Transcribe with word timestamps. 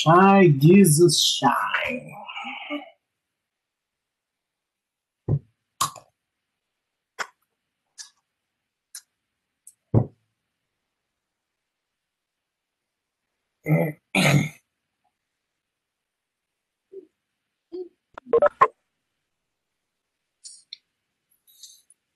Shine, 0.00 0.60
Jesus, 0.60 1.20
shine. 1.40 2.12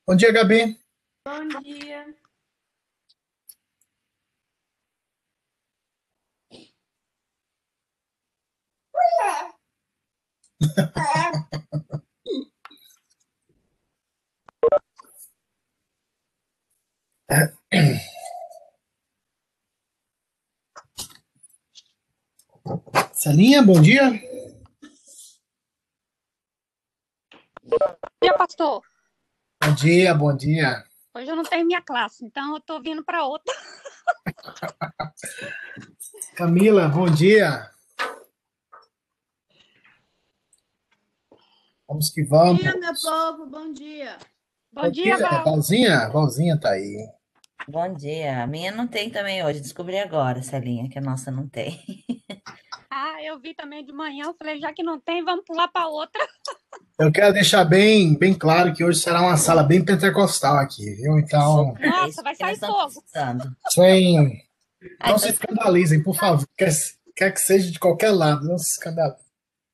Bom 0.06 0.16
dia, 0.16 0.32
Gabi. 0.32 0.76
Bom 1.26 1.48
dia. 1.62 1.93
Celinha, 23.12 23.62
bom 23.62 23.80
dia. 23.80 24.10
Bom 27.62 27.78
dia, 28.22 28.34
pastor. 28.36 28.82
Bom 29.62 29.74
dia, 29.74 30.14
bom 30.14 30.36
dia. 30.36 30.84
Hoje 31.14 31.30
eu 31.30 31.36
não 31.36 31.44
tenho 31.44 31.66
minha 31.66 31.82
classe, 31.82 32.24
então 32.24 32.54
eu 32.54 32.60
tô 32.60 32.80
vindo 32.80 33.04
para 33.04 33.24
outra. 33.24 33.54
Camila, 36.36 36.88
bom 36.88 37.10
dia. 37.10 37.70
Vamos 41.88 42.10
que 42.10 42.24
Bom 42.24 42.38
vamos. 42.38 42.62
dia, 42.62 42.76
meu 42.76 42.92
povo, 42.94 43.46
bom 43.46 43.72
dia. 43.72 44.16
Bom 44.72 44.90
dia, 44.90 45.18
Val. 45.18 45.44
Valzinha, 45.44 46.08
Valzinha 46.08 46.58
tá 46.58 46.70
aí. 46.70 46.96
Bom 47.68 47.92
dia. 47.94 48.42
A 48.42 48.46
minha 48.46 48.72
não 48.72 48.86
tem 48.86 49.10
também 49.10 49.44
hoje. 49.44 49.60
Descobri 49.60 49.98
agora, 49.98 50.42
Celinha, 50.42 50.88
que 50.88 50.98
a 50.98 51.02
nossa 51.02 51.30
não 51.30 51.48
tem. 51.48 51.80
Ah, 52.96 53.20
eu 53.24 53.40
vi 53.40 53.52
também 53.54 53.84
de 53.84 53.92
manhã, 53.92 54.26
eu 54.26 54.36
falei, 54.38 54.60
já 54.60 54.72
que 54.72 54.80
não 54.80 55.00
tem, 55.00 55.24
vamos 55.24 55.44
pular 55.44 55.66
para 55.66 55.88
outra. 55.88 56.24
Eu 56.96 57.10
quero 57.10 57.32
deixar 57.32 57.64
bem, 57.64 58.16
bem 58.16 58.32
claro 58.32 58.72
que 58.72 58.84
hoje 58.84 59.00
será 59.00 59.20
uma 59.20 59.36
sala 59.36 59.64
bem 59.64 59.84
pentecostal 59.84 60.56
aqui, 60.58 60.94
viu? 60.94 61.18
Então, 61.18 61.74
É 61.80 61.88
Nossa, 61.88 62.08
isso 62.08 62.22
vai 62.22 62.36
sair 62.36 62.56
fogo. 62.56 63.02
Ai, 65.00 65.10
não 65.10 65.18
se 65.18 65.30
escandalizem, 65.30 66.00
por 66.04 66.14
favor. 66.14 66.46
Quer, 66.56 66.70
quer 67.16 67.32
que 67.32 67.40
seja 67.40 67.68
de 67.72 67.80
qualquer 67.80 68.12
lado, 68.12 68.46
não 68.46 68.56
se 68.56 68.74
escandalizem. 68.74 69.24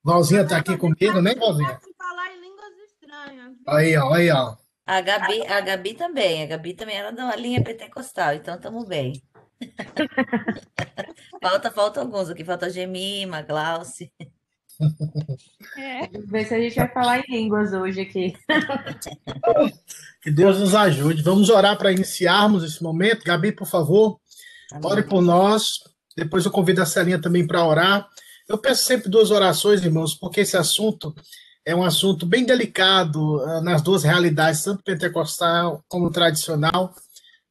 Valzinha 0.02 0.46
tá 0.48 0.56
aqui 0.56 0.78
comigo, 0.78 1.20
né, 1.20 1.34
Valzinha? 1.34 1.74
Posso 1.74 1.94
falar 1.98 2.32
em 2.34 2.40
línguas 2.40 2.72
estranhas. 2.90 3.52
viu? 3.54 3.59
Aí, 3.70 3.96
ó, 3.96 4.12
aí, 4.12 4.30
ó. 4.30 4.56
A 4.86 5.00
Gabi, 5.00 5.46
a 5.46 5.60
Gabi 5.60 5.94
também. 5.94 6.42
A 6.42 6.46
Gabi 6.46 6.74
também 6.74 6.96
era 6.96 7.12
da 7.12 7.34
linha 7.36 7.62
pentecostal, 7.62 8.34
então 8.34 8.56
estamos 8.56 8.86
bem. 8.86 9.22
Falta, 11.40 11.70
falta 11.70 12.00
alguns 12.00 12.28
aqui. 12.28 12.44
Falta 12.44 12.66
a 12.66 12.68
Gemima, 12.68 13.40
Glauce. 13.42 14.12
É, 15.76 16.08
Ver 16.26 16.44
se 16.46 16.54
a 16.54 16.60
gente 16.60 16.74
vai 16.74 16.88
falar 16.92 17.18
em 17.20 17.24
línguas 17.28 17.72
hoje 17.72 18.00
aqui. 18.00 18.34
Que 20.22 20.30
Deus 20.30 20.60
nos 20.60 20.74
ajude. 20.74 21.22
Vamos 21.22 21.48
orar 21.48 21.78
para 21.78 21.92
iniciarmos 21.92 22.62
esse 22.62 22.82
momento. 22.82 23.24
Gabi, 23.24 23.52
por 23.52 23.66
favor, 23.66 24.20
ore 24.84 25.02
por 25.02 25.22
nós. 25.22 25.78
Depois 26.14 26.44
eu 26.44 26.50
convido 26.50 26.82
a 26.82 26.86
Celinha 26.86 27.18
também 27.18 27.46
para 27.46 27.64
orar. 27.64 28.06
Eu 28.46 28.58
peço 28.58 28.84
sempre 28.84 29.08
duas 29.08 29.30
orações, 29.30 29.82
irmãos, 29.82 30.14
porque 30.14 30.40
esse 30.40 30.58
assunto 30.58 31.14
é 31.64 31.74
um 31.74 31.82
assunto 31.82 32.26
bem 32.26 32.44
delicado 32.44 33.40
ah, 33.40 33.60
nas 33.60 33.82
duas 33.82 34.02
realidades, 34.02 34.64
tanto 34.64 34.82
pentecostal 34.82 35.84
como 35.88 36.10
tradicional. 36.10 36.94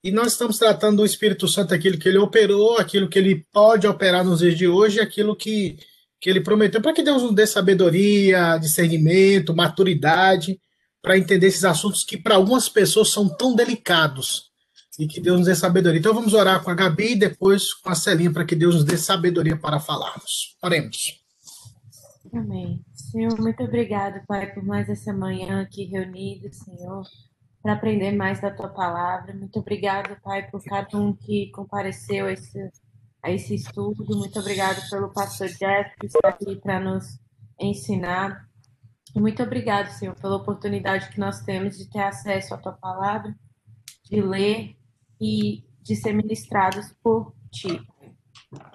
E 0.03 0.11
nós 0.11 0.33
estamos 0.33 0.57
tratando 0.57 0.97
do 0.97 1.05
Espírito 1.05 1.47
Santo, 1.47 1.73
aquilo 1.73 1.97
que 1.97 2.07
ele 2.07 2.17
operou, 2.17 2.77
aquilo 2.77 3.09
que 3.09 3.19
ele 3.19 3.45
pode 3.51 3.85
operar 3.85 4.23
nos 4.23 4.39
dias 4.39 4.57
de 4.57 4.67
hoje, 4.67 4.99
aquilo 4.99 5.35
que, 5.35 5.77
que 6.21 6.29
ele 6.29 6.41
prometeu, 6.41 6.81
para 6.81 6.93
que 6.93 7.03
Deus 7.03 7.21
nos 7.21 7.35
dê 7.35 7.45
sabedoria, 7.45 8.57
discernimento, 8.57 9.55
maturidade, 9.55 10.59
para 11.01 11.17
entender 11.17 11.47
esses 11.47 11.65
assuntos 11.65 12.03
que 12.03 12.17
para 12.17 12.35
algumas 12.35 12.69
pessoas 12.69 13.09
são 13.09 13.27
tão 13.27 13.55
delicados 13.55 14.49
e 14.97 15.07
que 15.07 15.21
Deus 15.21 15.39
nos 15.39 15.47
dê 15.47 15.55
sabedoria. 15.55 15.99
Então 15.99 16.13
vamos 16.13 16.33
orar 16.33 16.61
com 16.61 16.71
a 16.71 16.75
Gabi 16.75 17.13
e 17.13 17.15
depois 17.15 17.73
com 17.73 17.89
a 17.89 17.95
Celinha 17.95 18.31
para 18.31 18.45
que 18.45 18.55
Deus 18.55 18.75
nos 18.75 18.83
dê 18.83 18.97
sabedoria 18.97 19.55
para 19.57 19.79
falarmos. 19.79 20.57
Oremos. 20.61 21.19
Amém. 22.33 22.83
Senhor, 23.09 23.41
muito 23.41 23.63
obrigado, 23.63 24.23
Pai, 24.27 24.53
por 24.53 24.63
mais 24.63 24.87
essa 24.87 25.11
manhã 25.11 25.63
aqui 25.63 25.85
reunidos, 25.85 26.57
Senhor, 26.57 27.01
para 27.59 27.73
aprender 27.73 28.11
mais 28.11 28.39
da 28.39 28.51
Tua 28.51 28.69
palavra. 28.69 29.33
Muito 29.33 29.57
obrigado, 29.57 30.15
Pai, 30.21 30.47
por 30.51 30.63
cada 30.63 30.95
um 30.95 31.15
que 31.15 31.49
compareceu 31.49 32.27
a 32.27 32.33
esse, 32.33 32.69
a 33.23 33.31
esse 33.31 33.55
estudo. 33.55 34.05
Muito 34.15 34.39
obrigado 34.39 34.87
pelo 34.91 35.11
pastor 35.11 35.47
Jeff, 35.47 35.89
que 35.99 36.05
está 36.05 36.29
aqui 36.29 36.55
para 36.57 36.79
nos 36.79 37.19
ensinar. 37.59 38.47
Muito 39.15 39.41
obrigado, 39.41 39.87
Senhor, 39.87 40.13
pela 40.13 40.35
oportunidade 40.35 41.09
que 41.09 41.19
nós 41.19 41.41
temos 41.41 41.79
de 41.79 41.89
ter 41.89 42.03
acesso 42.03 42.53
à 42.53 42.59
Tua 42.59 42.73
palavra, 42.73 43.35
de 44.03 44.21
ler 44.21 44.77
e 45.19 45.63
de 45.81 45.95
ser 45.95 46.13
ministrados 46.13 46.93
por 47.01 47.33
Ti. 47.51 47.81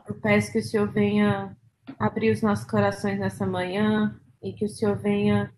Eu 0.09 0.21
peço 0.21 0.51
que 0.51 0.59
o 0.59 0.65
Senhor 0.65 0.91
venha 0.91 1.57
abrir 2.01 2.33
os 2.33 2.43
nossos 2.43 2.65
corações 2.65 3.21
nessa 3.21 3.47
manhã 3.47 4.21
e 4.45 4.53
que 4.53 4.67
o 4.67 4.69
Senhor 4.69 4.97
venha 4.97 5.53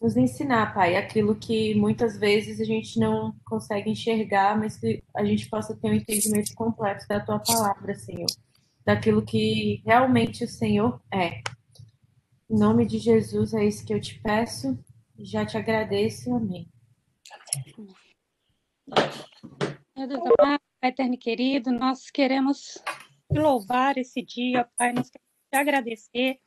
nos 0.00 0.16
ensinar, 0.16 0.72
Pai, 0.72 0.96
aquilo 0.96 1.34
que 1.34 1.74
muitas 1.74 2.16
vezes 2.16 2.60
a 2.60 2.64
gente 2.64 2.98
não 2.98 3.34
consegue 3.44 3.90
enxergar, 3.90 4.58
mas 4.58 4.76
que 4.76 5.02
a 5.16 5.24
gente 5.24 5.48
possa 5.48 5.74
ter 5.74 5.88
um 5.88 5.94
entendimento 5.94 6.54
completo 6.54 7.06
da 7.08 7.20
tua 7.20 7.38
palavra, 7.38 7.94
Senhor, 7.94 8.26
daquilo 8.84 9.24
que 9.24 9.82
realmente 9.84 10.44
o 10.44 10.48
Senhor 10.48 11.00
é. 11.12 11.42
Em 12.50 12.58
nome 12.58 12.86
de 12.86 12.98
Jesus 12.98 13.54
é 13.54 13.64
isso 13.64 13.84
que 13.84 13.94
eu 13.94 14.00
te 14.00 14.20
peço, 14.20 14.78
e 15.18 15.24
já 15.24 15.44
te 15.44 15.56
agradeço, 15.56 16.34
amém. 16.34 16.68
meu 19.96 20.06
Deus 20.06 20.22
amado, 20.38 20.62
Pai 20.80 20.90
eterno 20.90 21.16
querido, 21.16 21.72
nós 21.72 22.10
queremos 22.10 22.78
louvar 23.30 23.96
esse 23.96 24.22
dia, 24.22 24.68
Pai, 24.76 24.92
nós 24.92 25.08
queremos 25.08 25.34
te 25.50 25.56
agradecer, 25.56 26.38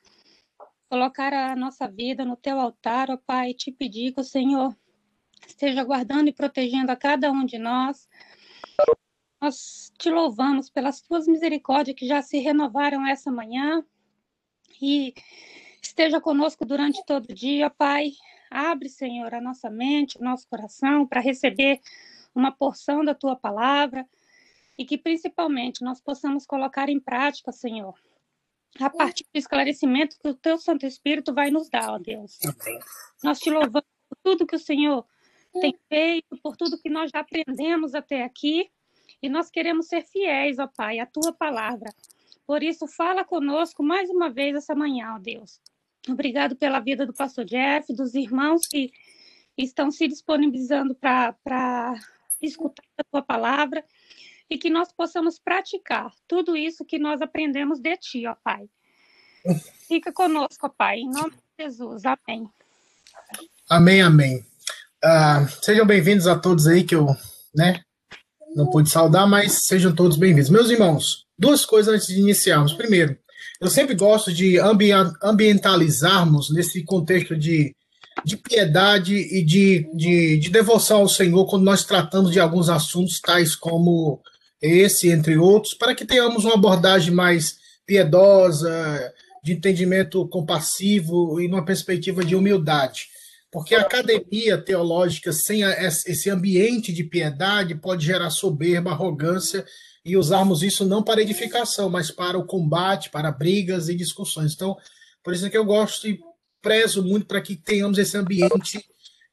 colocar 0.89 1.33
a 1.33 1.55
nossa 1.55 1.87
vida 1.87 2.23
no 2.23 2.35
teu 2.35 2.59
altar, 2.59 3.09
ó 3.09 3.17
Pai, 3.17 3.53
te 3.53 3.71
pedir 3.71 4.13
que 4.13 4.21
o 4.21 4.23
Senhor 4.23 4.75
esteja 5.45 5.83
guardando 5.83 6.29
e 6.29 6.33
protegendo 6.33 6.91
a 6.91 6.95
cada 6.95 7.31
um 7.31 7.45
de 7.45 7.57
nós. 7.57 8.07
Nós 9.41 9.91
te 9.97 10.09
louvamos 10.09 10.69
pelas 10.69 11.01
tuas 11.01 11.27
misericórdias 11.27 11.95
que 11.95 12.07
já 12.07 12.21
se 12.21 12.39
renovaram 12.39 13.05
essa 13.05 13.31
manhã 13.31 13.83
e 14.81 15.13
esteja 15.81 16.19
conosco 16.19 16.65
durante 16.65 17.05
todo 17.05 17.29
o 17.29 17.33
dia, 17.33 17.69
Pai. 17.69 18.11
Abre, 18.49 18.89
Senhor, 18.89 19.33
a 19.33 19.41
nossa 19.41 19.69
mente, 19.69 20.17
o 20.17 20.23
nosso 20.23 20.47
coração 20.47 21.05
para 21.05 21.21
receber 21.21 21.81
uma 22.33 22.51
porção 22.51 23.03
da 23.03 23.13
tua 23.13 23.35
palavra 23.35 24.07
e 24.77 24.85
que 24.85 24.97
principalmente 24.97 25.83
nós 25.83 25.99
possamos 25.99 26.45
colocar 26.45 26.87
em 26.87 26.99
prática, 26.99 27.51
Senhor, 27.51 27.95
a 28.79 28.89
partir 28.89 29.23
do 29.33 29.37
esclarecimento 29.37 30.17
que 30.19 30.29
o 30.29 30.33
teu 30.33 30.57
Santo 30.57 30.85
Espírito 30.85 31.33
vai 31.33 31.49
nos 31.49 31.69
dar, 31.69 31.89
ó 31.89 31.99
Deus. 31.99 32.39
Nós 33.23 33.39
te 33.39 33.49
louvamos 33.49 33.87
por 34.09 34.17
tudo 34.23 34.47
que 34.47 34.55
o 34.55 34.59
Senhor 34.59 35.05
tem 35.59 35.75
feito, 35.89 36.37
por 36.41 36.55
tudo 36.55 36.79
que 36.79 36.89
nós 36.89 37.11
já 37.11 37.21
aprendemos 37.21 37.95
até 37.95 38.23
aqui, 38.23 38.69
e 39.21 39.29
nós 39.29 39.49
queremos 39.49 39.87
ser 39.87 40.03
fiéis, 40.03 40.59
ó 40.59 40.67
Pai, 40.67 40.99
à 40.99 41.05
tua 41.05 41.33
palavra. 41.33 41.93
Por 42.45 42.63
isso, 42.63 42.87
fala 42.87 43.25
conosco 43.25 43.83
mais 43.83 44.09
uma 44.09 44.29
vez 44.29 44.55
essa 44.55 44.75
manhã, 44.75 45.15
ó 45.15 45.19
Deus. 45.19 45.59
Obrigado 46.07 46.55
pela 46.55 46.79
vida 46.79 47.05
do 47.05 47.13
pastor 47.13 47.43
Jeff, 47.43 47.91
dos 47.93 48.13
irmãos 48.13 48.65
que 48.65 48.91
estão 49.57 49.91
se 49.91 50.07
disponibilizando 50.07 50.95
para 50.95 51.95
escutar 52.41 52.83
a 52.97 53.03
tua 53.03 53.21
palavra 53.21 53.83
e 54.49 54.57
que 54.57 54.69
nós 54.69 54.91
possamos 54.91 55.39
praticar 55.39 56.11
tudo 56.27 56.55
isso 56.55 56.85
que 56.85 56.97
nós 56.97 57.21
aprendemos 57.21 57.79
de 57.79 57.97
ti, 57.97 58.25
ó 58.27 58.35
Pai. 58.43 58.69
Fica 59.87 60.11
conosco, 60.11 60.67
ó 60.67 60.69
Pai, 60.69 60.99
em 60.99 61.09
nome 61.09 61.31
de 61.31 61.63
Jesus. 61.63 62.03
Amém. 62.05 62.49
Amém, 63.69 64.01
amém. 64.01 64.45
Ah, 65.03 65.47
sejam 65.61 65.85
bem-vindos 65.85 66.27
a 66.27 66.37
todos 66.37 66.67
aí 66.67 66.83
que 66.83 66.95
eu, 66.95 67.07
né, 67.53 67.81
não 68.55 68.69
pude 68.69 68.89
saudar, 68.89 69.27
mas 69.27 69.65
sejam 69.65 69.93
todos 69.93 70.17
bem-vindos. 70.17 70.49
Meus 70.49 70.69
irmãos, 70.69 71.25
duas 71.37 71.65
coisas 71.65 71.93
antes 71.93 72.07
de 72.07 72.19
iniciarmos. 72.19 72.73
Primeiro, 72.73 73.17
eu 73.59 73.69
sempre 73.69 73.95
gosto 73.95 74.31
de 74.33 74.57
ambi- 74.59 74.91
ambientalizarmos 75.21 76.49
nesse 76.51 76.83
contexto 76.83 77.35
de, 77.35 77.75
de 78.23 78.37
piedade 78.37 79.15
e 79.15 79.43
de, 79.43 79.89
de, 79.93 80.37
de 80.37 80.49
devoção 80.49 80.99
ao 81.01 81.09
Senhor 81.09 81.45
quando 81.45 81.63
nós 81.63 81.83
tratamos 81.83 82.31
de 82.31 82.39
alguns 82.39 82.69
assuntos 82.69 83.19
tais 83.19 83.55
como 83.55 84.21
esse, 84.61 85.09
entre 85.09 85.37
outros, 85.37 85.73
para 85.73 85.93
que 85.93 86.05
tenhamos 86.05 86.45
uma 86.45 86.55
abordagem 86.55 87.13
mais 87.13 87.57
piedosa, 87.85 89.13
de 89.43 89.53
entendimento 89.53 90.27
compassivo 90.27 91.39
e 91.39 91.47
numa 91.47 91.63
perspectiva 91.63 92.23
de 92.23 92.35
humildade. 92.35 93.07
Porque 93.49 93.75
a 93.75 93.81
academia 93.81 94.57
teológica 94.57 95.31
sem 95.31 95.61
esse 95.63 96.29
ambiente 96.29 96.91
de 96.91 97.03
piedade 97.03 97.75
pode 97.75 98.05
gerar 98.05 98.29
soberba, 98.29 98.91
arrogância 98.91 99.65
e 100.03 100.17
usarmos 100.17 100.63
isso 100.63 100.85
não 100.85 101.01
para 101.01 101.21
edificação, 101.21 101.89
mas 101.89 102.11
para 102.11 102.37
o 102.37 102.45
combate, 102.45 103.09
para 103.09 103.31
brigas 103.31 103.87
e 103.87 103.95
discussões. 103.95 104.53
Então, 104.53 104.75
por 105.23 105.33
isso 105.33 105.45
é 105.45 105.49
que 105.49 105.57
eu 105.57 105.65
gosto 105.65 106.07
e 106.07 106.19
prezo 106.61 107.01
muito 107.01 107.25
para 107.25 107.41
que 107.41 107.55
tenhamos 107.55 107.97
esse 107.97 108.17
ambiente, 108.17 108.85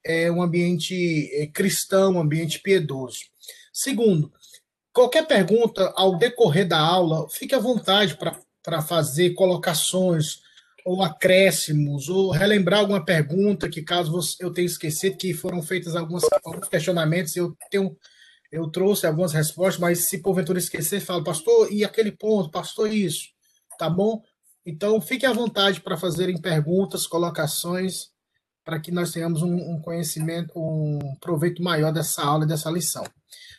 é, 0.04 0.30
um 0.30 0.42
ambiente 0.42 1.28
é, 1.32 1.46
cristão, 1.48 2.14
um 2.14 2.20
ambiente 2.20 2.60
piedoso. 2.60 3.18
Segundo, 3.72 4.32
qualquer 4.94 5.26
pergunta 5.26 5.92
ao 5.96 6.16
decorrer 6.16 6.66
da 6.66 6.78
aula, 6.78 7.28
fique 7.28 7.54
à 7.54 7.58
vontade 7.58 8.16
para 8.62 8.80
fazer 8.80 9.34
colocações 9.34 10.42
ou 10.86 11.02
acréscimos, 11.02 12.08
ou 12.08 12.30
relembrar 12.30 12.80
alguma 12.80 13.04
pergunta 13.04 13.68
que, 13.68 13.82
caso 13.82 14.18
eu 14.38 14.52
tenha 14.52 14.66
esquecido, 14.66 15.16
que 15.16 15.34
foram 15.34 15.62
feitas 15.62 15.96
alguns 15.96 16.22
questionamentos, 16.70 17.34
eu 17.36 17.56
tenho 17.70 17.96
eu 18.52 18.70
trouxe 18.70 19.04
algumas 19.04 19.32
respostas, 19.32 19.80
mas 19.80 20.04
se 20.04 20.18
porventura 20.18 20.60
esquecer, 20.60 21.00
falo, 21.00 21.24
pastor, 21.24 21.72
e 21.72 21.84
aquele 21.84 22.12
ponto, 22.12 22.52
pastor, 22.52 22.92
isso, 22.92 23.30
tá 23.76 23.90
bom? 23.90 24.22
Então, 24.64 25.00
fique 25.00 25.26
à 25.26 25.32
vontade 25.32 25.80
para 25.80 25.96
fazerem 25.96 26.40
perguntas, 26.40 27.04
colocações, 27.04 28.10
para 28.64 28.78
que 28.78 28.92
nós 28.92 29.10
tenhamos 29.10 29.42
um, 29.42 29.56
um, 29.56 29.80
conhecimento, 29.80 30.52
um 30.56 31.16
proveito 31.20 31.60
maior 31.64 31.92
dessa 31.92 32.22
aula, 32.22 32.46
dessa 32.46 32.70
lição. 32.70 33.02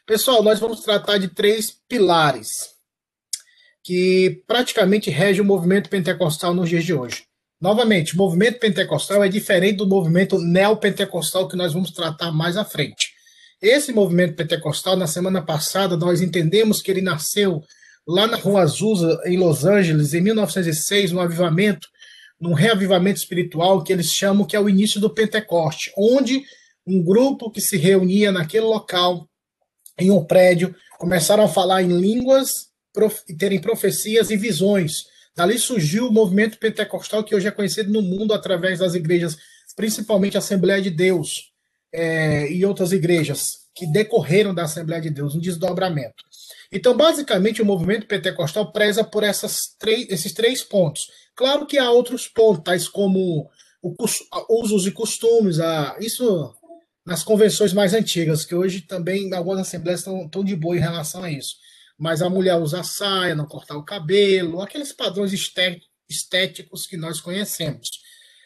Pessoal, 0.08 0.44
nós 0.44 0.60
vamos 0.60 0.82
tratar 0.82 1.18
de 1.18 1.28
três 1.28 1.76
pilares 1.90 2.76
que 3.84 4.44
praticamente 4.46 5.10
regem 5.10 5.42
o 5.42 5.46
movimento 5.46 5.90
pentecostal 5.90 6.54
nos 6.54 6.70
dias 6.70 6.84
de 6.84 6.94
hoje. 6.94 7.24
Novamente, 7.60 8.14
o 8.14 8.18
movimento 8.18 8.60
pentecostal 8.60 9.24
é 9.24 9.28
diferente 9.28 9.78
do 9.78 9.88
movimento 9.88 10.38
neopentecostal 10.38 11.48
que 11.48 11.56
nós 11.56 11.74
vamos 11.74 11.90
tratar 11.90 12.32
mais 12.32 12.56
à 12.56 12.64
frente. 12.64 13.14
Esse 13.60 13.92
movimento 13.92 14.36
pentecostal, 14.36 14.96
na 14.96 15.08
semana 15.08 15.44
passada, 15.44 15.98
nós 15.98 16.22
entendemos 16.22 16.84
que 16.84 16.92
ele 16.92 17.02
nasceu 17.02 17.64
lá 18.08 18.28
na 18.28 18.38
Rua 18.38 18.62
Azusa, 18.62 19.20
em 19.26 19.38
Los 19.38 19.66
Angeles, 19.66 20.14
em 20.14 20.22
1906, 20.22 21.14
no 21.14 21.20
avivamento, 21.20 21.88
num 22.40 22.54
reavivamento 22.54 23.18
espiritual 23.18 23.84
que 23.84 23.92
eles 23.92 24.12
chamam 24.12 24.46
que 24.46 24.56
é 24.56 24.60
o 24.60 24.70
início 24.70 25.02
do 25.02 25.10
Pentecoste, 25.10 25.92
onde 25.98 26.44
um 26.86 27.04
grupo 27.04 27.50
que 27.50 27.60
se 27.60 27.76
reunia 27.76 28.32
naquele 28.32 28.66
local, 28.66 29.28
em 29.98 30.12
um 30.12 30.24
prédio, 30.24 30.76
começaram 30.98 31.44
a 31.44 31.50
falar 31.50 31.84
em 31.84 32.00
línguas 32.00 32.70
e 33.28 33.34
terem 33.34 33.60
profecias 33.60 34.30
e 34.30 34.38
visões. 34.38 35.06
Dali 35.36 35.60
surgiu 35.60 36.08
o 36.08 36.12
movimento 36.12 36.58
pentecostal 36.58 37.24
que 37.24 37.36
hoje 37.36 37.48
é 37.48 37.52
conhecido 37.52 37.92
no 37.92 38.02
mundo 38.02 38.34
através 38.34 38.80
das 38.80 38.96
igrejas, 38.96 39.38
principalmente 39.76 40.38
a 40.38 40.40
Assembleia 40.40 40.82
de 40.82 40.90
Deus 40.90 41.52
é, 41.94 42.52
e 42.52 42.66
outras 42.66 42.92
igrejas 42.92 43.66
que 43.76 43.86
decorreram 43.86 44.54
da 44.54 44.64
Assembleia 44.64 45.02
de 45.02 45.10
Deus, 45.10 45.36
um 45.36 45.40
desdobramento. 45.40 46.24
Então, 46.72 46.96
basicamente, 46.96 47.62
o 47.62 47.66
movimento 47.66 48.08
pentecostal 48.08 48.72
preza 48.72 49.04
por 49.04 49.24
esses 49.24 50.34
três 50.34 50.64
pontos. 50.64 51.12
Claro 51.36 51.66
que 51.66 51.78
há 51.78 51.92
outros 51.92 52.28
pontos, 52.28 52.64
tais 52.64 52.88
como 52.88 53.50
o, 53.82 53.94
usos 54.50 54.88
e 54.88 54.92
costumes, 54.92 55.60
a, 55.60 55.98
isso 56.00 56.54
nas 57.06 57.24
convenções 57.24 57.72
mais 57.72 57.94
antigas, 57.94 58.44
que 58.44 58.56
hoje 58.56 58.82
também 58.82 59.32
algumas 59.34 59.62
assembleias 59.62 60.00
estão, 60.00 60.44
de 60.44 60.56
boa 60.56 60.76
em 60.76 60.80
relação 60.80 61.24
a 61.24 61.30
isso. 61.30 61.56
Mas 61.98 62.22
a 62.22 62.30
mulher 62.30 62.58
usar 62.58 62.84
saia, 62.84 63.36
não 63.36 63.46
cortar 63.46 63.78
o 63.78 63.86
cabelo, 63.86 64.62
aqueles 64.62 64.92
padrões 64.92 65.32
estéticos 66.10 66.88
que 66.88 66.98
nós 66.98 67.22
conhecemos. 67.22 67.90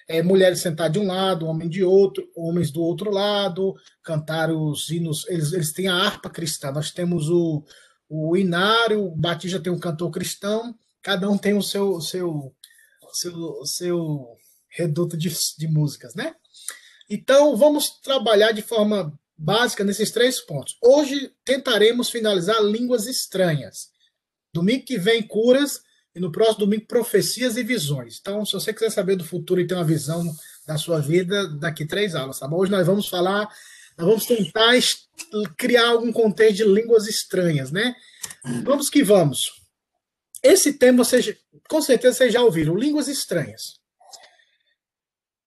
É, 0.08 0.22
mulheres 0.22 0.60
sentar 0.60 0.90
de 0.90 1.00
um 1.00 1.08
lado, 1.08 1.46
homem 1.46 1.70
de 1.70 1.84
outro, 1.84 2.28
homens 2.36 2.72
do 2.72 2.82
outro 2.82 3.12
lado, 3.12 3.76
cantar 4.04 4.52
os 4.52 4.90
hinos. 4.90 5.26
Eles, 5.30 5.54
eles 5.54 5.72
têm 5.72 5.88
a 5.88 5.96
harpa 5.96 6.30
cristã. 6.30 6.72
Nós 6.72 6.92
temos 6.92 7.30
o, 7.30 7.64
o 8.10 8.36
Inário, 8.36 9.06
o 9.06 9.16
Batista 9.16 9.60
tem 9.60 9.72
um 9.72 9.80
cantor 9.80 10.10
cristão, 10.12 10.76
cada 11.02 11.30
um 11.30 11.38
tem 11.38 11.54
o 11.54 11.62
seu 11.62 12.02
seu 12.02 12.54
seu, 13.14 13.66
seu 13.66 14.38
reduto 14.70 15.18
de, 15.18 15.32
de 15.58 15.68
músicas, 15.68 16.16
né? 16.16 16.36
Então, 17.10 17.56
vamos 17.56 17.90
trabalhar 18.02 18.52
de 18.52 18.62
forma 18.62 19.18
básica 19.38 19.84
nesses 19.84 20.12
três 20.12 20.40
pontos. 20.40 20.78
Hoje 20.82 21.32
tentaremos 21.44 22.10
finalizar 22.10 22.62
línguas 22.62 23.08
estranhas. 23.08 23.90
Domingo 24.54 24.86
que 24.86 24.98
vem, 24.98 25.22
curas, 25.22 25.82
e 26.14 26.20
no 26.20 26.32
próximo 26.32 26.60
domingo, 26.60 26.86
profecias 26.86 27.58
e 27.58 27.64
visões. 27.64 28.18
Então, 28.20 28.46
se 28.46 28.54
você 28.54 28.74
quiser 28.74 28.90
saber 28.90 29.16
do 29.16 29.24
futuro 29.24 29.62
e 29.62 29.68
ter 29.68 29.76
uma 29.76 29.84
visão 29.84 30.24
da 30.68 30.78
sua 30.78 31.00
vida, 31.00 31.48
daqui 31.48 31.86
três 31.86 32.16
aulas, 32.16 32.40
tá 32.40 32.48
bom? 32.48 32.58
Hoje 32.58 32.72
nós 32.72 32.86
vamos 32.86 33.08
falar 33.08 33.50
nós 34.00 34.08
vamos 34.08 34.26
tentar 34.26 34.72
criar 35.58 35.90
algum 35.90 36.10
contexto 36.10 36.64
de 36.64 36.64
línguas 36.64 37.06
estranhas, 37.06 37.70
né? 37.70 37.94
Vamos 38.64 38.90
que 38.90 39.04
vamos. 39.04 39.52
Esse 40.42 40.72
tema, 40.72 41.04
vocês, 41.04 41.36
com 41.68 41.82
certeza 41.82 42.18
vocês 42.18 42.32
já 42.32 42.42
ouviram, 42.42 42.78
línguas 42.78 43.10
estranhas. 43.10 43.78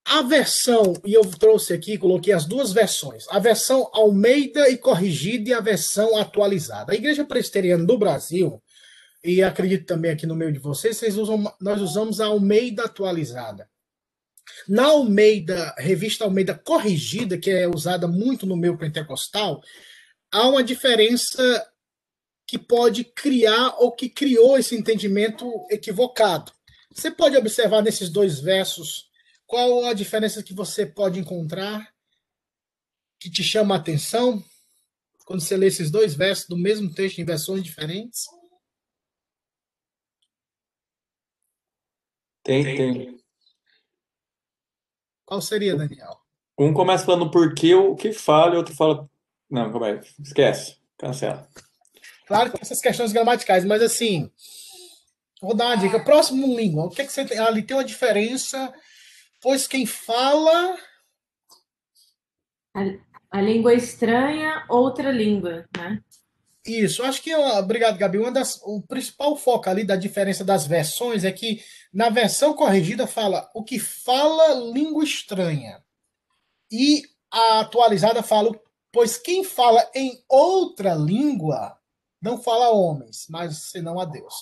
A 0.04 0.22
versão, 0.22 0.94
e 1.04 1.14
eu 1.14 1.22
trouxe 1.22 1.72
aqui, 1.72 1.96
coloquei 1.96 2.32
as 2.32 2.44
duas 2.44 2.72
versões, 2.72 3.24
a 3.28 3.38
versão 3.38 3.88
Almeida 3.92 4.68
e 4.68 4.76
corrigida 4.76 5.50
e 5.50 5.54
a 5.54 5.60
versão 5.60 6.16
atualizada. 6.16 6.92
A 6.92 6.94
Igreja 6.94 7.24
Presbiteriana 7.24 7.84
do 7.84 7.96
Brasil, 7.96 8.62
e 9.24 9.42
acredito 9.42 9.86
também 9.86 10.10
aqui 10.10 10.26
no 10.26 10.34
meio 10.34 10.52
de 10.52 10.58
vocês, 10.58 10.96
vocês 10.96 11.16
usam, 11.16 11.44
nós 11.60 11.80
usamos 11.80 12.20
a 12.20 12.26
Almeida 12.26 12.84
atualizada. 12.84 13.70
Na 14.68 14.86
Almeida, 14.86 15.74
revista 15.78 16.24
Almeida 16.24 16.54
corrigida, 16.54 17.38
que 17.38 17.50
é 17.50 17.68
usada 17.68 18.08
muito 18.08 18.44
no 18.44 18.56
meu 18.56 18.76
pentecostal, 18.76 19.62
há 20.32 20.48
uma 20.48 20.64
diferença 20.64 21.64
que 22.44 22.58
pode 22.58 23.04
criar 23.04 23.76
ou 23.78 23.92
que 23.92 24.08
criou 24.08 24.58
esse 24.58 24.74
entendimento 24.74 25.48
equivocado. 25.70 26.52
Você 26.92 27.10
pode 27.10 27.36
observar 27.36 27.82
nesses 27.82 28.10
dois 28.10 28.40
versos 28.40 29.11
qual 29.52 29.84
a 29.84 29.92
diferença 29.92 30.42
que 30.42 30.54
você 30.54 30.86
pode 30.86 31.20
encontrar 31.20 31.94
que 33.20 33.30
te 33.30 33.44
chama 33.44 33.74
a 33.74 33.78
atenção 33.78 34.42
quando 35.26 35.42
você 35.42 35.58
lê 35.58 35.66
esses 35.66 35.90
dois 35.90 36.14
versos 36.14 36.48
do 36.48 36.56
mesmo 36.56 36.90
texto 36.94 37.18
em 37.18 37.24
versões 37.26 37.62
diferentes? 37.62 38.24
Tem, 42.42 42.64
tem. 42.64 43.22
Qual 45.26 45.42
seria, 45.42 45.76
Daniel? 45.76 46.18
Um 46.58 46.72
começa 46.72 47.04
falando 47.04 47.30
por 47.30 47.54
que 47.54 47.74
o 47.74 47.94
que 47.94 48.10
fala 48.10 48.54
e 48.54 48.56
outro 48.56 48.74
fala. 48.74 49.06
Não, 49.50 49.70
como 49.70 49.84
é? 49.84 50.00
Esquece. 50.18 50.78
Cancela. 50.96 51.46
Claro 52.26 52.50
que 52.50 52.56
tem 52.56 52.62
essas 52.62 52.80
questões 52.80 53.12
gramaticais, 53.12 53.66
mas 53.66 53.82
assim. 53.82 54.32
Vou 55.42 55.54
dar 55.54 55.66
uma 55.66 55.76
dica. 55.76 56.02
Próximo 56.02 56.56
língua. 56.56 56.86
O 56.86 56.88
que, 56.88 57.02
é 57.02 57.04
que 57.04 57.12
você 57.12 57.26
tem? 57.26 57.38
Ali 57.38 57.62
tem 57.62 57.76
uma 57.76 57.84
diferença, 57.84 58.72
pois 59.42 59.66
quem 59.66 59.84
fala. 59.84 60.78
A, 62.74 62.80
a 63.30 63.40
língua 63.42 63.74
estranha, 63.74 64.64
outra 64.68 65.10
língua, 65.10 65.68
né? 65.76 66.02
Isso, 66.64 67.02
acho 67.02 67.20
que, 67.20 67.34
obrigado, 67.34 67.98
Gabi. 67.98 68.18
Uma 68.18 68.30
das, 68.30 68.60
o 68.62 68.80
principal 68.80 69.36
foco 69.36 69.68
ali 69.68 69.84
da 69.84 69.96
diferença 69.96 70.44
das 70.44 70.64
versões 70.64 71.24
é 71.24 71.32
que 71.32 71.60
na 71.92 72.08
versão 72.08 72.54
corrigida 72.54 73.06
fala 73.06 73.50
o 73.52 73.64
que 73.64 73.80
fala 73.80 74.72
língua 74.72 75.02
estranha. 75.02 75.82
E 76.70 77.02
a 77.30 77.60
atualizada 77.60 78.22
fala, 78.22 78.52
pois 78.92 79.18
quem 79.18 79.42
fala 79.42 79.90
em 79.92 80.22
outra 80.28 80.94
língua 80.94 81.76
não 82.20 82.40
fala 82.40 82.70
homens, 82.70 83.26
mas 83.28 83.70
senão 83.70 83.98
a 83.98 84.04
Deus. 84.04 84.32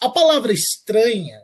A 0.00 0.08
palavra 0.08 0.52
estranha, 0.52 1.42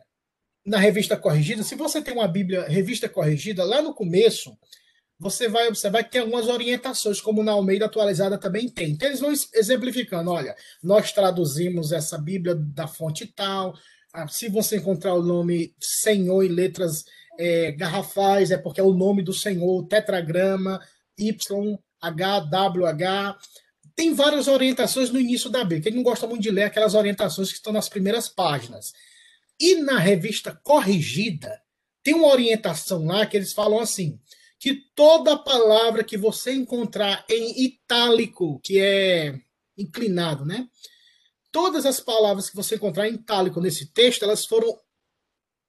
na 0.64 0.78
revista 0.78 1.16
corrigida, 1.16 1.62
se 1.62 1.74
você 1.74 2.00
tem 2.00 2.14
uma 2.14 2.28
Bíblia 2.28 2.66
revista 2.68 3.08
corrigida, 3.08 3.64
lá 3.64 3.82
no 3.82 3.94
começo, 3.94 4.56
você 5.18 5.48
vai 5.48 5.68
observar 5.68 6.02
que 6.02 6.10
tem 6.10 6.20
algumas 6.20 6.48
orientações, 6.48 7.20
como 7.20 7.42
na 7.42 7.52
Almeida 7.52 7.86
atualizada 7.86 8.36
também 8.38 8.68
tem. 8.68 8.90
Então, 8.90 9.08
eles 9.08 9.20
vão 9.20 9.32
exemplificando: 9.54 10.30
olha, 10.30 10.54
nós 10.82 11.12
traduzimos 11.12 11.92
essa 11.92 12.18
Bíblia 12.18 12.54
da 12.56 12.88
fonte 12.88 13.26
tal. 13.26 13.74
Se 14.28 14.48
você 14.48 14.76
encontrar 14.76 15.14
o 15.14 15.22
nome 15.22 15.74
Senhor 15.80 16.42
em 16.42 16.48
letras 16.48 17.04
é, 17.38 17.72
garrafais, 17.72 18.50
é 18.50 18.58
porque 18.58 18.80
é 18.80 18.84
o 18.84 18.92
nome 18.92 19.22
do 19.22 19.32
Senhor, 19.32 19.86
tetragrama, 19.86 20.80
YHWH. 21.18 21.78
Tem 23.94 24.12
várias 24.14 24.48
orientações 24.48 25.10
no 25.10 25.20
início 25.20 25.48
da 25.48 25.60
Bíblia. 25.60 25.82
Quem 25.82 25.92
não 25.92 26.02
gosta 26.02 26.26
muito 26.26 26.42
de 26.42 26.50
ler 26.50 26.64
aquelas 26.64 26.94
orientações 26.94 27.50
que 27.50 27.56
estão 27.56 27.72
nas 27.72 27.88
primeiras 27.88 28.28
páginas. 28.28 28.92
E 29.62 29.76
na 29.76 29.98
revista 29.98 30.58
corrigida, 30.64 31.62
tem 32.02 32.14
uma 32.14 32.26
orientação 32.26 33.06
lá 33.06 33.24
que 33.24 33.36
eles 33.36 33.52
falam 33.52 33.78
assim: 33.78 34.20
que 34.58 34.74
toda 34.94 35.38
palavra 35.38 36.04
que 36.04 36.16
você 36.16 36.52
encontrar 36.52 37.24
em 37.30 37.64
itálico, 37.64 38.60
que 38.60 38.80
é 38.80 39.40
inclinado, 39.78 40.44
né? 40.44 40.68
todas 41.52 41.84
as 41.84 42.00
palavras 42.00 42.48
que 42.48 42.56
você 42.56 42.74
encontrar 42.74 43.06
em 43.08 43.14
itálico 43.14 43.60
nesse 43.60 43.86
texto, 43.92 44.24
elas 44.24 44.46
foram 44.46 44.80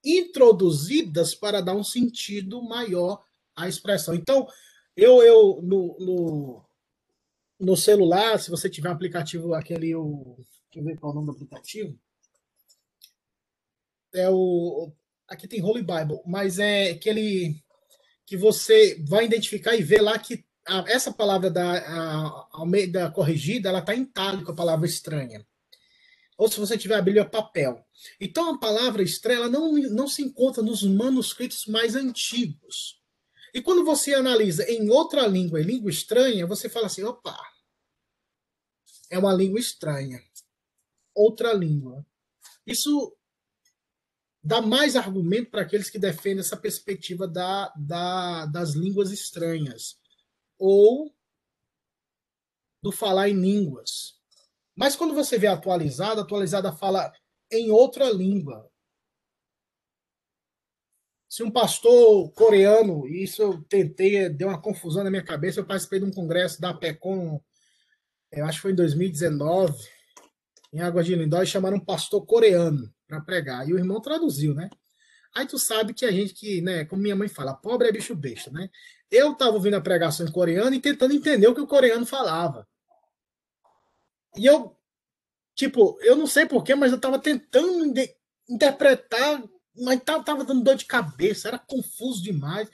introduzidas 0.03 1.35
para 1.35 1.61
dar 1.61 1.75
um 1.75 1.83
sentido 1.83 2.63
maior 2.63 3.23
à 3.55 3.67
expressão. 3.67 4.15
Então, 4.15 4.47
eu, 4.95 5.21
eu 5.21 5.61
no, 5.61 5.97
no, 5.99 6.65
no 7.59 7.77
celular, 7.77 8.39
se 8.39 8.49
você 8.49 8.69
tiver 8.69 8.89
um 8.89 8.93
aplicativo, 8.93 9.53
aquele, 9.53 9.93
o, 9.93 10.37
deixa 10.71 10.79
eu 10.79 10.83
ver 10.83 10.97
qual 10.97 11.11
é 11.11 11.13
o 11.13 11.15
nome 11.15 11.27
do 11.27 11.33
aplicativo, 11.33 11.99
é 14.13 14.29
o, 14.29 14.91
aqui 15.27 15.47
tem 15.47 15.63
Holy 15.63 15.81
Bible, 15.81 16.21
mas 16.25 16.59
é 16.59 16.91
aquele 16.91 17.55
que 18.25 18.37
você 18.37 19.03
vai 19.07 19.25
identificar 19.25 19.75
e 19.75 19.83
ver 19.83 20.01
lá 20.01 20.17
que 20.17 20.45
a, 20.65 20.85
essa 20.87 21.11
palavra 21.11 21.49
da 21.49 22.47
Almeida 22.51 23.11
corrigida, 23.11 23.69
ela 23.69 23.79
está 23.79 23.93
em 23.95 24.03
itálico, 24.03 24.51
a 24.51 24.55
palavra 24.55 24.85
estranha. 24.85 25.45
Ou 26.37 26.49
se 26.49 26.59
você 26.59 26.77
tiver 26.77 26.95
a 26.95 27.01
Bíblia 27.01 27.25
papel. 27.25 27.85
Então 28.19 28.55
a 28.55 28.59
palavra 28.59 29.03
estranha 29.03 29.47
não, 29.47 29.73
não 29.73 30.07
se 30.07 30.21
encontra 30.21 30.63
nos 30.63 30.83
manuscritos 30.83 31.65
mais 31.67 31.95
antigos. 31.95 32.99
E 33.53 33.61
quando 33.61 33.85
você 33.85 34.15
analisa 34.15 34.69
em 34.69 34.89
outra 34.89 35.27
língua, 35.27 35.61
em 35.61 35.65
língua 35.65 35.91
estranha, 35.91 36.47
você 36.47 36.67
fala 36.67 36.87
assim: 36.87 37.03
opa, 37.03 37.37
é 39.11 39.17
uma 39.19 39.33
língua 39.33 39.59
estranha. 39.59 40.21
Outra 41.13 41.53
língua. 41.53 42.03
Isso 42.65 43.15
dá 44.43 44.61
mais 44.61 44.95
argumento 44.95 45.49
para 45.49 45.61
aqueles 45.61 45.89
que 45.89 45.97
defendem 45.97 46.39
essa 46.39 46.57
perspectiva 46.57 47.27
da, 47.27 47.73
da, 47.77 48.45
das 48.47 48.71
línguas 48.71 49.11
estranhas 49.11 49.97
ou 50.59 51.15
do 52.81 52.91
falar 52.91 53.29
em 53.29 53.39
línguas. 53.39 54.19
Mas 54.75 54.95
quando 54.95 55.13
você 55.13 55.37
vê 55.37 55.47
atualizada, 55.47 56.21
atualizada 56.21 56.73
fala 56.73 57.13
em 57.49 57.71
outra 57.71 58.11
língua. 58.11 58.69
Se 61.29 61.41
um 61.41 61.49
pastor 61.49 62.31
coreano, 62.33 63.07
isso 63.07 63.41
eu 63.41 63.63
tentei, 63.63 64.29
deu 64.29 64.49
uma 64.49 64.61
confusão 64.61 65.03
na 65.03 65.09
minha 65.09 65.23
cabeça, 65.23 65.59
eu 65.59 65.65
participei 65.65 65.99
de 65.99 66.05
um 66.05 66.11
congresso 66.11 66.59
da 66.59 66.73
PECOM, 66.73 67.41
eu 68.31 68.45
acho 68.45 68.57
que 68.57 68.61
foi 68.63 68.71
em 68.71 68.75
2019, 68.75 69.73
em 70.73 70.81
Água 70.81 71.03
de 71.03 71.15
Lindóia, 71.15 71.43
e 71.43 71.47
chamaram 71.47 71.77
um 71.77 71.85
pastor 71.85 72.25
coreano 72.25 72.91
para 73.07 73.21
pregar. 73.21 73.69
E 73.69 73.73
o 73.73 73.77
irmão 73.77 74.01
traduziu, 74.01 74.55
né? 74.55 74.69
Aí 75.35 75.45
tu 75.45 75.57
sabe 75.59 75.93
que 75.93 76.05
a 76.05 76.11
gente 76.11 76.33
que, 76.33 76.61
né, 76.61 76.83
como 76.85 77.01
minha 77.01 77.15
mãe 77.15 77.27
fala, 77.27 77.53
pobre 77.53 77.87
é 77.87 77.91
bicho 77.91 78.15
besta, 78.15 78.51
né? 78.51 78.69
Eu 79.09 79.35
tava 79.35 79.51
ouvindo 79.51 79.75
a 79.75 79.81
pregação 79.81 80.25
em 80.25 80.31
coreano 80.31 80.75
e 80.75 80.81
tentando 80.81 81.13
entender 81.13 81.47
o 81.47 81.53
que 81.53 81.61
o 81.61 81.67
coreano 81.67 82.05
falava. 82.05 82.67
E 84.35 84.45
eu, 84.45 84.75
tipo, 85.55 85.97
eu 86.01 86.15
não 86.15 86.25
sei 86.25 86.47
porquê, 86.47 86.73
mas 86.73 86.91
eu 86.91 86.99
tava 86.99 87.19
tentando 87.19 87.93
interpretar, 88.49 89.43
mas 89.75 90.01
tava, 90.03 90.23
tava 90.23 90.43
dando 90.43 90.63
dor 90.63 90.75
de 90.75 90.85
cabeça, 90.85 91.47
era 91.47 91.59
confuso 91.59 92.21
demais. 92.23 92.69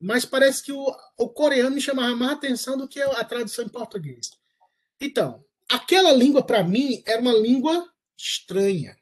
Mas 0.00 0.24
parece 0.24 0.62
que 0.62 0.72
o, 0.72 0.86
o 1.16 1.28
coreano 1.28 1.74
me 1.74 1.80
chamava 1.80 2.14
mais 2.14 2.32
atenção 2.32 2.76
do 2.76 2.86
que 2.86 3.00
a 3.00 3.24
tradução 3.24 3.64
em 3.64 3.68
português. 3.68 4.30
Então, 5.00 5.44
aquela 5.68 6.12
língua 6.12 6.42
para 6.42 6.62
mim 6.62 7.02
era 7.06 7.20
uma 7.20 7.32
língua 7.32 7.88
estranha. 8.16 8.96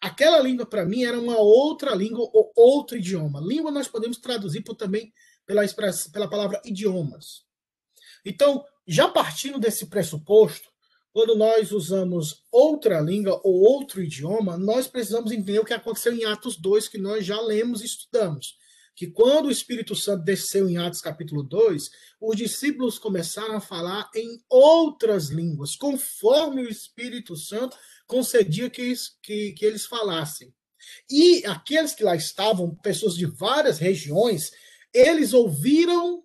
Aquela 0.00 0.38
língua, 0.38 0.64
para 0.64 0.84
mim, 0.86 1.04
era 1.04 1.20
uma 1.20 1.38
outra 1.38 1.94
língua 1.94 2.28
ou 2.32 2.50
outro 2.56 2.96
idioma. 2.96 3.38
Língua 3.40 3.70
nós 3.70 3.86
podemos 3.86 4.16
traduzir 4.16 4.62
por, 4.62 4.74
também 4.74 5.12
pela, 5.44 5.62
pela 6.10 6.28
palavra 6.28 6.60
idiomas. 6.64 7.44
Então, 8.24 8.64
já 8.86 9.08
partindo 9.08 9.58
desse 9.58 9.86
pressuposto, 9.86 10.70
quando 11.12 11.36
nós 11.36 11.70
usamos 11.72 12.44
outra 12.50 13.00
língua 13.00 13.40
ou 13.44 13.60
outro 13.60 14.02
idioma, 14.02 14.56
nós 14.56 14.86
precisamos 14.86 15.32
entender 15.32 15.58
o 15.58 15.64
que 15.64 15.74
aconteceu 15.74 16.14
em 16.14 16.24
Atos 16.24 16.56
2, 16.56 16.88
que 16.88 16.98
nós 16.98 17.26
já 17.26 17.38
lemos 17.40 17.82
e 17.82 17.86
estudamos. 17.86 18.56
Que 18.94 19.06
quando 19.06 19.46
o 19.46 19.50
Espírito 19.50 19.94
Santo 19.94 20.24
desceu 20.24 20.68
em 20.68 20.76
Atos 20.76 21.00
capítulo 21.00 21.42
2, 21.42 21.90
os 22.20 22.36
discípulos 22.36 22.98
começaram 22.98 23.56
a 23.56 23.60
falar 23.60 24.10
em 24.14 24.42
outras 24.48 25.28
línguas, 25.28 25.74
conforme 25.76 26.62
o 26.62 26.68
Espírito 26.68 27.36
Santo 27.36 27.76
concedia 28.06 28.68
que, 28.68 28.92
que, 29.22 29.52
que 29.52 29.64
eles 29.64 29.86
falassem. 29.86 30.52
E 31.10 31.44
aqueles 31.46 31.94
que 31.94 32.04
lá 32.04 32.16
estavam, 32.16 32.74
pessoas 32.74 33.14
de 33.14 33.26
várias 33.26 33.78
regiões, 33.78 34.50
eles 34.92 35.32
ouviram 35.32 36.24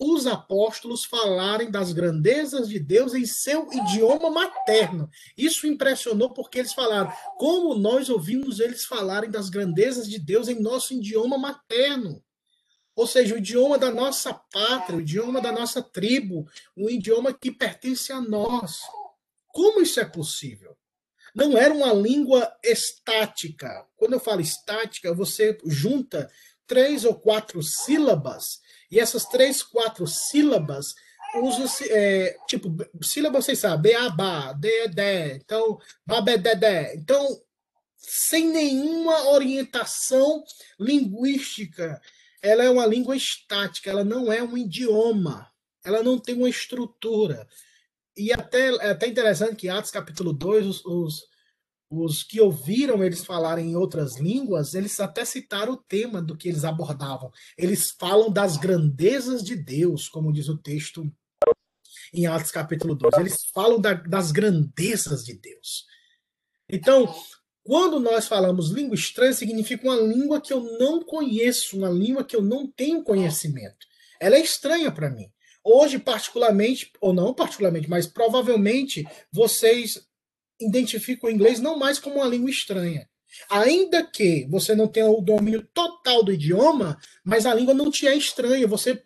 os 0.00 0.26
apóstolos 0.26 1.04
falarem 1.04 1.70
das 1.70 1.92
grandezas 1.92 2.70
de 2.70 2.78
Deus 2.80 3.12
em 3.12 3.26
seu 3.26 3.70
idioma 3.70 4.30
materno. 4.30 5.10
Isso 5.36 5.66
impressionou 5.66 6.30
porque 6.30 6.58
eles 6.58 6.72
falaram 6.72 7.12
como 7.36 7.74
nós 7.74 8.08
ouvimos 8.08 8.60
eles 8.60 8.86
falarem 8.86 9.30
das 9.30 9.50
grandezas 9.50 10.08
de 10.08 10.18
Deus 10.18 10.48
em 10.48 10.58
nosso 10.58 10.94
idioma 10.94 11.36
materno. 11.36 12.24
Ou 12.96 13.06
seja, 13.06 13.34
o 13.34 13.38
idioma 13.38 13.78
da 13.78 13.90
nossa 13.90 14.32
pátria, 14.32 14.96
o 14.96 15.02
idioma 15.02 15.40
da 15.40 15.52
nossa 15.52 15.82
tribo, 15.82 16.48
um 16.74 16.88
idioma 16.88 17.34
que 17.34 17.50
pertence 17.50 18.10
a 18.10 18.22
nós. 18.22 18.80
Como 19.48 19.82
isso 19.82 20.00
é 20.00 20.04
possível? 20.04 20.76
Não 21.34 21.58
era 21.58 21.74
uma 21.74 21.92
língua 21.92 22.50
estática. 22.64 23.86
Quando 23.96 24.14
eu 24.14 24.20
falo 24.20 24.40
estática, 24.40 25.14
você 25.14 25.58
junta 25.66 26.30
três 26.66 27.04
ou 27.04 27.14
quatro 27.14 27.62
sílabas, 27.62 28.60
e 28.90 28.98
essas 28.98 29.24
três, 29.24 29.62
quatro 29.62 30.06
sílabas 30.06 30.94
usa-se, 31.36 31.90
é, 31.90 32.36
tipo, 32.48 32.74
sílaba 33.02 33.40
vocês 33.40 33.58
sabem, 33.58 33.92
beabá, 33.92 34.52
dedé, 34.52 35.36
então, 35.36 35.78
babededé. 36.04 36.94
Então, 36.96 37.40
sem 37.96 38.48
nenhuma 38.48 39.28
orientação 39.28 40.42
linguística, 40.78 42.00
ela 42.42 42.64
é 42.64 42.70
uma 42.70 42.86
língua 42.86 43.16
estática, 43.16 43.90
ela 43.90 44.02
não 44.02 44.32
é 44.32 44.42
um 44.42 44.56
idioma, 44.56 45.48
ela 45.84 46.02
não 46.02 46.18
tem 46.18 46.34
uma 46.34 46.48
estrutura. 46.48 47.46
E 48.16 48.32
até, 48.32 48.74
é 48.76 48.90
até 48.90 49.06
interessante 49.06 49.56
que 49.56 49.68
Atos 49.68 49.90
capítulo 49.90 50.32
2, 50.32 50.66
os, 50.66 50.84
os, 50.84 51.22
os, 51.90 52.22
que 52.22 52.40
ouviram 52.40 53.02
eles 53.02 53.24
falarem 53.24 53.72
em 53.72 53.76
outras 53.76 54.16
línguas, 54.16 54.74
eles 54.74 54.98
até 55.00 55.24
citaram 55.24 55.72
o 55.72 55.76
tema 55.76 56.22
do 56.22 56.36
que 56.36 56.48
eles 56.48 56.64
abordavam. 56.64 57.32
Eles 57.58 57.90
falam 57.90 58.30
das 58.30 58.56
grandezas 58.56 59.42
de 59.42 59.56
Deus, 59.56 60.08
como 60.08 60.32
diz 60.32 60.48
o 60.48 60.56
texto 60.56 61.10
em 62.14 62.26
Atos 62.26 62.52
capítulo 62.52 62.94
2. 62.94 63.18
Eles 63.18 63.44
falam 63.52 63.80
da, 63.80 63.94
das 63.94 64.30
grandezas 64.30 65.24
de 65.24 65.34
Deus. 65.34 65.84
Então, 66.68 67.12
quando 67.64 67.98
nós 67.98 68.28
falamos 68.28 68.70
língua 68.70 68.94
estranha, 68.94 69.32
significa 69.32 69.84
uma 69.84 69.96
língua 69.96 70.40
que 70.40 70.52
eu 70.52 70.60
não 70.78 71.02
conheço, 71.02 71.76
uma 71.76 71.90
língua 71.90 72.24
que 72.24 72.36
eu 72.36 72.42
não 72.42 72.70
tenho 72.70 73.02
conhecimento. 73.02 73.86
Ela 74.20 74.36
é 74.36 74.40
estranha 74.40 74.92
para 74.92 75.10
mim. 75.10 75.30
Hoje, 75.62 75.98
particularmente, 75.98 76.92
ou 77.00 77.12
não 77.12 77.34
particularmente, 77.34 77.90
mas 77.90 78.06
provavelmente 78.06 79.06
vocês 79.32 80.09
identificam 80.60 81.28
o 81.28 81.32
inglês 81.32 81.60
não 81.60 81.78
mais 81.78 81.98
como 81.98 82.16
uma 82.16 82.26
língua 82.26 82.50
estranha. 82.50 83.08
Ainda 83.48 84.04
que 84.04 84.46
você 84.50 84.74
não 84.74 84.88
tenha 84.88 85.08
o 85.08 85.20
domínio 85.20 85.66
total 85.72 86.22
do 86.22 86.32
idioma, 86.32 86.98
mas 87.24 87.46
a 87.46 87.54
língua 87.54 87.72
não 87.72 87.90
te 87.90 88.06
é 88.06 88.14
estranha, 88.14 88.66
você 88.66 89.02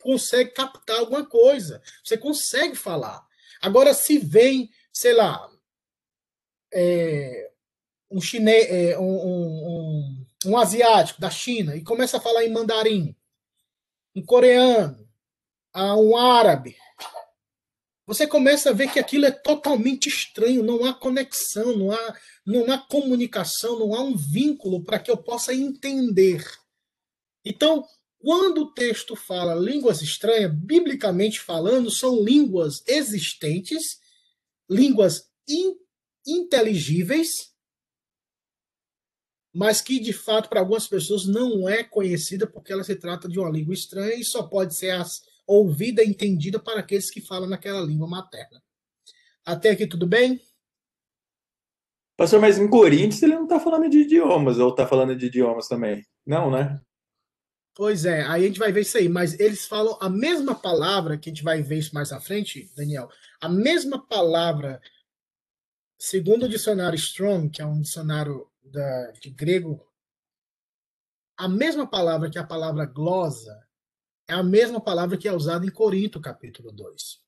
consegue 0.00 0.50
captar 0.50 0.98
alguma 0.98 1.24
coisa, 1.24 1.80
você 2.04 2.16
consegue 2.16 2.74
falar. 2.74 3.24
Agora, 3.60 3.94
se 3.94 4.18
vem, 4.18 4.70
sei 4.92 5.14
lá, 5.14 5.48
é, 6.72 7.50
um 8.10 8.20
chinês, 8.20 8.66
é, 8.70 8.98
um, 8.98 9.04
um, 9.04 9.68
um, 9.68 10.26
um 10.46 10.58
asiático 10.58 11.20
da 11.20 11.30
China 11.30 11.76
e 11.76 11.82
começa 11.82 12.16
a 12.16 12.20
falar 12.20 12.44
em 12.44 12.52
mandarim, 12.52 13.14
um 14.14 14.24
coreano, 14.24 15.08
um 15.74 16.16
árabe, 16.16 16.76
você 18.08 18.26
começa 18.26 18.70
a 18.70 18.72
ver 18.72 18.90
que 18.90 18.98
aquilo 18.98 19.26
é 19.26 19.30
totalmente 19.30 20.08
estranho, 20.08 20.62
não 20.62 20.82
há 20.82 20.94
conexão, 20.94 21.76
não 21.76 21.92
há, 21.92 22.18
não 22.44 22.72
há 22.72 22.78
comunicação, 22.78 23.78
não 23.78 23.94
há 23.94 24.00
um 24.00 24.16
vínculo 24.16 24.82
para 24.82 24.98
que 24.98 25.10
eu 25.10 25.16
possa 25.18 25.52
entender. 25.52 26.42
Então, 27.44 27.84
quando 28.18 28.62
o 28.62 28.72
texto 28.72 29.14
fala 29.14 29.54
línguas 29.54 30.00
estranhas, 30.00 30.50
biblicamente 30.50 31.38
falando, 31.38 31.90
são 31.90 32.24
línguas 32.24 32.82
existentes, 32.86 34.00
línguas 34.70 35.30
in, 35.46 35.76
inteligíveis, 36.26 37.52
mas 39.52 39.82
que 39.82 40.00
de 40.00 40.14
fato 40.14 40.48
para 40.48 40.60
algumas 40.60 40.88
pessoas 40.88 41.26
não 41.26 41.68
é 41.68 41.84
conhecida 41.84 42.46
porque 42.46 42.72
ela 42.72 42.84
se 42.84 42.96
trata 42.96 43.28
de 43.28 43.38
uma 43.38 43.50
língua 43.50 43.74
estranha 43.74 44.14
e 44.14 44.24
só 44.24 44.44
pode 44.44 44.74
ser 44.74 44.92
as, 44.92 45.20
ouvida 45.48 46.04
e 46.04 46.08
entendida 46.08 46.60
para 46.60 46.80
aqueles 46.80 47.10
que 47.10 47.22
falam 47.22 47.48
naquela 47.48 47.80
língua 47.80 48.06
materna. 48.06 48.62
Até 49.44 49.70
aqui 49.70 49.86
tudo 49.86 50.06
bem? 50.06 50.38
Pastor, 52.16 52.40
mas 52.40 52.58
em 52.58 52.68
Coríntios 52.68 53.22
ele 53.22 53.34
não 53.34 53.44
está 53.44 53.58
falando 53.58 53.88
de 53.88 54.00
idiomas, 54.00 54.58
ou 54.58 54.70
está 54.70 54.86
falando 54.86 55.16
de 55.16 55.26
idiomas 55.26 55.66
também? 55.66 56.04
Não, 56.26 56.50
né? 56.50 56.78
Pois 57.74 58.04
é, 58.04 58.22
aí 58.22 58.44
a 58.44 58.46
gente 58.46 58.58
vai 58.58 58.72
ver 58.72 58.82
isso 58.82 58.98
aí, 58.98 59.08
mas 59.08 59.38
eles 59.38 59.66
falam 59.66 59.96
a 60.00 60.10
mesma 60.10 60.54
palavra, 60.54 61.16
que 61.16 61.30
a 61.30 61.32
gente 61.32 61.44
vai 61.44 61.62
ver 61.62 61.78
isso 61.78 61.94
mais 61.94 62.12
à 62.12 62.20
frente, 62.20 62.70
Daniel, 62.76 63.08
a 63.40 63.48
mesma 63.48 64.04
palavra 64.04 64.80
segundo 65.96 66.46
o 66.46 66.48
dicionário 66.48 66.96
Strong, 66.96 67.50
que 67.50 67.62
é 67.62 67.66
um 67.66 67.80
dicionário 67.80 68.50
da, 68.62 69.12
de 69.12 69.30
grego, 69.30 69.80
a 71.36 71.48
mesma 71.48 71.88
palavra 71.88 72.28
que 72.28 72.38
a 72.38 72.46
palavra 72.46 72.84
glosa 72.84 73.67
é 74.28 74.34
a 74.34 74.42
mesma 74.42 74.78
palavra 74.78 75.16
que 75.16 75.26
é 75.26 75.32
usada 75.32 75.64
em 75.64 75.70
Corinto, 75.70 76.20
capítulo 76.20 76.70
2. 76.70 77.18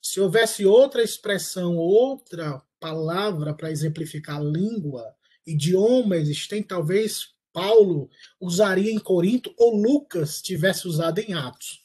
Se 0.00 0.20
houvesse 0.20 0.64
outra 0.64 1.02
expressão, 1.02 1.76
outra 1.76 2.62
palavra 2.78 3.52
para 3.52 3.72
exemplificar 3.72 4.40
língua, 4.40 5.04
idioma 5.44 6.16
existente, 6.16 6.68
talvez 6.68 7.34
Paulo 7.52 8.08
usaria 8.40 8.92
em 8.92 9.00
Corinto 9.00 9.52
ou 9.58 9.74
Lucas 9.74 10.40
tivesse 10.40 10.86
usado 10.86 11.18
em 11.18 11.34
Atos. 11.34 11.80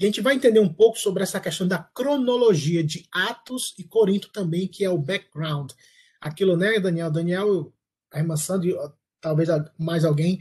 A 0.00 0.04
gente 0.04 0.20
vai 0.20 0.34
entender 0.34 0.60
um 0.60 0.72
pouco 0.72 0.98
sobre 0.98 1.24
essa 1.24 1.40
questão 1.40 1.66
da 1.66 1.78
cronologia 1.78 2.84
de 2.84 3.08
Atos 3.10 3.74
e 3.76 3.82
Corinto 3.82 4.28
também, 4.28 4.68
que 4.68 4.84
é 4.84 4.90
o 4.90 4.98
background. 4.98 5.72
Aquilo, 6.20 6.56
né, 6.56 6.78
Daniel? 6.78 7.10
Daniel, 7.10 7.72
a 8.12 8.18
irmã 8.18 8.36
Sandra, 8.36 8.94
talvez 9.20 9.48
mais 9.76 10.04
alguém 10.04 10.40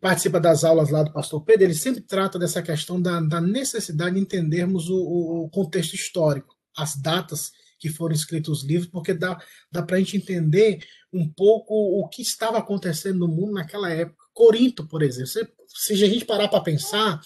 participa 0.00 0.40
das 0.40 0.64
aulas 0.64 0.90
lá 0.90 1.02
do 1.02 1.12
pastor 1.12 1.42
Pedro, 1.42 1.64
ele 1.64 1.74
sempre 1.74 2.00
trata 2.00 2.38
dessa 2.38 2.62
questão 2.62 3.00
da, 3.00 3.20
da 3.20 3.40
necessidade 3.40 4.16
de 4.16 4.20
entendermos 4.20 4.88
o, 4.90 4.96
o, 4.96 5.50
contexto 5.50 5.94
histórico, 5.94 6.56
as 6.76 6.96
datas 6.96 7.52
que 7.78 7.88
foram 7.88 8.14
escritos 8.14 8.60
os 8.60 8.64
livros, 8.64 8.90
porque 8.90 9.14
dá, 9.14 9.38
dá 9.70 9.82
para 9.82 9.96
a 9.96 9.98
gente 9.98 10.16
entender 10.16 10.84
um 11.12 11.28
pouco 11.28 11.74
o 11.74 12.08
que 12.08 12.22
estava 12.22 12.58
acontecendo 12.58 13.20
no 13.20 13.28
mundo 13.28 13.52
naquela 13.52 13.90
época. 13.90 14.24
Corinto, 14.32 14.86
por 14.86 15.02
exemplo, 15.02 15.28
se, 15.28 15.46
se 15.68 15.92
a 16.04 16.08
gente 16.08 16.24
parar 16.24 16.48
para 16.48 16.60
pensar, 16.60 17.20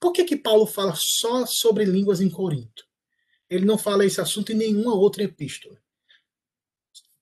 por 0.00 0.12
que, 0.12 0.24
que 0.24 0.36
Paulo 0.36 0.66
fala 0.66 0.94
só 0.96 1.46
sobre 1.46 1.84
línguas 1.84 2.20
em 2.20 2.30
Corinto? 2.30 2.84
Ele 3.48 3.64
não 3.64 3.76
fala 3.76 4.04
esse 4.04 4.20
assunto 4.20 4.52
em 4.52 4.56
nenhuma 4.56 4.94
outra 4.94 5.22
epístola 5.22 5.76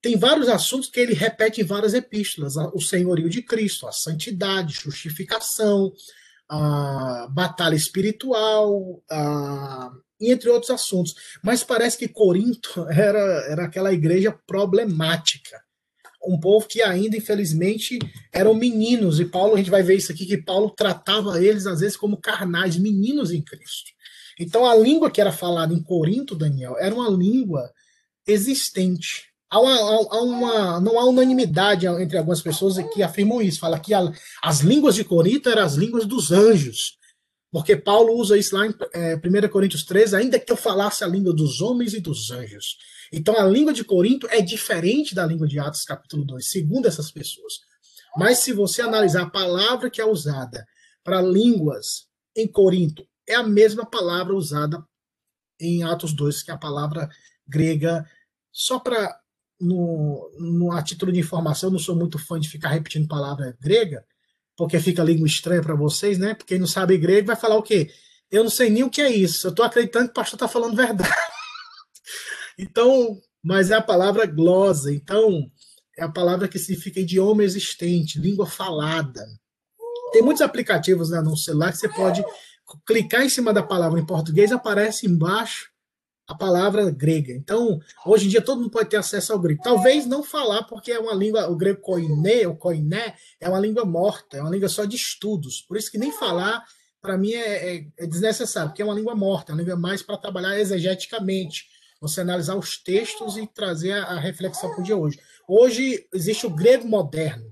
tem 0.01 0.17
vários 0.17 0.49
assuntos 0.49 0.89
que 0.89 1.01
ele 1.01 1.13
repete 1.13 1.61
em 1.61 1.65
várias 1.65 1.95
epístolas: 1.95 2.57
o 2.73 2.81
senhorio 2.81 3.29
de 3.29 3.43
Cristo, 3.43 3.87
a 3.87 3.93
santidade, 3.93 4.75
justificação, 4.75 5.93
a 6.49 7.29
batalha 7.31 7.75
espiritual, 7.75 9.03
a, 9.11 9.91
entre 10.21 10.49
outros 10.49 10.71
assuntos. 10.71 11.15
Mas 11.43 11.65
parece 11.65 11.99
que 11.99 12.09
Corinto 12.09 12.87
era, 12.91 13.21
era 13.51 13.65
aquela 13.65 13.93
igreja 13.93 14.33
problemática. 14.47 15.61
Um 16.25 16.39
povo 16.39 16.67
que 16.67 16.83
ainda, 16.83 17.17
infelizmente, 17.17 17.99
eram 18.33 18.53
meninos, 18.53 19.21
e 19.21 19.25
Paulo, 19.25 19.55
a 19.55 19.57
gente 19.57 19.71
vai 19.71 19.83
ver 19.83 19.97
isso 19.97 20.11
aqui, 20.11 20.27
que 20.27 20.37
Paulo 20.37 20.71
tratava 20.71 21.43
eles, 21.43 21.65
às 21.65 21.81
vezes, 21.81 21.97
como 21.97 22.21
carnais, 22.21 22.77
meninos 22.77 23.31
em 23.31 23.41
Cristo. 23.41 23.93
Então, 24.39 24.67
a 24.67 24.75
língua 24.75 25.11
que 25.11 25.21
era 25.21 25.33
falada 25.33 25.73
em 25.73 25.83
Corinto, 25.83 26.35
Daniel, 26.35 26.77
era 26.79 26.95
uma 26.95 27.09
língua 27.09 27.73
existente 28.27 29.28
há 29.51 29.61
uma, 29.61 29.75
há 29.75 30.23
uma, 30.23 30.81
não 30.81 30.99
há 30.99 31.05
unanimidade 31.05 31.87
entre 31.87 32.19
algumas 32.19 32.43
pessoas 32.43 32.77
que 32.93 33.03
afirmam 33.03 33.41
isso. 33.41 33.61
Fala 33.61 33.79
que 33.79 33.95
a, 33.95 34.13
as 34.43 34.61
línguas 34.61 34.95
de 34.95 35.05
Corinto 35.05 35.49
eram 35.49 35.63
as 35.63 35.75
línguas 35.75 36.07
dos 36.07 36.31
anjos. 36.31 36.97
Porque 37.51 37.77
Paulo 37.77 38.15
usa 38.15 38.37
isso 38.37 38.55
lá 38.55 38.67
em 38.67 38.75
é, 38.93 39.17
1 39.17 39.49
Coríntios 39.49 39.83
13, 39.85 40.17
ainda 40.17 40.39
que 40.39 40.53
eu 40.53 40.57
falasse 40.57 41.03
a 41.03 41.07
língua 41.07 41.33
dos 41.33 41.63
homens 41.63 41.95
e 41.95 42.01
dos 42.01 42.31
anjos. 42.31 42.77
Então 43.11 43.39
a 43.39 43.45
língua 43.47 43.73
de 43.73 43.85
Corinto 43.85 44.27
é 44.31 44.43
diferente 44.43 45.15
da 45.15 45.25
língua 45.25 45.49
de 45.49 45.59
Atos 45.59 45.85
capítulo 45.85 46.27
2, 46.27 46.51
segundo 46.51 46.87
essas 46.87 47.11
pessoas. 47.11 47.55
Mas 48.17 48.41
se 48.41 48.53
você 48.53 48.83
analisar 48.83 49.23
a 49.23 49.31
palavra 49.31 49.89
que 49.89 50.01
é 50.01 50.05
usada 50.05 50.67
para 51.03 51.23
línguas 51.23 52.07
em 52.37 52.47
Corinto, 52.47 53.07
é 53.27 53.35
a 53.35 53.43
mesma 53.43 53.87
palavra 53.87 54.35
usada 54.35 54.85
em 55.59 55.83
Atos 55.83 56.13
2, 56.13 56.43
que 56.43 56.51
é 56.51 56.55
a 56.55 56.59
palavra 56.59 57.09
grega. 57.47 58.07
Só 58.53 58.79
para 58.79 59.19
no, 59.61 60.31
no, 60.39 60.73
a 60.73 60.83
título 60.83 61.13
de 61.13 61.21
informação, 61.21 61.69
eu 61.69 61.73
não 61.73 61.79
sou 61.79 61.97
muito 61.97 62.19
fã 62.19 62.39
de 62.39 62.49
ficar 62.49 62.69
repetindo 62.69 63.09
palavra 63.09 63.57
grega, 63.61 64.05
porque 64.57 64.79
fica 64.81 65.03
língua 65.03 65.27
estranha 65.27 65.63
para 65.63 65.75
vocês, 65.75 66.19
né? 66.19 66.35
Porque 66.35 66.55
quem 66.55 66.59
não 66.59 66.67
sabe 66.67 66.99
grego 66.99 67.27
vai 67.27 67.37
falar 67.37 67.57
o 67.57 67.63
quê? 67.63 67.91
Eu 68.31 68.43
não 68.43 68.51
sei 68.51 68.71
nem 68.71 68.83
o 68.83 68.91
que 68.91 69.01
é 69.01 69.11
isso. 69.11 69.47
Eu 69.47 69.51
estou 69.51 69.65
acreditando 69.65 70.07
que 70.07 70.11
o 70.13 70.15
pastor 70.15 70.37
está 70.37 70.49
falando 70.49 70.77
verdade. 70.77 71.11
então, 72.59 73.19
mas 73.43 73.71
é 73.71 73.75
a 73.75 73.83
palavra 73.83 74.27
glosa. 74.27 74.93
Então, 74.93 75.51
é 75.97 76.05
a 76.05 76.09
palavra 76.09 76.49
que 76.49 76.59
significa 76.59 77.01
idioma 77.01 77.43
existente, 77.43 78.21
língua 78.21 78.47
falada. 78.47 79.25
Tem 80.13 80.23
muitos 80.23 80.43
aplicativos 80.43 81.11
né, 81.11 81.21
no 81.21 81.37
celular 81.37 81.73
que 81.73 81.79
você 81.79 81.89
pode 81.89 82.25
clicar 82.87 83.23
em 83.23 83.29
cima 83.29 83.53
da 83.53 83.63
palavra 83.63 83.99
em 83.99 84.07
português, 84.07 84.53
aparece 84.53 85.07
embaixo 85.07 85.71
a 86.29 86.35
palavra 86.35 86.91
grega. 86.91 87.33
Então, 87.33 87.81
hoje 88.05 88.27
em 88.27 88.29
dia 88.29 88.43
todo 88.43 88.61
mundo 88.61 88.71
pode 88.71 88.91
ter 88.91 88.99
acesso 88.99 89.33
ao 89.33 89.39
grego. 89.39 89.63
Talvez 89.65 90.05
não 90.05 90.23
falar, 90.23 90.65
porque 90.65 90.93
é 90.93 90.99
uma 90.99 91.15
língua, 91.15 91.49
o 91.49 91.57
grego 91.57 91.81
koiné, 91.81 92.47
ou 92.47 92.55
koiné, 92.55 93.15
é 93.41 93.49
uma 93.49 93.59
língua 93.59 93.87
morta, 93.87 94.37
é 94.37 94.43
uma 94.43 94.51
língua 94.51 94.69
só 94.69 94.85
de 94.85 94.95
estudos. 94.95 95.63
Por 95.63 95.79
isso 95.79 95.91
que 95.91 95.97
nem 95.97 96.13
falar, 96.13 96.63
para 97.01 97.17
mim, 97.17 97.33
é, 97.33 97.77
é, 97.77 97.87
é, 97.97 98.07
desnecessário, 98.07 98.69
porque 98.69 98.83
é 98.83 98.85
uma 98.85 98.95
língua 98.95 99.15
morta, 99.15 99.53
é 99.53 99.55
uma 99.55 99.63
língua 99.63 99.77
mais 99.77 100.03
para 100.03 100.19
trabalhar 100.19 100.61
exegeticamente, 100.61 101.65
você 101.99 102.21
analisar 102.21 102.57
os 102.57 102.77
textos 102.77 103.39
e 103.39 103.47
trazer 103.47 103.93
a, 103.93 104.05
a 104.05 104.21
reflexão 104.21 104.71
para 104.71 104.81
o 104.81 104.85
dia 104.85 104.97
hoje. 104.99 105.19
Hoje 105.49 106.07
existe 106.13 106.47
o 106.47 106.51
grego 106.51 106.87
moderno, 106.87 107.51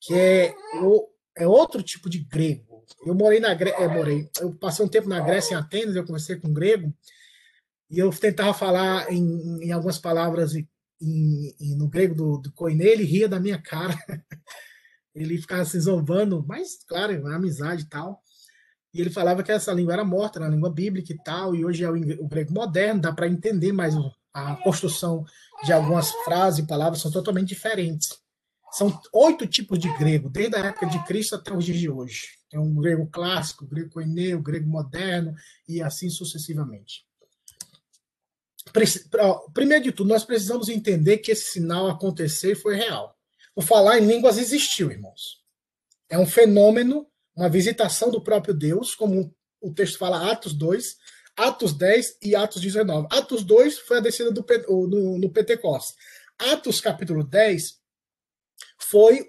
que 0.00 0.14
é, 0.14 0.54
o, 0.82 1.06
é 1.36 1.46
outro 1.46 1.82
tipo 1.82 2.08
de 2.08 2.20
grego. 2.20 2.84
Eu 3.04 3.14
morei 3.14 3.38
na 3.38 3.52
Grécia, 3.52 3.82
eu 3.82 3.90
morei, 3.90 4.30
eu 4.40 4.54
passei 4.54 4.82
um 4.82 4.88
tempo 4.88 5.10
na 5.10 5.20
Grécia, 5.20 5.54
em 5.54 5.58
Atenas, 5.58 5.94
eu 5.94 6.06
conversei 6.06 6.36
com 6.36 6.48
um 6.48 6.54
grego, 6.54 6.90
e 7.90 7.98
eu 7.98 8.10
tentava 8.10 8.54
falar 8.54 9.12
em, 9.12 9.64
em 9.64 9.72
algumas 9.72 9.98
palavras 9.98 10.54
em, 10.54 10.66
em, 11.00 11.76
no 11.76 11.88
grego 11.88 12.14
do, 12.14 12.38
do 12.38 12.68
ele 12.68 13.04
ria 13.04 13.28
da 13.28 13.38
minha 13.38 13.60
cara. 13.60 13.96
ele 15.14 15.38
ficava 15.38 15.64
se 15.64 15.78
zombando, 15.78 16.44
mas, 16.46 16.82
claro, 16.84 17.12
é 17.12 17.34
amizade 17.34 17.82
e 17.82 17.88
tal. 17.88 18.20
E 18.92 19.00
ele 19.00 19.10
falava 19.10 19.42
que 19.42 19.52
essa 19.52 19.72
língua 19.72 19.92
era 19.92 20.04
morta, 20.04 20.38
era 20.38 20.46
a 20.46 20.50
língua 20.50 20.72
bíblica 20.72 21.12
e 21.12 21.18
tal, 21.22 21.54
e 21.54 21.64
hoje 21.64 21.84
é 21.84 21.90
o, 21.90 22.28
grego 22.28 22.52
moderno, 22.52 23.00
dá 23.00 23.12
para 23.12 23.28
entender 23.28 23.72
mais 23.72 23.94
a 24.32 24.56
construção 24.56 25.24
de 25.64 25.72
algumas 25.72 26.10
frases 26.24 26.60
e 26.64 26.66
palavras 26.66 27.00
são 27.00 27.10
totalmente 27.10 27.48
diferentes. 27.48 28.08
São 28.72 29.00
oito 29.12 29.46
tipos 29.46 29.78
de 29.78 29.92
grego, 29.98 30.28
desde 30.28 30.56
a 30.56 30.66
época 30.66 30.86
de 30.86 31.04
Cristo 31.04 31.36
até 31.36 31.56
os 31.56 31.64
dias 31.64 31.78
de 31.78 31.88
hoje. 31.88 32.26
Tem 32.50 32.58
um 32.58 32.74
grego 32.74 33.06
clássico, 33.06 33.66
grego 33.66 33.90
koiné, 33.90 34.34
o 34.34 34.42
grego 34.42 34.68
moderno 34.68 35.34
e 35.68 35.80
assim 35.80 36.10
sucessivamente. 36.10 37.04
Primeiro 39.52 39.84
de 39.84 39.92
tudo, 39.92 40.08
nós 40.08 40.24
precisamos 40.24 40.68
entender 40.68 41.18
que 41.18 41.32
esse 41.32 41.52
sinal 41.52 41.88
aconteceu 41.88 42.52
e 42.52 42.56
foi 42.56 42.76
real. 42.76 43.16
O 43.54 43.62
falar 43.62 43.98
em 43.98 44.06
línguas 44.06 44.38
existiu, 44.38 44.90
irmãos. 44.90 45.42
É 46.08 46.18
um 46.18 46.26
fenômeno, 46.26 47.06
uma 47.36 47.48
visitação 47.48 48.10
do 48.10 48.22
próprio 48.22 48.54
Deus, 48.54 48.94
como 48.94 49.34
o 49.60 49.72
texto 49.72 49.98
fala, 49.98 50.30
Atos 50.30 50.52
2, 50.52 50.96
Atos 51.36 51.72
10 51.72 52.18
e 52.22 52.34
Atos 52.34 52.60
19. 52.60 53.08
Atos 53.10 53.42
2 53.42 53.78
foi 53.80 53.98
a 53.98 54.00
descida 54.00 54.30
do, 54.30 54.44
no, 54.88 55.18
no 55.18 55.30
Pentecostes. 55.30 55.96
Atos 56.38 56.80
capítulo 56.80 57.24
10 57.24 57.80
foi 58.78 59.26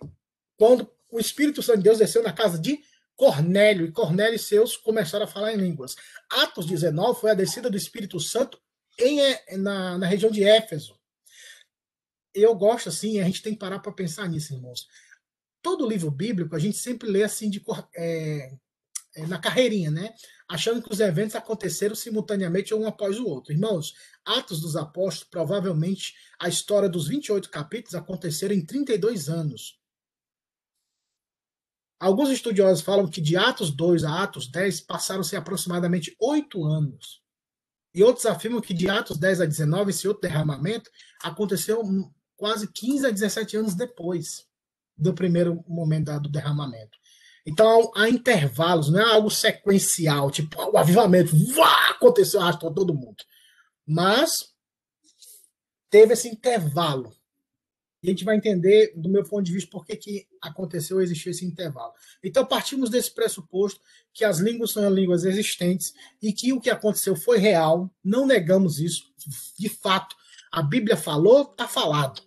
quando 0.58 0.90
o 1.12 1.20
Espírito 1.20 1.62
Santo 1.62 1.78
de 1.78 1.84
Deus 1.84 2.00
desceu 2.00 2.24
na 2.24 2.34
casa 2.34 2.60
de 2.60 2.80
Cornélio, 3.16 3.86
e 3.86 3.92
Cornélio 3.92 4.36
e 4.36 4.40
seus 4.40 4.76
começaram 4.76 5.26
a 5.26 5.28
falar 5.28 5.54
em 5.54 5.58
línguas. 5.58 5.96
Atos 6.30 6.66
19 6.66 7.20
foi 7.20 7.32
a 7.32 7.36
descida 7.36 7.70
do 7.70 7.78
Espírito 7.78 8.20
Santo 8.20 8.60
em, 9.00 9.22
é, 9.22 9.58
na, 9.58 9.98
na 9.98 10.08
região 10.08 10.32
de 10.32 10.44
Éfeso. 10.44 11.00
Eu 12.34 12.54
gosto 12.56 12.90
assim, 12.90 13.20
a 13.20 13.24
gente 13.24 13.42
tem 13.42 13.54
que 13.54 13.60
parar 13.60 13.80
para 13.80 13.92
pensar 13.92 14.28
nisso, 14.28 14.54
irmãos. 14.54 14.88
Todo 15.62 15.88
livro 15.88 16.12
bíblico 16.12 16.56
a 16.56 16.60
gente 16.60 16.78
sempre 16.78 17.10
lê 17.10 17.24
assim 17.24 17.50
de, 17.50 17.64
é, 17.96 18.52
na 19.28 19.40
carreirinha, 19.40 19.90
né? 19.90 20.14
Achando 20.48 20.82
que 20.82 20.92
os 20.92 21.00
eventos 21.00 21.36
aconteceram 21.36 21.96
simultaneamente 21.96 22.74
um 22.74 22.86
após 22.86 23.18
o 23.20 23.26
outro. 23.26 23.54
Irmãos, 23.54 23.94
Atos 24.26 24.60
dos 24.60 24.76
Apóstolos, 24.76 25.30
provavelmente 25.30 26.14
a 26.40 26.50
história 26.50 26.90
dos 26.90 27.08
28 27.08 27.50
capítulos 27.50 27.96
aconteceram 27.96 28.54
em 28.54 28.66
32 28.66 29.30
anos. 29.30 29.80
Alguns 32.00 32.30
estudiosos 32.30 32.84
falam 32.84 33.10
que 33.10 33.22
de 33.22 33.38
Atos 33.38 33.72
2 33.72 34.04
a 34.04 34.24
Atos 34.24 34.48
10 34.52 34.82
passaram-se 34.82 35.36
aproximadamente 35.36 36.16
oito 36.20 36.64
anos. 36.66 37.25
E 37.96 38.04
outros 38.04 38.26
afirmam 38.26 38.60
que 38.60 38.74
de 38.74 38.90
Atos 38.90 39.18
10 39.18 39.40
a 39.40 39.46
19, 39.46 39.90
esse 39.90 40.06
outro 40.06 40.24
derramamento 40.24 40.92
aconteceu 41.24 41.82
quase 42.36 42.68
15 42.68 43.08
a 43.08 43.10
17 43.10 43.56
anos 43.56 43.74
depois 43.74 44.46
do 44.98 45.14
primeiro 45.14 45.64
momento 45.66 46.20
do 46.20 46.28
derramamento. 46.28 46.98
Então 47.48 47.94
há 47.96 48.10
intervalos, 48.10 48.90
não 48.90 49.00
é 49.00 49.14
algo 49.14 49.32
sequencial, 49.32 50.30
tipo 50.30 50.62
o 50.62 50.78
avivamento, 50.78 51.32
vá, 51.54 51.92
aconteceu, 51.92 52.42
arrastou 52.42 52.74
todo 52.74 52.94
mundo. 52.94 53.24
Mas 53.88 54.54
teve 55.90 56.14
esse 56.14 56.28
intervalo 56.28 57.16
e 58.06 58.10
a 58.10 58.12
gente 58.12 58.24
vai 58.24 58.38
entender, 58.38 58.94
do 58.96 59.10
meu 59.10 59.24
ponto 59.24 59.44
de 59.44 59.52
vista, 59.52 59.72
por 59.72 59.84
que, 59.84 59.96
que 59.96 60.28
aconteceu 60.40 61.02
existir 61.02 61.32
esse 61.32 61.44
intervalo. 61.44 61.92
Então, 62.24 62.46
partimos 62.46 62.90
desse 62.90 63.12
pressuposto 63.12 63.82
que 64.14 64.24
as 64.24 64.38
línguas 64.38 64.72
são 64.72 64.88
línguas 64.94 65.26
existentes 65.26 65.92
e 66.22 66.32
que 66.32 66.54
o 66.54 66.62
que 66.62 66.70
aconteceu 66.70 67.16
foi 67.16 67.40
real, 67.40 67.92
não 68.04 68.28
negamos 68.28 68.80
isso. 68.80 69.12
De 69.58 69.68
fato, 69.70 70.16
A 70.52 70.62
Bíblia 70.62 70.96
falou, 70.96 71.46
tá 71.46 71.68
falado. 71.68 72.22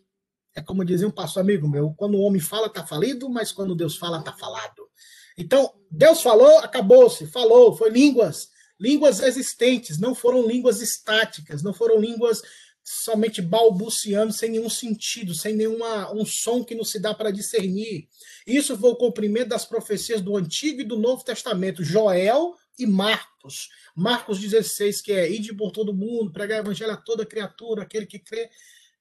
É 0.53 0.61
como 0.61 0.85
dizia 0.85 1.07
um 1.07 1.13
pastor 1.13 1.43
amigo 1.43 1.69
meu: 1.69 1.95
quando 1.97 2.17
o 2.17 2.23
homem 2.23 2.41
fala, 2.41 2.69
tá 2.69 2.85
falido, 2.85 3.31
mas 3.31 3.53
quando 3.53 3.77
Deus 3.77 3.97
fala, 3.97 4.21
tá 4.21 4.33
falado. 4.33 4.89
Então, 5.37 5.73
Deus 5.89 6.21
falou, 6.21 6.59
acabou-se, 6.59 7.25
falou, 7.29 7.77
foi 7.77 7.91
línguas, 7.91 8.49
línguas 8.81 9.21
existentes, 9.21 9.99
não 9.99 10.13
foram 10.13 10.45
línguas 10.45 10.83
estáticas, 10.83 11.63
não 11.63 11.73
foram 11.73 12.01
línguas 12.01 12.43
somente 12.91 13.43
balbuciando, 13.43 14.33
sem 14.33 14.51
nenhum 14.51 14.71
sentido, 14.71 15.35
sem 15.35 15.55
nenhuma 15.55 16.11
um 16.15 16.25
som 16.25 16.65
que 16.65 16.75
não 16.75 16.85
se 16.85 16.99
dá 16.99 17.13
para 17.13 17.31
discernir. 17.31 18.09
Isso 18.47 18.79
foi 18.79 18.91
o 18.91 18.97
cumprimento 18.97 19.49
das 19.49 19.67
profecias 19.67 20.23
do 20.23 20.37
Antigo 20.37 20.81
e 20.81 20.85
do 20.85 20.99
Novo 20.99 21.23
Testamento, 21.23 21.85
Joel 21.85 22.55
e 22.79 22.87
Marcos. 22.87 23.69
Marcos 23.95 24.39
16, 24.39 25.03
que 25.03 25.13
é 25.13 25.31
ide 25.31 25.53
por 25.53 25.71
todo 25.71 25.93
mundo, 25.93 26.33
pregar 26.33 26.59
o 26.59 26.63
evangelho 26.63 26.93
a 26.93 26.97
toda 26.97 27.27
criatura, 27.27 27.83
aquele 27.83 28.07
que 28.07 28.19
crê 28.19 28.49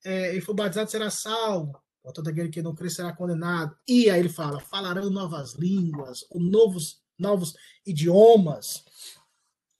é, 0.03 0.35
e 0.35 0.41
for 0.41 0.53
batizado 0.53 0.91
será 0.91 1.09
salvo, 1.09 1.81
todo 2.13 2.27
aquele 2.27 2.49
que 2.49 2.61
não 2.61 2.75
crê 2.75 2.89
será 2.89 3.13
condenado. 3.13 3.73
E 3.87 4.09
aí 4.09 4.19
ele 4.19 4.29
fala, 4.29 4.59
falarão 4.59 5.09
novas 5.09 5.53
línguas, 5.53 6.25
novos, 6.33 7.01
novos 7.17 7.55
idiomas. 7.85 8.83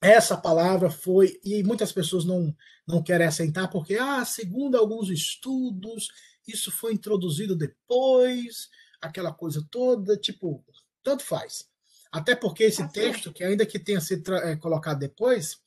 Essa 0.02 0.38
palavra 0.38 0.89
foi, 0.89 1.39
e 1.43 1.62
muitas 1.63 1.91
pessoas 1.91 2.24
não, 2.24 2.56
não 2.88 3.04
querem 3.04 3.28
aceitar, 3.28 3.67
porque, 3.67 3.95
ah, 3.95 4.23
segundo 4.23 4.78
alguns 4.78 5.10
estudos, 5.10 6.08
isso 6.47 6.71
foi 6.71 6.93
introduzido 6.93 7.56
depois, 7.56 8.69
aquela 9.02 9.34
coisa 9.34 9.65
toda, 9.69 10.15
tipo, 10.15 10.63
tanto 11.04 11.23
faz. 11.23 11.67
Até 12.12 12.36
porque 12.36 12.63
esse 12.63 12.82
tá 12.82 12.88
texto, 12.88 13.34
que 13.34 13.43
ainda 13.43 13.65
que 13.65 13.78
tenha 13.78 14.00
sido 14.00 14.34
é, 14.34 14.56
colocado 14.56 15.00
depois, 15.00 15.58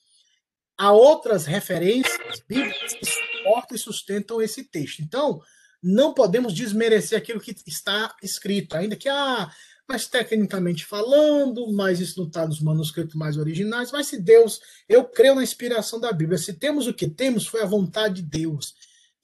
há 0.78 0.92
outras 0.92 1.44
referências 1.44 2.42
bíblicas 2.48 2.94
que 2.94 3.04
suportam 3.04 3.76
e 3.76 3.78
sustentam 3.78 4.40
esse 4.40 4.64
texto. 4.64 5.00
Então, 5.00 5.42
não 5.82 6.14
podemos 6.14 6.54
desmerecer 6.54 7.18
aquilo 7.18 7.40
que 7.40 7.54
está 7.66 8.14
escrito, 8.22 8.74
ainda 8.76 8.96
que, 8.96 9.08
ah, 9.08 9.50
mas 9.90 10.06
tecnicamente 10.06 10.86
falando, 10.86 11.72
mas 11.72 11.98
isso 11.98 12.20
não 12.20 12.28
está 12.28 12.46
nos 12.46 12.60
manuscritos 12.60 13.16
mais 13.16 13.36
originais. 13.36 13.90
Mas 13.90 14.06
se 14.06 14.20
Deus, 14.20 14.60
eu 14.88 15.02
creio 15.02 15.34
na 15.34 15.42
inspiração 15.42 15.98
da 15.98 16.12
Bíblia, 16.12 16.38
se 16.38 16.52
temos 16.52 16.86
o 16.86 16.94
que 16.94 17.08
temos, 17.08 17.44
foi 17.44 17.60
a 17.60 17.66
vontade 17.66 18.22
de 18.22 18.22
Deus. 18.22 18.72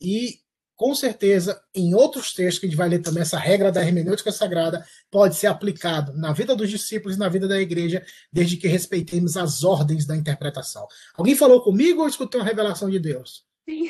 E 0.00 0.40
com 0.74 0.92
certeza, 0.92 1.62
em 1.72 1.94
outros 1.94 2.34
textos 2.34 2.58
que 2.58 2.66
a 2.66 2.68
gente 2.68 2.76
vai 2.76 2.88
ler 2.88 2.98
também, 2.98 3.22
essa 3.22 3.38
regra 3.38 3.70
da 3.70 3.80
hermenêutica 3.80 4.32
sagrada 4.32 4.84
pode 5.08 5.36
ser 5.36 5.46
aplicado 5.46 6.12
na 6.14 6.32
vida 6.32 6.56
dos 6.56 6.68
discípulos 6.68 7.14
e 7.16 7.18
na 7.20 7.28
vida 7.28 7.46
da 7.46 7.60
igreja, 7.60 8.04
desde 8.32 8.56
que 8.56 8.66
respeitemos 8.66 9.36
as 9.36 9.62
ordens 9.62 10.04
da 10.04 10.16
interpretação. 10.16 10.84
Alguém 11.14 11.36
falou 11.36 11.62
comigo 11.62 12.02
ou 12.02 12.08
escutou 12.08 12.40
uma 12.40 12.46
revelação 12.46 12.90
de 12.90 12.98
Deus? 12.98 13.44
Sim. 13.68 13.88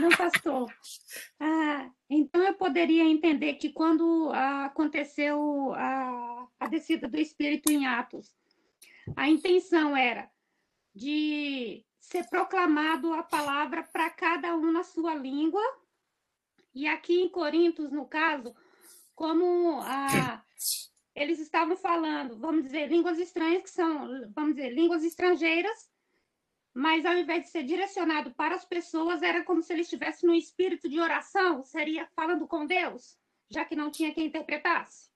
Não, 0.00 0.08
pastor. 0.10 0.72
Ah, 1.38 1.90
então 2.08 2.42
eu 2.42 2.54
poderia 2.54 3.04
entender 3.04 3.54
que 3.54 3.70
quando 3.72 4.30
aconteceu 4.64 5.72
a, 5.74 6.48
a 6.60 6.68
descida 6.68 7.08
do 7.08 7.18
Espírito 7.18 7.70
em 7.70 7.86
Atos, 7.86 8.34
a 9.16 9.28
intenção 9.28 9.96
era 9.96 10.30
de 10.94 11.84
ser 12.00 12.28
proclamado 12.28 13.12
a 13.12 13.22
palavra 13.22 13.82
para 13.82 14.10
cada 14.10 14.54
um 14.56 14.70
na 14.70 14.82
sua 14.82 15.14
língua. 15.14 15.62
E 16.74 16.86
aqui 16.86 17.20
em 17.20 17.28
Corintos, 17.28 17.90
no 17.90 18.06
caso, 18.06 18.54
como 19.14 19.80
a, 19.80 20.42
eles 21.14 21.38
estavam 21.38 21.76
falando, 21.76 22.38
vamos 22.38 22.64
dizer, 22.64 22.88
línguas 22.88 23.18
estranhas, 23.18 23.62
que 23.62 23.70
são, 23.70 24.30
vamos 24.34 24.56
dizer, 24.56 24.70
línguas 24.70 25.04
estrangeiras, 25.04 25.88
mas 26.74 27.06
ao 27.06 27.16
invés 27.16 27.44
de 27.44 27.50
ser 27.50 27.62
direcionado 27.62 28.32
para 28.32 28.56
as 28.56 28.64
pessoas, 28.64 29.22
era 29.22 29.44
como 29.44 29.62
se 29.62 29.72
eles 29.72 29.86
estivessem 29.86 30.28
no 30.28 30.34
espírito 30.34 30.88
de 30.88 30.98
oração, 30.98 31.64
seria 31.64 32.08
falando 32.16 32.48
com 32.48 32.66
Deus, 32.66 33.16
já 33.48 33.64
que 33.64 33.76
não 33.76 33.92
tinha 33.92 34.12
quem 34.12 34.26
interpretasse. 34.26 35.08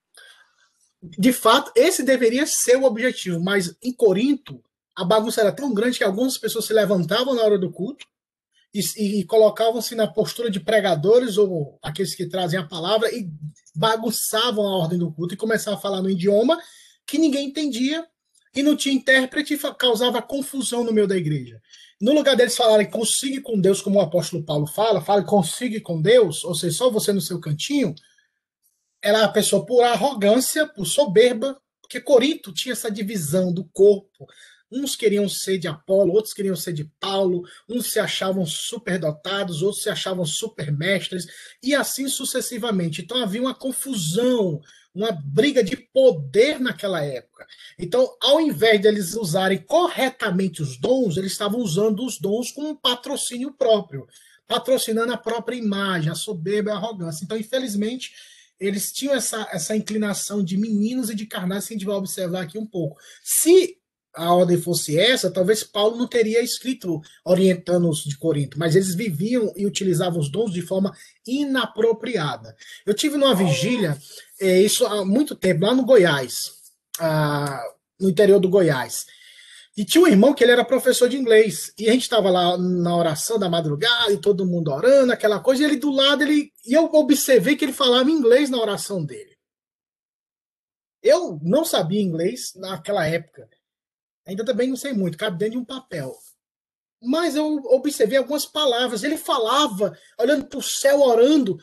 De 1.02 1.32
fato, 1.32 1.72
esse 1.74 2.04
deveria 2.04 2.46
ser 2.46 2.76
o 2.76 2.84
objetivo, 2.84 3.40
mas 3.40 3.76
em 3.82 3.92
Corinto, 3.92 4.62
a 4.96 5.04
bagunça 5.04 5.40
era 5.40 5.52
tão 5.52 5.74
grande 5.74 5.98
que 5.98 6.04
algumas 6.04 6.38
pessoas 6.38 6.64
se 6.64 6.72
levantavam 6.72 7.34
na 7.34 7.42
hora 7.42 7.58
do 7.58 7.72
culto 7.72 8.06
e, 8.72 9.20
e 9.20 9.24
colocavam-se 9.24 9.94
na 9.94 10.06
postura 10.06 10.50
de 10.50 10.60
pregadores 10.60 11.38
ou 11.38 11.78
aqueles 11.82 12.14
que 12.14 12.26
trazem 12.26 12.58
a 12.58 12.66
palavra 12.66 13.12
e 13.12 13.28
bagunçavam 13.74 14.66
a 14.66 14.76
ordem 14.76 14.98
do 14.98 15.12
culto 15.12 15.34
e 15.34 15.36
começavam 15.36 15.78
a 15.78 15.82
falar 15.82 16.02
no 16.02 16.10
idioma 16.10 16.58
que 17.06 17.18
ninguém 17.18 17.48
entendia 17.48 18.06
e 18.58 18.62
não 18.62 18.76
tinha 18.76 18.92
intérprete 18.92 19.54
e 19.54 19.58
causava 19.74 20.20
confusão 20.20 20.82
no 20.82 20.92
meio 20.92 21.06
da 21.06 21.16
igreja. 21.16 21.62
No 22.00 22.12
lugar 22.12 22.34
deles 22.34 22.56
falarem 22.56 22.90
consiga 22.90 23.40
com 23.40 23.60
Deus, 23.60 23.80
como 23.80 24.00
o 24.00 24.02
apóstolo 24.02 24.42
Paulo 24.42 24.66
fala, 24.66 25.00
fala 25.00 25.22
consiga 25.22 25.80
com 25.80 26.02
Deus, 26.02 26.42
ou 26.42 26.56
seja, 26.56 26.76
só 26.76 26.90
você 26.90 27.12
no 27.12 27.20
seu 27.20 27.38
cantinho, 27.38 27.94
era 29.00 29.22
a 29.22 29.28
pessoa 29.28 29.64
por 29.64 29.84
arrogância, 29.84 30.66
por 30.66 30.86
soberba, 30.86 31.56
porque 31.80 32.00
Corinto 32.00 32.52
tinha 32.52 32.72
essa 32.72 32.90
divisão 32.90 33.52
do 33.52 33.64
corpo, 33.72 34.26
Uns 34.70 34.94
queriam 34.94 35.26
ser 35.28 35.56
de 35.56 35.66
Apolo, 35.66 36.12
outros 36.12 36.34
queriam 36.34 36.54
ser 36.54 36.74
de 36.74 36.84
Paulo, 37.00 37.42
uns 37.66 37.90
se 37.90 37.98
achavam 37.98 38.44
superdotados, 38.44 39.62
outros 39.62 39.82
se 39.82 39.88
achavam 39.88 40.26
supermestres, 40.26 41.26
e 41.62 41.74
assim 41.74 42.06
sucessivamente. 42.06 43.00
Então 43.00 43.22
havia 43.22 43.40
uma 43.40 43.54
confusão, 43.54 44.60
uma 44.98 45.12
briga 45.12 45.62
de 45.62 45.76
poder 45.76 46.58
naquela 46.58 47.02
época. 47.02 47.46
Então, 47.78 48.16
ao 48.20 48.40
invés 48.40 48.80
de 48.80 48.88
eles 48.88 49.14
usarem 49.14 49.58
corretamente 49.58 50.60
os 50.60 50.76
dons, 50.76 51.16
eles 51.16 51.32
estavam 51.32 51.60
usando 51.60 52.04
os 52.04 52.18
dons 52.18 52.50
com 52.50 52.70
um 52.70 52.76
patrocínio 52.76 53.52
próprio, 53.52 54.08
patrocinando 54.46 55.12
a 55.12 55.16
própria 55.16 55.56
imagem, 55.56 56.10
a 56.10 56.16
soberba 56.16 56.70
e 56.70 56.72
a 56.72 56.76
arrogância. 56.76 57.24
Então, 57.24 57.36
infelizmente, 57.36 58.12
eles 58.58 58.92
tinham 58.92 59.14
essa, 59.14 59.48
essa 59.52 59.76
inclinação 59.76 60.42
de 60.42 60.56
meninos 60.56 61.10
e 61.10 61.14
de 61.14 61.26
carnais 61.26 61.66
que 61.66 61.74
a 61.74 61.76
gente 61.76 61.86
vai 61.86 61.94
observar 61.94 62.42
aqui 62.42 62.58
um 62.58 62.66
pouco. 62.66 62.98
Se 63.22 63.78
a 64.18 64.34
ordem 64.34 64.60
fosse 64.60 64.98
essa, 64.98 65.30
talvez 65.30 65.62
Paulo 65.62 65.96
não 65.96 66.08
teria 66.08 66.42
escrito 66.42 67.00
orientando-os 67.24 68.02
de 68.02 68.18
Corinto, 68.18 68.58
mas 68.58 68.74
eles 68.74 68.94
viviam 68.94 69.52
e 69.56 69.64
utilizavam 69.64 70.18
os 70.18 70.28
dons 70.28 70.52
de 70.52 70.60
forma 70.60 70.92
inapropriada. 71.24 72.56
Eu 72.84 72.94
tive 72.94 73.16
numa 73.16 73.34
vigília, 73.34 73.96
é, 74.40 74.60
isso 74.60 74.84
há 74.84 75.04
muito 75.04 75.36
tempo, 75.36 75.64
lá 75.64 75.72
no 75.72 75.84
Goiás, 75.84 76.50
ah, 76.98 77.62
no 78.00 78.10
interior 78.10 78.40
do 78.40 78.48
Goiás. 78.48 79.06
E 79.76 79.84
tinha 79.84 80.02
um 80.02 80.08
irmão 80.08 80.34
que 80.34 80.42
ele 80.42 80.50
era 80.50 80.64
professor 80.64 81.08
de 81.08 81.16
inglês. 81.16 81.72
E 81.78 81.88
a 81.88 81.92
gente 81.92 82.02
estava 82.02 82.28
lá 82.28 82.58
na 82.58 82.96
oração 82.96 83.38
da 83.38 83.48
madrugada, 83.48 84.12
e 84.12 84.20
todo 84.20 84.44
mundo 84.44 84.72
orando, 84.72 85.12
aquela 85.12 85.38
coisa, 85.38 85.62
e 85.62 85.66
ele 85.66 85.76
do 85.76 85.92
lado, 85.92 86.24
ele. 86.24 86.52
E 86.66 86.74
eu 86.74 86.86
observei 86.86 87.54
que 87.54 87.64
ele 87.64 87.72
falava 87.72 88.10
inglês 88.10 88.50
na 88.50 88.58
oração 88.58 89.04
dele. 89.04 89.38
Eu 91.00 91.38
não 91.40 91.64
sabia 91.64 92.02
inglês 92.02 92.54
naquela 92.56 93.06
época. 93.06 93.48
Ainda 94.28 94.44
também 94.44 94.68
não 94.68 94.76
sei 94.76 94.92
muito, 94.92 95.16
cabe 95.16 95.38
dentro 95.38 95.52
de 95.52 95.58
um 95.58 95.64
papel. 95.64 96.14
Mas 97.02 97.34
eu 97.34 97.46
observei 97.64 98.18
algumas 98.18 98.44
palavras. 98.44 99.02
Ele 99.02 99.16
falava, 99.16 99.98
olhando 100.20 100.46
para 100.46 100.58
o 100.58 100.62
céu, 100.62 101.00
orando. 101.00 101.58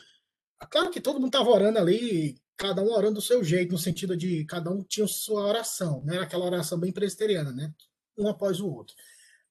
Claro 0.68 0.90
que 0.90 1.00
todo 1.00 1.20
mundo 1.20 1.28
estava 1.28 1.48
orando 1.48 1.78
ali, 1.78 2.40
cada 2.56 2.82
um 2.82 2.90
orando 2.90 3.14
do 3.14 3.20
seu 3.22 3.44
jeito, 3.44 3.70
no 3.70 3.78
sentido 3.78 4.16
de 4.16 4.44
cada 4.46 4.68
um 4.68 4.82
tinha 4.82 5.06
sua 5.06 5.46
oração, 5.46 6.02
né? 6.04 6.18
Aquela 6.18 6.44
oração 6.44 6.76
bem 6.76 6.90
presbiteriana, 6.90 7.52
né? 7.52 7.72
Um 8.18 8.28
após 8.28 8.60
o 8.60 8.68
outro. 8.68 8.96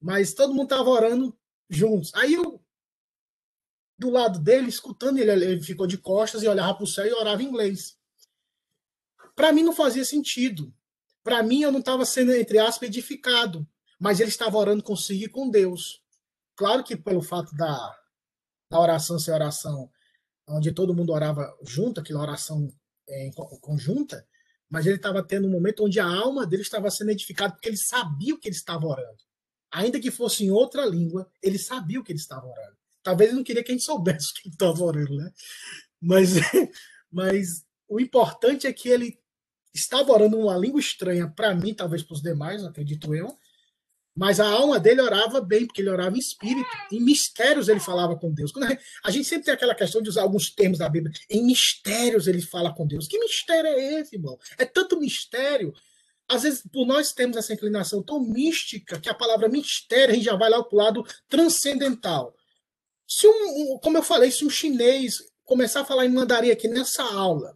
Mas 0.01 0.33
todo 0.33 0.53
mundo 0.53 0.65
estava 0.65 0.89
orando 0.89 1.37
juntos. 1.69 2.13
Aí 2.15 2.33
eu, 2.33 2.61
do 3.97 4.09
lado 4.09 4.39
dele, 4.39 4.67
escutando 4.67 5.19
ele, 5.19 5.31
ele 5.31 5.63
ficou 5.63 5.87
de 5.87 5.97
costas 5.97 6.43
e 6.43 6.49
olhava 6.49 6.73
para 6.73 6.83
o 6.83 6.87
céu 6.87 7.05
e 7.05 7.13
orava 7.13 7.41
em 7.41 7.45
inglês. 7.45 7.97
Para 9.35 9.53
mim 9.53 9.63
não 9.63 9.73
fazia 9.73 10.03
sentido. 10.03 10.73
Para 11.25 11.41
mim, 11.41 11.63
eu 11.63 11.71
não 11.71 11.79
estava 11.79 12.05
sendo, 12.05 12.31
entre 12.35 12.59
aspas, 12.59 12.87
edificado, 12.87 13.67
mas 13.99 14.19
ele 14.19 14.29
estava 14.29 14.59
orando 14.59 14.83
consigo 14.83 15.23
e 15.23 15.27
com 15.27 15.49
Deus. 15.49 15.99
Claro 16.55 16.83
que 16.83 16.95
pelo 16.95 17.23
fato 17.23 17.51
da, 17.55 17.97
da 18.69 18.79
oração 18.79 19.17
ser 19.17 19.31
oração 19.31 19.89
onde 20.47 20.71
todo 20.71 20.93
mundo 20.93 21.11
orava 21.11 21.51
junto, 21.63 21.99
aquela 21.99 22.21
oração 22.21 22.71
é, 23.09 23.31
conjunta, 23.59 24.23
mas 24.69 24.85
ele 24.85 24.97
estava 24.97 25.23
tendo 25.23 25.47
um 25.47 25.51
momento 25.51 25.83
onde 25.83 25.99
a 25.99 26.05
alma 26.05 26.45
dele 26.45 26.61
estava 26.61 26.91
sendo 26.91 27.09
edificada, 27.09 27.53
porque 27.53 27.69
ele 27.69 27.77
sabia 27.77 28.35
o 28.35 28.39
que 28.39 28.47
ele 28.47 28.55
estava 28.55 28.85
orando. 28.85 29.17
Ainda 29.71 29.99
que 29.99 30.11
fosse 30.11 30.45
em 30.45 30.51
outra 30.51 30.85
língua, 30.85 31.27
ele 31.41 31.57
sabia 31.57 31.99
o 31.99 32.03
que 32.03 32.11
ele 32.11 32.19
estava 32.19 32.45
orando. 32.45 32.77
Talvez 33.01 33.31
ele 33.31 33.37
não 33.37 33.43
queria 33.43 33.63
que 33.63 33.71
a 33.71 33.73
gente 33.73 33.83
soubesse 33.83 34.29
o 34.29 34.33
que 34.35 34.47
ele 34.47 34.53
estava 34.53 34.83
orando, 34.83 35.15
né? 35.15 35.31
Mas, 35.99 36.33
mas 37.11 37.65
o 37.89 37.99
importante 37.99 38.67
é 38.67 38.71
que 38.71 38.89
ele 38.89 39.19
estava 39.75 40.11
orando 40.11 40.39
uma 40.39 40.57
língua 40.57 40.79
estranha 40.79 41.27
para 41.27 41.53
mim, 41.53 41.73
talvez 41.73 42.01
para 42.01 42.13
os 42.13 42.21
demais, 42.21 42.63
acredito 42.63 43.13
eu. 43.13 43.37
Mas 44.17 44.39
a 44.39 44.47
alma 44.47 44.79
dele 44.79 45.01
orava 45.01 45.41
bem, 45.41 45.65
porque 45.67 45.81
ele 45.81 45.89
orava 45.89 46.15
em 46.15 46.19
espírito. 46.19 46.69
Em 46.89 47.01
mistérios 47.01 47.67
ele 47.67 47.81
falava 47.81 48.15
com 48.15 48.33
Deus. 48.33 48.53
A 49.03 49.11
gente 49.11 49.27
sempre 49.27 49.45
tem 49.45 49.53
aquela 49.53 49.75
questão 49.75 50.01
de 50.01 50.07
usar 50.07 50.21
alguns 50.21 50.49
termos 50.49 50.79
da 50.79 50.87
Bíblia. 50.87 51.13
Em 51.29 51.45
mistérios 51.45 52.25
ele 52.25 52.41
fala 52.41 52.73
com 52.73 52.87
Deus. 52.87 53.07
Que 53.07 53.19
mistério 53.19 53.67
é 53.67 53.99
esse, 53.99 54.15
irmão? 54.15 54.39
É 54.57 54.63
tanto 54.63 54.97
mistério. 54.97 55.73
Às 56.29 56.43
vezes, 56.43 56.63
por 56.71 56.87
nós 56.87 57.11
temos 57.11 57.35
essa 57.35 57.53
inclinação 57.53 58.01
tão 58.01 58.21
mística 58.21 58.99
que 58.99 59.09
a 59.09 59.13
palavra 59.13 59.49
mistério 59.49 60.13
a 60.13 60.15
gente 60.15 60.25
já 60.25 60.35
vai 60.35 60.49
lá 60.49 60.63
para 60.63 60.75
o 60.75 60.81
lado 60.81 61.05
transcendental. 61.27 62.33
Se 63.05 63.27
um, 63.27 63.77
como 63.83 63.97
eu 63.97 64.03
falei, 64.03 64.31
se 64.31 64.45
um 64.45 64.49
chinês 64.49 65.21
começar 65.43 65.81
a 65.81 65.85
falar 65.85 66.05
em 66.05 66.09
mandarim 66.09 66.49
aqui 66.49 66.67
nessa 66.69 67.03
aula, 67.03 67.55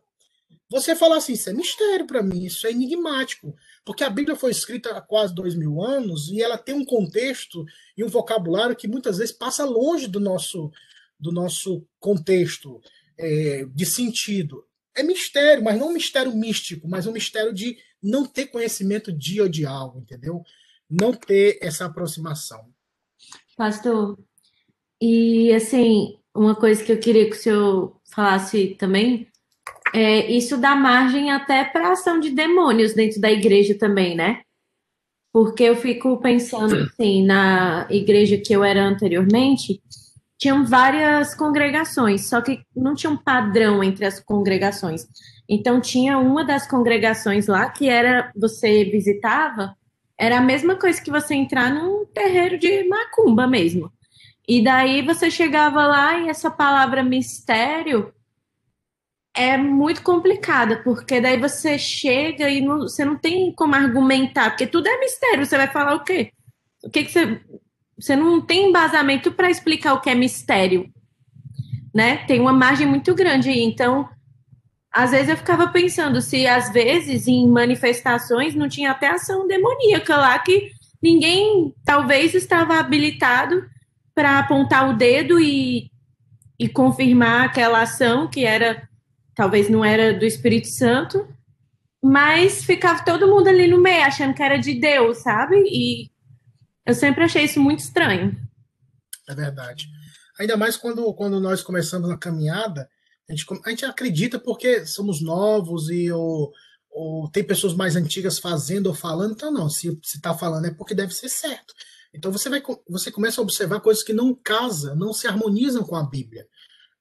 você 0.70 0.96
falar 0.96 1.18
assim, 1.18 1.34
isso 1.34 1.50
é 1.50 1.54
mistério 1.54 2.06
para 2.06 2.22
mim, 2.22 2.46
isso 2.46 2.68
é 2.68 2.72
enigmático, 2.72 3.56
porque 3.84 4.04
a 4.04 4.10
Bíblia 4.10 4.36
foi 4.36 4.52
escrita 4.52 4.92
há 4.92 5.02
quase 5.02 5.34
dois 5.34 5.56
mil 5.56 5.82
anos 5.82 6.30
e 6.30 6.42
ela 6.42 6.58
tem 6.58 6.76
um 6.76 6.86
contexto 6.86 7.66
e 7.98 8.04
um 8.04 8.08
vocabulário 8.08 8.76
que 8.76 8.88
muitas 8.88 9.18
vezes 9.18 9.34
passa 9.34 9.66
longe 9.66 10.08
do 10.08 10.20
nosso, 10.20 10.72
do 11.20 11.32
nosso 11.32 11.84
contexto 12.00 12.80
é, 13.18 13.66
de 13.74 13.86
sentido. 13.86 14.64
É 14.96 15.02
mistério, 15.02 15.64
mas 15.64 15.80
não 15.80 15.90
um 15.90 15.94
mistério 15.94 16.36
místico, 16.36 16.88
mas 16.88 17.08
um 17.08 17.12
mistério 17.12 17.54
de 17.54 17.78
não 18.02 18.26
ter 18.26 18.48
conhecimento 18.48 19.12
de 19.12 19.42
ou 19.42 19.50
de 19.50 19.66
algo, 19.66 20.00
entendeu? 20.00 20.44
Não 20.90 21.14
ter 21.14 21.58
essa 21.62 21.86
aproximação. 21.86 22.70
Pastor, 23.58 24.18
e 25.02 25.52
assim, 25.54 26.20
uma 26.34 26.56
coisa 26.56 26.84
que 26.84 26.92
eu 26.92 27.00
queria 27.00 27.30
que 27.30 27.36
o 27.36 27.40
senhor 27.40 28.02
falasse 28.06 28.76
também, 28.76 29.28
é, 29.94 30.32
isso 30.32 30.58
dá 30.58 30.76
margem 30.76 31.32
até 31.32 31.64
para 31.64 31.92
ação 31.92 32.20
de 32.20 32.30
demônios 32.30 32.94
dentro 32.94 33.20
da 33.20 33.32
igreja 33.32 33.76
também, 33.78 34.16
né? 34.16 34.42
Porque 35.32 35.64
eu 35.64 35.76
fico 35.76 36.18
pensando 36.18 36.76
assim, 36.76 37.26
na 37.26 37.88
igreja 37.90 38.38
que 38.38 38.52
eu 38.52 38.64
era 38.64 38.84
anteriormente, 38.84 39.82
tinham 40.38 40.66
várias 40.66 41.36
congregações, 41.36 42.28
só 42.28 42.42
que 42.42 42.62
não 42.76 42.96
tinha 42.96 43.12
um 43.12 43.18
padrão 43.18 43.84
entre 43.84 44.06
as 44.06 44.20
congregações. 44.20 45.06
Então 45.48 45.82
tinha 45.82 46.18
uma 46.18 46.44
das 46.44 46.68
congregações 46.68 47.48
lá 47.48 47.70
que 47.70 47.90
era 47.90 48.32
você 48.36 48.86
visitava, 48.86 49.76
era 50.18 50.38
a 50.38 50.42
mesma 50.42 50.76
coisa 50.76 51.02
que 51.02 51.12
você 51.12 51.36
entrar 51.36 51.74
num 51.74 52.06
terreiro 52.06 52.58
de 52.58 52.84
macumba 52.88 53.48
mesmo. 53.48 53.92
E 54.48 54.64
daí 54.64 55.02
você 55.02 55.30
chegava 55.30 55.86
lá 55.86 56.20
e 56.20 56.30
essa 56.30 56.50
palavra 56.50 57.04
mistério 57.04 58.12
é 59.36 59.58
muito 59.58 60.02
complicada, 60.02 60.82
porque 60.84 61.22
daí 61.22 61.40
você 61.40 61.78
chega 61.78 62.50
e 62.50 62.62
não, 62.62 62.80
você 62.80 63.06
não 63.06 63.18
tem 63.18 63.54
como 63.54 63.76
argumentar, 63.76 64.50
porque 64.50 64.68
tudo 64.68 64.88
é 64.88 65.00
mistério. 65.00 65.46
Você 65.46 65.58
vai 65.58 65.68
falar 65.68 65.96
o 65.96 66.04
quê? 66.04 66.32
O 66.84 66.90
que, 66.90 67.04
que 67.04 67.12
você. 67.12 67.42
Você 67.98 68.16
não 68.16 68.42
tem 68.42 68.70
embasamento 68.70 69.32
para 69.32 69.50
explicar 69.50 69.94
o 69.94 70.00
que 70.00 70.10
é 70.10 70.16
mistério, 70.16 70.90
né? 71.94 72.18
Tem 72.26 72.40
uma 72.40 72.54
margem 72.54 72.88
muito 72.88 73.14
grande 73.14 73.50
aí. 73.50 73.62
Então, 73.62 74.08
às 74.92 75.12
vezes 75.12 75.30
eu 75.30 75.38
ficava 75.38 75.68
pensando 75.68 76.22
se 76.22 76.48
às 76.48 76.72
vezes 76.72 77.28
em 77.28 77.48
manifestações 77.48 78.56
não 78.56 78.68
tinha 78.68 78.92
até 78.92 79.08
ação 79.08 79.48
demoníaca 79.48 80.16
lá 80.16 80.40
que 80.40 80.72
ninguém 81.02 81.74
talvez 81.86 82.34
estava 82.34 82.80
habilitado 82.80 83.64
para 84.16 84.40
apontar 84.40 84.90
o 84.90 84.98
dedo 84.98 85.40
e, 85.40 85.92
e 86.58 86.68
confirmar 86.68 87.46
aquela 87.46 87.82
ação 87.82 88.28
que 88.28 88.44
era 88.46 88.89
talvez 89.40 89.70
não 89.70 89.86
era 89.86 90.14
do 90.14 90.26
Espírito 90.26 90.68
Santo, 90.68 91.26
mas 92.04 92.62
ficava 92.62 93.06
todo 93.06 93.30
mundo 93.30 93.48
ali 93.48 93.70
no 93.70 93.80
meio 93.80 94.04
achando 94.04 94.34
que 94.34 94.44
era 94.44 94.58
de 94.58 94.74
Deus, 94.74 95.20
sabe? 95.20 95.56
E 95.66 96.12
eu 96.86 96.94
sempre 96.94 97.24
achei 97.24 97.46
isso 97.46 97.58
muito 97.58 97.80
estranho. 97.80 98.38
É 99.30 99.34
verdade. 99.34 99.88
Ainda 100.38 100.58
mais 100.58 100.76
quando, 100.76 101.14
quando 101.14 101.40
nós 101.40 101.64
começamos 101.64 102.10
a 102.10 102.18
caminhada, 102.18 102.90
a 103.30 103.34
gente, 103.34 103.46
a 103.64 103.70
gente 103.70 103.86
acredita 103.86 104.38
porque 104.38 104.86
somos 104.86 105.22
novos 105.22 105.90
e 105.90 106.12
ou, 106.12 106.52
ou 106.92 107.32
tem 107.32 107.42
pessoas 107.42 107.74
mais 107.74 107.96
antigas 107.96 108.40
fazendo 108.40 108.88
ou 108.88 108.94
falando, 108.94 109.32
então 109.32 109.54
não, 109.54 109.70
se 109.70 109.98
está 110.04 110.38
falando 110.38 110.66
é 110.66 110.72
porque 110.72 110.94
deve 110.94 111.14
ser 111.14 111.30
certo. 111.30 111.74
Então 112.14 112.30
você 112.30 112.50
vai 112.50 112.62
você 112.90 113.10
começa 113.10 113.40
a 113.40 113.44
observar 113.44 113.80
coisas 113.80 114.04
que 114.04 114.12
não 114.12 114.36
casam, 114.36 114.98
não 114.98 115.14
se 115.14 115.28
harmonizam 115.28 115.86
com 115.86 115.96
a 115.96 116.04
Bíblia. 116.04 116.46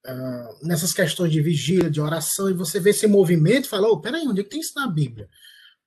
Uh, 0.07 0.67
nessas 0.67 0.93
questões 0.93 1.33
de 1.33 1.41
vigília, 1.43 1.91
de 1.91 2.01
oração, 2.01 2.49
e 2.49 2.55
você 2.55 2.79
vê 2.81 2.91
esse 2.91 3.07
movimento 3.07 3.67
e 3.67 3.69
fala, 3.69 3.89
oh, 3.89 4.01
peraí, 4.01 4.27
onde 4.27 4.41
é 4.41 4.45
que 4.45 4.51
tem 4.51 4.61
isso 4.61 4.73
na 4.77 4.87
Bíblia? 4.87 5.29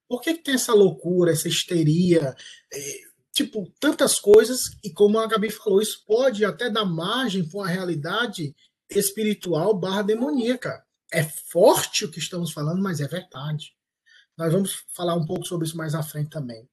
Por 0.07 0.21
que, 0.21 0.33
que 0.33 0.43
tem 0.43 0.55
essa 0.55 0.73
loucura, 0.73 1.31
essa 1.31 1.47
histeria? 1.47 2.35
É, 2.71 2.99
tipo, 3.31 3.73
tantas 3.79 4.19
coisas, 4.19 4.77
e 4.83 4.91
como 4.91 5.17
a 5.17 5.27
Gabi 5.27 5.49
falou, 5.49 5.81
isso 5.81 6.03
pode 6.05 6.43
até 6.43 6.69
dar 6.69 6.85
margem 6.85 7.47
para 7.47 7.59
uma 7.59 7.67
realidade 7.67 8.53
espiritual 8.89 9.73
barra 9.73 10.01
demoníaca. 10.01 10.83
É 11.11 11.23
forte 11.23 12.05
o 12.05 12.11
que 12.11 12.19
estamos 12.19 12.51
falando, 12.51 12.81
mas 12.81 12.99
é 12.99 13.07
verdade. 13.07 13.73
Nós 14.37 14.51
vamos 14.51 14.83
falar 14.93 15.15
um 15.15 15.25
pouco 15.25 15.45
sobre 15.45 15.67
isso 15.67 15.77
mais 15.77 15.93
à 15.93 16.03
frente 16.03 16.29
também. 16.29 16.67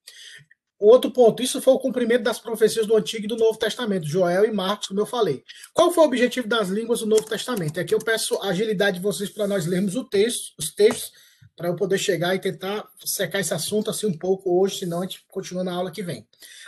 Outro 0.78 1.10
ponto, 1.10 1.42
isso 1.42 1.60
foi 1.60 1.74
o 1.74 1.78
cumprimento 1.78 2.22
das 2.22 2.38
profecias 2.38 2.86
do 2.86 2.96
Antigo 2.96 3.24
e 3.24 3.28
do 3.28 3.36
Novo 3.36 3.58
Testamento, 3.58 4.06
Joel 4.06 4.44
e 4.44 4.52
Marcos, 4.52 4.86
como 4.86 5.00
eu 5.00 5.06
falei. 5.06 5.42
Qual 5.74 5.90
foi 5.90 6.04
o 6.04 6.06
objetivo 6.06 6.46
das 6.46 6.68
línguas 6.68 7.00
do 7.00 7.06
Novo 7.06 7.24
Testamento? 7.24 7.80
É 7.80 7.84
que 7.84 7.92
eu 7.92 7.98
peço 7.98 8.40
agilidade 8.40 8.98
de 8.98 9.02
vocês 9.02 9.28
para 9.28 9.48
nós 9.48 9.66
lermos 9.66 9.96
o 9.96 10.04
texto, 10.04 10.52
os 10.56 10.72
textos, 10.72 11.12
para 11.56 11.68
eu 11.68 11.74
poder 11.74 11.98
chegar 11.98 12.36
e 12.36 12.38
tentar 12.38 12.88
secar 13.04 13.40
esse 13.40 13.52
assunto 13.52 13.90
assim 13.90 14.06
um 14.06 14.16
pouco 14.16 14.60
hoje, 14.60 14.78
senão 14.78 15.00
a 15.00 15.02
gente 15.02 15.24
continua 15.28 15.64
na 15.64 15.74
aula 15.74 15.90
que 15.90 16.04
vem. 16.04 16.24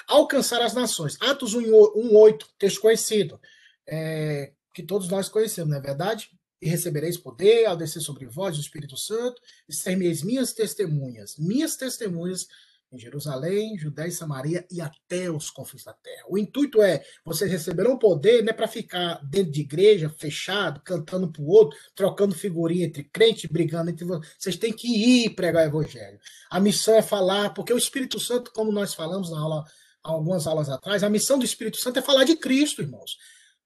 Alcançar 0.09 0.61
as 0.61 0.75
nações. 0.75 1.17
Atos 1.21 1.55
1,8, 1.55 2.47
texto 2.59 2.81
conhecido, 2.81 3.41
é, 3.87 4.51
que 4.75 4.83
todos 4.83 5.09
nós 5.09 5.29
conhecemos, 5.29 5.71
não 5.71 5.79
é 5.79 5.81
verdade? 5.81 6.31
E 6.61 6.69
recebereis 6.69 7.17
poder 7.17 7.67
ao 7.67 7.77
descer 7.77 8.01
sobre 8.01 8.27
vós 8.27 8.59
o 8.59 8.61
Espírito 8.61 8.97
Santo, 8.97 9.41
e 9.69 9.73
ser-me-eis 9.73 10.25
minhas 10.25 10.53
testemunhas, 10.53 11.37
minhas 11.39 11.77
testemunhas 11.77 12.49
em 12.93 12.99
Jerusalém, 12.99 13.79
Judéia 13.79 14.09
e 14.09 14.13
Samaria 14.13 14.67
e 14.71 14.81
até 14.81 15.31
os 15.31 15.49
confins 15.49 15.85
da 15.85 15.93
terra. 15.93 16.25
O 16.29 16.37
intuito 16.37 16.83
é 16.83 17.03
vocês 17.25 17.51
receberão 17.51 17.97
poder, 17.97 18.43
não 18.43 18.51
é 18.51 18.53
para 18.53 18.67
ficar 18.67 19.21
dentro 19.25 19.53
de 19.53 19.61
igreja, 19.61 20.13
fechado, 20.19 20.81
cantando 20.85 21.31
para 21.31 21.43
o 21.43 21.49
outro, 21.49 21.79
trocando 21.95 22.35
figurinha 22.35 22.87
entre 22.87 23.05
crentes, 23.05 23.49
brigando 23.51 23.91
entre 23.91 24.05
vocês. 24.05 24.35
Vocês 24.39 24.57
têm 24.57 24.73
que 24.73 24.89
ir 24.89 25.31
pregar 25.31 25.65
o 25.65 25.69
evangelho. 25.69 26.19
A 26.51 26.59
missão 26.59 26.95
é 26.95 27.03
falar, 27.03 27.55
porque 27.55 27.73
o 27.73 27.79
Espírito 27.79 28.19
Santo, 28.19 28.53
como 28.53 28.73
nós 28.73 28.93
falamos 28.93 29.31
na 29.31 29.39
aula, 29.39 29.65
algumas 30.03 30.47
aulas 30.47 30.69
atrás, 30.69 31.05
a 31.05 31.11
missão 31.11 31.39
do 31.39 31.45
Espírito 31.45 31.77
Santo 31.77 31.99
é 31.99 32.03
falar 32.03 32.25
de 32.25 32.37
Cristo, 32.37 32.83
irmãos. 32.83 33.17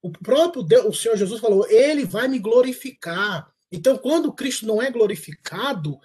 O 0.03 0.11
próprio 0.11 0.63
Deus, 0.63 0.85
o 0.85 0.93
Senhor 0.93 1.17
Jesus 1.17 1.41
falou: 1.41 1.67
Ele 1.71 2.05
vai 2.05 2.29
me 2.29 2.39
glorificar. 2.39 3.51
Então, 3.73 3.97
quando 3.97 4.33
Cristo 4.33 4.67
não 4.67 4.83
é 4.83 4.91
glorificado, 4.91 5.99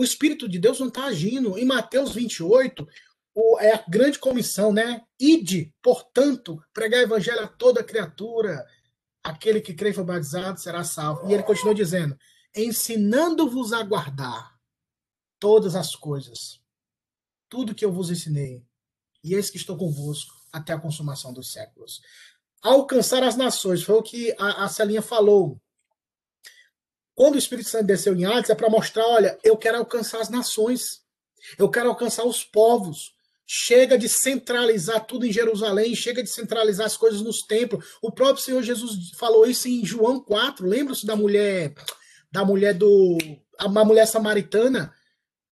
o 0.00 0.04
Espírito 0.04 0.48
de 0.48 0.58
Deus 0.58 0.80
não 0.80 0.88
está 0.88 1.04
agindo. 1.04 1.58
Em 1.58 1.64
Mateus 1.66 2.14
28, 2.14 2.88
o, 3.34 3.60
é 3.60 3.74
a 3.74 3.84
grande 3.86 4.18
comissão, 4.18 4.72
né? 4.72 5.02
Ide, 5.20 5.74
portanto, 5.82 6.58
pregar 6.72 7.00
o 7.00 7.02
evangelho 7.02 7.44
a 7.44 7.46
toda 7.46 7.84
criatura. 7.84 8.66
Aquele 9.22 9.60
que 9.60 9.74
crê 9.74 9.90
e 9.90 9.92
for 9.92 10.02
batizado 10.02 10.58
será 10.58 10.82
salvo. 10.84 11.28
E 11.28 11.34
ele 11.34 11.42
continua 11.42 11.74
dizendo: 11.74 12.16
ensinando-vos 12.56 13.74
a 13.74 13.82
guardar 13.82 14.58
todas 15.38 15.76
as 15.76 15.94
coisas, 15.94 16.62
tudo 17.46 17.74
que 17.74 17.84
eu 17.84 17.92
vos 17.92 18.10
ensinei. 18.10 18.64
E 19.22 19.34
eis 19.34 19.50
que 19.50 19.58
estou 19.58 19.76
convosco 19.76 20.34
até 20.50 20.72
a 20.72 20.80
consumação 20.80 21.30
dos 21.30 21.52
séculos. 21.52 22.00
Alcançar 22.62 23.22
as 23.22 23.36
nações, 23.36 23.82
foi 23.82 23.96
o 23.96 24.02
que 24.02 24.34
a, 24.38 24.64
a 24.64 24.68
Celinha 24.68 25.02
falou. 25.02 25.60
Quando 27.20 27.34
o 27.34 27.38
Espírito 27.38 27.68
Santo 27.68 27.84
desceu 27.84 28.16
em 28.16 28.24
Atos, 28.24 28.48
é 28.48 28.54
para 28.54 28.70
mostrar: 28.70 29.06
olha, 29.06 29.38
eu 29.44 29.54
quero 29.54 29.76
alcançar 29.76 30.22
as 30.22 30.30
nações, 30.30 31.02
eu 31.58 31.68
quero 31.68 31.90
alcançar 31.90 32.24
os 32.24 32.42
povos. 32.42 33.12
Chega 33.46 33.98
de 33.98 34.08
centralizar 34.08 35.04
tudo 35.04 35.26
em 35.26 35.32
Jerusalém, 35.32 35.94
chega 35.94 36.22
de 36.22 36.30
centralizar 36.30 36.86
as 36.86 36.96
coisas 36.96 37.20
nos 37.20 37.42
templos. 37.42 37.84
O 38.00 38.10
próprio 38.10 38.42
Senhor 38.42 38.62
Jesus 38.62 39.10
falou 39.18 39.46
isso 39.46 39.68
em 39.68 39.84
João 39.84 40.18
4. 40.18 40.66
Lembra-se 40.66 41.04
da 41.04 41.14
mulher, 41.14 41.74
da 42.32 42.42
mulher 42.42 42.72
do. 42.72 43.18
Uma 43.60 43.84
mulher 43.84 44.06
samaritana 44.06 44.90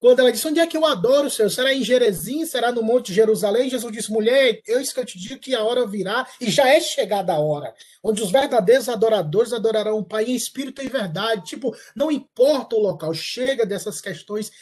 quando 0.01 0.21
ela 0.21 0.31
disse, 0.31 0.47
onde 0.47 0.61
é 0.61 0.67
que 0.67 0.77
eu 0.77 0.87
adoro, 0.87 1.29
Senhor? 1.29 1.51
Será 1.51 1.75
em 1.75 1.83
Jerezim? 1.83 2.47
Será 2.47 2.71
no 2.71 2.83
Monte 2.83 3.13
Jerusalém? 3.13 3.69
Jesus 3.69 3.93
disse, 3.93 4.13
mulher, 4.13 4.61
eu 4.67 4.81
isso 4.81 4.95
que 4.95 5.01
eu 5.01 5.05
te 5.05 5.19
digo 5.19 5.41
que 5.41 5.55
a 5.55 5.65
hora 5.65 5.87
virá, 5.87 6.27
e 6.41 6.51
já 6.51 6.69
é 6.69 6.81
chegada 6.81 7.33
a 7.33 7.39
hora, 7.39 7.75
onde 8.03 8.23
os 8.23 8.31
verdadeiros 8.31 8.89
adoradores 8.89 9.53
adorarão 9.53 9.99
o 9.99 10.05
Pai 10.05 10.25
em 10.25 10.35
espírito 10.35 10.83
e 10.83 10.89
verdade. 10.89 11.45
Tipo, 11.45 11.77
não 11.97 12.13
importa 12.13 12.77
o 12.77 12.81
local, 12.81 13.13
chega 13.13 13.67
dessas 13.67 14.01
questões 14.01 14.53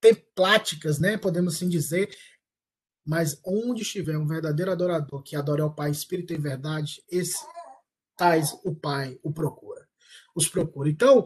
templáticas, 0.00 0.98
né? 0.98 1.16
Podemos 1.16 1.56
assim 1.56 1.68
dizer. 1.68 2.14
Mas 3.04 3.40
onde 3.44 3.82
estiver 3.82 4.16
um 4.16 4.26
verdadeiro 4.26 4.70
adorador 4.70 5.22
que 5.22 5.34
adora 5.34 5.66
o 5.66 5.74
Pai 5.74 5.88
em 5.88 5.92
espírito 5.92 6.32
e 6.32 6.38
verdade, 6.38 7.02
esse 7.10 7.36
tais 8.16 8.52
o 8.64 8.74
Pai 8.74 9.18
o 9.22 9.32
procura. 9.32 9.88
Os 10.34 10.48
procura. 10.48 10.88
Então, 10.88 11.24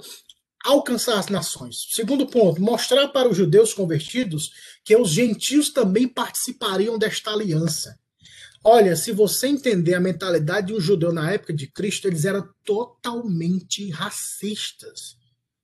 alcançar 0.66 1.18
as 1.18 1.28
nações. 1.28 1.86
Segundo 1.90 2.26
ponto, 2.26 2.60
mostrar 2.60 3.06
para 3.08 3.28
os 3.28 3.36
judeus 3.36 3.72
convertidos 3.72 4.50
que 4.84 4.96
os 4.96 5.10
gentios 5.10 5.70
também 5.70 6.08
participariam 6.08 6.98
desta 6.98 7.30
aliança. 7.30 7.96
Olha, 8.62 8.94
se 8.96 9.12
você 9.12 9.46
entender 9.46 9.94
a 9.94 10.00
mentalidade 10.00 10.66
de 10.68 10.74
um 10.74 10.80
judeu 10.80 11.12
na 11.12 11.30
época 11.30 11.52
de 11.52 11.66
Cristo, 11.68 12.08
eles 12.08 12.24
eram 12.24 12.48
totalmente 12.64 13.90
racistas, 13.90 15.16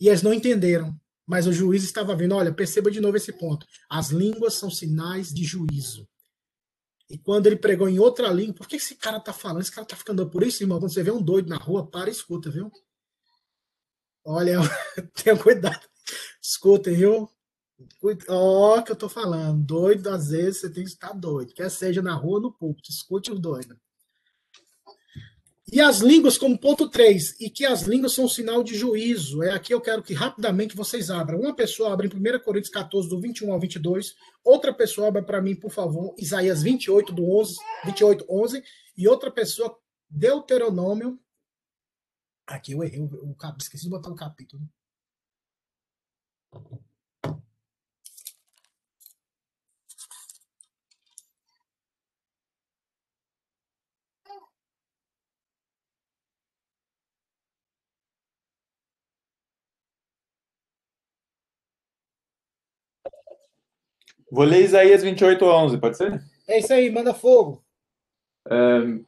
E 0.00 0.08
eles 0.08 0.22
não 0.22 0.32
entenderam. 0.32 0.98
Mas 1.26 1.46
o 1.46 1.52
juiz 1.52 1.84
estava 1.84 2.14
vendo, 2.16 2.34
olha, 2.34 2.52
perceba 2.52 2.90
de 2.90 3.00
novo 3.00 3.16
esse 3.16 3.32
ponto. 3.32 3.66
As 3.88 4.10
línguas 4.10 4.54
são 4.54 4.70
sinais 4.70 5.32
de 5.32 5.44
juízo. 5.44 6.08
E 7.08 7.18
quando 7.18 7.46
ele 7.46 7.56
pregou 7.56 7.88
em 7.88 7.98
outra 7.98 8.28
língua, 8.28 8.54
por 8.54 8.66
que 8.66 8.76
esse 8.76 8.96
cara 8.96 9.20
tá 9.20 9.32
falando? 9.32 9.60
Esse 9.60 9.70
cara 9.70 9.86
tá 9.86 9.94
ficando 9.94 10.28
por 10.30 10.42
isso, 10.42 10.62
irmão. 10.62 10.80
Quando 10.80 10.92
você 10.92 11.02
vê 11.02 11.10
um 11.10 11.22
doido 11.22 11.48
na 11.48 11.56
rua, 11.56 11.86
para 11.86 12.08
e 12.08 12.12
escuta, 12.12 12.50
viu? 12.50 12.72
Olha, 14.24 14.58
tenha 15.22 15.36
cuidado. 15.36 15.86
Escutem, 16.40 16.94
viu? 16.94 17.30
Ó, 18.28 18.78
oh, 18.78 18.82
que 18.82 18.92
eu 18.92 18.96
tô 18.96 19.08
falando. 19.08 19.64
Doido, 19.64 20.08
às 20.08 20.28
vezes, 20.30 20.60
você 20.60 20.70
tem 20.70 20.84
que 20.84 20.90
estar 20.90 21.12
doido. 21.12 21.52
Quer 21.52 21.70
seja 21.70 22.00
na 22.00 22.14
rua 22.14 22.36
ou 22.36 22.40
no 22.40 22.52
púlpito. 22.52 22.90
Escute 22.90 23.30
o 23.30 23.38
doido. 23.38 23.78
E 25.74 25.80
as 25.80 26.00
línguas, 26.00 26.36
como 26.36 26.58
ponto 26.58 26.90
3, 26.90 27.40
e 27.40 27.48
que 27.48 27.64
as 27.64 27.84
línguas 27.84 28.12
são 28.12 28.26
um 28.26 28.28
sinal 28.28 28.62
de 28.62 28.76
juízo. 28.76 29.42
É 29.42 29.52
aqui 29.52 29.72
eu 29.72 29.80
quero 29.80 30.02
que 30.02 30.12
rapidamente 30.12 30.76
vocês 30.76 31.08
abram. 31.08 31.40
Uma 31.40 31.56
pessoa 31.56 31.94
abre 31.94 32.08
em 32.08 32.10
1 32.10 32.40
Coríntios 32.40 32.70
14, 32.70 33.08
do 33.08 33.18
21 33.18 33.50
ao 33.50 33.58
22. 33.58 34.14
Outra 34.44 34.74
pessoa 34.74 35.08
abre 35.08 35.22
para 35.22 35.40
mim, 35.40 35.54
por 35.54 35.70
favor, 35.70 36.14
Isaías 36.18 36.62
28, 36.62 37.10
do 37.14 37.24
11, 37.24 37.56
28, 37.86 38.26
11. 38.28 38.62
E 38.98 39.08
outra 39.08 39.30
pessoa, 39.30 39.74
Deuteronômio. 40.10 41.18
Aqui 42.46 42.72
eu 42.72 42.84
errei, 42.84 43.00
o, 43.00 43.06
o, 43.06 43.36
esqueci 43.58 43.84
de 43.84 43.90
botar 43.90 44.10
o 44.10 44.14
capítulo. 44.14 44.62
Vou 64.32 64.44
ler 64.44 64.64
Isaías 64.64 65.02
28, 65.02 65.44
11, 65.44 65.76
pode 65.76 65.98
ser? 65.98 66.24
É 66.48 66.58
isso 66.58 66.72
aí, 66.72 66.90
manda 66.90 67.12
fogo. 67.12 67.62
Um, 68.50 69.04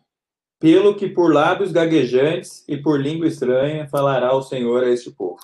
pelo 0.61 0.95
que 0.95 1.09
por 1.09 1.33
lábios 1.33 1.73
gaguejantes 1.73 2.63
e 2.69 2.77
por 2.77 3.01
língua 3.01 3.27
estranha 3.27 3.89
falará 3.89 4.35
o 4.35 4.43
Senhor 4.43 4.85
a 4.85 4.91
este 4.91 5.11
povo. 5.11 5.41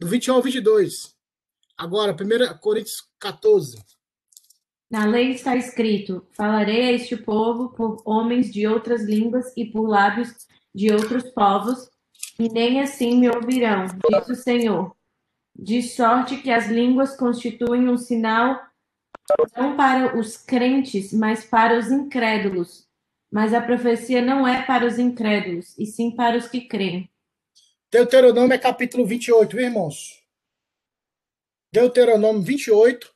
Do 0.00 0.08
21 0.08 0.34
ao 0.34 0.42
22. 0.42 1.16
Agora, 1.76 2.12
1 2.12 2.58
Coríntios 2.58 3.08
14. 3.20 3.78
Na 4.90 5.06
lei 5.06 5.30
está 5.30 5.54
escrito: 5.54 6.26
Falarei 6.32 6.88
a 6.88 6.92
este 6.92 7.16
povo 7.16 7.68
por 7.68 8.02
homens 8.04 8.52
de 8.52 8.66
outras 8.66 9.04
línguas 9.04 9.56
e 9.56 9.64
por 9.64 9.88
lábios 9.88 10.34
de 10.74 10.92
outros 10.92 11.30
povos, 11.30 11.88
e 12.36 12.48
nem 12.48 12.80
assim 12.80 13.16
me 13.20 13.28
ouvirão, 13.28 13.86
diz 13.86 14.28
o 14.28 14.34
Senhor 14.34 14.97
de 15.58 15.82
sorte 15.82 16.36
que 16.36 16.50
as 16.50 16.68
línguas 16.68 17.16
constituem 17.16 17.88
um 17.88 17.98
sinal 17.98 18.60
não 19.56 19.76
para 19.76 20.16
os 20.16 20.36
crentes, 20.36 21.12
mas 21.12 21.44
para 21.44 21.78
os 21.78 21.90
incrédulos. 21.90 22.86
Mas 23.30 23.52
a 23.52 23.60
profecia 23.60 24.22
não 24.22 24.46
é 24.46 24.64
para 24.64 24.86
os 24.86 24.98
incrédulos, 24.98 25.76
e 25.76 25.84
sim 25.84 26.10
para 26.12 26.38
os 26.38 26.48
que 26.48 26.62
creem. 26.62 27.10
Deuteronômio 27.90 28.54
é 28.54 28.58
capítulo 28.58 29.04
28, 29.04 29.56
viu, 29.56 29.66
irmãos? 29.66 30.22
Deuteronômio 31.70 32.40
28, 32.40 33.12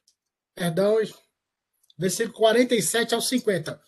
perdão, 0.54 0.96
versículo 1.96 2.34
47 2.34 3.14
ao 3.14 3.22
50. 3.22 3.80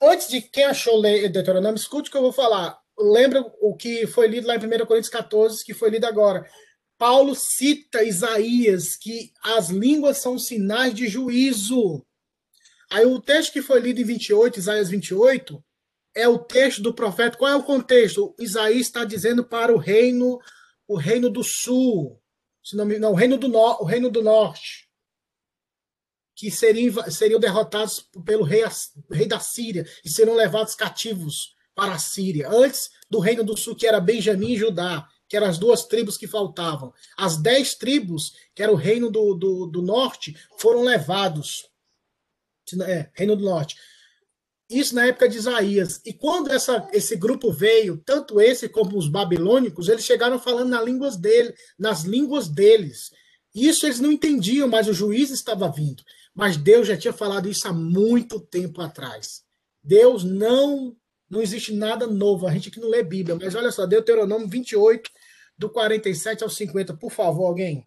Antes 0.00 0.28
de 0.28 0.40
quem 0.42 0.64
achou 0.64 0.96
ler 1.00 1.28
Deuteronômio, 1.28 1.76
escute 1.76 2.08
o 2.08 2.12
que 2.12 2.18
eu 2.18 2.22
vou 2.22 2.32
falar. 2.32 2.78
Lembra 2.98 3.44
o 3.60 3.74
que 3.74 4.06
foi 4.06 4.28
lido 4.28 4.46
lá 4.46 4.54
em 4.54 4.58
1 4.58 4.86
Coríntios 4.86 5.08
14, 5.08 5.64
que 5.64 5.74
foi 5.74 5.90
lido 5.90 6.06
agora. 6.06 6.48
Paulo 6.98 7.34
cita 7.34 8.02
Isaías 8.02 8.96
que 8.96 9.32
as 9.42 9.68
línguas 9.68 10.18
são 10.18 10.38
sinais 10.38 10.94
de 10.94 11.08
juízo. 11.08 12.04
Aí 12.90 13.04
o 13.04 13.20
texto 13.20 13.52
que 13.52 13.62
foi 13.62 13.80
lido 13.80 14.00
em 14.00 14.04
28, 14.04 14.58
Isaías 14.58 14.88
28, 14.88 15.62
é 16.14 16.26
o 16.26 16.38
texto 16.38 16.80
do 16.80 16.94
profeta. 16.94 17.36
Qual 17.36 17.50
é 17.50 17.56
o 17.56 17.62
contexto? 17.62 18.34
Isaías 18.38 18.86
está 18.86 19.04
dizendo 19.04 19.44
para 19.44 19.74
o 19.74 19.78
reino, 19.78 20.38
o 20.88 20.96
reino 20.96 21.28
do 21.28 21.44
sul, 21.44 22.20
se 22.62 22.74
não, 22.74 22.84
não 22.84 23.12
o 23.12 23.14
reino 23.14 23.36
do 23.36 23.48
no, 23.48 23.82
o 23.82 23.84
reino 23.84 24.10
do 24.10 24.22
norte, 24.22 24.88
que 26.34 26.50
seriam, 26.50 27.10
seriam 27.10 27.40
derrotados 27.40 28.08
pelo 28.24 28.44
rei, 28.44 28.62
rei 29.10 29.26
da 29.26 29.40
Síria 29.40 29.86
e 30.04 30.08
serão 30.08 30.34
levados 30.34 30.74
cativos 30.74 31.54
para 31.74 31.92
a 31.92 31.98
Síria. 31.98 32.48
Antes 32.48 32.90
do 33.10 33.18
reino 33.18 33.44
do 33.44 33.56
sul, 33.56 33.74
que 33.74 33.86
era 33.86 34.00
Benjamim 34.00 34.52
e 34.52 34.56
Judá, 34.56 35.06
que 35.28 35.36
eram 35.36 35.48
as 35.48 35.58
duas 35.58 35.84
tribos 35.84 36.16
que 36.16 36.26
faltavam. 36.26 36.92
As 37.16 37.36
dez 37.36 37.74
tribos, 37.74 38.34
que 38.54 38.62
era 38.62 38.72
o 38.72 38.76
reino 38.76 39.10
do, 39.10 39.34
do, 39.34 39.66
do 39.66 39.82
norte, 39.82 40.36
foram 40.58 40.82
levados. 40.82 41.68
É, 42.82 43.08
reino 43.14 43.36
do 43.36 43.44
norte. 43.44 43.76
Isso 44.68 44.94
na 44.94 45.06
época 45.06 45.28
de 45.28 45.38
Isaías. 45.38 46.00
E 46.04 46.12
quando 46.12 46.50
essa, 46.50 46.88
esse 46.92 47.16
grupo 47.16 47.52
veio, 47.52 48.02
tanto 48.04 48.40
esse 48.40 48.68
como 48.68 48.98
os 48.98 49.08
babilônicos, 49.08 49.88
eles 49.88 50.04
chegaram 50.04 50.38
falando 50.40 50.70
nas 50.70 50.84
línguas 50.84 51.16
dele, 51.16 51.54
nas 51.78 52.02
línguas 52.02 52.48
deles. 52.48 53.10
Isso 53.54 53.86
eles 53.86 54.00
não 54.00 54.10
entendiam, 54.10 54.68
mas 54.68 54.88
o 54.88 54.92
juiz 54.92 55.30
estava 55.30 55.70
vindo. 55.70 56.02
Mas 56.34 56.56
Deus 56.56 56.88
já 56.88 56.96
tinha 56.96 57.12
falado 57.12 57.48
isso 57.48 57.66
há 57.68 57.72
muito 57.72 58.40
tempo 58.40 58.82
atrás. 58.82 59.42
Deus 59.82 60.24
não 60.24 60.96
não 61.28 61.42
existe 61.42 61.74
nada 61.74 62.06
novo. 62.06 62.46
A 62.46 62.52
gente 62.52 62.68
aqui 62.68 62.80
não 62.80 62.88
lê 62.88 63.02
Bíblia, 63.02 63.36
mas 63.40 63.54
olha 63.54 63.70
só, 63.70 63.86
Deuteronômio 63.86 64.48
28, 64.48 65.10
do 65.58 65.70
47 65.70 66.44
ao 66.44 66.50
50, 66.50 66.96
por 66.96 67.10
favor, 67.10 67.46
alguém. 67.46 67.86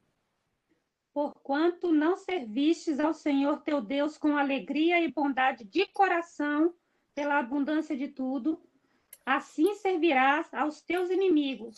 Porquanto 1.13 1.91
não 1.91 2.15
servistes 2.17 2.99
ao 2.99 3.13
Senhor 3.13 3.61
teu 3.61 3.81
Deus 3.81 4.17
com 4.17 4.37
alegria 4.37 5.01
e 5.01 5.11
bondade 5.11 5.63
de 5.63 5.85
coração, 5.87 6.73
pela 7.15 7.39
abundância 7.39 7.97
de 7.97 8.07
tudo, 8.07 8.61
assim 9.25 9.75
servirás 9.75 10.47
aos 10.53 10.81
teus 10.81 11.09
inimigos, 11.09 11.75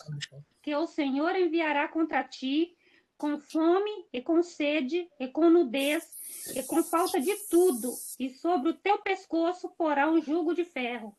que 0.62 0.74
o 0.74 0.86
Senhor 0.86 1.34
enviará 1.34 1.88
contra 1.88 2.22
ti 2.22 2.76
com 3.16 3.38
fome 3.38 3.90
e 4.12 4.20
com 4.20 4.42
sede 4.42 5.08
e 5.18 5.28
com 5.28 5.48
nudez 5.48 6.04
e 6.54 6.62
com 6.64 6.82
falta 6.82 7.20
de 7.20 7.34
tudo, 7.48 7.92
e 8.18 8.30
sobre 8.30 8.70
o 8.70 8.74
teu 8.74 8.98
pescoço 8.98 9.68
porá 9.70 10.10
um 10.10 10.20
jugo 10.20 10.54
de 10.54 10.64
ferro 10.64 11.16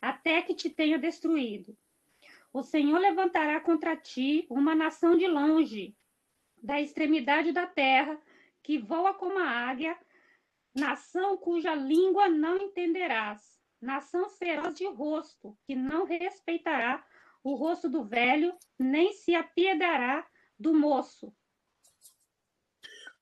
até 0.00 0.42
que 0.42 0.54
te 0.54 0.70
tenha 0.70 0.98
destruído. 0.98 1.76
O 2.52 2.62
Senhor 2.62 2.98
levantará 2.98 3.60
contra 3.60 3.96
ti 3.96 4.46
uma 4.50 4.74
nação 4.74 5.16
de 5.16 5.26
longe, 5.26 5.94
da 6.62 6.80
extremidade 6.80 7.52
da 7.52 7.66
terra, 7.66 8.20
que 8.62 8.78
voa 8.78 9.14
como 9.14 9.38
a 9.38 9.48
águia, 9.48 9.96
nação 10.74 11.36
cuja 11.36 11.74
língua 11.74 12.28
não 12.28 12.56
entenderás, 12.56 13.40
nação 13.80 14.28
feroz 14.28 14.74
de 14.74 14.86
rosto, 14.86 15.56
que 15.64 15.74
não 15.74 16.04
respeitará 16.04 17.04
o 17.42 17.54
rosto 17.54 17.88
do 17.88 18.04
velho, 18.04 18.54
nem 18.78 19.12
se 19.12 19.34
apiedará 19.34 20.26
do 20.58 20.74
moço. 20.74 21.32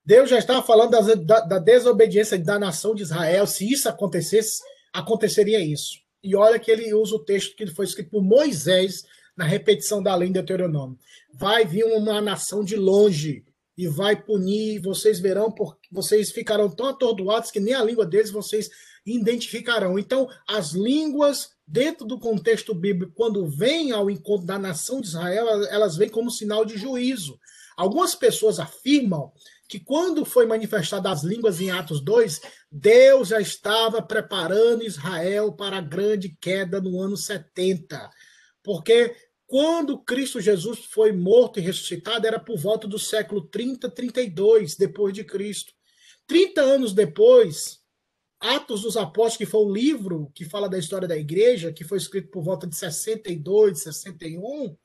Deus 0.05 0.31
já 0.31 0.39
estava 0.39 0.62
falando 0.62 0.91
da, 0.91 1.01
da, 1.14 1.41
da 1.41 1.59
desobediência 1.59 2.39
da 2.39 2.59
nação 2.59 2.95
de 2.95 3.03
Israel. 3.03 3.47
Se 3.47 3.70
isso 3.70 3.89
acontecesse, 3.89 4.62
aconteceria 4.93 5.61
isso. 5.61 6.08
E 6.23 6.35
olha 6.35 6.59
que 6.59 6.71
ele 6.71 6.93
usa 6.95 7.16
o 7.16 7.25
texto 7.25 7.57
que 7.57 7.66
foi 7.69 7.85
escrito 7.85 8.11
por 8.11 8.23
Moisés 8.23 9.05
na 9.37 9.45
repetição 9.45 10.03
da 10.03 10.14
lei 10.14 10.29
de 10.29 10.35
Deuteronômio. 10.35 10.99
Vai 11.33 11.64
vir 11.64 11.85
uma 11.85 12.21
nação 12.21 12.64
de 12.64 12.77
longe 12.77 13.45
e 13.77 13.87
vai 13.87 14.21
punir, 14.21 14.81
vocês 14.81 15.21
verão, 15.21 15.53
porque 15.53 15.89
vocês 15.93 16.33
ficarão 16.33 16.69
tão 16.69 16.87
atordoados 16.87 17.53
que 17.53 17.61
nem 17.61 17.75
a 17.75 17.85
língua 17.85 18.05
deles 18.05 18.33
vocês 18.33 18.69
identificarão. 19.07 19.97
Então, 19.97 20.29
as 20.49 20.73
línguas, 20.73 21.51
dentro 21.64 22.05
do 22.05 22.19
contexto 22.19 22.75
bíblico, 22.75 23.12
quando 23.14 23.47
vêm 23.47 23.93
ao 23.93 24.11
encontro 24.11 24.45
da 24.45 24.59
nação 24.59 25.01
de 25.01 25.07
Israel, 25.07 25.47
elas 25.66 25.97
vêm 25.97 26.09
como 26.09 26.31
sinal 26.31 26.64
de 26.64 26.77
juízo. 26.77 27.39
Algumas 27.77 28.16
pessoas 28.16 28.59
afirmam 28.59 29.33
que 29.69 29.79
quando 29.79 30.25
foi 30.25 30.47
manifestada 30.47 31.11
as 31.11 31.23
línguas 31.23 31.61
em 31.61 31.71
Atos 31.71 32.01
2, 32.01 32.41
Deus 32.73 33.29
já 33.29 33.41
estava 33.41 34.01
preparando 34.01 34.83
Israel 34.83 35.53
para 35.53 35.77
a 35.77 35.83
grande 35.83 36.35
queda 36.41 36.81
no 36.81 36.99
ano 37.01 37.16
70. 37.16 38.11
Porque 38.64 39.14
quando 39.47 40.03
Cristo 40.03 40.41
Jesus 40.41 40.87
foi 40.87 41.12
morto 41.12 41.59
e 41.59 41.62
ressuscitado, 41.62 42.27
era 42.27 42.41
por 42.41 42.59
volta 42.59 42.89
do 42.89 42.99
século 42.99 43.43
30, 43.43 43.91
32 43.91 44.75
depois 44.75 45.12
de 45.12 45.23
Cristo. 45.23 45.73
30 46.27 46.61
anos 46.62 46.93
depois, 46.95 47.79
Atos 48.41 48.83
dos 48.83 48.97
Apóstolos, 48.97 49.37
que 49.37 49.47
foi 49.47 49.61
o 49.61 49.73
livro 49.73 50.31
que 50.35 50.45
fala 50.45 50.69
da 50.69 50.79
história 50.79 51.09
da 51.09 51.16
igreja, 51.16 51.73
que 51.73 51.85
foi 51.85 51.99
escrito 51.99 52.31
por 52.31 52.43
volta 52.43 52.66
de 52.66 52.77
62, 52.77 53.83
61, 53.83 54.77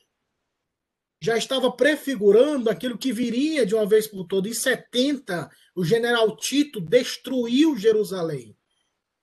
já 1.23 1.37
estava 1.37 1.71
prefigurando 1.71 2.69
aquilo 2.69 2.97
que 2.97 3.13
viria 3.13 3.65
de 3.65 3.73
uma 3.73 3.85
vez 3.85 4.05
por 4.05 4.25
todas. 4.25 4.51
Em 4.51 4.53
70, 4.53 5.49
o 5.73 5.85
general 5.85 6.35
Tito 6.35 6.81
destruiu 6.81 7.77
Jerusalém 7.77 8.57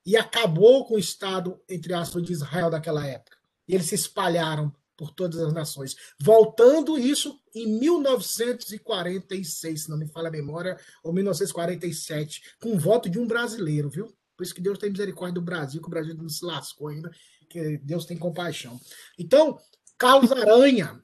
e 0.06 0.16
acabou 0.16 0.86
com 0.86 0.94
o 0.94 0.98
Estado, 0.98 1.60
entre 1.68 1.92
aspas, 1.92 2.22
de 2.22 2.32
Israel 2.32 2.70
daquela 2.70 3.06
época. 3.06 3.36
E 3.68 3.74
eles 3.74 3.84
se 3.84 3.96
espalharam 3.96 4.74
por 4.96 5.12
todas 5.12 5.38
as 5.40 5.52
nações. 5.52 5.94
Voltando 6.18 6.98
isso 6.98 7.38
em 7.54 7.78
1946, 7.78 9.82
se 9.82 9.90
não 9.90 9.98
me 9.98 10.08
falha 10.08 10.28
a 10.28 10.32
memória, 10.32 10.80
ou 11.04 11.12
1947, 11.12 12.54
com 12.62 12.72
o 12.72 12.78
voto 12.78 13.10
de 13.10 13.18
um 13.18 13.26
brasileiro, 13.26 13.90
viu? 13.90 14.06
Por 14.38 14.44
isso 14.44 14.54
que 14.54 14.62
Deus 14.62 14.78
tem 14.78 14.88
misericórdia 14.88 15.34
do 15.34 15.44
Brasil, 15.44 15.82
que 15.82 15.88
o 15.88 15.90
Brasil 15.90 16.14
não 16.14 16.30
se 16.30 16.46
lascou 16.46 16.88
ainda, 16.88 17.10
que 17.46 17.76
Deus 17.76 18.06
tem 18.06 18.16
compaixão. 18.16 18.80
Então, 19.18 19.58
Carlos 19.98 20.32
Aranha 20.32 20.98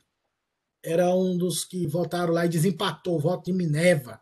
era 0.87 1.13
um 1.13 1.37
dos 1.37 1.65
que 1.65 1.85
votaram 1.87 2.33
lá 2.33 2.47
e 2.47 2.49
desempatou 2.49 3.17
o 3.17 3.21
voto 3.21 3.47
de 3.47 3.53
Minerva. 3.53 4.21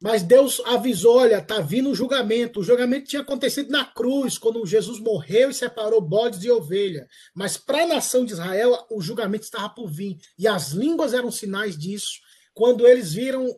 Mas 0.00 0.22
Deus 0.22 0.60
avisou: 0.64 1.16
olha, 1.16 1.38
está 1.38 1.60
vindo 1.60 1.90
o 1.90 1.94
julgamento. 1.94 2.60
O 2.60 2.62
julgamento 2.62 3.08
tinha 3.08 3.22
acontecido 3.22 3.70
na 3.70 3.84
cruz, 3.84 4.38
quando 4.38 4.64
Jesus 4.64 5.00
morreu 5.00 5.50
e 5.50 5.54
separou 5.54 6.00
bodes 6.00 6.44
e 6.44 6.50
ovelha. 6.50 7.08
Mas 7.34 7.56
para 7.56 7.82
a 7.82 7.86
nação 7.86 8.24
de 8.24 8.32
Israel, 8.32 8.86
o 8.88 9.02
julgamento 9.02 9.44
estava 9.44 9.68
por 9.68 9.90
vir. 9.90 10.16
E 10.38 10.46
as 10.46 10.70
línguas 10.70 11.12
eram 11.12 11.32
sinais 11.32 11.76
disso. 11.76 12.20
Quando 12.54 12.86
eles 12.86 13.12
viram 13.12 13.48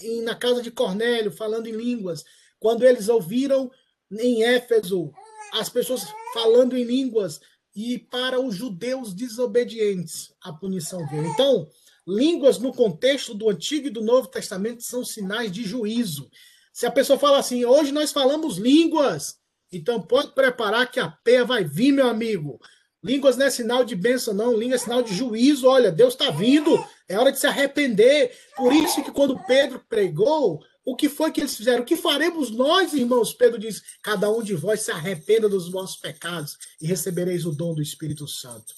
em, 0.00 0.22
na 0.22 0.34
casa 0.34 0.60
de 0.60 0.70
Cornélio 0.72 1.30
falando 1.30 1.68
em 1.68 1.72
línguas, 1.72 2.24
quando 2.58 2.82
eles 2.82 3.08
ouviram 3.08 3.70
em 4.10 4.42
Éfeso 4.42 5.12
as 5.52 5.68
pessoas 5.68 6.04
falando 6.32 6.76
em 6.76 6.82
línguas, 6.82 7.40
e 7.74 7.98
para 7.98 8.40
os 8.40 8.54
judeus 8.54 9.12
desobedientes 9.12 10.32
a 10.42 10.52
punição 10.52 11.06
veio. 11.08 11.26
Então, 11.26 11.68
Línguas 12.06 12.58
no 12.58 12.72
contexto 12.72 13.32
do 13.32 13.48
Antigo 13.48 13.86
e 13.86 13.90
do 13.90 14.02
Novo 14.02 14.28
Testamento 14.28 14.82
são 14.82 15.04
sinais 15.04 15.50
de 15.50 15.64
juízo. 15.64 16.30
Se 16.72 16.84
a 16.84 16.90
pessoa 16.90 17.18
fala 17.18 17.38
assim, 17.38 17.64
hoje 17.64 17.92
nós 17.92 18.12
falamos 18.12 18.58
línguas, 18.58 19.36
então 19.72 20.02
pode 20.02 20.34
preparar 20.34 20.90
que 20.90 21.00
a 21.00 21.08
peia 21.08 21.44
vai 21.44 21.64
vir, 21.64 21.92
meu 21.92 22.06
amigo. 22.06 22.60
Línguas 23.02 23.36
não 23.36 23.46
é 23.46 23.50
sinal 23.50 23.84
de 23.84 23.96
bênção, 23.96 24.34
não. 24.34 24.56
Língua 24.56 24.76
é 24.76 24.78
sinal 24.78 25.02
de 25.02 25.14
juízo. 25.14 25.66
Olha, 25.66 25.92
Deus 25.92 26.14
está 26.14 26.30
vindo. 26.30 26.72
É 27.08 27.18
hora 27.18 27.30
de 27.30 27.38
se 27.38 27.46
arrepender. 27.46 28.32
Por 28.56 28.72
isso 28.72 29.02
que 29.02 29.12
quando 29.12 29.42
Pedro 29.46 29.82
pregou, 29.88 30.62
o 30.84 30.94
que 30.94 31.08
foi 31.08 31.32
que 31.32 31.40
eles 31.40 31.56
fizeram? 31.56 31.82
O 31.82 31.86
que 31.86 31.96
faremos 31.96 32.50
nós, 32.50 32.92
irmãos? 32.92 33.32
Pedro 33.32 33.58
diz: 33.58 33.82
cada 34.02 34.30
um 34.30 34.42
de 34.42 34.54
vós 34.54 34.80
se 34.80 34.90
arrependa 34.90 35.48
dos 35.48 35.70
vossos 35.70 35.96
pecados 35.96 36.58
e 36.80 36.86
recebereis 36.86 37.46
o 37.46 37.52
dom 37.52 37.74
do 37.74 37.82
Espírito 37.82 38.28
Santo. 38.28 38.74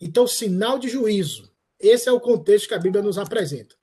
Então, 0.00 0.26
sinal 0.26 0.78
de 0.78 0.88
juízo. 0.88 1.50
Esse 1.78 2.08
é 2.08 2.12
o 2.12 2.20
contexto 2.20 2.68
que 2.68 2.74
a 2.74 2.78
Bíblia 2.78 3.02
nos 3.02 3.18
apresenta. 3.18 3.76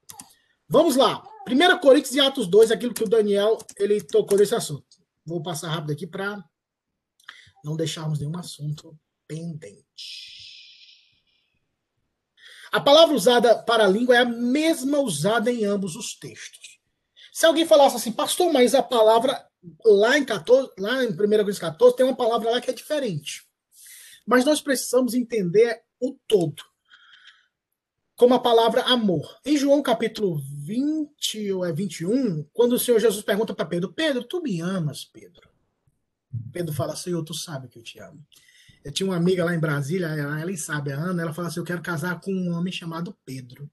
Vamos 0.67 0.97
lá. 0.97 1.23
1 1.47 1.79
Coríntios 1.79 2.15
e 2.15 2.19
Atos 2.19 2.47
2, 2.47 2.71
aquilo 2.71 2.93
que 2.93 3.03
o 3.03 3.09
Daniel 3.09 3.57
ele 3.77 4.01
tocou 4.01 4.37
nesse 4.37 4.55
assunto. 4.55 4.85
Vou 5.25 5.41
passar 5.41 5.69
rápido 5.69 5.91
aqui 5.91 6.05
para 6.05 6.43
não 7.63 7.77
deixarmos 7.77 8.19
nenhum 8.19 8.37
assunto 8.37 8.97
pendente. 9.27 10.35
A 12.71 12.81
palavra 12.81 13.15
usada 13.15 13.57
para 13.63 13.85
a 13.85 13.87
língua 13.87 14.15
é 14.15 14.19
a 14.19 14.25
mesma 14.25 14.99
usada 14.99 15.51
em 15.51 15.63
ambos 15.63 15.95
os 15.95 16.15
textos. 16.15 16.74
Se 17.35 17.45
alguém 17.45 17.65
falasse 17.65 17.97
assim, 17.97 18.13
pastor, 18.13 18.49
mas 18.53 18.73
a 18.73 18.81
palavra 18.81 19.45
lá 19.83 20.17
em 20.17 20.23
14, 20.23 20.71
lá 20.79 21.03
em 21.03 21.09
1 21.09 21.17
Coríntios 21.17 21.59
14, 21.59 21.93
tem 21.93 22.05
uma 22.05 22.15
palavra 22.15 22.49
lá 22.49 22.61
que 22.61 22.71
é 22.71 22.73
diferente. 22.73 23.45
Mas 24.25 24.45
nós 24.45 24.61
precisamos 24.61 25.13
entender 25.13 25.81
o 25.99 26.17
todo 26.25 26.63
como 28.15 28.35
a 28.35 28.39
palavra 28.39 28.83
amor. 28.83 29.37
Em 29.45 29.57
João 29.57 29.83
capítulo 29.83 30.41
20 30.63 31.51
ou 31.51 31.65
é 31.65 31.73
21, 31.73 32.47
quando 32.53 32.71
o 32.71 32.79
Senhor 32.79 33.01
Jesus 33.01 33.21
pergunta 33.21 33.53
para 33.53 33.65
Pedro: 33.65 33.91
Pedro, 33.91 34.23
tu 34.23 34.41
me 34.41 34.61
amas, 34.61 35.03
Pedro? 35.03 35.49
Pedro 36.53 36.73
fala: 36.73 36.95
Senhor, 36.95 37.21
tu 37.21 37.33
sabe 37.33 37.67
que 37.67 37.77
eu 37.77 37.83
te 37.83 37.99
amo. 37.99 38.25
Eu 38.81 38.93
tinha 38.93 39.09
uma 39.09 39.17
amiga 39.17 39.43
lá 39.43 39.53
em 39.53 39.59
Brasília, 39.59 40.07
ela, 40.07 40.39
ela 40.39 40.55
sabe, 40.55 40.93
a 40.93 40.97
Ana, 40.97 41.23
ela 41.23 41.33
fala 41.33 41.49
assim: 41.49 41.59
Eu 41.59 41.65
quero 41.65 41.81
casar 41.81 42.17
com 42.21 42.31
um 42.31 42.53
homem 42.53 42.71
chamado 42.71 43.13
Pedro. 43.25 43.69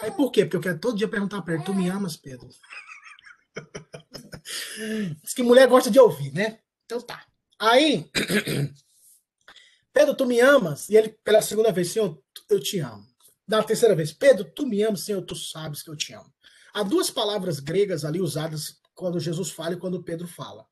Aí 0.00 0.10
por 0.10 0.30
quê? 0.30 0.44
Porque 0.44 0.56
eu 0.56 0.60
quero 0.60 0.78
todo 0.78 0.96
dia 0.96 1.08
perguntar 1.08 1.42
para 1.42 1.54
ele: 1.54 1.64
Tu 1.64 1.74
me 1.74 1.88
amas, 1.88 2.16
Pedro? 2.16 2.48
Diz 5.22 5.34
que 5.34 5.42
mulher 5.42 5.68
gosta 5.68 5.90
de 5.90 5.98
ouvir, 5.98 6.32
né? 6.32 6.60
Então 6.84 7.00
tá. 7.00 7.24
Aí, 7.58 8.08
Pedro, 9.92 10.14
tu 10.14 10.26
me 10.26 10.40
amas? 10.40 10.88
E 10.88 10.96
ele, 10.96 11.08
pela 11.24 11.42
segunda 11.42 11.72
vez, 11.72 11.90
Senhor, 11.90 12.22
eu 12.48 12.60
te 12.60 12.78
amo 12.78 13.08
da 13.48 13.62
terceira 13.62 13.94
vez, 13.94 14.12
Pedro, 14.12 14.44
tu 14.44 14.66
me 14.66 14.82
amas, 14.82 15.00
Senhor, 15.00 15.22
tu 15.22 15.34
sabes 15.34 15.82
que 15.82 15.88
eu 15.88 15.96
te 15.96 16.12
amo. 16.12 16.30
Há 16.74 16.82
duas 16.82 17.10
palavras 17.10 17.58
gregas 17.58 18.04
ali 18.04 18.20
usadas 18.20 18.78
quando 18.94 19.18
Jesus 19.18 19.50
fala 19.50 19.72
e 19.72 19.78
quando 19.78 20.02
Pedro 20.02 20.28
fala. 20.28 20.66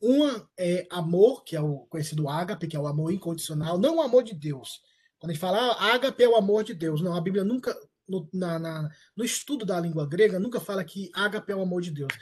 Uma 0.00 0.48
é 0.58 0.86
amor, 0.90 1.44
que 1.44 1.54
é 1.54 1.60
o 1.60 1.80
conhecido 1.90 2.30
ágape, 2.30 2.66
que 2.66 2.74
é 2.74 2.80
o 2.80 2.86
amor 2.86 3.12
incondicional, 3.12 3.76
não 3.76 3.96
o 3.96 4.00
amor 4.00 4.22
de 4.22 4.34
Deus. 4.34 4.80
Quando 5.18 5.30
a 5.30 5.34
gente 5.34 5.42
fala 5.42 5.58
ah, 5.58 5.92
ágape 5.92 6.24
é 6.24 6.28
o 6.28 6.34
amor 6.34 6.64
de 6.64 6.72
Deus, 6.72 7.02
não, 7.02 7.14
a 7.14 7.20
Bíblia 7.20 7.44
nunca, 7.44 7.78
no, 8.12 8.28
na, 8.32 8.58
na, 8.58 8.90
no 9.16 9.24
estudo 9.24 9.64
da 9.64 9.80
língua 9.80 10.06
grega, 10.06 10.38
nunca 10.38 10.60
fala 10.60 10.84
que 10.84 11.10
ágape 11.14 11.52
é 11.52 11.56
o 11.56 11.62
amor 11.62 11.80
de 11.80 11.90
Deus. 11.90 12.12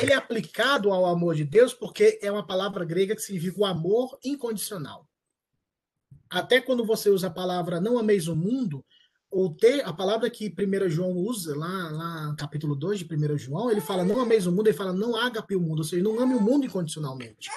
Ele 0.00 0.12
é 0.12 0.16
aplicado 0.16 0.92
ao 0.92 1.06
amor 1.06 1.34
de 1.34 1.44
Deus 1.44 1.72
porque 1.72 2.18
é 2.22 2.30
uma 2.30 2.46
palavra 2.46 2.84
grega 2.84 3.16
que 3.16 3.22
significa 3.22 3.60
o 3.60 3.64
amor 3.64 4.18
incondicional. 4.22 5.08
Até 6.30 6.60
quando 6.60 6.84
você 6.84 7.10
usa 7.10 7.28
a 7.28 7.30
palavra 7.30 7.80
não 7.80 7.98
ameis 7.98 8.28
o 8.28 8.36
mundo, 8.36 8.84
ou 9.30 9.52
ter 9.52 9.84
a 9.84 9.92
palavra 9.92 10.30
que 10.30 10.54
1 10.56 10.88
João 10.88 11.10
usa, 11.10 11.56
lá, 11.56 11.90
lá 11.90 12.26
no 12.28 12.36
capítulo 12.36 12.76
2 12.76 13.00
de 13.00 13.04
1 13.04 13.36
João, 13.36 13.68
ele 13.68 13.80
fala 13.80 14.04
não 14.04 14.20
ameis 14.20 14.46
o 14.46 14.52
mundo, 14.52 14.68
ele 14.68 14.76
fala 14.76 14.92
não 14.92 15.16
ágape 15.16 15.56
o 15.56 15.60
mundo, 15.60 15.78
ou 15.78 15.84
seja, 15.84 16.04
não 16.04 16.20
ame 16.20 16.34
o 16.34 16.40
mundo 16.40 16.66
incondicionalmente. 16.66 17.50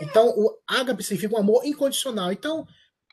Então, 0.00 0.28
o 0.28 0.56
ágape 0.68 1.02
significa 1.02 1.34
um 1.34 1.38
amor 1.38 1.64
incondicional. 1.64 2.30
Então, 2.30 2.64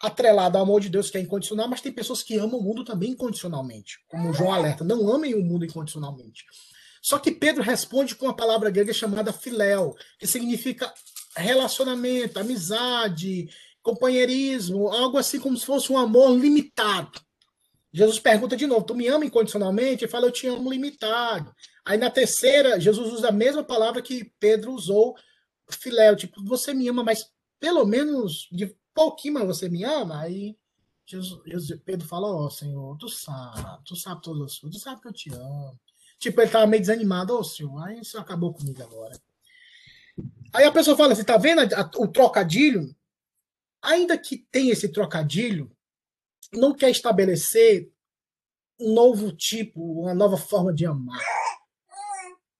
atrelado 0.04 0.58
ao 0.58 0.64
amor 0.64 0.82
de 0.82 0.89
Deus 0.89 1.10
que 1.10 1.18
é 1.18 1.22
incondicional, 1.22 1.68
mas 1.68 1.80
tem 1.80 1.91
pessoas 1.91 2.22
que 2.22 2.38
amam 2.38 2.60
o 2.60 2.62
mundo 2.62 2.84
também 2.84 3.12
incondicionalmente, 3.12 3.99
como 4.10 4.34
João 4.34 4.51
alerta, 4.51 4.84
não 4.84 5.10
amem 5.10 5.34
o 5.34 5.41
mundo 5.41 5.64
incondicionalmente. 5.64 6.43
Só 7.01 7.18
que 7.18 7.32
Pedro 7.32 7.64
responde 7.64 8.14
com 8.14 8.28
a 8.28 8.34
palavra 8.34 8.70
grega 8.70 8.93
chamada 8.93 9.32
filéu, 9.32 9.95
que 10.20 10.28
significa 10.28 10.93
relacionamento, 11.38 12.38
amizade, 12.38 13.49
companheirismo, 13.82 14.89
algo 14.89 15.18
assim 15.18 15.39
como 15.39 15.58
se 15.58 15.66
fosse 15.66 15.91
um 15.91 15.97
amor 15.97 16.38
limitado. 16.38 17.22
Jesus 17.93 18.20
pergunta 18.20 18.58
de 18.58 18.68
novo: 18.68 18.86
Tu 18.86 18.95
me 18.95 19.08
ama 19.08 19.26
incondicionalmente? 19.26 20.04
Ele 20.04 20.12
fala: 20.12 20.26
Eu 20.26 20.32
te 20.32 20.47
amo 20.47 20.70
limitado. 20.70 21.54
Aí 21.86 21.97
na 21.97 22.10
terceira, 22.10 22.80
Jesus 22.80 23.14
usa 23.14 23.30
a 23.30 23.32
mesma 23.32 23.64
palavra 23.64 24.01
que 24.01 24.32
Pedro 24.39 24.74
usou, 24.74 25.16
filéu, 25.70 26.16
tipo, 26.16 26.43
você 26.43 26.74
me 26.74 26.88
ama, 26.89 27.04
mas 27.04 27.26
pelo 27.60 27.86
menos 27.86 28.47
de 28.51 28.76
pouquinho, 28.94 29.36
mas 29.36 29.48
você 29.48 29.70
me 29.70 29.84
ama? 29.84 30.22
Aí 30.22 30.58
Jesus, 31.06 31.80
Pedro 31.84 32.08
fala, 32.08 32.28
ó, 32.28 32.46
oh, 32.46 32.50
Senhor, 32.50 32.98
tu 32.98 33.10
sabe, 33.10 33.84
tu 33.86 33.96
sabe 33.96 34.22
todas 34.22 34.54
as 34.54 34.60
coisas, 34.60 34.80
tu 34.80 34.84
sabe 34.84 35.02
que 35.02 35.08
eu 35.08 35.14
te 35.14 35.34
amo. 35.34 35.80
Tipo, 36.18 36.41
ele 36.41 36.52
tava 36.52 36.66
meio 36.66 36.82
desanimado, 36.82 37.36
ô 37.36 37.39
oh, 37.39 37.44
Senhor, 37.44 37.78
aí 37.84 38.00
isso 38.00 38.18
acabou 38.18 38.54
comigo 38.54 38.82
agora. 38.82 39.20
Aí 40.54 40.64
a 40.64 40.72
pessoa 40.72 40.96
fala 40.96 41.14
assim, 41.14 41.24
tá 41.24 41.38
vendo 41.38 41.62
o 41.98 42.08
trocadilho? 42.08 42.96
Ainda 43.82 44.18
que 44.18 44.38
tenha 44.50 44.72
esse 44.72 44.88
trocadilho, 44.88 45.76
não 46.54 46.74
quer 46.74 46.89
estabelecer 46.89 47.91
um 48.80 48.94
novo 48.94 49.32
tipo, 49.32 50.02
uma 50.02 50.14
nova 50.14 50.38
forma 50.38 50.74
de 50.74 50.86
amar. 50.86 51.20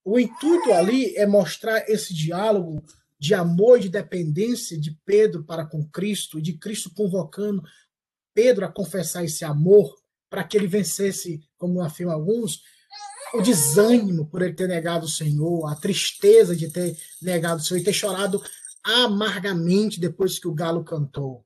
O 0.04 0.20
intuito 0.20 0.74
ali 0.74 1.16
é 1.16 1.26
mostrar 1.26 1.90
esse 1.90 2.14
diálogo 2.14 2.84
de 3.24 3.34
amor 3.34 3.78
e 3.78 3.84
de 3.84 3.90
dependência 3.90 4.78
de 4.78 5.00
Pedro 5.06 5.46
para 5.46 5.66
com 5.66 5.88
Cristo, 5.88 6.40
e 6.40 6.42
de 6.42 6.58
Cristo 6.58 6.92
convocando 6.94 7.64
Pedro 8.34 8.66
a 8.66 8.70
confessar 8.70 9.24
esse 9.24 9.46
amor 9.46 9.96
para 10.30 10.44
que 10.44 10.58
ele 10.58 10.68
vencesse, 10.68 11.42
como 11.58 11.82
afirmam 11.82 12.14
alguns, 12.14 12.62
o 13.34 13.42
desânimo 13.42 14.26
por 14.28 14.42
ele 14.42 14.52
ter 14.52 14.68
negado 14.68 15.06
o 15.06 15.10
Senhor, 15.10 15.66
a 15.68 15.76
tristeza 15.76 16.54
de 16.54 16.70
ter 16.70 16.98
negado 17.22 17.62
o 17.62 17.64
Senhor 17.64 17.80
e 17.80 17.84
ter 17.86 17.94
chorado 17.94 18.44
amargamente 18.84 20.02
depois 20.02 20.38
que 20.38 20.50
o 20.50 20.54
galo 20.54 20.84
cantou. 20.84 21.46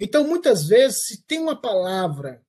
Então, 0.00 0.26
muitas 0.26 0.66
vezes, 0.66 1.04
se 1.04 1.22
tem 1.22 1.38
uma 1.38 1.54
palavra 1.54 2.42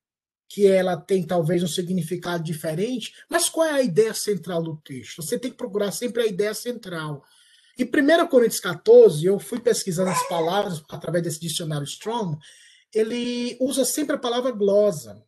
que 0.48 0.66
ela 0.66 0.96
tem 0.96 1.24
talvez 1.24 1.62
um 1.62 1.68
significado 1.68 2.42
diferente, 2.42 3.14
mas 3.30 3.48
qual 3.48 3.68
é 3.68 3.70
a 3.70 3.82
ideia 3.82 4.12
central 4.12 4.64
do 4.64 4.76
texto? 4.78 5.22
Você 5.22 5.38
tem 5.38 5.52
que 5.52 5.56
procurar 5.56 5.92
sempre 5.92 6.24
a 6.24 6.26
ideia 6.26 6.54
central. 6.54 7.22
Em 7.78 7.84
1 7.84 8.26
Coríntios 8.28 8.60
14, 8.60 9.24
eu 9.26 9.38
fui 9.38 9.58
pesquisando 9.58 10.10
as 10.10 10.28
palavras 10.28 10.82
através 10.88 11.24
desse 11.24 11.40
dicionário 11.40 11.84
Strong, 11.84 12.38
ele 12.94 13.56
usa 13.60 13.84
sempre 13.84 14.14
a 14.14 14.18
palavra 14.18 14.52
glosa. 14.52 15.24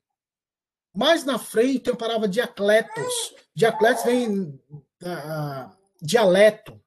Mais 0.94 1.24
na 1.24 1.38
frente 1.38 1.80
tem 1.80 1.92
a 1.92 1.96
palavra 1.96 2.28
diacletos. 2.28 3.34
Diacletos 3.54 4.04
vem 4.04 4.60
uh, 4.70 5.70
dialeto. 6.00 6.80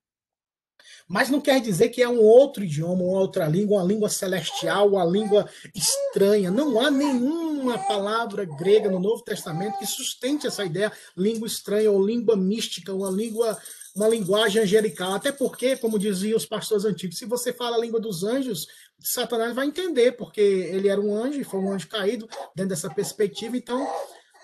Mas 1.07 1.29
não 1.29 1.41
quer 1.41 1.59
dizer 1.59 1.89
que 1.89 2.03
é 2.03 2.07
um 2.07 2.21
outro 2.21 2.63
idioma, 2.63 3.03
uma 3.03 3.19
outra 3.19 3.47
língua, 3.47 3.79
uma 3.79 3.87
língua 3.87 4.09
celestial, 4.09 4.89
uma 4.89 5.03
língua 5.03 5.49
estranha. 5.73 6.51
Não 6.51 6.79
há 6.79 6.91
nenhuma 6.91 7.79
palavra 7.79 8.45
grega 8.45 8.91
no 8.91 8.99
Novo 8.99 9.23
Testamento 9.23 9.79
que 9.79 9.87
sustente 9.87 10.45
essa 10.45 10.63
ideia, 10.63 10.91
língua 11.17 11.47
estranha 11.47 11.91
ou 11.91 12.05
língua 12.05 12.37
mística, 12.37 12.93
uma 12.93 13.09
língua 13.09 13.57
uma 13.95 14.07
linguagem 14.07 14.61
angelical. 14.61 15.13
Até 15.13 15.31
porque, 15.31 15.75
como 15.77 15.99
diziam 15.99 16.37
os 16.37 16.45
pastores 16.45 16.85
antigos, 16.85 17.17
se 17.17 17.25
você 17.25 17.51
fala 17.53 17.77
a 17.77 17.79
língua 17.79 17.99
dos 17.99 18.23
anjos, 18.23 18.67
Satanás 18.99 19.55
vai 19.55 19.67
entender, 19.67 20.13
porque 20.13 20.41
ele 20.41 20.87
era 20.87 20.99
um 20.99 21.15
anjo, 21.15 21.43
foi 21.45 21.59
um 21.59 21.71
anjo 21.71 21.87
caído 21.87 22.27
dentro 22.55 22.69
dessa 22.69 22.89
perspectiva, 22.89 23.57
então 23.57 23.87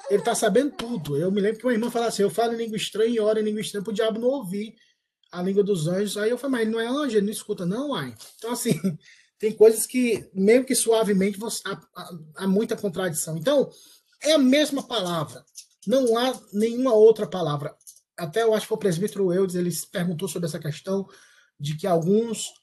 ele 0.10 0.20
está 0.20 0.36
sabendo 0.36 0.72
tudo. 0.72 1.18
Eu 1.18 1.32
me 1.32 1.42
lembro 1.42 1.60
que 1.60 1.66
uma 1.66 1.74
irmã 1.74 1.90
falava 1.90 2.10
assim: 2.10 2.24
eu 2.24 2.30
falo 2.30 2.54
em 2.54 2.58
língua 2.58 2.78
estranha 2.78 3.16
e 3.16 3.20
oro 3.20 3.40
em 3.40 3.44
língua 3.44 3.62
estranha 3.62 3.84
para 3.84 3.92
o 3.92 3.96
diabo 3.96 4.20
não 4.20 4.30
ouvir 4.30 4.76
a 5.32 5.42
língua 5.42 5.64
dos 5.64 5.88
anjos. 5.88 6.18
Aí 6.18 6.30
eu 6.30 6.38
falei, 6.38 6.66
mas 6.66 6.74
não 6.74 6.80
é 6.80 6.88
anjo, 6.88 7.18
ele 7.18 7.26
não 7.26 7.34
escuta, 7.34 7.66
não, 7.66 7.90
uai. 7.90 8.16
Então, 8.38 8.52
assim, 8.52 8.80
tem 9.38 9.52
coisas 9.52 9.86
que, 9.86 10.30
mesmo 10.34 10.66
que 10.66 10.76
suavemente, 10.76 11.38
você, 11.38 11.62
há, 11.66 11.80
há 12.38 12.48
muita 12.48 12.76
contradição. 12.76 13.38
Então, 13.38 13.70
é 14.22 14.34
a 14.34 14.38
mesma 14.38 14.84
palavra. 14.84 15.44
Não 15.86 16.18
há 16.18 16.40
nenhuma 16.54 16.94
outra 16.94 17.28
palavra. 17.28 17.76
Até 18.18 18.44
eu 18.44 18.54
acho 18.54 18.68
que 18.68 18.74
o 18.74 18.78
presbítero 18.78 19.34
Eudes, 19.34 19.56
ele 19.56 19.70
perguntou 19.92 20.28
sobre 20.28 20.48
essa 20.48 20.60
questão 20.60 21.08
de 21.60 21.76
que 21.76 21.86
alguns 21.86 22.54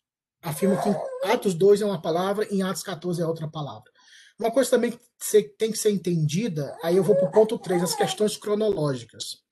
afirmam 0.43 0.81
que 0.83 1.29
Atos 1.29 1.55
2 1.55 1.83
é 1.83 1.87
uma 1.87 2.01
palavra, 2.01 2.47
em 2.51 2.63
Atos 2.63 2.83
14 2.83 3.21
é 3.21 3.27
outra 3.27 3.49
palavra. 3.49 3.91
Uma 4.39 4.51
coisa 4.51 4.71
também 4.71 4.91
que 4.93 5.43
tem 5.57 5.71
que 5.71 5.79
ser 5.79 5.91
entendida, 5.91 6.77
aí 6.83 6.97
eu 6.97 7.05
vou 7.05 7.15
para 7.15 7.29
o 7.29 7.31
ponto 7.31 7.59
3, 7.59 7.83
as 7.83 7.95
questões 7.95 8.37
cronológicas. 8.37 9.43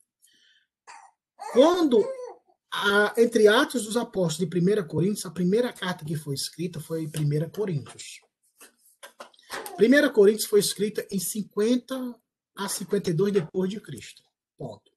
Quando 1.52 2.04
a, 2.72 3.14
entre 3.18 3.46
Atos 3.46 3.84
dos 3.84 3.96
Apóstolos 3.96 4.52
e 4.52 4.80
1 4.82 4.86
Coríntios, 4.86 5.26
a 5.26 5.30
primeira 5.30 5.72
carta 5.72 6.04
que 6.04 6.16
foi 6.16 6.34
escrita 6.34 6.80
foi 6.80 7.06
1 7.06 7.50
Coríntios. 7.50 8.20
1 9.78 10.12
Coríntios 10.12 10.46
foi 10.46 10.60
escrita 10.60 11.06
em 11.10 11.18
50 11.18 12.14
a 12.56 12.68
52 12.68 13.32
depois 13.32 13.70
de 13.70 13.80
Cristo. 13.80 14.22
Ponto. 14.56 14.89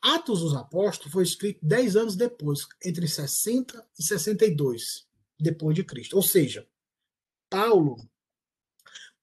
Atos 0.00 0.40
dos 0.40 0.54
Apóstolos 0.54 1.12
foi 1.12 1.22
escrito 1.24 1.58
10 1.62 1.96
anos 1.96 2.16
depois, 2.16 2.66
entre 2.84 3.06
60 3.08 3.84
e 3.98 4.02
62 4.02 5.06
depois 5.38 5.74
de 5.74 5.84
Cristo. 5.84 6.16
Ou 6.16 6.22
seja, 6.22 6.66
Paulo 7.50 7.96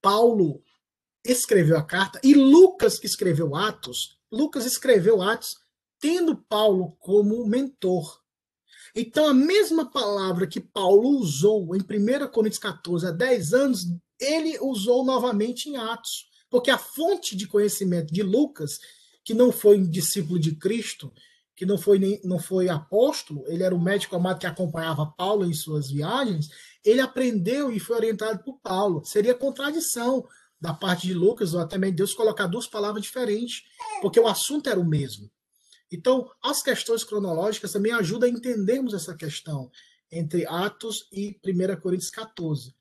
Paulo 0.06 0.62
escreveu 1.26 1.78
a 1.78 1.84
carta 1.84 2.20
e 2.24 2.36
Lucas 2.36 3.00
que 3.00 3.08
escreveu 3.08 3.56
Atos, 3.56 4.20
Lucas 4.32 4.64
escreveu 4.64 5.20
Atos 5.20 5.58
tendo 6.00 6.38
Paulo 6.38 6.96
como 7.00 7.48
mentor. 7.48 8.22
Então, 8.94 9.28
a 9.28 9.34
mesma 9.34 9.90
palavra 9.90 10.46
que 10.46 10.62
Paulo 10.62 11.10
usou 11.18 11.76
em 11.76 11.80
1 11.80 12.28
Coríntios 12.32 12.60
14 12.60 13.08
há 13.08 13.12
10 13.12 13.54
anos, 13.54 13.86
ele 14.20 14.60
usou 14.60 15.04
novamente 15.04 15.70
em 15.70 15.76
Atos. 15.76 16.30
Porque 16.52 16.70
a 16.70 16.78
fonte 16.78 17.36
de 17.36 17.48
conhecimento 17.48 18.14
de 18.14 18.22
Lucas, 18.22 18.80
que 19.26 19.34
não 19.34 19.52
foi 19.52 19.80
discípulo 19.80 20.40
de 20.40 20.56
Cristo, 20.56 21.12
que 21.56 21.66
não 21.66 21.78
foi, 21.78 21.98
nem, 21.98 22.22
não 22.24 22.38
foi 22.38 22.70
apóstolo, 22.70 23.44
ele 23.48 23.64
era 23.64 23.74
o 23.74 23.82
médico 23.82 24.16
amado 24.16 24.40
que 24.40 24.46
acompanhava 24.46 25.14
Paulo 25.18 25.46
em 25.46 25.54
suas 25.54 25.90
viagens, 25.90 26.50
ele 26.84 27.02
aprendeu 27.02 27.72
e 27.72 27.80
foi 27.80 27.96
orientado 27.96 28.44
por 28.44 28.60
Paulo. 28.60 29.04
Seria 29.04 29.34
contradição 29.34 30.28
da 30.62 30.74
parte 30.74 31.08
de 31.08 31.14
Lucas, 31.14 31.54
ou 31.56 31.60
até 31.60 31.78
mesmo 31.78 31.96
Deus, 31.96 32.14
colocar 32.14 32.46
duas 32.46 32.68
palavras 32.68 33.04
diferentes, 33.04 33.64
porque 34.02 34.20
o 34.20 34.28
assunto 34.28 34.70
era 34.70 34.80
o 34.80 34.86
mesmo. 34.86 35.30
Então, 35.92 36.30
as 36.42 36.62
questões 36.62 37.04
cronológicas 37.04 37.72
também 37.72 37.92
ajudam 37.94 38.30
a 38.30 38.32
entendermos 38.32 38.94
essa 38.94 39.16
questão 39.16 39.72
entre 40.12 40.46
Atos 40.46 41.08
e 41.12 41.40
1 41.44 41.82
Coríntios 41.82 42.12
14. 42.12 42.76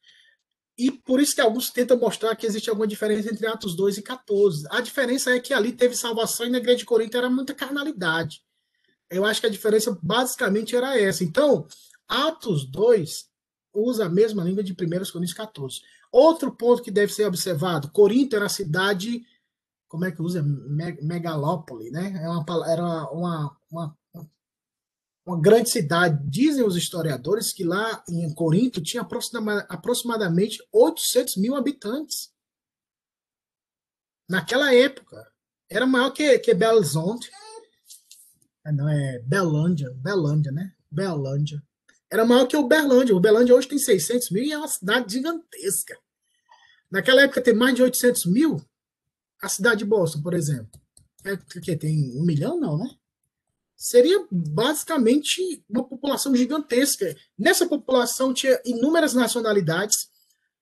E 0.76 0.90
por 0.90 1.20
isso 1.20 1.34
que 1.34 1.40
alguns 1.40 1.70
tentam 1.70 1.98
mostrar 1.98 2.34
que 2.34 2.46
existe 2.46 2.68
alguma 2.68 2.86
diferença 2.86 3.30
entre 3.32 3.46
Atos 3.46 3.76
2 3.76 3.98
e 3.98 4.02
14. 4.02 4.66
A 4.70 4.80
diferença 4.80 5.30
é 5.34 5.38
que 5.38 5.54
ali 5.54 5.72
teve 5.72 5.94
salvação 5.94 6.46
e 6.46 6.50
na 6.50 6.58
igreja 6.58 6.78
de 6.78 6.84
Corinto 6.84 7.16
era 7.16 7.30
muita 7.30 7.54
carnalidade. 7.54 8.42
Eu 9.08 9.24
acho 9.24 9.40
que 9.40 9.46
a 9.46 9.50
diferença 9.50 9.96
basicamente 10.02 10.74
era 10.74 10.98
essa. 10.98 11.22
Então, 11.22 11.66
Atos 12.08 12.64
2 12.64 13.28
usa 13.72 14.06
a 14.06 14.08
mesma 14.08 14.42
língua 14.42 14.64
de 14.64 14.72
1 14.72 14.76
Coríntios 14.76 15.32
14. 15.32 15.80
Outro 16.10 16.50
ponto 16.50 16.82
que 16.82 16.90
deve 16.90 17.12
ser 17.12 17.26
observado: 17.26 17.90
Corinto 17.90 18.34
era 18.34 18.46
a 18.46 18.48
cidade 18.48 19.24
como 19.94 20.06
é 20.06 20.10
que 20.10 20.20
usa? 20.20 20.42
Megalópole, 20.42 21.88
né? 21.92 22.20
É 22.20 22.28
uma, 22.28 22.44
era 22.68 22.84
uma, 23.12 23.56
uma, 23.70 23.98
uma 25.24 25.40
grande 25.40 25.70
cidade. 25.70 26.22
Dizem 26.28 26.64
os 26.64 26.76
historiadores 26.76 27.52
que 27.52 27.64
lá 27.64 28.04
em 28.08 28.32
Corinto 28.34 28.82
tinha 28.82 29.06
aproximadamente 29.68 30.62
800 30.70 31.36
mil 31.36 31.56
habitantes. 31.56 32.32
Naquela 34.28 34.74
época. 34.74 35.32
Era 35.68 35.86
maior 35.86 36.10
que, 36.10 36.38
que 36.38 36.54
Belo 36.54 36.78
Horizonte. 36.78 37.30
Ah, 38.64 38.70
não, 38.72 38.88
é 38.88 39.18
Belândia. 39.20 39.90
Belândia, 39.96 40.52
né? 40.52 40.72
Belândia. 40.90 41.62
Era 42.10 42.24
maior 42.24 42.46
que 42.46 42.56
o 42.56 42.68
Berlândia. 42.68 43.16
O 43.16 43.20
Berlândia 43.20 43.54
hoje 43.54 43.66
tem 43.66 43.78
600 43.78 44.30
mil 44.30 44.44
e 44.44 44.52
é 44.52 44.58
uma 44.58 44.68
cidade 44.68 45.14
gigantesca. 45.14 45.98
Naquela 46.90 47.22
época 47.22 47.42
tem 47.42 47.54
mais 47.54 47.74
de 47.74 47.82
800 47.82 48.26
mil. 48.26 48.64
A 49.42 49.48
cidade 49.48 49.78
de 49.78 49.84
Boston, 49.84 50.22
por 50.22 50.32
exemplo, 50.32 50.80
é, 51.24 51.36
que 51.36 51.76
tem 51.76 52.16
um 52.16 52.24
milhão, 52.24 52.60
não, 52.60 52.78
né? 52.78 52.88
Seria 53.76 54.26
basicamente 54.30 55.64
uma 55.68 55.84
população 55.84 56.34
gigantesca. 56.34 57.14
Nessa 57.38 57.66
população 57.66 58.32
tinha 58.32 58.60
inúmeras 58.64 59.14
nacionalidades, 59.14 60.08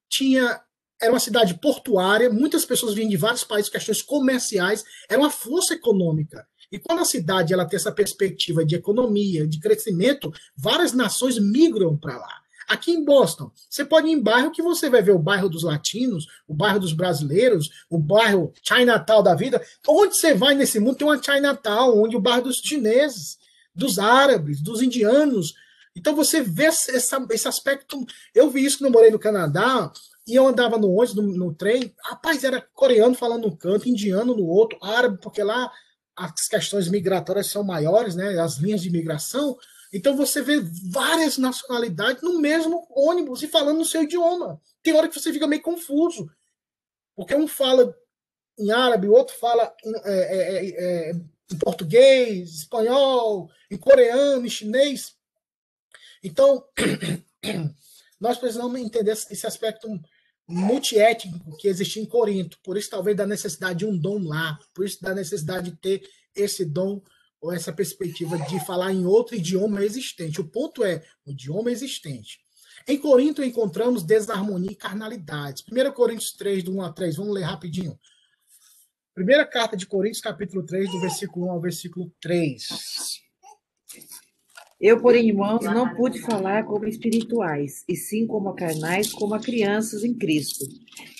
tinha 0.08 0.60
era 1.00 1.12
uma 1.12 1.18
cidade 1.18 1.58
portuária, 1.58 2.30
muitas 2.30 2.64
pessoas 2.64 2.94
vinham 2.94 3.10
de 3.10 3.16
vários 3.16 3.42
países, 3.42 3.68
questões 3.68 4.00
comerciais, 4.00 4.84
era 5.10 5.20
uma 5.20 5.30
força 5.30 5.74
econômica. 5.74 6.46
E 6.70 6.78
quando 6.78 7.00
a 7.00 7.04
cidade 7.04 7.52
ela 7.52 7.66
tem 7.66 7.76
essa 7.76 7.90
perspectiva 7.90 8.64
de 8.64 8.76
economia, 8.76 9.46
de 9.46 9.58
crescimento, 9.58 10.32
várias 10.56 10.92
nações 10.92 11.38
migram 11.40 11.98
para 11.98 12.16
lá. 12.16 12.40
Aqui 12.72 12.90
em 12.90 13.04
Boston, 13.04 13.52
você 13.68 13.84
pode 13.84 14.08
ir 14.08 14.12
em 14.12 14.22
bairro 14.22 14.50
que 14.50 14.62
você 14.62 14.88
vai 14.88 15.02
ver 15.02 15.12
o 15.12 15.18
bairro 15.18 15.46
dos 15.46 15.62
latinos, 15.62 16.26
o 16.48 16.54
bairro 16.54 16.80
dos 16.80 16.94
brasileiros, 16.94 17.68
o 17.90 17.98
bairro 17.98 18.50
Chinatown 18.62 19.22
da 19.22 19.34
vida. 19.34 19.62
Onde 19.86 20.16
você 20.16 20.32
vai 20.32 20.54
nesse 20.54 20.80
mundo 20.80 20.96
tem 20.96 21.06
uma 21.06 21.22
Chinatown, 21.22 22.02
onde 22.02 22.16
o 22.16 22.20
bairro 22.20 22.44
dos 22.44 22.60
chineses, 22.60 23.38
dos 23.74 23.98
árabes, 23.98 24.62
dos 24.62 24.80
indianos. 24.80 25.52
Então 25.94 26.16
você 26.16 26.40
vê 26.40 26.64
essa, 26.64 27.26
esse 27.30 27.46
aspecto. 27.46 28.06
Eu 28.34 28.48
vi 28.48 28.64
isso 28.64 28.78
quando 28.78 28.86
eu 28.86 28.92
morei 28.92 29.10
no 29.10 29.18
Canadá, 29.18 29.92
e 30.26 30.34
eu 30.34 30.46
andava 30.46 30.78
no 30.78 30.88
ônibus, 30.88 31.14
no, 31.14 31.22
no 31.24 31.54
trem, 31.54 31.94
rapaz, 32.02 32.42
era 32.42 32.66
coreano 32.72 33.14
falando 33.14 33.48
num 33.48 33.54
canto, 33.54 33.86
indiano 33.86 34.34
no 34.34 34.46
outro, 34.46 34.78
árabe, 34.80 35.18
porque 35.20 35.42
lá 35.42 35.70
as 36.16 36.48
questões 36.48 36.88
migratórias 36.88 37.48
são 37.48 37.62
maiores, 37.62 38.14
né? 38.14 38.38
As 38.38 38.56
linhas 38.56 38.80
de 38.80 38.90
migração. 38.90 39.58
Então 39.92 40.16
você 40.16 40.40
vê 40.40 40.58
várias 40.90 41.36
nacionalidades 41.36 42.22
no 42.22 42.40
mesmo 42.40 42.86
ônibus 42.90 43.42
e 43.42 43.48
falando 43.48 43.78
no 43.78 43.84
seu 43.84 44.02
idioma. 44.02 44.60
Tem 44.82 44.94
hora 44.94 45.08
que 45.08 45.18
você 45.18 45.32
fica 45.32 45.46
meio 45.46 45.60
confuso. 45.60 46.30
Porque 47.14 47.34
um 47.34 47.46
fala 47.46 47.94
em 48.58 48.70
árabe, 48.70 49.08
o 49.08 49.12
outro 49.12 49.36
fala 49.36 49.74
em, 49.84 49.94
é, 50.04 50.12
é, 50.12 50.68
é, 50.68 51.12
em 51.50 51.58
português, 51.58 52.54
espanhol, 52.54 53.50
em 53.70 53.76
coreano, 53.76 54.46
em 54.46 54.50
chinês. 54.50 55.14
Então, 56.22 56.64
nós 58.18 58.38
precisamos 58.38 58.80
entender 58.80 59.12
esse 59.12 59.46
aspecto 59.46 59.88
multiétnico 60.48 61.56
que 61.56 61.68
existia 61.68 62.02
em 62.02 62.06
Corinto. 62.06 62.58
Por 62.62 62.76
isso, 62.78 62.90
talvez, 62.90 63.16
da 63.16 63.26
necessidade 63.26 63.80
de 63.80 63.86
um 63.86 63.96
dom 63.96 64.26
lá. 64.26 64.58
Por 64.72 64.86
isso, 64.86 65.02
da 65.02 65.14
necessidade 65.14 65.70
de 65.70 65.76
ter 65.76 66.08
esse 66.34 66.64
dom 66.64 67.02
ou 67.42 67.52
essa 67.52 67.72
perspectiva 67.72 68.38
de 68.38 68.64
falar 68.64 68.92
em 68.92 69.04
outro 69.04 69.34
idioma 69.34 69.84
existente. 69.84 70.40
O 70.40 70.48
ponto 70.48 70.84
é 70.84 71.02
o 71.26 71.32
idioma 71.32 71.72
existente. 71.72 72.38
Em 72.86 72.96
Corinto 72.96 73.42
encontramos 73.42 74.04
desarmonia 74.04 74.70
e 74.70 74.76
carnalidades. 74.76 75.64
1 75.70 75.92
Coríntios 75.92 76.32
3, 76.32 76.62
do 76.62 76.72
1 76.76 76.82
a 76.82 76.92
3, 76.92 77.16
vamos 77.16 77.34
ler 77.34 77.42
rapidinho. 77.42 77.98
Primeira 79.12 79.44
carta 79.44 79.76
de 79.76 79.86
Coríntios, 79.86 80.22
capítulo 80.22 80.64
3, 80.64 80.90
do 80.90 81.00
versículo 81.00 81.46
1 81.46 81.50
ao 81.50 81.60
versículo 81.60 82.12
3. 82.20 82.68
Eu, 84.80 85.00
porém, 85.00 85.28
irmãos, 85.28 85.64
não 85.64 85.94
pude 85.94 86.20
falar 86.20 86.64
como 86.64 86.88
espirituais, 86.88 87.84
e 87.88 87.94
sim 87.96 88.26
como 88.26 88.54
carnais, 88.54 89.12
como 89.12 89.34
a 89.34 89.40
crianças 89.40 90.02
em 90.02 90.14
Cristo. 90.14 90.64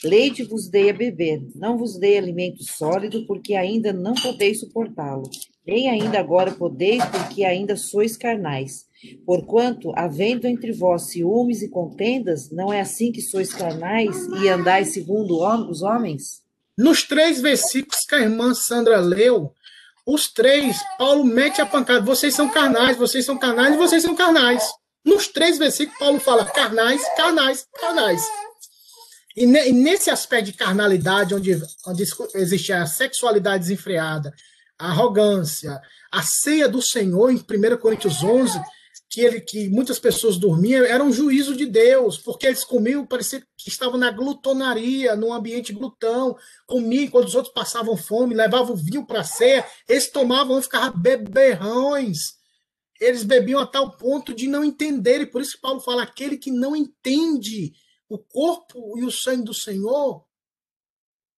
Leite 0.03 0.43
vos 0.43 0.69
dei 0.69 0.91
a 0.91 0.93
beber, 0.93 1.47
não 1.55 1.77
vos 1.77 1.97
dei 1.97 2.17
alimento 2.17 2.65
sólido, 2.65 3.25
porque 3.27 3.55
ainda 3.55 3.93
não 3.93 4.15
podeis 4.15 4.59
suportá-lo. 4.59 5.31
Nem 5.67 5.89
ainda 5.89 6.19
agora 6.19 6.53
podeis, 6.53 7.05
porque 7.05 7.45
ainda 7.45 7.77
sois 7.77 8.17
carnais. 8.17 8.87
Porquanto, 9.25 9.93
havendo 9.97 10.47
entre 10.47 10.73
vós 10.73 11.11
ciúmes 11.11 11.63
e 11.63 11.69
contendas, 11.69 12.51
não 12.51 12.73
é 12.73 12.81
assim 12.81 13.13
que 13.13 13.21
sois 13.21 13.53
carnais 13.53 14.17
e 14.43 14.49
andais 14.49 14.93
segundo 14.93 15.39
os 15.69 15.83
homens? 15.83 16.43
Nos 16.77 17.03
três 17.03 17.41
versículos 17.41 18.05
que 18.09 18.15
a 18.15 18.21
irmã 18.21 18.55
Sandra 18.55 18.99
leu, 18.99 19.53
os 20.07 20.33
três, 20.33 20.77
Paulo 20.99 21.25
mete 21.25 21.61
a 21.61 21.67
pancada. 21.67 22.01
Vocês 22.01 22.35
são 22.35 22.49
carnais, 22.49 22.97
vocês 22.97 23.25
são 23.25 23.39
carnais 23.39 23.75
e 23.75 23.79
vocês 23.79 24.03
são 24.03 24.17
carnais. 24.17 24.69
Nos 25.05 25.29
três 25.29 25.59
versículos, 25.59 25.99
Paulo 25.99 26.19
fala 26.19 26.45
carnais, 26.45 27.03
carnais, 27.17 27.67
carnais. 27.81 28.23
E, 29.37 29.47
nesse 29.47 30.11
aspecto 30.11 30.47
de 30.47 30.53
carnalidade, 30.53 31.35
onde, 31.35 31.61
onde 31.87 32.05
existe 32.35 32.73
a 32.73 32.87
sexualidade 32.87 33.65
desenfreada, 33.65 34.33
a 34.83 34.87
arrogância, 34.87 35.81
a 36.11 36.23
ceia 36.25 36.69
do 36.69 36.83
Senhor, 36.83 37.31
em 37.31 37.37
1 37.37 37.77
Coríntios 37.79 38.25
11, 38.25 38.61
que, 39.09 39.21
ele, 39.21 39.41
que 39.41 39.69
muitas 39.69 40.01
pessoas 40.01 40.37
dormiam, 40.37 40.85
era 40.85 41.05
um 41.05 41.13
juízo 41.13 41.55
de 41.55 41.67
Deus, 41.67 42.19
porque 42.19 42.49
eles 42.49 42.65
comiam, 42.65 43.07
parecia 43.07 43.41
que 43.57 43.69
estavam 43.69 43.97
na 43.97 44.11
glutonaria, 44.11 45.15
num 45.15 45.33
ambiente 45.33 45.73
glutão, 45.73 46.37
comiam 46.67 47.09
quando 47.09 47.29
os 47.29 47.35
outros 47.37 47.55
passavam 47.55 47.97
fome, 47.97 48.35
levavam 48.35 48.75
vinho 48.75 49.07
para 49.07 49.21
a 49.21 49.25
ceia, 49.25 49.65
eles 49.89 50.11
tomavam 50.11 50.61
ficavam 50.61 50.99
beberrões. 51.01 52.35
Eles 53.01 53.23
bebiam 53.23 53.61
a 53.61 53.67
tal 53.67 53.97
ponto 53.97 54.35
de 54.35 54.49
não 54.49 54.65
entenderem, 54.65 55.27
por 55.27 55.41
isso 55.41 55.55
que 55.55 55.61
Paulo 55.61 55.81
fala: 55.81 56.03
aquele 56.03 56.37
que 56.37 56.51
não 56.51 56.75
entende 56.75 57.73
o 58.09 58.19
corpo 58.19 58.99
e 58.99 59.05
o 59.05 59.13
sangue 59.13 59.45
do 59.45 59.55
Senhor 59.55 60.25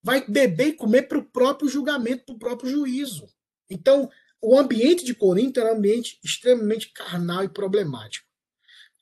vai 0.05 0.23
beber 0.29 0.69
e 0.69 0.73
comer 0.75 1.09
para 1.09 1.19
o 1.19 1.25
próprio 1.25 1.69
julgamento, 1.69 2.27
para 2.27 2.35
o 2.35 2.39
próprio 2.39 2.71
juízo. 2.71 3.27
Então, 3.71 4.11
o 4.41 4.59
ambiente 4.59 5.03
de 5.03 5.15
Corinto 5.15 5.59
era 5.59 5.73
um 5.73 5.79
ambiente 5.79 6.21
extremamente 6.23 6.93
carnal 6.93 7.43
e 7.43 7.49
problemático. 7.49 8.29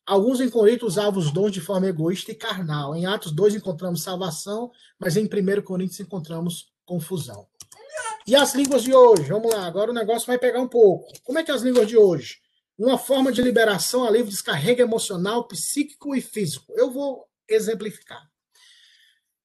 Alguns 0.07 0.40
em 0.40 0.48
Corinto 0.48 0.86
usavam 0.86 1.18
os 1.18 1.32
dons 1.32 1.50
de 1.50 1.61
forma 1.61 1.88
egoísta 1.88 2.30
e 2.30 2.36
carnal. 2.36 2.94
Em 2.94 3.05
Atos 3.05 3.32
2 3.32 3.57
encontramos 3.57 4.03
salvação, 4.03 4.70
mas 4.98 5.16
em 5.16 5.24
1 5.24 5.62
Coríntios 5.62 5.98
encontramos 5.98 6.72
confusão. 6.84 7.48
E 8.24 8.36
as 8.36 8.55
línguas 8.55 8.84
de 8.84 8.94
hoje? 8.94 9.24
Vamos 9.24 9.53
lá, 9.53 9.66
agora 9.66 9.90
o 9.90 9.94
negócio 9.94 10.26
vai 10.28 10.38
pegar 10.38 10.61
um 10.61 10.68
pouco. 10.68 11.12
Como 11.24 11.38
é 11.38 11.42
que 11.42 11.50
é 11.50 11.55
as 11.55 11.62
línguas 11.62 11.88
de 11.88 11.96
hoje? 11.96 12.36
Uma 12.78 12.96
forma 12.96 13.32
de 13.32 13.42
liberação, 13.42 14.05
alívio, 14.05 14.30
descarrega 14.30 14.84
emocional, 14.84 15.48
psíquico 15.48 16.14
e 16.14 16.20
físico. 16.20 16.72
Eu 16.76 16.92
vou 16.92 17.26
exemplificar. 17.48 18.31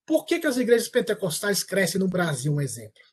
Por 0.08 0.26
que, 0.26 0.40
que 0.40 0.48
as 0.48 0.56
igrejas 0.56 0.88
pentecostais 0.88 1.64
crescem 1.64 2.00
no 2.00 2.08
Brasil, 2.08 2.54
um 2.54 2.62
exemplo? 2.62 3.04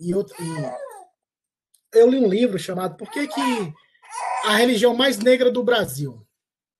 E, 0.00 0.12
outro, 0.12 0.34
e 0.42 1.98
eu 1.98 2.10
li 2.10 2.18
um 2.18 2.28
livro 2.28 2.58
chamado 2.58 2.96
Por 2.96 3.08
que, 3.08 3.28
que 3.28 3.74
a 4.44 4.56
religião 4.56 4.92
mais 4.92 5.16
negra 5.18 5.48
do 5.48 5.62
Brasil? 5.62 6.26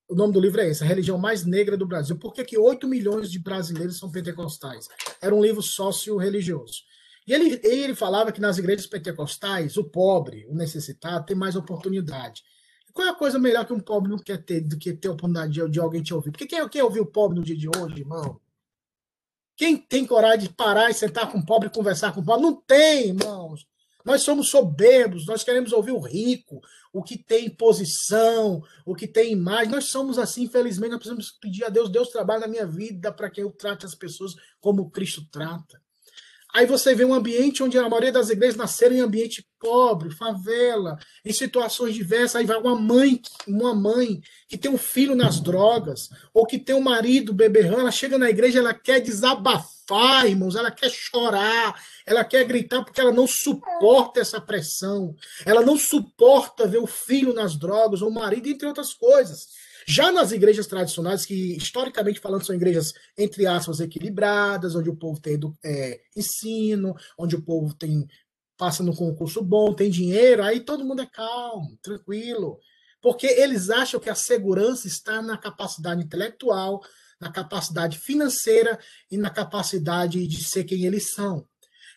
O 0.09 0.15
nome 0.17 0.33
do 0.33 0.41
livro 0.41 0.61
é 0.61 0.69
esse, 0.69 0.83
a 0.83 0.87
religião 0.87 1.17
mais 1.17 1.47
negra 1.47 1.77
do 1.77 1.87
Brasil. 1.87 2.19
Por 2.19 2.35
que, 2.35 2.45
que 2.45 2.59
8 2.59 2.89
milhões 2.89 3.31
de 3.31 3.39
brasileiros 3.39 3.97
são 3.97 4.11
pentecostais? 4.11 4.89
Era 5.23 5.33
um 5.33 5.41
livro 5.41 5.63
sócio-religioso. 5.63 6.83
E 7.25 7.33
ele, 7.33 7.61
ele 7.63 7.95
falava 7.95 8.33
que 8.33 8.41
nas 8.41 8.59
igrejas 8.59 8.89
pentecostais, 8.89 9.77
o 9.77 9.85
pobre, 9.85 10.47
o 10.49 10.55
necessitado, 10.55 11.27
tem 11.27 11.37
mais 11.37 11.55
oportunidade. 11.55 12.43
qual 12.93 13.07
é 13.07 13.11
a 13.11 13.15
coisa 13.15 13.39
melhor 13.39 13.65
que 13.65 13.73
um 13.73 13.79
pobre 13.79 14.11
não 14.11 14.19
quer 14.19 14.43
ter 14.43 14.63
do 14.63 14.77
que 14.77 14.93
ter 14.93 15.07
a 15.07 15.13
oportunidade 15.13 15.53
de, 15.53 15.69
de 15.69 15.79
alguém 15.79 16.03
te 16.03 16.13
ouvir? 16.13 16.33
Porque 16.33 16.47
quem, 16.47 16.69
quem 16.69 16.83
ouviu 16.83 17.05
o 17.05 17.07
pobre 17.07 17.39
no 17.39 17.45
dia 17.45 17.57
de 17.57 17.69
hoje, 17.69 18.01
irmão? 18.01 18.41
Quem 19.61 19.77
tem 19.77 20.07
coragem 20.07 20.49
de 20.49 20.55
parar 20.55 20.89
e 20.89 20.95
sentar 20.95 21.31
com 21.31 21.37
o 21.37 21.45
pobre 21.45 21.69
e 21.69 21.71
conversar 21.71 22.15
com 22.15 22.23
o 22.23 22.25
pobre? 22.25 22.47
Não 22.47 22.55
tem, 22.55 23.09
irmãos. 23.09 23.67
Nós 24.03 24.23
somos 24.23 24.49
soberbos, 24.49 25.27
nós 25.27 25.45
queremos 25.45 25.71
ouvir 25.71 25.91
o 25.91 26.01
rico, 26.01 26.63
o 26.91 27.03
que 27.03 27.19
tem 27.19 27.51
posição, 27.51 28.63
o 28.87 28.95
que 28.95 29.07
tem 29.07 29.33
imagem. 29.33 29.71
Nós 29.71 29.85
somos 29.85 30.19
assim, 30.19 30.45
infelizmente, 30.45 30.93
nós 30.93 31.01
precisamos 31.01 31.33
pedir 31.33 31.65
a 31.65 31.69
Deus, 31.69 31.91
Deus 31.91 32.09
trabalha 32.09 32.41
na 32.41 32.49
minha 32.49 32.67
vida 32.67 33.13
para 33.13 33.29
que 33.29 33.43
eu 33.43 33.51
trate 33.51 33.85
as 33.85 33.95
pessoas 33.95 34.35
como 34.63 34.89
Cristo 34.89 35.29
trata. 35.31 35.79
Aí 36.53 36.67
você 36.67 36.95
vê 36.95 37.05
um 37.05 37.15
ambiente 37.15 37.63
onde 37.63 37.79
a 37.79 37.89
maioria 37.89 38.13
das 38.13 38.31
igrejas 38.31 38.57
nasceram 38.57 38.97
em 38.97 39.01
ambiente 39.01 39.47
pobre, 39.59 40.11
favela, 40.11 40.99
em 41.25 41.33
situações 41.33 41.95
diversas. 41.95 42.37
Aí 42.37 42.47
vai 42.47 42.57
uma 42.57 42.75
mãe, 42.75 43.21
uma 43.47 43.75
mãe 43.75 44.21
que 44.49 44.59
tem 44.59 44.71
um 44.71 44.79
filho 44.79 45.15
nas 45.15 45.39
drogas, 45.39 46.09
ou 46.35 46.47
que 46.47 46.59
tem 46.59 46.75
um 46.75 46.81
marido 46.81 47.33
beberrão, 47.33 47.81
ela 47.81 47.93
chega 47.93 48.19
na 48.19 48.31
igreja, 48.31 48.59
ela 48.59 48.75
quer 48.75 49.01
desabafar, 49.01 50.27
irmãos, 50.27 50.57
ela 50.57 50.71
quer 50.71 50.91
chorar, 50.91 51.81
ela 52.05 52.25
quer 52.25 52.45
gritar 52.45 52.83
porque 52.83 53.01
ela 53.01 53.13
não 53.13 53.27
suporta 53.27 54.21
essa 54.21 54.41
pressão, 54.41 55.15
ela 55.45 55.63
não 55.63 55.77
suporta 55.77 56.67
ver 56.67 56.79
o 56.79 56.87
filho 56.87 57.33
nas 57.33 57.57
drogas, 57.57 58.03
ou 58.03 58.09
o 58.09 58.15
marido, 58.15 58.49
entre 58.49 58.67
outras 58.67 58.93
coisas. 58.93 59.60
Já 59.91 60.13
nas 60.13 60.31
igrejas 60.31 60.69
tradicionais, 60.69 61.27
que 61.27 61.57
historicamente 61.57 62.21
falando 62.21 62.47
são 62.47 62.55
igrejas, 62.55 62.95
entre 63.19 63.45
aspas, 63.45 63.81
equilibradas, 63.81 64.77
onde 64.77 64.89
o 64.89 64.95
povo 64.95 65.21
tem 65.21 65.37
é, 65.65 66.01
ensino, 66.17 66.95
onde 67.19 67.35
o 67.35 67.43
povo 67.43 67.75
tem 67.75 68.07
passa 68.57 68.85
no 68.85 68.95
concurso 68.95 69.43
bom, 69.43 69.75
tem 69.75 69.91
dinheiro, 69.91 70.45
aí 70.45 70.61
todo 70.61 70.85
mundo 70.85 71.03
é 71.03 71.07
calmo, 71.07 71.77
tranquilo. 71.83 72.61
Porque 73.03 73.27
eles 73.27 73.69
acham 73.69 73.99
que 73.99 74.09
a 74.09 74.15
segurança 74.15 74.87
está 74.87 75.21
na 75.21 75.37
capacidade 75.37 76.05
intelectual, 76.05 76.81
na 77.21 77.33
capacidade 77.33 77.99
financeira 77.99 78.79
e 79.11 79.17
na 79.17 79.29
capacidade 79.29 80.25
de 80.25 80.45
ser 80.45 80.63
quem 80.63 80.85
eles 80.85 81.11
são. 81.13 81.45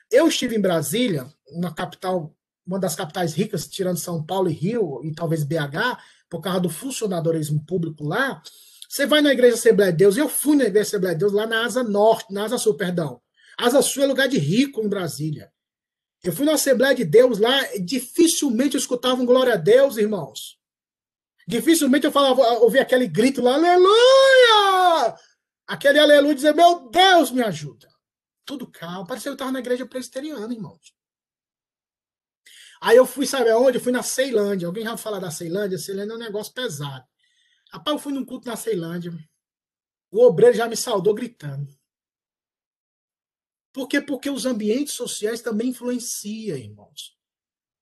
Eu 0.09 0.27
estive 0.29 0.55
em 0.55 0.61
Brasília, 0.61 1.31
uma 1.47 1.71
capital, 1.71 2.35
uma 2.65 2.79
das 2.79 2.95
capitais 2.95 3.35
ricas, 3.35 3.67
tirando 3.67 3.99
São 3.99 4.25
Paulo 4.25 4.49
e 4.49 4.53
Rio, 4.53 4.99
e 5.03 5.13
talvez 5.13 5.43
BH, 5.43 5.99
por 6.33 6.41
causa 6.41 6.61
do 6.61 6.69
funcionadorismo 6.69 7.63
público 7.63 8.03
lá, 8.03 8.41
você 8.89 9.05
vai 9.05 9.21
na 9.21 9.31
Igreja 9.31 9.53
Assembleia 9.53 9.91
de 9.91 9.99
Deus, 9.99 10.17
eu 10.17 10.27
fui 10.27 10.55
na 10.55 10.63
Igreja 10.63 10.87
Assembleia 10.87 11.13
de 11.13 11.19
Deus 11.19 11.31
lá 11.31 11.45
na 11.45 11.63
Asa 11.63 11.83
Norte, 11.83 12.33
na 12.33 12.45
Asa 12.45 12.57
Sul, 12.57 12.73
perdão. 12.73 13.21
Asa 13.55 13.83
Sul 13.83 14.01
é 14.01 14.07
lugar 14.07 14.27
de 14.27 14.39
rico 14.39 14.81
em 14.81 14.89
Brasília. 14.89 15.53
Eu 16.23 16.33
fui 16.33 16.43
na 16.43 16.53
Assembleia 16.53 16.95
de 16.95 17.05
Deus 17.05 17.37
lá, 17.37 17.61
dificilmente 17.79 18.73
eu 18.73 18.79
escutava 18.79 19.21
um 19.21 19.27
glória 19.27 19.53
a 19.53 19.57
Deus, 19.57 19.95
irmãos. 19.95 20.57
Dificilmente 21.47 22.07
eu 22.07 22.11
falava, 22.11 22.41
ouvia 22.63 22.81
aquele 22.81 23.05
grito 23.07 23.39
lá, 23.39 23.53
aleluia! 23.53 25.15
Aquele 25.67 25.99
aleluia 25.99 26.33
dizer, 26.33 26.55
meu 26.55 26.89
Deus, 26.89 27.29
me 27.29 27.43
ajuda. 27.43 27.87
Tudo 28.43 28.65
calmo. 28.65 29.05
Parecia 29.05 29.25
que 29.25 29.29
eu 29.29 29.33
estava 29.33 29.51
na 29.51 29.59
igreja 29.59 29.85
presbiteriana, 29.85 30.51
irmãos. 30.51 30.95
Aí 32.85 32.97
eu 32.97 33.05
fui, 33.05 33.25
sabe 33.25 33.49
aonde? 33.49 33.77
Eu 33.77 33.81
fui 33.81 33.93
na 33.93 34.03
Ceilândia. 34.03 34.67
Alguém 34.67 34.83
já 34.83 34.97
falar 34.97 35.19
da 35.19 35.31
Ceilândia? 35.31 35.77
Ceilândia 35.77 36.11
é 36.11 36.15
um 36.17 36.19
negócio 36.19 36.53
pesado. 36.53 37.07
Rapaz, 37.71 37.95
eu 37.95 38.03
fui 38.03 38.11
num 38.11 38.25
culto 38.25 38.45
na 38.45 38.57
Ceilândia. 38.57 39.17
O 40.11 40.21
obreiro 40.25 40.57
já 40.57 40.67
me 40.67 40.75
saudou 40.75 41.13
gritando. 41.13 41.73
Por 43.71 43.87
quê? 43.87 44.01
Porque 44.01 44.29
os 44.29 44.45
ambientes 44.45 44.95
sociais 44.95 45.41
também 45.41 45.69
influenciam, 45.69 46.57
irmãos. 46.57 47.17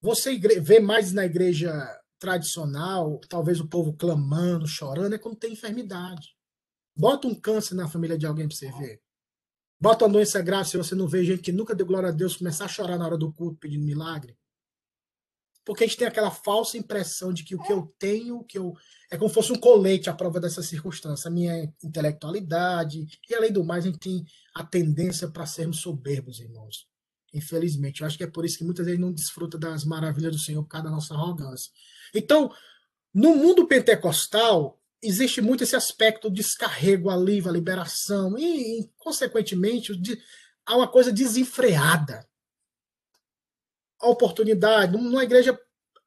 Você 0.02 0.38
vê 0.38 0.80
mais 0.80 1.12
na 1.12 1.26
igreja 1.26 1.74
tradicional, 2.20 3.20
talvez 3.28 3.60
o 3.60 3.68
povo 3.68 3.94
clamando, 3.94 4.68
chorando, 4.68 5.16
é 5.16 5.18
quando 5.18 5.36
tem 5.36 5.54
enfermidade. 5.54 6.38
Bota 6.96 7.28
um 7.28 7.34
câncer 7.34 7.74
na 7.74 7.90
família 7.90 8.20
de 8.20 8.28
alguém 8.28 8.48
para 8.48 8.56
você 8.56 8.72
ver. 8.74 9.02
Bota 9.80 10.06
uma 10.06 10.14
doença 10.14 10.44
grave 10.44 10.70
se 10.70 10.78
você 10.78 10.94
não 10.94 11.08
vê 11.08 11.24
gente 11.24 11.42
que 11.42 11.52
nunca 11.52 11.74
deu 11.74 11.88
glória 11.88 12.10
a 12.10 12.12
Deus 12.12 12.38
começar 12.38 12.66
a 12.66 12.68
chorar 12.68 13.00
na 13.00 13.06
hora 13.08 13.18
do 13.18 13.34
culto 13.34 13.58
pedindo 13.58 13.84
milagre. 13.84 14.38
Porque 15.72 15.86
a 15.86 15.88
gente 15.88 15.96
tem 15.96 16.06
aquela 16.06 16.30
falsa 16.30 16.78
impressão 16.78 17.32
de 17.32 17.46
que 17.46 17.56
o 17.56 17.64
que 17.64 17.72
eu 17.72 17.96
tenho, 17.98 18.44
que 18.44 18.58
eu 18.58 18.74
é 19.10 19.16
como 19.16 19.30
se 19.30 19.36
fosse 19.36 19.54
um 19.54 19.58
colete 19.58 20.10
à 20.10 20.14
prova 20.14 20.38
dessa 20.38 20.62
circunstância, 20.62 21.30
a 21.30 21.32
minha 21.32 21.64
intelectualidade, 21.82 23.08
e 23.30 23.34
além 23.34 23.54
do 23.54 23.64
mais, 23.64 23.86
a 23.86 23.88
gente 23.88 24.00
tem 24.00 24.26
a 24.54 24.66
tendência 24.66 25.30
para 25.30 25.46
sermos 25.46 25.78
soberbos, 25.80 26.42
irmãos. 26.42 26.90
Infelizmente, 27.34 28.02
eu 28.02 28.08
acho 28.08 28.18
que 28.18 28.24
é 28.26 28.28
por 28.28 28.44
isso 28.44 28.58
que 28.58 28.66
muitas 28.66 28.86
vezes 28.86 29.00
não 29.00 29.14
desfruta 29.14 29.58
das 29.58 29.86
maravilhas 29.86 30.34
do 30.34 30.40
Senhor 30.40 30.62
por 30.62 30.68
causa 30.68 30.90
da 30.90 30.92
nossa 30.92 31.14
arrogância. 31.14 31.72
Então, 32.14 32.54
no 33.14 33.34
mundo 33.38 33.66
pentecostal, 33.66 34.78
existe 35.02 35.40
muito 35.40 35.64
esse 35.64 35.78
aspecto 35.78 36.30
do 36.30 36.36
descarrego, 36.36 37.10
alívio, 37.10 37.50
a 37.50 37.54
liberação, 37.54 38.38
e, 38.38 38.82
e 38.82 38.90
consequentemente, 38.98 39.94
há 40.66 40.76
uma 40.76 40.90
coisa 40.90 41.14
desenfreada. 41.14 42.30
A 44.02 44.10
oportunidade, 44.10 44.92
numa 44.92 45.24
igreja 45.24 45.58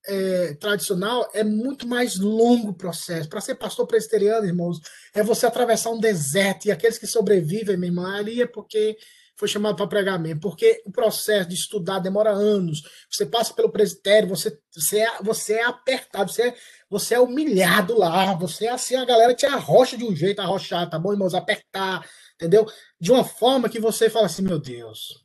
é, 0.07 0.55
tradicional, 0.55 1.31
é 1.33 1.43
muito 1.43 1.87
mais 1.87 2.19
longo 2.19 2.71
o 2.71 2.75
processo. 2.75 3.29
Para 3.29 3.41
ser 3.41 3.55
pastor 3.55 3.87
presbiteriano, 3.87 4.47
irmãos, 4.47 4.81
é 5.15 5.23
você 5.23 5.47
atravessar 5.47 5.91
um 5.91 6.01
deserto, 6.01 6.67
e 6.67 6.73
aqueles 6.73 6.99
que 6.99 7.07
sobrevivem, 7.07 7.77
meu 7.77 7.89
irmão, 7.89 8.07
ali 8.07 8.43
é 8.43 8.47
porque 8.47 8.97
foi 9.37 9.49
chamado 9.49 9.77
para 9.77 9.87
pregar 9.87 10.19
mesmo, 10.19 10.41
porque 10.41 10.83
o 10.87 10.93
processo 10.93 11.49
de 11.49 11.55
estudar 11.55 11.99
demora 11.99 12.31
anos. 12.31 12.83
Você 13.11 13.27
passa 13.27 13.53
pelo 13.53 13.71
presbitério, 13.71 14.29
você, 14.29 14.57
você, 14.73 15.01
é, 15.01 15.23
você 15.23 15.55
é 15.55 15.65
apertado, 15.65 16.31
você 16.31 16.49
é, 16.49 16.55
você 16.89 17.15
é 17.15 17.21
humilhado 17.21 17.99
lá, 17.99 18.35
você 18.35 18.67
é 18.67 18.71
assim, 18.71 18.95
a 18.95 19.05
galera 19.05 19.35
te 19.35 19.45
arrocha 19.47 19.97
de 19.97 20.05
um 20.05 20.15
jeito, 20.15 20.41
arrochar, 20.41 20.89
tá 20.89 20.99
bom, 20.99 21.13
irmãos? 21.13 21.35
Apertar, 21.35 22.09
entendeu? 22.35 22.67
De 23.01 23.11
uma 23.11 23.25
forma 23.25 23.69
que 23.69 23.81
você 23.81 24.09
fala 24.09 24.27
assim, 24.27 24.43
meu 24.43 24.59
Deus. 24.59 25.24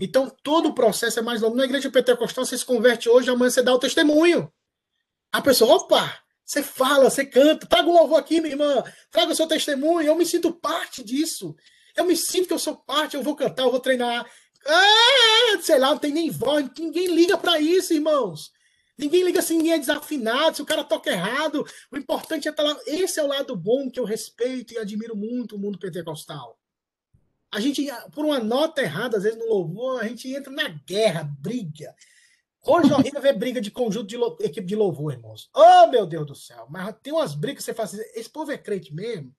Então, 0.00 0.30
todo 0.42 0.68
o 0.68 0.74
processo 0.74 1.18
é 1.18 1.22
mais 1.22 1.40
longo. 1.40 1.56
Na 1.56 1.64
igreja 1.64 1.90
pentecostal, 1.90 2.44
você 2.44 2.56
se 2.58 2.64
converte 2.64 3.08
hoje, 3.08 3.30
amanhã 3.30 3.50
você 3.50 3.62
dá 3.62 3.72
o 3.72 3.78
testemunho. 3.78 4.52
A 5.32 5.40
pessoa, 5.40 5.74
opa, 5.74 6.22
você 6.44 6.62
fala, 6.62 7.10
você 7.10 7.24
canta, 7.24 7.66
traga 7.66 7.88
o 7.88 7.92
louvor 7.92 8.18
aqui, 8.18 8.40
minha 8.40 8.52
irmã, 8.52 8.84
traga 9.10 9.32
o 9.32 9.34
seu 9.34 9.46
testemunho, 9.46 10.06
eu 10.06 10.14
me 10.14 10.24
sinto 10.24 10.52
parte 10.52 11.02
disso. 11.02 11.56
Eu 11.96 12.04
me 12.04 12.16
sinto 12.16 12.46
que 12.46 12.52
eu 12.52 12.58
sou 12.58 12.76
parte, 12.76 13.16
eu 13.16 13.22
vou 13.22 13.34
cantar, 13.34 13.64
eu 13.64 13.70
vou 13.70 13.80
treinar. 13.80 14.30
Ah, 14.66 15.58
sei 15.62 15.78
lá, 15.78 15.90
não 15.90 15.98
tem 15.98 16.12
nem 16.12 16.30
voz, 16.30 16.68
ninguém 16.78 17.06
liga 17.06 17.38
para 17.38 17.58
isso, 17.58 17.94
irmãos. 17.94 18.52
Ninguém 18.98 19.24
liga 19.24 19.42
se 19.42 19.56
ninguém 19.56 19.72
é 19.72 19.78
desafinado, 19.78 20.56
se 20.56 20.62
o 20.62 20.66
cara 20.66 20.84
toca 20.84 21.10
errado. 21.10 21.64
O 21.90 21.96
importante 21.96 22.48
é 22.48 22.50
estar 22.50 22.62
tá 22.62 22.72
lá. 22.72 22.80
Esse 22.86 23.20
é 23.20 23.22
o 23.22 23.28
lado 23.28 23.56
bom 23.56 23.90
que 23.90 24.00
eu 24.00 24.04
respeito 24.04 24.72
e 24.72 24.78
admiro 24.78 25.16
muito 25.16 25.56
o 25.56 25.58
mundo 25.58 25.78
pentecostal. 25.78 26.58
A 27.56 27.60
gente, 27.60 27.86
por 28.12 28.26
uma 28.26 28.38
nota 28.38 28.82
errada, 28.82 29.16
às 29.16 29.22
vezes 29.22 29.38
no 29.38 29.46
louvor, 29.46 29.98
a 29.98 30.06
gente 30.06 30.30
entra 30.30 30.52
na 30.52 30.68
guerra, 30.68 31.24
briga. 31.40 31.96
Hoje 32.62 32.92
é 32.92 32.94
horrível 32.94 33.22
ver 33.22 33.32
briga 33.32 33.62
de 33.62 33.70
conjunto 33.70 34.06
de 34.06 34.44
equipe 34.44 34.66
de 34.66 34.76
louvor, 34.76 35.14
irmãos. 35.14 35.48
Oh, 35.54 35.86
meu 35.86 36.06
Deus 36.06 36.26
do 36.26 36.34
céu. 36.34 36.66
Mas 36.68 36.94
tem 37.02 37.14
umas 37.14 37.34
brigas 37.34 37.64
que 37.64 37.64
você 37.64 37.72
faz 37.72 37.94
assim, 37.94 38.02
esse 38.14 38.28
povo 38.28 38.52
é 38.52 38.58
crente 38.58 38.94
mesmo? 38.94 39.34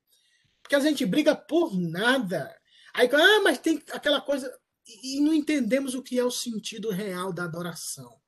Porque 0.64 0.76
a 0.76 0.80
gente 0.80 1.06
briga 1.06 1.36
por 1.36 1.80
nada. 1.80 2.60
Aí, 2.92 3.08
ah, 3.14 3.42
mas 3.44 3.60
tem 3.60 3.84
aquela 3.92 4.20
coisa. 4.20 4.52
E 5.04 5.22
não 5.22 5.32
entendemos 5.32 5.94
o 5.94 6.02
que 6.02 6.18
é 6.18 6.24
o 6.24 6.32
sentido 6.32 6.90
real 6.90 7.32
da 7.32 7.44
adoração. 7.44 8.20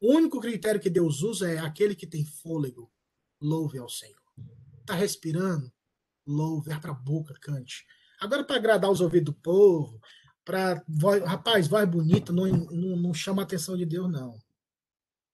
O 0.00 0.14
único 0.14 0.40
critério 0.40 0.80
que 0.80 0.88
Deus 0.88 1.20
usa 1.22 1.50
é 1.50 1.58
aquele 1.58 1.96
que 1.96 2.06
tem 2.06 2.24
fôlego, 2.24 2.88
louve 3.42 3.76
ao 3.76 3.88
Senhor. 3.88 4.22
Está 4.82 4.94
respirando? 4.94 5.68
Louve, 6.24 6.70
abra 6.72 6.92
a 6.92 6.94
boca, 6.94 7.34
cante. 7.40 7.84
Agora, 8.20 8.44
para 8.44 8.56
agradar 8.56 8.90
os 8.90 9.00
ouvidos 9.00 9.32
do 9.32 9.40
povo, 9.40 10.00
para 10.44 10.84
rapaz, 11.26 11.66
voz 11.66 11.88
bonita 11.88 12.32
não, 12.32 12.46
não, 12.46 12.96
não 12.96 13.14
chama 13.14 13.42
a 13.42 13.44
atenção 13.44 13.76
de 13.76 13.86
Deus, 13.86 14.10
não. 14.10 14.32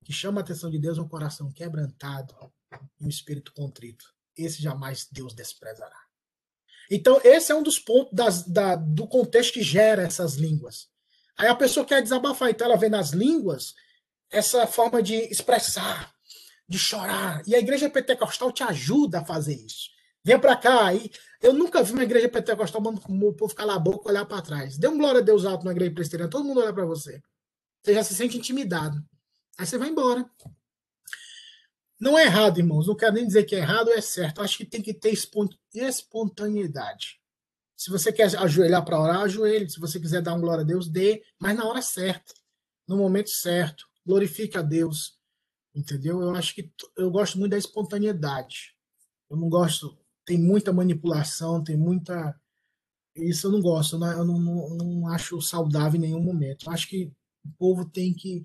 O 0.01 0.05
que 0.05 0.13
chama 0.13 0.41
a 0.41 0.45
atenção 0.45 0.71
de 0.71 0.79
Deus 0.79 0.99
é 0.99 1.01
um 1.01 1.09
coração 1.09 1.51
quebrantado 1.51 2.35
e 3.01 3.05
um 3.05 3.09
espírito 3.09 3.53
contrito. 3.53 4.15
Esse 4.37 4.63
jamais 4.63 5.09
Deus 5.11 5.35
desprezará. 5.35 5.99
Então, 6.91 7.21
esse 7.25 7.51
é 7.51 7.55
um 7.55 7.63
dos 7.63 7.79
pontos 7.81 8.13
das, 8.13 8.45
da, 8.45 8.77
do 8.77 9.09
contexto 9.09 9.55
que 9.55 9.63
gera 9.63 10.03
essas 10.03 10.35
línguas. 10.35 10.89
Aí 11.37 11.49
a 11.49 11.55
pessoa 11.55 11.85
quer 11.85 12.01
desabafar, 12.01 12.51
então 12.51 12.67
ela 12.67 12.79
vê 12.79 12.89
nas 12.89 13.11
línguas 13.11 13.75
essa 14.31 14.67
forma 14.67 15.03
de 15.03 15.15
expressar, 15.15 16.15
de 16.69 16.79
chorar. 16.79 17.43
E 17.47 17.55
a 17.55 17.59
igreja 17.59 17.91
pentecostal 17.91 18.53
te 18.53 18.63
ajuda 18.63 19.21
a 19.21 19.25
fazer 19.25 19.55
isso. 19.55 19.91
Vem 20.25 20.39
para 20.39 20.57
cá. 20.57 20.93
E 20.93 21.11
eu 21.43 21.53
nunca 21.53 21.83
vi 21.83 21.93
uma 21.93 22.05
igreja 22.05 22.29
pentecostal 22.29 22.83
o 22.83 23.33
povo 23.35 23.55
calar 23.55 23.77
a 23.77 23.79
boca 23.79 24.09
e 24.09 24.13
olhar 24.13 24.25
para 24.25 24.43
trás. 24.43 24.79
Dê 24.79 24.89
um 24.89 24.99
glória 24.99 25.21
a 25.21 25.25
Deus 25.25 25.45
alto 25.45 25.65
na 25.65 25.73
igreja 25.73 25.93
presbiteriana, 25.93 26.31
todo 26.31 26.45
mundo 26.45 26.61
olha 26.61 26.73
para 26.73 26.85
você. 26.85 27.23
Você 27.83 27.95
já 27.95 28.03
se 28.03 28.15
sente 28.15 28.37
intimidado. 28.37 29.03
Aí 29.59 29.65
você 29.67 29.79
vai 29.79 29.89
embora. 29.89 30.29
Não 31.99 32.19
é 32.19 32.25
errado, 32.25 32.59
irmãos. 32.59 32.87
Não 32.87 32.95
quero 32.95 33.15
nem 33.15 33.27
dizer 33.27 33.45
que 33.45 33.55
é 33.55 33.59
errado 33.59 33.89
ou 33.89 33.95
é 33.95 34.01
certo. 34.01 34.43
Acho 34.43 34.59
que 34.59 34.65
tem 34.65 34.83
que 34.83 34.93
ter 34.93 35.17
espontaneidade. 35.73 37.21
Se 37.77 37.91
você 37.91 38.13
quer 38.13 38.35
ajoelhar 38.37 38.85
para 38.85 39.01
orar, 39.01 39.21
ajoelhe. 39.21 39.69
Se 39.69 39.79
você 39.79 40.01
quiser 40.01 40.23
dar 40.23 40.35
um 40.35 40.41
glória 40.41 40.63
a 40.63 40.67
Deus, 40.67 40.89
dê, 40.89 41.23
mas 41.39 41.57
na 41.57 41.67
hora 41.67 41.81
certa, 41.81 42.35
no 42.87 42.97
momento 42.97 43.31
certo. 43.31 43.87
Glorifique 44.05 44.59
a 44.59 44.63
Deus. 44.63 45.19
Entendeu? 45.75 46.21
Eu 46.23 46.35
acho 46.35 46.55
que 46.55 46.73
eu 46.97 47.11
gosto 47.11 47.39
muito 47.39 47.53
da 47.53 47.59
espontaneidade. 47.59 48.75
Eu 49.31 49.37
não 49.37 49.49
gosto. 49.49 49.97
Tem 50.27 50.39
muita 50.39 50.73
manipulação, 50.73 51.65
tem 51.65 51.77
muita. 51.77 52.39
Isso 53.15 53.47
eu 53.47 53.53
não 53.53 53.63
gosto. 53.63 53.97
Eu 53.97 54.25
não, 54.25 54.39
não, 54.39 54.69
não 54.77 55.09
acho 55.09 55.41
saudável 55.41 55.97
em 55.97 56.03
nenhum 56.03 56.23
momento. 56.23 56.67
Eu 56.67 56.73
acho 56.73 56.89
que 56.89 57.11
o 57.45 57.51
povo 57.57 57.87
tem 57.87 58.13
que 58.13 58.45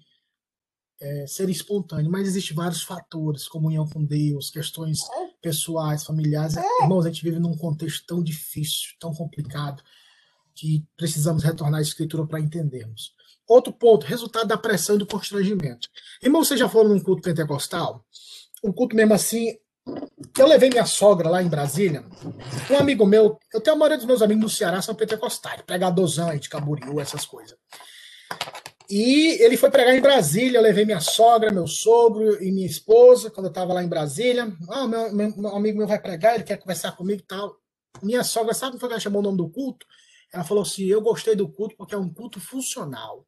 é, 1.01 1.25
ser 1.25 1.49
espontâneo, 1.49 2.11
mas 2.11 2.27
existem 2.27 2.55
vários 2.55 2.83
fatores, 2.83 3.47
comunhão 3.47 3.87
com 3.87 4.05
Deus, 4.05 4.51
questões 4.51 4.99
pessoais, 5.41 6.03
familiares. 6.03 6.55
Irmãos, 6.81 7.05
a 7.05 7.09
gente 7.09 7.23
vive 7.23 7.39
num 7.39 7.57
contexto 7.57 8.05
tão 8.05 8.23
difícil, 8.23 8.91
tão 8.99 9.11
complicado, 9.11 9.81
que 10.53 10.85
precisamos 10.95 11.43
retornar 11.43 11.79
à 11.79 11.81
Escritura 11.81 12.27
para 12.27 12.39
entendermos. 12.39 13.15
Outro 13.47 13.73
ponto, 13.73 14.05
resultado 14.05 14.47
da 14.47 14.57
pressão 14.57 14.95
e 14.95 14.99
do 14.99 15.05
constrangimento. 15.05 15.89
Irmão, 16.21 16.43
vocês 16.43 16.59
já 16.59 16.69
foram 16.69 16.89
num 16.89 16.99
culto 16.99 17.23
pentecostal? 17.23 18.05
Um 18.63 18.71
culto 18.71 18.95
mesmo 18.95 19.13
assim. 19.13 19.57
Eu 20.37 20.47
levei 20.47 20.69
minha 20.69 20.85
sogra 20.85 21.29
lá 21.29 21.41
em 21.41 21.47
Brasília. 21.47 22.05
Um 22.69 22.77
amigo 22.77 23.05
meu, 23.05 23.37
eu 23.53 23.61
tenho 23.61 23.75
a 23.75 23.79
maioria 23.79 23.97
dos 23.97 24.05
meus 24.05 24.21
amigos 24.21 24.43
no 24.43 24.49
Ceará 24.49 24.81
são 24.81 24.95
pentecostais, 24.95 25.61
pregadorzão 25.61 26.29
aí 26.29 26.39
de 26.39 26.49
Camboriú, 26.49 26.99
essas 26.99 27.25
coisas. 27.25 27.57
E 28.89 29.41
ele 29.41 29.55
foi 29.55 29.71
pregar 29.71 29.95
em 29.95 30.01
Brasília. 30.01 30.57
Eu 30.57 30.61
levei 30.61 30.83
minha 30.83 30.99
sogra, 30.99 31.51
meu 31.51 31.65
sogro 31.65 32.43
e 32.43 32.51
minha 32.51 32.67
esposa 32.67 33.31
quando 33.31 33.45
eu 33.45 33.51
estava 33.51 33.73
lá 33.73 33.83
em 33.83 33.87
Brasília. 33.87 34.53
Ah, 34.69 34.87
meu, 34.87 35.13
meu, 35.13 35.37
meu, 35.37 35.55
amigo 35.55 35.77
meu 35.77 35.87
vai 35.87 36.01
pregar, 36.01 36.35
ele 36.35 36.43
quer 36.43 36.57
conversar 36.57 36.91
comigo 36.93 37.21
e 37.21 37.25
tal. 37.25 37.55
Minha 38.03 38.23
sogra, 38.23 38.53
sabe 38.53 38.77
como 38.77 38.91
ela 38.91 38.99
chamou 38.99 39.21
o 39.21 39.23
nome 39.23 39.37
do 39.37 39.49
culto? 39.49 39.85
Ela 40.33 40.43
falou 40.43 40.63
assim: 40.63 40.85
Eu 40.85 41.01
gostei 41.01 41.35
do 41.35 41.47
culto 41.47 41.75
porque 41.77 41.95
é 41.95 41.97
um 41.97 42.11
culto 42.13 42.39
funcional. 42.39 43.25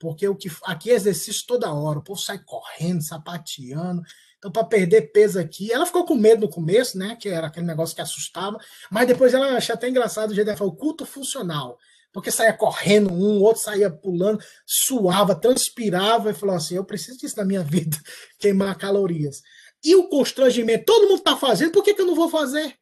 Porque 0.00 0.26
o 0.26 0.34
que 0.34 0.50
aqui 0.64 0.90
é 0.90 0.94
exercício 0.94 1.44
toda 1.46 1.72
hora, 1.72 2.00
o 2.00 2.02
povo 2.02 2.20
sai 2.20 2.40
correndo, 2.44 3.02
sapateando. 3.02 4.02
Então, 4.42 4.50
para 4.50 4.64
perder 4.64 5.12
peso 5.12 5.38
aqui, 5.38 5.72
ela 5.72 5.86
ficou 5.86 6.04
com 6.04 6.16
medo 6.16 6.40
no 6.40 6.48
começo, 6.48 6.98
né? 6.98 7.14
Que 7.14 7.28
era 7.28 7.46
aquele 7.46 7.64
negócio 7.64 7.94
que 7.94 8.02
assustava, 8.02 8.58
mas 8.90 9.06
depois 9.06 9.32
ela 9.32 9.56
achou 9.56 9.74
até 9.74 9.88
engraçado 9.88 10.32
o 10.32 10.34
jeito 10.34 10.46
dela 10.46 10.58
falou: 10.58 10.74
culto 10.74 11.06
funcional 11.06 11.78
porque 12.12 12.30
saía 12.30 12.52
correndo 12.52 13.10
um, 13.10 13.38
o 13.38 13.42
outro 13.42 13.62
saía 13.62 13.90
pulando, 13.90 14.44
suava, 14.66 15.34
transpirava 15.34 16.30
e 16.30 16.34
falou 16.34 16.54
assim: 16.54 16.74
eu 16.74 16.84
preciso 16.84 17.18
disso 17.18 17.36
na 17.36 17.44
minha 17.44 17.62
vida, 17.64 17.96
queimar 18.38 18.76
calorias. 18.76 19.42
E 19.82 19.96
o 19.96 20.08
constrangimento, 20.08 20.84
todo 20.84 21.08
mundo 21.08 21.18
está 21.18 21.36
fazendo, 21.36 21.72
por 21.72 21.82
que, 21.82 21.94
que 21.94 22.02
eu 22.02 22.06
não 22.06 22.14
vou 22.14 22.28
fazer? 22.28 22.76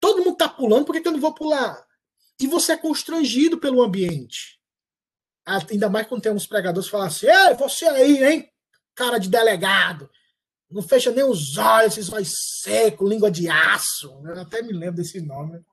Todo 0.00 0.18
mundo 0.18 0.34
está 0.34 0.48
pulando, 0.48 0.84
por 0.84 0.94
que, 0.94 1.00
que 1.00 1.08
eu 1.08 1.12
não 1.12 1.20
vou 1.20 1.34
pular? 1.34 1.84
E 2.40 2.46
você 2.46 2.72
é 2.72 2.76
constrangido 2.76 3.58
pelo 3.58 3.82
ambiente. 3.82 4.58
Ainda 5.44 5.88
mais 5.88 6.06
quando 6.06 6.22
tem 6.22 6.32
uns 6.32 6.46
pregadores 6.46 6.86
que 6.86 6.92
falam 6.92 7.06
assim: 7.06 7.26
Ei, 7.26 7.54
você 7.54 7.86
aí, 7.86 8.24
hein? 8.24 8.48
Cara 8.94 9.18
de 9.18 9.28
delegado. 9.28 10.08
Não 10.70 10.82
fecha 10.82 11.10
nem 11.10 11.24
os 11.24 11.56
olhos, 11.56 11.96
esses 11.96 12.12
olhos 12.12 12.60
secos, 12.62 13.08
língua 13.08 13.30
de 13.30 13.48
aço. 13.48 14.20
Eu 14.24 14.40
até 14.40 14.62
me 14.62 14.72
lembro 14.72 14.96
desse 14.96 15.20
nome. 15.20 15.64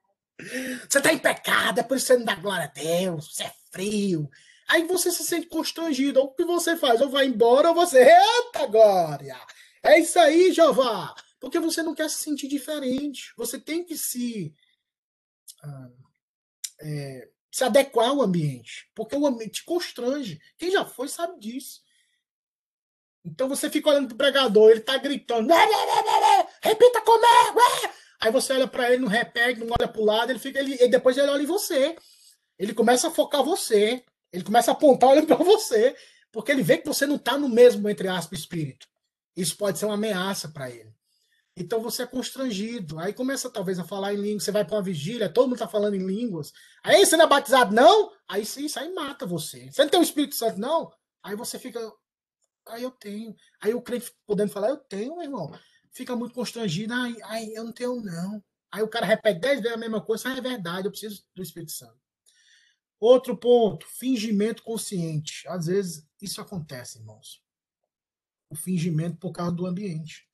Você 0.89 0.97
está 0.97 1.11
em 1.13 1.19
pecado, 1.19 1.79
é 1.79 1.83
por 1.83 1.97
isso 1.97 2.07
que 2.07 2.13
você 2.13 2.17
não 2.19 2.25
dá 2.25 2.35
glória 2.35 2.65
a 2.65 2.67
Deus, 2.67 3.33
você 3.33 3.43
é 3.43 3.53
frio. 3.71 4.29
Aí 4.67 4.85
você 4.85 5.11
se 5.11 5.23
sente 5.23 5.47
constrangido. 5.47 6.21
O 6.21 6.33
que 6.33 6.45
você 6.45 6.75
faz? 6.75 7.01
Ou 7.01 7.09
vai 7.09 7.25
embora 7.25 7.69
ou 7.69 7.75
você. 7.75 8.03
Eita 8.03 8.65
glória! 8.67 9.39
É 9.83 9.99
isso 9.99 10.17
aí, 10.19 10.51
Jeová! 10.53 11.13
Porque 11.39 11.59
você 11.59 11.83
não 11.83 11.93
quer 11.93 12.09
se 12.09 12.23
sentir 12.23 12.47
diferente. 12.47 13.33
Você 13.37 13.59
tem 13.59 13.83
que 13.83 13.97
se. 13.97 14.55
Ah, 15.61 15.89
é, 16.81 17.29
se 17.51 17.63
adequar 17.63 18.09
ao 18.09 18.21
ambiente. 18.21 18.89
Porque 18.95 19.15
o 19.15 19.27
ambiente 19.27 19.61
te 19.61 19.65
constrange. 19.65 20.39
Quem 20.57 20.71
já 20.71 20.85
foi 20.85 21.07
sabe 21.07 21.39
disso. 21.39 21.82
Então 23.25 23.47
você 23.47 23.69
fica 23.69 23.89
olhando 23.89 24.07
pro 24.09 24.17
pregador, 24.17 24.71
ele 24.71 24.81
tá 24.81 24.97
gritando. 24.97 25.47
Repita 26.61 27.01
comigo! 27.01 27.59
Aí 28.19 28.31
você 28.31 28.53
olha 28.53 28.67
para 28.67 28.91
ele, 28.91 29.01
não 29.01 29.09
repete, 29.09 29.59
não 29.59 29.73
olha 29.79 29.87
para 29.87 30.01
o 30.01 30.05
lado, 30.05 30.31
ele 30.31 30.39
fica, 30.39 30.59
ele, 30.59 30.77
e 30.81 30.87
depois 30.87 31.17
ele 31.17 31.29
olha 31.29 31.43
em 31.43 31.47
você. 31.47 31.95
Ele 32.57 32.73
começa 32.73 33.07
a 33.07 33.11
focar 33.11 33.43
você. 33.43 34.03
Ele 34.31 34.43
começa 34.43 34.71
a 34.71 34.73
apontar 34.73 35.09
olhando 35.09 35.27
para 35.27 35.35
você. 35.37 35.95
Porque 36.31 36.51
ele 36.51 36.63
vê 36.63 36.77
que 36.77 36.87
você 36.87 37.05
não 37.05 37.15
está 37.15 37.37
no 37.37 37.47
mesmo, 37.47 37.87
entre 37.89 38.07
aspas, 38.07 38.39
espírito. 38.39 38.87
Isso 39.35 39.55
pode 39.57 39.77
ser 39.77 39.85
uma 39.85 39.95
ameaça 39.95 40.49
para 40.49 40.69
ele. 40.69 40.93
Então 41.55 41.81
você 41.81 42.03
é 42.03 42.07
constrangido. 42.07 42.99
Aí 42.99 43.13
começa 43.13 43.49
talvez 43.49 43.77
a 43.77 43.83
falar 43.83 44.13
em 44.13 44.17
línguas. 44.17 44.43
Você 44.43 44.51
vai 44.51 44.65
para 44.65 44.75
uma 44.75 44.81
vigília, 44.81 45.29
todo 45.29 45.45
mundo 45.45 45.55
está 45.55 45.67
falando 45.67 45.95
em 45.95 46.05
línguas. 46.05 46.51
Aí 46.83 47.05
você 47.05 47.15
não 47.15 47.25
é 47.25 47.27
batizado, 47.27 47.75
não? 47.75 48.11
Aí 48.27 48.45
sim, 48.45 48.65
aí 48.77 48.91
mata 48.93 49.25
você. 49.25 49.71
Você 49.71 49.83
não 49.83 49.89
tem 49.89 49.99
o 49.99 50.03
Espírito 50.03 50.35
Santo, 50.35 50.59
não? 50.59 50.91
Aí 51.21 51.35
você 51.35 51.59
fica. 51.59 51.79
Aí 52.67 52.83
eu 52.83 52.91
tenho. 52.91 53.35
Aí 53.61 53.73
o 53.73 53.81
crente 53.81 54.11
podendo 54.25 54.51
falar, 54.51 54.69
eu 54.69 54.77
tenho, 54.77 55.15
meu 55.15 55.23
irmão. 55.23 55.51
Fica 55.91 56.15
muito 56.15 56.33
constrangido. 56.33 56.93
Ai, 56.93 57.51
eu 57.53 57.63
não 57.63 57.71
tenho, 57.71 58.01
não. 58.01 58.43
Aí 58.71 58.81
o 58.81 58.87
cara 58.87 59.05
repete 59.05 59.39
dez 59.39 59.61
vezes 59.61 59.75
a 59.75 59.79
mesma 59.79 60.01
coisa. 60.01 60.29
Ah, 60.29 60.37
é 60.37 60.41
verdade, 60.41 60.87
eu 60.87 60.91
preciso 60.91 61.23
do 61.35 61.43
Espírito 61.43 61.71
Santo. 61.71 62.01
Outro 62.99 63.37
ponto, 63.37 63.85
fingimento 63.87 64.63
consciente. 64.63 65.47
Às 65.47 65.65
vezes 65.67 66.07
isso 66.21 66.41
acontece, 66.41 66.99
irmãos. 66.99 67.43
O 68.49 68.55
fingimento 68.55 69.17
por 69.17 69.31
causa 69.31 69.51
do 69.51 69.65
ambiente 69.65 70.27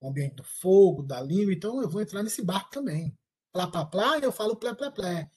o 0.00 0.08
ambiente 0.08 0.36
do 0.36 0.44
fogo, 0.44 1.02
da 1.02 1.20
língua, 1.20 1.52
então 1.52 1.82
eu 1.82 1.88
vou 1.88 2.00
entrar 2.00 2.22
nesse 2.22 2.42
barco 2.42 2.70
também. 2.70 3.16
Plá, 3.52 3.66
plá, 3.66 3.84
plá, 3.84 4.18
eu 4.18 4.30
falo 4.30 4.56
plé, 4.56 4.74
plé, 4.74 4.90
plé. 4.90 5.30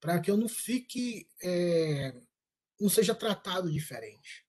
Para 0.00 0.20
que 0.20 0.30
eu 0.30 0.36
não 0.36 0.48
fique, 0.48 1.28
é, 1.42 2.20
não 2.80 2.88
seja 2.88 3.14
tratado 3.14 3.70
diferente. 3.70 4.44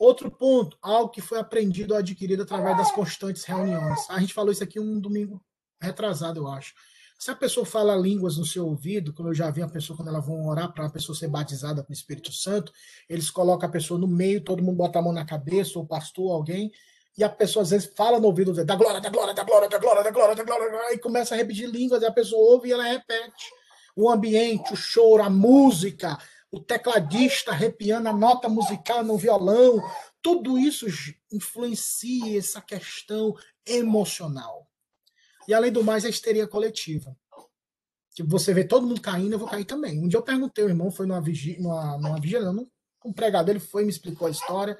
Outro 0.00 0.30
ponto, 0.30 0.78
algo 0.80 1.10
que 1.10 1.20
foi 1.20 1.38
aprendido 1.38 1.92
ou 1.92 1.98
adquirido 1.98 2.44
através 2.44 2.74
das 2.74 2.90
constantes 2.90 3.44
reuniões. 3.44 4.08
A 4.08 4.18
gente 4.18 4.32
falou 4.32 4.50
isso 4.50 4.64
aqui 4.64 4.80
um 4.80 4.98
domingo 4.98 5.44
retrasado, 5.78 6.40
eu 6.40 6.48
acho. 6.48 6.72
Se 7.18 7.30
a 7.30 7.36
pessoa 7.36 7.66
fala 7.66 7.94
línguas 7.94 8.38
no 8.38 8.46
seu 8.46 8.66
ouvido, 8.66 9.12
como 9.12 9.28
eu 9.28 9.34
já 9.34 9.50
vi 9.50 9.60
a 9.60 9.68
pessoa 9.68 9.94
quando 9.94 10.08
ela 10.08 10.20
vão 10.20 10.48
orar 10.48 10.72
para 10.72 10.86
a 10.86 10.90
pessoa 10.90 11.14
ser 11.14 11.28
batizada 11.28 11.82
com 11.82 11.90
o 11.90 11.92
Espírito 11.92 12.32
Santo, 12.32 12.72
eles 13.10 13.30
colocam 13.30 13.68
a 13.68 13.70
pessoa 13.70 14.00
no 14.00 14.08
meio, 14.08 14.42
todo 14.42 14.62
mundo 14.62 14.78
bota 14.78 14.98
a 14.98 15.02
mão 15.02 15.12
na 15.12 15.26
cabeça, 15.26 15.78
ou 15.78 15.86
pastor, 15.86 16.32
alguém, 16.32 16.72
e 17.18 17.22
a 17.22 17.28
pessoa 17.28 17.62
às 17.62 17.68
vezes 17.68 17.92
fala 17.94 18.18
no 18.18 18.26
ouvido 18.26 18.54
da 18.64 18.74
glória, 18.74 19.02
da 19.02 19.10
glória, 19.10 19.34
da 19.34 19.44
glória, 19.44 19.68
da 19.68 19.78
glória, 19.78 20.02
da 20.02 20.10
glória, 20.10 20.34
da 20.34 20.44
glória, 20.44 20.94
e 20.94 20.98
começa 20.98 21.34
a 21.34 21.36
repetir 21.36 21.68
línguas, 21.68 22.00
e 22.00 22.06
a 22.06 22.10
pessoa 22.10 22.40
ouve 22.54 22.70
e 22.70 22.72
ela 22.72 22.84
repete. 22.84 23.52
O 23.94 24.08
ambiente, 24.08 24.72
o 24.72 24.76
choro, 24.76 25.22
a 25.22 25.28
música, 25.28 26.16
o 26.50 26.58
tecladista 26.58 27.52
arrepiando 27.52 28.08
a 28.08 28.12
nota 28.12 28.48
musical 28.48 29.04
no 29.04 29.16
violão, 29.16 29.80
tudo 30.20 30.58
isso 30.58 30.86
influencia 31.32 32.38
essa 32.38 32.60
questão 32.60 33.34
emocional. 33.64 34.68
E 35.46 35.54
além 35.54 35.70
do 35.70 35.84
mais, 35.84 36.04
a 36.04 36.08
histeria 36.08 36.46
coletiva. 36.46 37.16
Tipo, 38.14 38.28
você 38.28 38.52
vê 38.52 38.64
todo 38.64 38.86
mundo 38.86 39.00
caindo, 39.00 39.32
eu 39.32 39.38
vou 39.38 39.48
cair 39.48 39.64
também. 39.64 40.02
Um 40.02 40.08
dia 40.08 40.18
eu 40.18 40.22
perguntei, 40.22 40.64
o 40.64 40.68
irmão 40.68 40.90
foi 40.90 41.06
numa 41.06 41.20
vigília, 41.20 41.62
numa, 41.62 41.96
numa 41.96 42.20
vigília, 42.20 42.50
um 43.04 43.12
pregador, 43.12 43.50
ele 43.50 43.60
foi 43.60 43.84
me 43.84 43.90
explicou 43.90 44.26
a 44.26 44.30
história. 44.30 44.76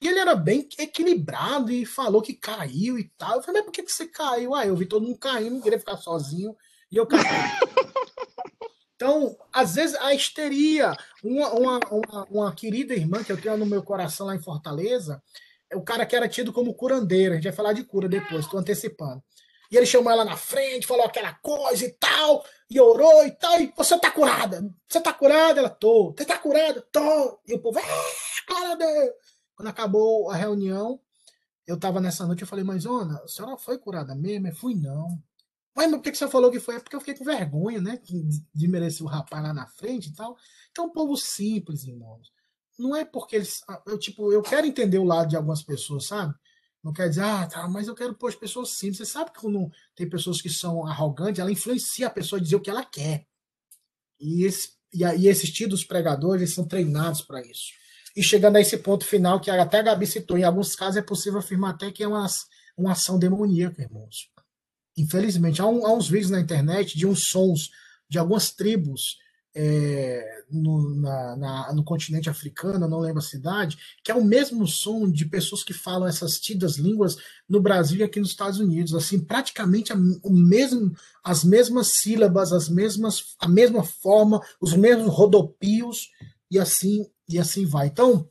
E 0.00 0.08
ele 0.08 0.18
era 0.18 0.34
bem 0.34 0.68
equilibrado 0.78 1.70
e 1.70 1.86
falou 1.86 2.20
que 2.20 2.34
caiu 2.34 2.98
e 2.98 3.04
tal. 3.16 3.36
Eu 3.36 3.42
falei, 3.42 3.60
mas 3.60 3.66
por 3.66 3.72
que, 3.72 3.82
que 3.84 3.92
você 3.92 4.06
caiu? 4.06 4.54
Ah, 4.54 4.66
eu 4.66 4.76
vi 4.76 4.86
todo 4.86 5.06
mundo 5.06 5.18
caindo, 5.18 5.62
queria 5.62 5.78
ficar 5.78 5.96
sozinho 5.96 6.54
e 6.90 6.96
eu 6.96 7.06
caí. 7.06 7.22
Então, 9.04 9.36
às 9.52 9.74
vezes, 9.74 9.94
a 9.96 10.14
histeria. 10.14 10.96
Uma, 11.22 11.52
uma, 11.52 11.80
uma, 11.90 12.24
uma, 12.30 12.54
querida 12.54 12.94
irmã 12.94 13.22
que 13.22 13.30
eu 13.30 13.38
tenho 13.38 13.58
no 13.58 13.66
meu 13.66 13.82
coração 13.82 14.26
lá 14.26 14.34
em 14.34 14.42
Fortaleza, 14.42 15.22
é 15.70 15.76
o 15.76 15.82
cara 15.82 16.06
que 16.06 16.16
era 16.16 16.26
tido 16.26 16.54
como 16.54 16.72
curandeiro. 16.72 17.32
A 17.32 17.34
gente 17.34 17.44
vai 17.44 17.52
falar 17.52 17.74
de 17.74 17.84
cura 17.84 18.08
depois, 18.08 18.46
estou 18.46 18.58
antecipando. 18.58 19.22
E 19.70 19.76
ele 19.76 19.84
chamou 19.84 20.10
ela 20.10 20.24
na 20.24 20.38
frente, 20.38 20.86
falou 20.86 21.04
aquela 21.04 21.34
coisa 21.34 21.84
e 21.84 21.90
tal, 21.92 22.46
e 22.70 22.80
orou 22.80 23.26
e 23.26 23.30
tal. 23.32 23.60
E 23.60 23.70
você 23.76 23.98
tá 23.98 24.10
curada? 24.10 24.74
Você 24.88 24.98
tá 24.98 25.12
curada? 25.12 25.60
Ela, 25.60 25.68
tô. 25.68 26.14
Você 26.16 26.24
tá 26.24 26.38
curada? 26.38 26.80
Tô. 26.90 27.38
E 27.46 27.52
o 27.52 27.58
povo, 27.58 27.78
a 27.78 28.74
Deus. 28.74 29.10
Quando 29.54 29.68
acabou 29.68 30.30
a 30.30 30.34
reunião, 30.34 30.98
eu 31.66 31.74
estava 31.74 32.00
nessa 32.00 32.26
noite, 32.26 32.40
eu 32.40 32.48
falei, 32.48 32.64
mas 32.64 32.86
Ona, 32.86 33.20
a 33.22 33.28
senhora 33.28 33.58
foi 33.58 33.76
curada 33.76 34.14
mesmo? 34.14 34.48
Eu 34.48 34.54
fui, 34.54 34.74
não. 34.74 35.22
Mas, 35.74 35.90
por 35.90 36.00
que 36.00 36.14
você 36.14 36.28
falou 36.28 36.50
que 36.50 36.60
foi? 36.60 36.76
É 36.76 36.80
porque 36.80 36.94
eu 36.94 37.00
fiquei 37.00 37.14
com 37.14 37.24
vergonha, 37.24 37.80
né? 37.80 38.00
De 38.54 38.68
merecer 38.68 39.04
o 39.04 39.08
rapaz 39.08 39.42
lá 39.42 39.52
na 39.52 39.66
frente 39.66 40.08
e 40.08 40.14
tal. 40.14 40.36
Então, 40.70 40.86
um 40.86 40.90
povo 40.90 41.16
simples, 41.16 41.84
irmãos. 41.84 42.32
Não 42.78 42.94
é 42.94 43.04
porque 43.04 43.36
eles. 43.36 43.62
Ah, 43.68 43.82
eu, 43.86 43.98
tipo, 43.98 44.32
eu 44.32 44.42
quero 44.42 44.66
entender 44.66 44.98
o 44.98 45.04
lado 45.04 45.28
de 45.28 45.36
algumas 45.36 45.62
pessoas, 45.62 46.06
sabe? 46.06 46.34
Não 46.82 46.92
quer 46.92 47.08
dizer, 47.08 47.22
ah, 47.22 47.46
tá, 47.46 47.68
mas 47.68 47.88
eu 47.88 47.94
quero 47.94 48.14
pôr 48.14 48.28
as 48.28 48.34
pessoas 48.34 48.70
simples. 48.70 48.98
Você 48.98 49.06
sabe 49.06 49.32
que 49.32 49.40
quando 49.40 49.70
tem 49.96 50.08
pessoas 50.08 50.40
que 50.40 50.50
são 50.50 50.86
arrogantes, 50.86 51.40
ela 51.40 51.50
influencia 51.50 52.06
a 52.06 52.10
pessoa 52.10 52.38
a 52.38 52.42
dizer 52.42 52.56
o 52.56 52.60
que 52.60 52.70
ela 52.70 52.84
quer. 52.84 53.26
E, 54.20 54.44
esse, 54.44 54.72
e, 54.92 55.02
e 55.02 55.28
esses 55.28 55.50
títulos 55.50 55.84
pregadores, 55.84 56.42
eles 56.42 56.54
são 56.54 56.66
treinados 56.66 57.22
para 57.22 57.40
isso 57.40 57.72
e 58.16 58.22
chegando 58.22 58.56
a 58.56 58.60
esse 58.60 58.78
ponto 58.78 59.04
final 59.04 59.40
que 59.40 59.50
até 59.50 59.78
a 59.80 59.82
Gabi 59.82 60.06
citou, 60.06 60.38
em 60.38 60.44
alguns 60.44 60.76
casos 60.76 60.96
é 60.96 61.02
possível 61.02 61.40
afirmar 61.40 61.70
até 61.70 61.90
que 61.90 62.02
é 62.02 62.08
uma, 62.08 62.26
uma 62.76 62.92
ação 62.92 63.18
demoníaca, 63.18 63.82
irmãos. 63.82 64.30
Infelizmente, 64.96 65.60
há, 65.60 65.66
um, 65.66 65.86
há 65.86 65.92
uns 65.92 66.08
vídeos 66.08 66.30
na 66.30 66.40
internet 66.40 66.96
de 66.96 67.06
uns 67.06 67.26
sons 67.26 67.70
de 68.08 68.18
algumas 68.18 68.50
tribos 68.50 69.18
é, 69.56 70.42
no, 70.50 70.96
na, 70.96 71.36
na, 71.36 71.72
no 71.72 71.84
continente 71.84 72.28
africano, 72.28 72.88
não 72.88 72.98
lembro 72.98 73.20
a 73.20 73.22
cidade, 73.22 73.78
que 74.02 74.10
é 74.10 74.14
o 74.14 74.24
mesmo 74.24 74.66
som 74.66 75.08
de 75.08 75.24
pessoas 75.26 75.62
que 75.62 75.72
falam 75.72 76.08
essas 76.08 76.40
tidas 76.40 76.76
línguas 76.76 77.16
no 77.48 77.60
Brasil 77.60 77.98
e 77.98 78.02
aqui 78.02 78.18
nos 78.18 78.30
Estados 78.30 78.58
Unidos. 78.58 78.94
Assim, 78.94 79.20
praticamente 79.20 79.92
a, 79.92 79.96
o 79.96 80.30
mesmo, 80.30 80.94
as 81.22 81.44
mesmas 81.44 81.92
sílabas, 82.00 82.52
as 82.52 82.68
mesmas, 82.68 83.36
a 83.38 83.48
mesma 83.48 83.84
forma, 83.84 84.40
os 84.60 84.74
mesmos 84.74 85.12
rodopios, 85.14 86.10
e 86.50 86.58
assim 86.58 87.06
e 87.28 87.38
assim 87.38 87.64
vai. 87.64 87.88
Então, 87.88 88.28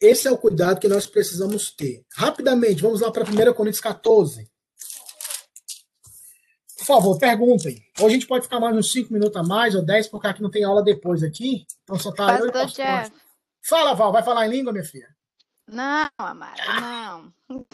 esse 0.00 0.26
é 0.26 0.30
o 0.30 0.38
cuidado 0.38 0.80
que 0.80 0.88
nós 0.88 1.06
precisamos 1.06 1.70
ter. 1.70 2.04
Rapidamente, 2.14 2.82
vamos 2.82 3.00
lá 3.00 3.10
para 3.10 3.24
1 3.24 3.52
Coríntios 3.52 3.80
14. 3.80 4.48
Por 6.90 6.96
favor, 6.96 7.18
perguntem. 7.20 7.80
Ou 8.00 8.08
a 8.08 8.10
gente 8.10 8.26
pode 8.26 8.42
ficar 8.42 8.58
mais 8.58 8.76
uns 8.76 8.90
5 8.90 9.12
minutos 9.12 9.36
a 9.36 9.44
mais, 9.44 9.76
ou 9.76 9.82
10, 9.84 10.08
porque 10.08 10.26
aqui 10.26 10.42
não 10.42 10.50
tem 10.50 10.64
aula 10.64 10.82
depois 10.82 11.22
aqui. 11.22 11.64
Então 11.84 11.96
só 11.96 12.10
tá 12.10 12.26
Pastor 12.26 12.56
eu 12.56 12.66
Jeff. 12.66 13.12
Fala, 13.62 13.94
Val, 13.94 14.10
vai 14.10 14.24
falar 14.24 14.44
em 14.48 14.50
língua, 14.50 14.72
minha 14.72 14.84
filha? 14.84 15.08
Não, 15.68 16.10
Amara, 16.18 16.64
não. 16.80 17.32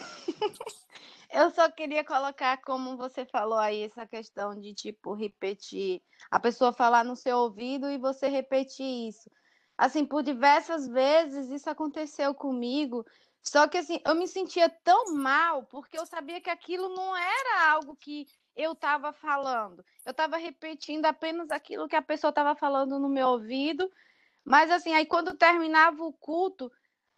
Eu 1.33 1.49
só 1.49 1.69
queria 1.69 2.03
colocar, 2.03 2.61
como 2.61 2.95
você 2.95 3.25
falou 3.25 3.57
aí, 3.57 3.81
essa 3.81 4.05
questão 4.05 4.57
de, 4.57 4.75
tipo, 4.75 5.13
repetir. 5.13 5.99
A 6.29 6.39
pessoa 6.39 6.71
falar 6.71 7.03
no 7.03 7.15
seu 7.15 7.37
ouvido 7.37 7.89
e 7.89 7.97
você 7.97 8.27
repetir 8.27 9.09
isso 9.09 9.29
assim, 9.77 10.03
por 10.03 10.23
diversas 10.23 10.87
vezes 10.87 11.49
isso 11.49 11.69
aconteceu 11.69 12.33
comigo. 12.33 13.05
Só 13.43 13.67
que 13.67 13.77
assim, 13.77 14.01
eu 14.05 14.15
me 14.15 14.27
sentia 14.27 14.69
tão 14.83 15.13
mal 15.15 15.63
porque 15.63 15.97
eu 15.97 16.05
sabia 16.05 16.41
que 16.41 16.49
aquilo 16.49 16.89
não 16.89 17.15
era 17.15 17.71
algo 17.71 17.95
que 17.95 18.25
eu 18.57 18.73
estava 18.73 19.13
falando. 19.13 19.85
Eu 20.03 20.11
estava 20.11 20.35
repetindo 20.37 21.05
apenas 21.05 21.51
aquilo 21.51 21.87
que 21.87 21.95
a 21.95 22.01
pessoa 22.01 22.29
estava 22.29 22.55
falando 22.55 22.99
no 22.99 23.07
meu 23.07 23.27
ouvido. 23.27 23.89
Mas 24.43 24.71
assim, 24.71 24.93
aí 24.93 25.05
quando 25.05 25.37
terminava 25.37 26.03
o 26.03 26.11
culto, 26.13 26.71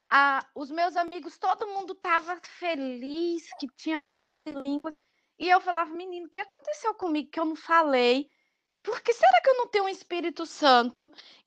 a, 0.09 0.45
os 0.53 0.69
meus 0.69 0.97
amigos, 0.97 1.37
todo 1.37 1.67
mundo 1.67 1.93
estava 1.93 2.39
feliz 2.43 3.47
que 3.57 3.67
tinha 3.75 4.03
língua. 4.45 4.95
E 5.37 5.47
eu 5.49 5.61
falava, 5.61 5.95
menino, 5.95 6.27
o 6.27 6.29
que 6.29 6.41
aconteceu 6.41 6.93
comigo 6.95 7.31
que 7.31 7.39
eu 7.39 7.45
não 7.45 7.55
falei? 7.55 8.29
Por 8.83 9.01
que 9.01 9.13
será 9.13 9.41
que 9.41 9.49
eu 9.49 9.57
não 9.57 9.67
tenho 9.67 9.85
um 9.85 9.89
Espírito 9.89 10.45
Santo? 10.45 10.95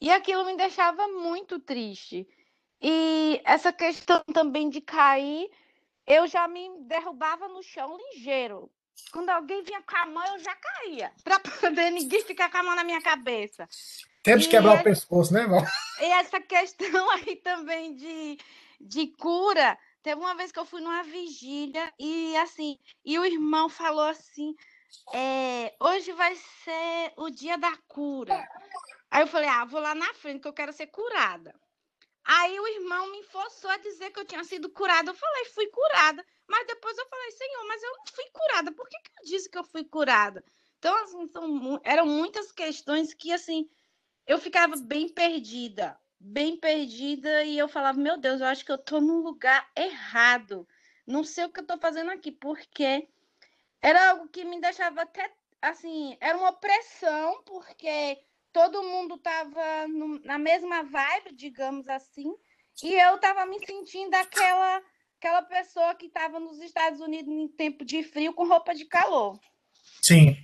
E 0.01 0.11
aquilo 0.11 0.45
me 0.45 0.57
deixava 0.57 1.07
muito 1.09 1.61
triste. 1.61 2.27
E 2.81 3.41
essa 3.45 3.73
questão 3.73 4.23
também 4.33 4.71
de 4.71 4.81
cair, 4.81 5.51
eu 6.07 6.27
já 6.27 6.49
me 6.49 6.69
derrubava 6.81 7.49
no 7.49 7.63
chão 7.63 7.97
ligeiro. 7.97 8.71
Quando 9.13 9.31
alguém 9.31 9.63
vinha 9.63 9.83
com 9.83 9.97
a 9.97 10.07
mão, 10.07 10.27
eu 10.27 10.39
já 10.39 10.55
caía, 10.55 11.13
para 11.25 11.39
poder 11.41 11.91
ninguém 11.91 12.23
ficar 12.25 12.51
com 12.51 12.59
a 12.59 12.63
mão 12.63 12.75
na 12.75 12.85
minha 12.85 13.03
cabeça. 13.03 13.69
Temos 14.23 14.45
que 14.45 14.53
quebrar 14.53 14.81
o 14.81 14.83
pescoço, 14.83 15.33
né, 15.33 15.41
irmão? 15.41 15.65
E 16.01 16.05
essa 16.05 16.41
questão 16.41 17.11
aí 17.13 17.37
também 17.37 17.95
de, 17.95 18.39
de 18.81 19.09
cura. 19.09 19.77
Teve 20.03 20.21
uma 20.21 20.35
vez 20.35 20.51
que 20.51 20.59
eu 20.59 20.65
fui 20.65 20.81
numa 20.81 21.03
vigília 21.03 21.93
e 21.99 22.37
assim, 22.37 22.79
e 23.05 23.19
o 23.19 23.25
irmão 23.25 23.69
falou 23.69 24.05
assim: 24.05 24.55
é, 25.13 25.75
hoje 25.81 26.13
vai 26.13 26.35
ser 26.37 27.13
o 27.17 27.31
dia 27.31 27.57
da 27.57 27.77
cura. 27.89 28.47
Aí 29.11 29.23
eu 29.23 29.27
falei, 29.27 29.49
ah, 29.49 29.65
vou 29.65 29.81
lá 29.81 29.95
na 29.95 30.13
frente 30.15 30.41
que 30.41 30.49
eu 30.49 30.53
quero 30.53 30.73
ser 30.73 30.87
curada. 30.87 31.55
Aí 32.25 32.59
o 32.59 32.67
irmão 32.69 33.11
me 33.11 33.23
forçou 33.25 33.71
a 33.71 33.79
dizer 33.79 34.11
que 34.11 34.21
eu 34.21 34.25
tinha 34.25 34.45
sido 34.45 34.71
curada. 34.71 35.11
Eu 35.11 35.15
falei, 35.15 35.45
fui 35.47 35.67
curada. 35.69 36.25
Mas 36.47 36.67
depois 36.67 36.97
eu 36.97 37.07
falei, 37.09 37.31
Senhor, 37.33 37.67
mas 37.67 37.83
eu 37.83 37.93
não 37.97 38.05
fui 38.07 38.25
curada. 38.33 38.73
Por 38.73 38.89
que, 38.89 38.97
que 38.99 39.11
eu 39.21 39.25
disse 39.25 39.51
que 39.51 39.59
eu 39.59 39.65
fui 39.65 39.85
curada? 39.85 40.45
Então, 40.79 40.95
assim, 41.03 41.27
são, 41.29 41.81
eram 41.85 42.07
muitas 42.07 42.53
questões 42.53 43.13
que, 43.15 43.33
assim, 43.33 43.69
eu 44.27 44.39
ficava 44.39 44.77
bem 44.77 45.09
perdida. 45.09 45.99
Bem 46.21 46.57
perdida. 46.57 47.45
E 47.45 47.59
eu 47.59 47.69
falava, 47.69 47.99
meu 47.99 48.17
Deus, 48.17 48.41
eu 48.41 48.47
acho 48.47 48.65
que 48.65 48.73
eu 48.73 48.79
tô 48.79 49.01
num 49.01 49.19
lugar 49.21 49.69
errado. 49.77 50.67
Não 51.07 51.25
sei 51.25 51.45
o 51.45 51.51
que 51.51 51.61
eu 51.61 51.67
tô 51.67 51.79
fazendo 51.79 52.11
aqui. 52.11 52.31
Porque 52.31 53.09
era 53.81 54.11
algo 54.11 54.29
que 54.29 54.45
me 54.45 54.61
deixava 54.61 55.03
até, 55.03 55.33
assim, 55.61 56.17
era 56.21 56.39
uma 56.39 56.53
pressão, 56.53 57.43
porque 57.45 58.23
todo 58.53 58.83
mundo 58.83 59.19
tava 59.19 59.89
no, 59.89 60.21
na 60.25 60.39
mesma 60.39 60.83
vibe, 60.83 61.35
digamos 61.35 61.89
assim, 61.89 62.33
e 62.83 62.95
eu 62.95 63.19
tava 63.19 63.47
me 63.47 63.59
sentindo 63.65 64.15
aquela 64.15 64.83
aquela 65.19 65.43
pessoa 65.43 65.95
que 65.95 66.07
estava 66.07 66.41
nos 66.41 66.61
Estados 66.61 67.01
Unidos 67.01 67.33
em 67.33 67.47
tempo 67.47 67.85
de 67.85 68.03
frio 68.03 68.35
com 68.35 68.49
roupa 68.49 68.75
de 68.75 68.85
calor. 68.85 69.39
Sim. 70.03 70.37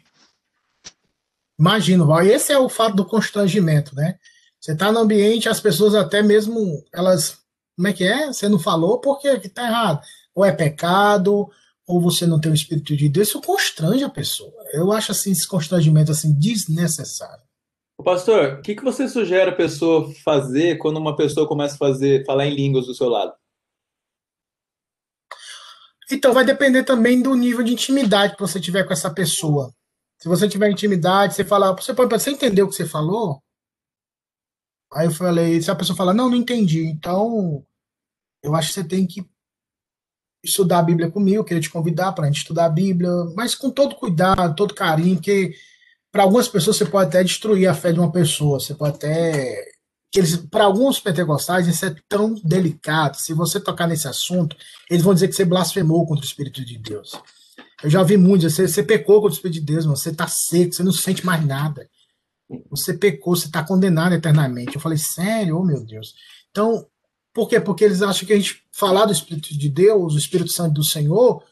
Imagino, 1.59 2.06
Val. 2.06 2.24
E 2.24 2.30
esse 2.30 2.52
é 2.52 2.59
o 2.59 2.68
fato 2.68 2.94
do 2.94 3.04
constrangimento, 3.04 3.92
né? 3.96 4.16
Você 4.61 4.72
está 4.72 4.92
no 4.92 5.00
ambiente, 5.00 5.48
as 5.48 5.61
pessoas 5.61 5.96
até 5.96 6.22
mesmo, 6.22 6.84
elas, 6.92 7.38
como 7.74 7.88
é 7.88 7.92
que 7.92 8.04
é? 8.04 8.28
Você 8.28 8.48
não 8.48 8.59
falou 8.59 9.00
porque 9.00 9.26
está 9.26 9.64
errado. 9.64 10.00
Ou 10.32 10.44
é 10.44 10.52
pecado, 10.52 11.50
ou 11.84 12.00
você 12.00 12.24
não 12.24 12.40
tem 12.40 12.52
o 12.52 12.54
Espírito 12.54 12.96
de 12.96 13.09
Deus, 13.09 13.28
isso 13.28 13.42
constrange 13.42 14.04
a 14.04 14.11
pessoa. 14.11 14.54
Eu 14.72 14.92
acho 14.92 15.11
assim, 15.11 15.32
esse 15.32 15.48
constrangimento 15.48 16.12
assim, 16.12 16.32
desnecessário. 16.38 17.47
Pastor, 18.09 18.54
o 18.54 18.62
que, 18.62 18.74
que 18.74 18.82
você 18.82 19.06
sugere 19.06 19.50
a 19.50 19.54
pessoa 19.54 20.11
fazer 20.24 20.78
quando 20.78 20.96
uma 20.96 21.14
pessoa 21.14 21.46
começa 21.46 21.74
a 21.74 21.78
fazer, 21.78 22.24
falar 22.24 22.46
em 22.46 22.54
línguas 22.54 22.86
do 22.86 22.94
seu 22.94 23.06
lado? 23.06 23.34
Então, 26.11 26.32
vai 26.32 26.42
depender 26.42 26.84
também 26.84 27.20
do 27.20 27.34
nível 27.34 27.62
de 27.62 27.74
intimidade 27.74 28.34
que 28.34 28.40
você 28.40 28.59
tiver 28.59 28.84
com 28.84 28.94
essa 28.94 29.12
pessoa. 29.12 29.74
Se 30.16 30.26
você 30.26 30.48
tiver 30.48 30.70
intimidade, 30.70 31.34
você 31.34 31.44
fala, 31.44 31.76
você 31.76 31.92
pode 31.92 32.11
você 32.11 32.30
entendeu 32.30 32.64
o 32.64 32.70
que 32.70 32.76
você 32.76 32.86
falou? 32.86 33.42
Aí 34.90 35.06
eu 35.06 35.12
falei, 35.12 35.61
se 35.61 35.70
a 35.70 35.76
pessoa 35.76 35.94
fala, 35.94 36.14
não, 36.14 36.30
não 36.30 36.36
entendi. 36.38 36.86
Então, 36.86 37.62
eu 38.42 38.56
acho 38.56 38.68
que 38.68 38.74
você 38.74 38.84
tem 38.88 39.06
que 39.06 39.22
estudar 40.42 40.78
a 40.78 40.82
Bíblia 40.82 41.11
comigo, 41.11 41.40
eu 41.40 41.44
queria 41.44 41.61
te 41.61 41.68
convidar 41.68 42.12
para 42.12 42.24
a 42.24 42.26
gente 42.28 42.38
estudar 42.38 42.64
a 42.64 42.70
Bíblia, 42.70 43.11
mas 43.36 43.54
com 43.54 43.70
todo 43.70 43.96
cuidado, 43.96 44.56
todo 44.56 44.72
carinho, 44.72 45.16
porque 45.16 45.52
para 46.11 46.22
algumas 46.22 46.48
pessoas 46.48 46.76
você 46.76 46.86
pode 46.86 47.09
até 47.09 47.22
destruir 47.22 47.68
a 47.68 47.74
fé 47.74 47.92
de 47.92 48.00
uma 48.00 48.11
pessoa, 48.11 48.59
você 48.59 48.74
pode 48.74 48.96
até 48.96 49.64
para 50.50 50.64
alguns 50.64 50.98
pentecostais 50.98 51.68
isso 51.68 51.84
é 51.84 51.94
tão 52.09 52.34
delicado. 52.42 53.16
Se 53.16 53.34
você 53.34 53.61
tocar 53.61 53.86
nesse 53.86 54.09
assunto, 54.09 54.56
eles 54.88 55.02
vão 55.02 55.12
dizer 55.12 55.28
que 55.28 55.34
você 55.34 55.44
blasfemou 55.44 56.06
contra 56.06 56.24
o 56.24 56.26
Espírito 56.26 56.64
de 56.64 56.78
Deus. 56.78 57.12
Eu 57.82 57.90
já 57.90 58.02
vi 58.02 58.16
muito, 58.16 58.48
você, 58.48 58.66
você 58.66 58.82
pecou 58.82 59.16
contra 59.16 59.30
o 59.30 59.34
Espírito 59.34 59.61
de 59.61 59.66
Deus, 59.72 59.84
mano, 59.84 59.96
você 59.96 60.11
está 60.11 60.26
seco, 60.26 60.72
você 60.72 60.82
não 60.82 60.92
sente 60.92 61.24
mais 61.24 61.44
nada. 61.44 61.88
Você 62.70 62.94
pecou, 62.94 63.36
você 63.36 63.46
está 63.46 63.62
condenado 63.62 64.14
eternamente. 64.14 64.74
Eu 64.74 64.80
falei, 64.80 64.96
sério, 64.96 65.59
oh 65.59 65.64
meu 65.64 65.84
Deus. 65.84 66.14
Então, 66.50 66.86
por 67.32 67.46
quê? 67.46 67.61
Porque 67.61 67.84
eles 67.84 68.00
acham 68.00 68.26
que 68.26 68.32
a 68.32 68.36
gente 68.36 68.64
falar 68.72 69.04
do 69.04 69.12
Espírito 69.12 69.56
de 69.56 69.68
Deus, 69.68 70.14
o 70.14 70.18
Espírito 70.18 70.50
Santo 70.50 70.74
do 70.74 70.84
Senhor, 70.84 71.44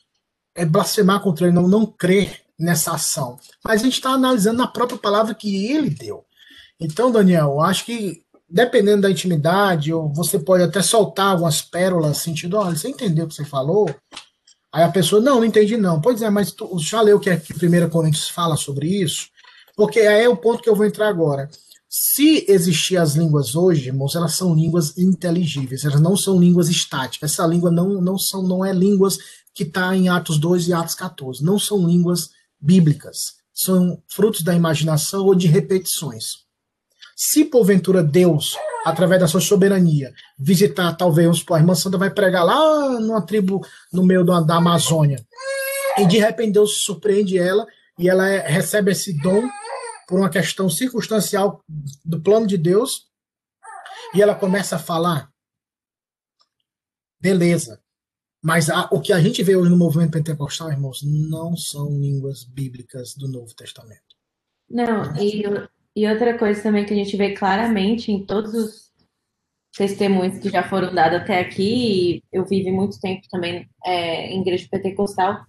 é 0.55 0.65
blasfemar 0.65 1.21
contra 1.21 1.47
ele, 1.47 1.55
não, 1.55 1.69
não 1.69 1.85
crer 1.85 2.46
nessa 2.59 2.93
ação. 2.93 3.39
Mas 3.65 3.81
a 3.81 3.85
gente 3.85 3.95
está 3.95 4.11
analisando 4.11 4.59
na 4.59 4.67
própria 4.67 4.99
palavra 4.99 5.35
que 5.35 5.67
ele 5.67 5.91
deu. 5.91 6.25
Então, 6.81 7.11
Daniel, 7.11 7.53
eu 7.53 7.61
acho 7.61 7.85
que 7.85 8.25
dependendo 8.49 9.03
da 9.03 9.11
intimidade, 9.11 9.93
ou 9.93 10.09
você 10.13 10.39
pode 10.39 10.63
até 10.63 10.81
soltar 10.81 11.33
algumas 11.33 11.61
pérolas, 11.61 12.19
sentido, 12.19 12.57
olha, 12.57 12.77
você 12.77 12.89
entendeu 12.89 13.25
o 13.25 13.29
que 13.29 13.35
você 13.35 13.45
falou? 13.45 13.93
Aí 14.73 14.85
a 14.85 14.91
pessoa, 14.91 15.21
não, 15.21 15.37
não 15.37 15.45
entendi 15.45 15.77
não. 15.77 16.01
Pois 16.01 16.23
é, 16.23 16.31
mas 16.31 16.53
tu 16.53 16.79
já 16.79 17.01
leu 17.01 17.19
que 17.19 17.31
a 17.31 17.35
1 17.35 17.89
Coríntios 17.91 18.29
fala 18.29 18.57
sobre 18.57 18.89
isso? 18.89 19.29
Porque 19.77 20.01
aí 20.01 20.25
é 20.25 20.29
o 20.29 20.37
ponto 20.37 20.63
que 20.63 20.69
eu 20.69 20.77
vou 20.77 20.87
entrar 20.87 21.09
agora. 21.09 21.49
Se 21.89 22.45
existir 22.49 22.97
as 22.97 23.15
línguas 23.15 23.55
hoje, 23.55 23.89
irmãos, 23.89 24.15
elas 24.15 24.35
são 24.35 24.55
línguas 24.55 24.97
inteligíveis, 24.99 25.85
elas 25.85 26.01
não 26.01 26.17
são 26.17 26.39
línguas 26.39 26.69
estáticas. 26.69 27.33
Essa 27.33 27.47
língua 27.47 27.71
não, 27.71 28.01
não, 28.01 28.19
são, 28.19 28.43
não 28.43 28.65
é 28.65 28.73
línguas 28.73 29.19
que 29.55 29.63
está 29.63 29.97
em 29.97 30.09
Atos 30.09 30.39
2 30.39 30.69
e 30.69 30.73
Atos 30.75 30.95
14. 30.95 31.43
Não 31.43 31.59
são 31.59 31.87
línguas 31.87 32.31
bíblicas. 32.61 33.37
São 33.53 34.03
frutos 34.09 34.43
da 34.43 34.55
imaginação 34.55 35.25
ou 35.25 35.35
de 35.35 35.47
repetições. 35.47 36.47
Se 37.17 37.45
porventura 37.45 38.03
Deus, 38.03 38.57
através 38.85 39.21
da 39.21 39.27
sua 39.27 39.41
soberania, 39.41 40.13
visitar, 40.39 40.93
talvez, 40.95 41.43
a 41.51 41.59
irmã 41.59 41.75
Santa 41.75 41.97
vai 41.97 42.11
pregar 42.11 42.45
lá 42.45 43.01
numa 43.01 43.25
tribo 43.25 43.67
no 43.91 44.05
meio 44.05 44.23
da, 44.23 44.41
da 44.41 44.57
Amazônia, 44.57 45.25
e 45.97 46.07
de 46.07 46.19
repente 46.19 46.53
Deus 46.53 46.83
surpreende 46.83 47.39
ela 47.39 47.67
e 47.99 48.09
ela 48.09 48.29
é, 48.29 48.47
recebe 48.47 48.93
esse 48.93 49.15
dom 49.23 49.49
por 50.07 50.19
uma 50.19 50.29
questão 50.29 50.69
circunstancial 50.69 51.65
do 52.05 52.21
plano 52.21 52.47
de 52.47 52.59
Deus, 52.59 53.07
e 54.15 54.21
ela 54.21 54.35
começa 54.35 54.77
a 54.77 54.79
falar. 54.79 55.31
Beleza. 57.19 57.81
Mas 58.47 58.71
a, 58.71 58.89
o 58.93 59.01
que 59.01 59.13
a 59.13 59.19
gente 59.19 59.43
vê 59.43 59.57
hoje 59.57 59.69
no 59.69 59.77
movimento 59.77 60.13
pentecostal, 60.13 60.71
irmãos, 60.71 61.03
não 61.03 61.57
são 61.57 61.89
línguas 61.99 62.45
bíblicas 62.45 63.13
do 63.17 63.27
Novo 63.27 63.53
Testamento. 63.57 64.01
Não, 64.71 65.17
e 65.17 65.43
e 65.97 66.07
outra 66.07 66.39
coisa 66.39 66.63
também 66.63 66.85
que 66.85 66.93
a 66.93 66.97
gente 66.97 67.17
vê 67.17 67.33
claramente 67.33 68.13
em 68.13 68.25
todos 68.25 68.53
os 68.53 68.93
testemunhos 69.77 70.39
que 70.39 70.51
já 70.51 70.63
foram 70.63 70.95
dados 70.95 71.19
até 71.19 71.41
aqui, 71.41 72.23
eu 72.31 72.45
vivi 72.45 72.71
muito 72.71 73.01
tempo 73.01 73.23
também 73.31 73.67
é, 73.85 74.27
em 74.27 74.43
igreja 74.43 74.69
pentecostal, 74.71 75.41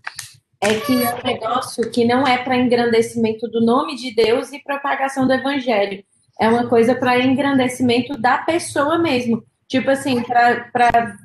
é 0.60 0.80
que 0.80 1.04
é 1.04 1.14
um 1.14 1.24
negócio 1.24 1.92
que 1.92 2.04
não 2.04 2.26
é 2.26 2.42
para 2.42 2.58
engrandecimento 2.58 3.48
do 3.48 3.64
nome 3.64 3.96
de 3.96 4.16
Deus 4.16 4.52
e 4.52 4.64
propagação 4.64 5.28
do 5.28 5.34
evangelho. 5.34 6.04
É 6.40 6.50
uma 6.50 6.68
coisa 6.68 6.96
para 6.96 7.20
engrandecimento 7.20 8.18
da 8.18 8.40
pessoa 8.40 8.98
mesmo. 8.98 9.44
Tipo 9.68 9.92
assim, 9.92 10.24
para 10.24 11.16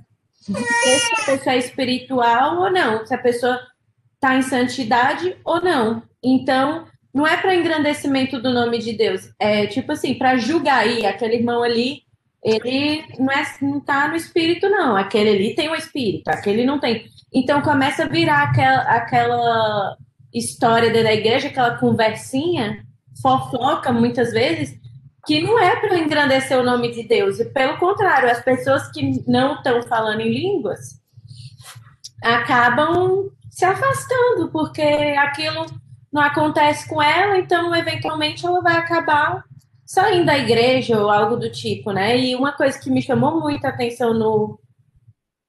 se 0.43 0.53
a 0.53 1.24
pessoa 1.24 1.55
é 1.55 1.59
espiritual 1.59 2.61
ou 2.61 2.70
não, 2.70 3.07
se 3.07 3.14
a 3.14 3.18
pessoa 3.18 3.61
está 4.14 4.36
em 4.36 4.43
santidade 4.43 5.36
ou 5.45 5.62
não. 5.62 6.03
Então, 6.22 6.86
não 7.14 7.26
é 7.26 7.36
para 7.36 7.55
engrandecimento 7.55 8.40
do 8.40 8.53
nome 8.53 8.78
de 8.78 8.93
Deus, 8.93 9.30
é 9.38 9.66
tipo 9.66 9.93
assim, 9.93 10.14
para 10.14 10.36
julgar 10.36 10.80
aí, 10.80 11.07
aquele 11.07 11.36
irmão 11.36 11.62
ali, 11.62 12.03
ele 12.43 13.05
não, 13.18 13.30
é, 13.30 13.45
não 13.61 13.80
tá 13.80 14.09
no 14.09 14.16
espírito, 14.16 14.68
não. 14.68 14.97
Aquele 14.97 15.30
ali 15.30 15.55
tem 15.55 15.68
o 15.68 15.72
um 15.72 15.76
espírito, 15.76 16.28
aquele 16.28 16.64
não 16.64 16.80
tem. 16.80 17.05
Então 17.32 17.62
começa 17.62 18.03
a 18.03 18.09
virar 18.09 18.43
aquela, 18.43 18.82
aquela 18.82 19.97
história 20.34 20.90
da 20.90 21.12
igreja, 21.12 21.49
aquela 21.49 21.78
conversinha, 21.78 22.84
fofoca 23.22 23.93
muitas 23.93 24.32
vezes, 24.32 24.76
que 25.26 25.40
não 25.40 25.58
é 25.58 25.76
para 25.76 25.98
engrandecer 25.98 26.58
o 26.58 26.64
nome 26.64 26.90
de 26.90 27.04
Deus. 27.04 27.38
E 27.38 27.44
pelo 27.46 27.78
contrário, 27.78 28.30
as 28.30 28.42
pessoas 28.42 28.90
que 28.90 29.22
não 29.28 29.54
estão 29.54 29.82
falando 29.82 30.20
em 30.20 30.32
línguas 30.32 31.00
acabam 32.22 33.30
se 33.50 33.64
afastando, 33.64 34.50
porque 34.50 34.82
aquilo 34.82 35.66
não 36.12 36.22
acontece 36.22 36.88
com 36.88 37.02
ela, 37.02 37.38
então 37.38 37.74
eventualmente 37.74 38.44
ela 38.44 38.60
vai 38.60 38.76
acabar 38.76 39.44
saindo 39.84 40.26
da 40.26 40.38
igreja 40.38 40.98
ou 41.00 41.10
algo 41.10 41.36
do 41.36 41.50
tipo, 41.50 41.92
né? 41.92 42.18
E 42.18 42.34
uma 42.34 42.52
coisa 42.52 42.78
que 42.78 42.90
me 42.90 43.02
chamou 43.02 43.40
muita 43.40 43.68
atenção 43.68 44.14
no 44.14 44.58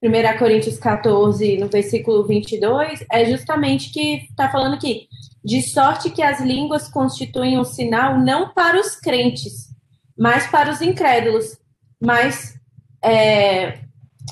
1 0.04 0.38
Coríntios 0.38 0.78
14, 0.78 1.58
no 1.58 1.70
versículo 1.70 2.26
22, 2.26 3.06
é 3.10 3.26
justamente 3.26 3.90
que 3.90 4.26
está 4.30 4.50
falando 4.50 4.74
aqui, 4.74 5.08
de 5.44 5.62
sorte 5.62 6.10
que 6.10 6.22
as 6.22 6.42
línguas 6.42 6.90
constituem 6.90 7.58
um 7.58 7.64
sinal 7.64 8.20
não 8.20 8.54
para 8.54 8.78
os 8.78 8.98
crentes, 8.98 9.70
mas 10.18 10.46
para 10.48 10.70
os 10.70 10.82
incrédulos. 10.82 11.58
Mas 12.02 12.54
é, 13.02 13.80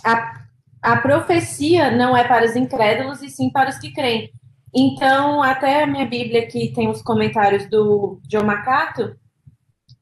a, 0.04 0.42
a 0.82 0.98
profecia 0.98 1.90
não 1.90 2.18
é 2.18 2.28
para 2.28 2.46
os 2.46 2.56
incrédulos, 2.58 3.22
e 3.22 3.30
sim 3.30 3.50
para 3.50 3.70
os 3.70 3.78
que 3.78 3.94
creem. 3.94 4.30
Então, 4.76 5.42
até 5.42 5.84
a 5.84 5.88
minha 5.88 6.06
Bíblia 6.06 6.42
aqui 6.42 6.74
tem 6.74 6.90
os 6.90 7.02
comentários 7.02 7.66
do 7.70 8.20
John 8.28 8.44
MacArthur, 8.44 9.16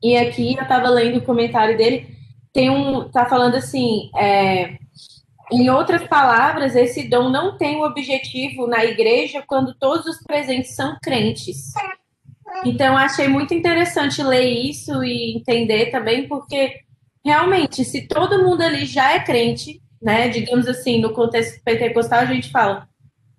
e 0.01 0.17
aqui 0.17 0.55
eu 0.55 0.63
estava 0.63 0.89
lendo 0.89 1.17
o 1.17 1.26
comentário 1.26 1.78
dele, 1.78 2.07
tem 2.51 2.70
um, 2.70 3.07
tá 3.09 3.26
falando 3.26 3.55
assim, 3.55 4.09
é, 4.17 4.80
em 5.51 5.69
outras 5.69 6.07
palavras, 6.07 6.75
esse 6.75 7.07
dom 7.07 7.29
não 7.29 7.57
tem 7.57 7.77
o 7.77 7.85
objetivo 7.85 8.67
na 8.67 8.85
igreja 8.85 9.43
quando 9.45 9.73
todos 9.75 10.05
os 10.05 10.21
presentes 10.23 10.75
são 10.75 10.97
crentes. 11.01 11.73
Então, 12.65 12.97
achei 12.97 13.27
muito 13.27 13.53
interessante 13.53 14.21
ler 14.21 14.47
isso 14.47 15.03
e 15.03 15.35
entender 15.37 15.91
também, 15.91 16.27
porque 16.27 16.79
realmente, 17.23 17.83
se 17.83 18.07
todo 18.07 18.43
mundo 18.43 18.61
ali 18.61 18.85
já 18.85 19.13
é 19.13 19.19
crente, 19.19 19.81
né, 20.01 20.29
digamos 20.29 20.67
assim, 20.67 20.99
no 20.99 21.13
contexto 21.13 21.61
pentecostal, 21.63 22.19
a 22.19 22.25
gente 22.25 22.51
fala, 22.51 22.87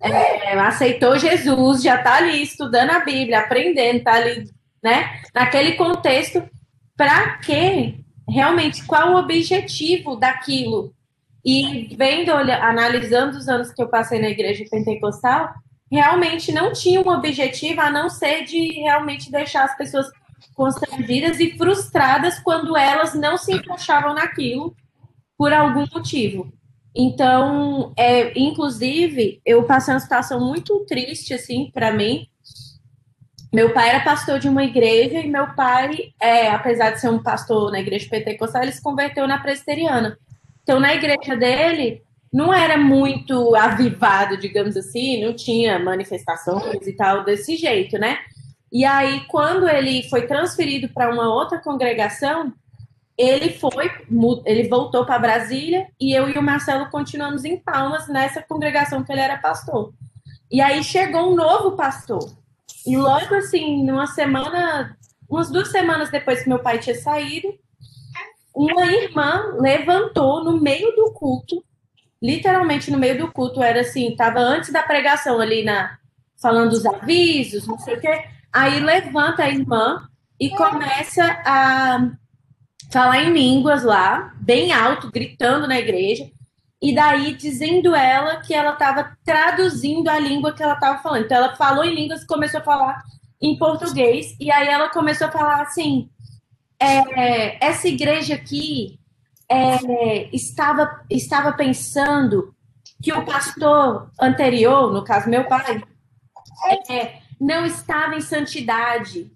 é, 0.01 0.53
aceitou 0.59 1.17
Jesus, 1.17 1.83
já 1.83 1.95
está 1.95 2.17
ali 2.17 2.41
estudando 2.41 2.89
a 2.91 2.99
Bíblia, 2.99 3.39
aprendendo, 3.39 3.97
está 3.97 4.13
ali, 4.13 4.49
né? 4.83 5.21
Naquele 5.33 5.73
contexto, 5.73 6.43
para 6.97 7.37
quê? 7.37 7.95
Realmente, 8.27 8.83
qual 8.85 9.13
o 9.13 9.17
objetivo 9.17 10.15
daquilo? 10.15 10.93
E 11.43 11.95
vendo, 11.95 12.31
olha, 12.31 12.63
analisando 12.63 13.37
os 13.37 13.47
anos 13.47 13.71
que 13.71 13.81
eu 13.81 13.87
passei 13.87 14.19
na 14.19 14.29
igreja 14.29 14.63
pentecostal, 14.69 15.53
realmente 15.91 16.51
não 16.51 16.71
tinha 16.71 17.01
um 17.01 17.09
objetivo 17.09 17.81
a 17.81 17.89
não 17.89 18.09
ser 18.09 18.45
de 18.45 18.73
realmente 18.81 19.31
deixar 19.31 19.65
as 19.65 19.75
pessoas 19.75 20.07
constrangidas 20.53 21.39
e 21.39 21.57
frustradas 21.57 22.39
quando 22.39 22.77
elas 22.77 23.13
não 23.13 23.37
se 23.37 23.53
encaixavam 23.53 24.13
naquilo 24.13 24.75
por 25.37 25.51
algum 25.51 25.85
motivo. 25.93 26.51
Então, 26.95 27.93
é, 27.97 28.37
inclusive, 28.37 29.41
eu 29.45 29.63
passei 29.63 29.93
uma 29.93 29.99
situação 29.99 30.39
muito 30.39 30.85
triste, 30.85 31.33
assim, 31.33 31.71
para 31.73 31.91
mim, 31.91 32.27
meu 33.53 33.73
pai 33.73 33.89
era 33.89 34.03
pastor 34.03 34.39
de 34.39 34.47
uma 34.47 34.63
igreja 34.63 35.19
e 35.19 35.27
meu 35.27 35.53
pai, 35.53 36.13
é, 36.21 36.49
apesar 36.49 36.91
de 36.91 37.01
ser 37.01 37.09
um 37.09 37.21
pastor 37.21 37.69
na 37.71 37.79
igreja 37.79 38.07
pentecostal, 38.09 38.61
ele 38.61 38.71
se 38.71 38.81
converteu 38.81 39.27
na 39.27 39.39
presbiteriana. 39.39 40.17
Então, 40.63 40.79
na 40.79 40.93
igreja 40.93 41.35
dele, 41.35 42.03
não 42.31 42.53
era 42.53 42.77
muito 42.77 43.55
avivado, 43.55 44.37
digamos 44.37 44.77
assim, 44.77 45.23
não 45.23 45.33
tinha 45.33 45.79
manifestação 45.79 46.61
e 46.81 46.93
tal 46.93 47.23
desse 47.25 47.55
jeito, 47.55 47.97
né? 47.97 48.19
E 48.71 48.85
aí, 48.85 49.25
quando 49.27 49.67
ele 49.67 50.07
foi 50.09 50.25
transferido 50.27 50.87
para 50.89 51.13
uma 51.13 51.33
outra 51.33 51.59
congregação, 51.59 52.53
ele 53.17 53.49
foi, 53.53 53.91
ele 54.45 54.69
voltou 54.69 55.05
para 55.05 55.19
Brasília 55.19 55.87
e 55.99 56.13
eu 56.13 56.29
e 56.29 56.37
o 56.37 56.41
Marcelo 56.41 56.89
continuamos 56.89 57.43
em 57.43 57.57
Palmas 57.57 58.07
nessa 58.07 58.41
congregação 58.41 59.03
que 59.03 59.11
ele 59.11 59.21
era 59.21 59.37
pastor. 59.37 59.93
E 60.49 60.61
aí 60.61 60.83
chegou 60.83 61.31
um 61.31 61.35
novo 61.35 61.75
pastor. 61.75 62.19
E 62.85 62.97
logo 62.97 63.35
assim, 63.35 63.85
numa 63.85 64.07
semana, 64.07 64.97
umas 65.29 65.51
duas 65.51 65.69
semanas 65.69 66.09
depois 66.09 66.41
que 66.41 66.49
meu 66.49 66.59
pai 66.59 66.79
tinha 66.79 66.95
saído, 66.95 67.53
uma 68.53 68.85
irmã 68.85 69.55
levantou 69.59 70.43
no 70.43 70.59
meio 70.59 70.95
do 70.95 71.11
culto, 71.13 71.63
literalmente 72.21 72.91
no 72.91 72.97
meio 72.97 73.17
do 73.17 73.31
culto, 73.31 73.63
era 73.63 73.81
assim, 73.81 74.09
estava 74.09 74.39
antes 74.39 74.71
da 74.71 74.83
pregação 74.83 75.39
ali 75.39 75.63
na 75.63 75.97
falando 76.41 76.73
os 76.73 76.85
avisos, 76.85 77.67
não 77.67 77.77
sei 77.79 77.95
o 77.95 78.01
quê. 78.01 78.25
Aí 78.51 78.79
levanta 78.79 79.43
a 79.43 79.49
irmã 79.49 80.07
e 80.39 80.49
começa 80.49 81.23
a 81.45 82.09
falar 82.91 83.23
em 83.23 83.31
línguas 83.31 83.83
lá, 83.83 84.33
bem 84.37 84.73
alto, 84.73 85.11
gritando 85.11 85.67
na 85.67 85.79
igreja. 85.79 86.29
E 86.81 86.95
daí 86.95 87.35
dizendo 87.35 87.95
ela 87.95 88.37
que 88.37 88.55
ela 88.55 88.73
estava 88.73 89.15
traduzindo 89.23 90.09
a 90.09 90.17
língua 90.17 90.51
que 90.51 90.63
ela 90.63 90.73
estava 90.73 91.01
falando. 91.01 91.25
Então 91.25 91.37
ela 91.37 91.55
falou 91.55 91.85
em 91.85 91.93
línguas 91.93 92.23
e 92.23 92.27
começou 92.27 92.59
a 92.59 92.63
falar 92.63 93.03
em 93.39 93.55
português. 93.55 94.35
E 94.39 94.51
aí 94.51 94.67
ela 94.67 94.89
começou 94.89 95.27
a 95.27 95.31
falar 95.31 95.61
assim: 95.61 96.09
é, 96.81 97.65
essa 97.65 97.87
igreja 97.87 98.35
aqui 98.35 98.99
é, 99.49 100.33
estava, 100.35 101.03
estava 101.09 101.53
pensando 101.53 102.53
que 103.01 103.11
o 103.13 103.25
pastor 103.25 104.11
anterior, 104.19 104.91
no 104.91 105.03
caso 105.03 105.29
meu 105.29 105.45
pai, 105.45 105.83
é, 106.89 107.19
não 107.39 107.65
estava 107.65 108.15
em 108.15 108.21
santidade. 108.21 109.31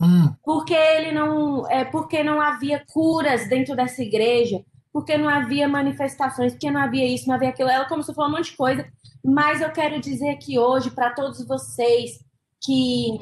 Hum. 0.00 0.32
Porque 0.44 0.74
ele 0.74 1.12
não, 1.12 1.68
é, 1.70 1.84
porque 1.84 2.22
não 2.22 2.40
havia 2.40 2.84
curas 2.86 3.48
dentro 3.48 3.74
dessa 3.74 4.02
igreja 4.02 4.62
porque 4.96 5.18
não 5.18 5.28
havia 5.28 5.68
manifestações, 5.68 6.52
porque 6.54 6.70
não 6.70 6.80
havia 6.80 7.06
isso, 7.06 7.28
não 7.28 7.34
havia 7.34 7.50
aquilo. 7.50 7.68
Ela 7.68 7.84
começou 7.84 8.12
a 8.12 8.14
falar 8.14 8.28
um 8.28 8.30
monte 8.30 8.52
de 8.52 8.56
coisa, 8.56 8.90
mas 9.22 9.60
eu 9.60 9.70
quero 9.70 10.00
dizer 10.00 10.30
aqui 10.30 10.58
hoje 10.58 10.90
para 10.90 11.10
todos 11.10 11.46
vocês 11.46 12.18
que 12.64 13.20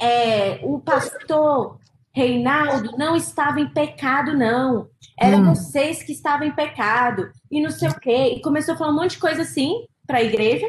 é, 0.00 0.60
o 0.62 0.78
pastor 0.78 1.80
Reinaldo 2.12 2.96
não 2.96 3.16
estava 3.16 3.60
em 3.60 3.68
pecado, 3.68 4.36
não. 4.36 4.88
Eram 5.18 5.40
hum. 5.40 5.54
vocês 5.54 6.02
que 6.02 6.12
estavam 6.12 6.46
em 6.46 6.54
pecado, 6.54 7.30
e 7.50 7.60
não 7.62 7.70
sei 7.70 7.88
o 7.88 8.00
quê. 8.00 8.34
E 8.36 8.42
começou 8.42 8.74
a 8.74 8.76
falar 8.76 8.92
um 8.92 8.96
monte 8.96 9.12
de 9.12 9.18
coisa 9.18 9.42
assim 9.42 9.86
para 10.06 10.18
a 10.18 10.22
igreja. 10.22 10.66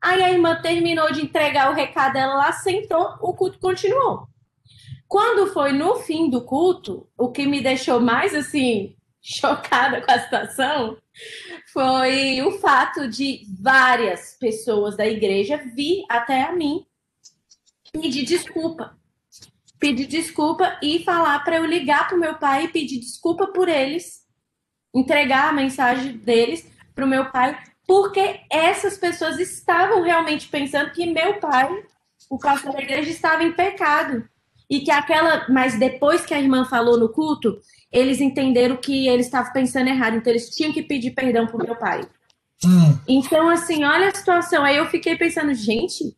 Aí 0.00 0.22
a 0.22 0.30
irmã 0.30 0.60
terminou 0.60 1.10
de 1.12 1.22
entregar 1.22 1.70
o 1.70 1.74
recado 1.74 2.12
dela 2.12 2.34
lá, 2.34 2.52
sentou, 2.52 3.16
o 3.20 3.34
culto 3.34 3.58
continuou. 3.58 4.28
Quando 5.08 5.52
foi 5.52 5.72
no 5.72 5.96
fim 5.96 6.28
do 6.28 6.44
culto, 6.44 7.08
o 7.16 7.30
que 7.30 7.46
me 7.46 7.60
deixou 7.60 8.00
mais 8.00 8.34
assim 8.34 8.94
chocada 9.22 10.00
com 10.00 10.10
a 10.10 10.20
situação 10.20 10.96
foi 11.72 12.42
o 12.42 12.58
fato 12.58 13.08
de 13.08 13.42
várias 13.60 14.36
pessoas 14.38 14.96
da 14.96 15.06
igreja 15.06 15.56
vir 15.74 16.04
até 16.08 16.42
a 16.42 16.52
mim 16.52 16.84
pedir 17.92 18.24
desculpa. 18.24 18.96
Pedir 19.78 20.06
desculpa 20.06 20.78
e 20.82 21.04
falar 21.04 21.40
para 21.44 21.56
eu 21.56 21.64
ligar 21.64 22.08
para 22.08 22.16
o 22.16 22.20
meu 22.20 22.34
pai 22.36 22.64
e 22.64 22.68
pedir 22.68 22.98
desculpa 22.98 23.46
por 23.48 23.68
eles, 23.68 24.22
entregar 24.94 25.50
a 25.50 25.52
mensagem 25.52 26.16
deles 26.16 26.66
para 26.94 27.04
o 27.04 27.08
meu 27.08 27.30
pai, 27.30 27.58
porque 27.86 28.40
essas 28.50 28.96
pessoas 28.96 29.38
estavam 29.38 30.02
realmente 30.02 30.48
pensando 30.48 30.90
que 30.90 31.06
meu 31.06 31.38
pai, 31.38 31.68
o 32.28 32.38
pastor 32.38 32.72
da 32.72 32.82
igreja, 32.82 33.10
estava 33.10 33.44
em 33.44 33.52
pecado. 33.52 34.28
E 34.68 34.80
que 34.80 34.90
aquela. 34.90 35.46
Mas 35.48 35.78
depois 35.78 36.26
que 36.26 36.34
a 36.34 36.40
irmã 36.40 36.64
falou 36.64 36.98
no 36.98 37.08
culto, 37.08 37.60
eles 37.92 38.20
entenderam 38.20 38.76
que 38.76 39.06
eles 39.06 39.26
estavam 39.26 39.52
pensando 39.52 39.88
errado, 39.88 40.16
então 40.16 40.32
eles 40.32 40.50
tinham 40.50 40.72
que 40.72 40.82
pedir 40.82 41.12
perdão 41.12 41.46
pro 41.46 41.64
meu 41.64 41.76
pai. 41.76 42.00
Hum. 42.64 42.98
Então, 43.06 43.48
assim, 43.48 43.84
olha 43.84 44.08
a 44.08 44.14
situação. 44.14 44.64
Aí 44.64 44.76
eu 44.76 44.86
fiquei 44.86 45.16
pensando, 45.16 45.54
gente, 45.54 46.16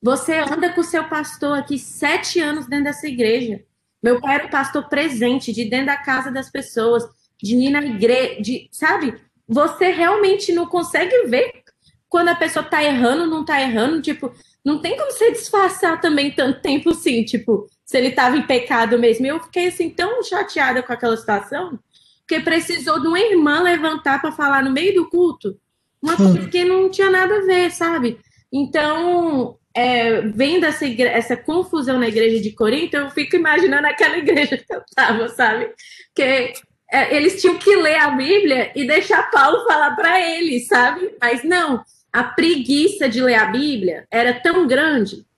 você 0.00 0.38
anda 0.38 0.72
com 0.72 0.80
o 0.80 0.84
seu 0.84 1.04
pastor 1.04 1.58
aqui 1.58 1.78
sete 1.78 2.40
anos 2.40 2.66
dentro 2.66 2.84
dessa 2.84 3.06
igreja. 3.08 3.62
Meu 4.02 4.20
pai 4.20 4.36
era 4.36 4.46
o 4.46 4.50
pastor 4.50 4.88
presente, 4.88 5.52
de 5.52 5.64
dentro 5.64 5.86
da 5.86 5.96
casa 5.96 6.30
das 6.30 6.50
pessoas, 6.50 7.04
de 7.42 7.56
ir 7.56 7.70
na 7.70 7.82
igreja, 7.82 8.40
de, 8.40 8.68
sabe? 8.70 9.14
Você 9.46 9.90
realmente 9.90 10.52
não 10.52 10.66
consegue 10.66 11.26
ver 11.26 11.62
quando 12.08 12.28
a 12.28 12.34
pessoa 12.34 12.64
tá 12.64 12.82
errando, 12.82 13.26
não 13.26 13.44
tá 13.44 13.60
errando, 13.60 14.00
tipo, 14.00 14.32
não 14.64 14.80
tem 14.80 14.96
como 14.96 15.10
você 15.10 15.32
disfarçar 15.32 16.00
também 16.00 16.30
tanto 16.30 16.60
tempo 16.60 16.90
assim, 16.90 17.24
tipo, 17.24 17.66
se 17.84 17.96
ele 17.96 18.08
estava 18.08 18.36
em 18.36 18.46
pecado 18.46 18.98
mesmo. 18.98 19.26
Eu 19.26 19.40
fiquei 19.40 19.68
assim 19.68 19.90
tão 19.90 20.22
chateada 20.22 20.82
com 20.82 20.92
aquela 20.92 21.16
situação, 21.16 21.78
que 22.26 22.40
precisou 22.40 23.00
de 23.00 23.08
uma 23.08 23.18
irmã 23.18 23.62
levantar 23.62 24.20
para 24.20 24.30
falar 24.30 24.62
no 24.62 24.70
meio 24.70 24.94
do 24.94 25.08
culto 25.08 25.58
uma 26.00 26.16
coisa 26.16 26.48
que 26.48 26.64
não 26.64 26.88
tinha 26.90 27.10
nada 27.10 27.38
a 27.38 27.40
ver, 27.40 27.70
sabe? 27.70 28.18
Então, 28.52 29.57
é, 29.78 30.20
vendo 30.22 30.64
essa, 30.64 30.86
essa 30.86 31.36
confusão 31.36 31.98
na 31.98 32.08
igreja 32.08 32.40
de 32.40 32.52
Corinto, 32.52 32.96
eu 32.96 33.10
fico 33.10 33.36
imaginando 33.36 33.86
aquela 33.86 34.18
igreja 34.18 34.56
que 34.56 34.72
eu 34.72 34.80
estava, 34.80 35.28
sabe? 35.28 35.70
Que 36.14 36.52
é, 36.90 37.14
eles 37.14 37.40
tinham 37.40 37.58
que 37.58 37.76
ler 37.76 37.96
a 37.96 38.10
Bíblia 38.10 38.72
e 38.74 38.86
deixar 38.86 39.30
Paulo 39.30 39.64
falar 39.66 39.94
para 39.94 40.20
eles, 40.20 40.66
sabe? 40.66 41.14
Mas 41.20 41.44
não, 41.44 41.82
a 42.12 42.24
preguiça 42.24 43.08
de 43.08 43.20
ler 43.20 43.36
a 43.36 43.46
Bíblia 43.46 44.06
era 44.10 44.32
tão 44.32 44.66
grande 44.66 45.28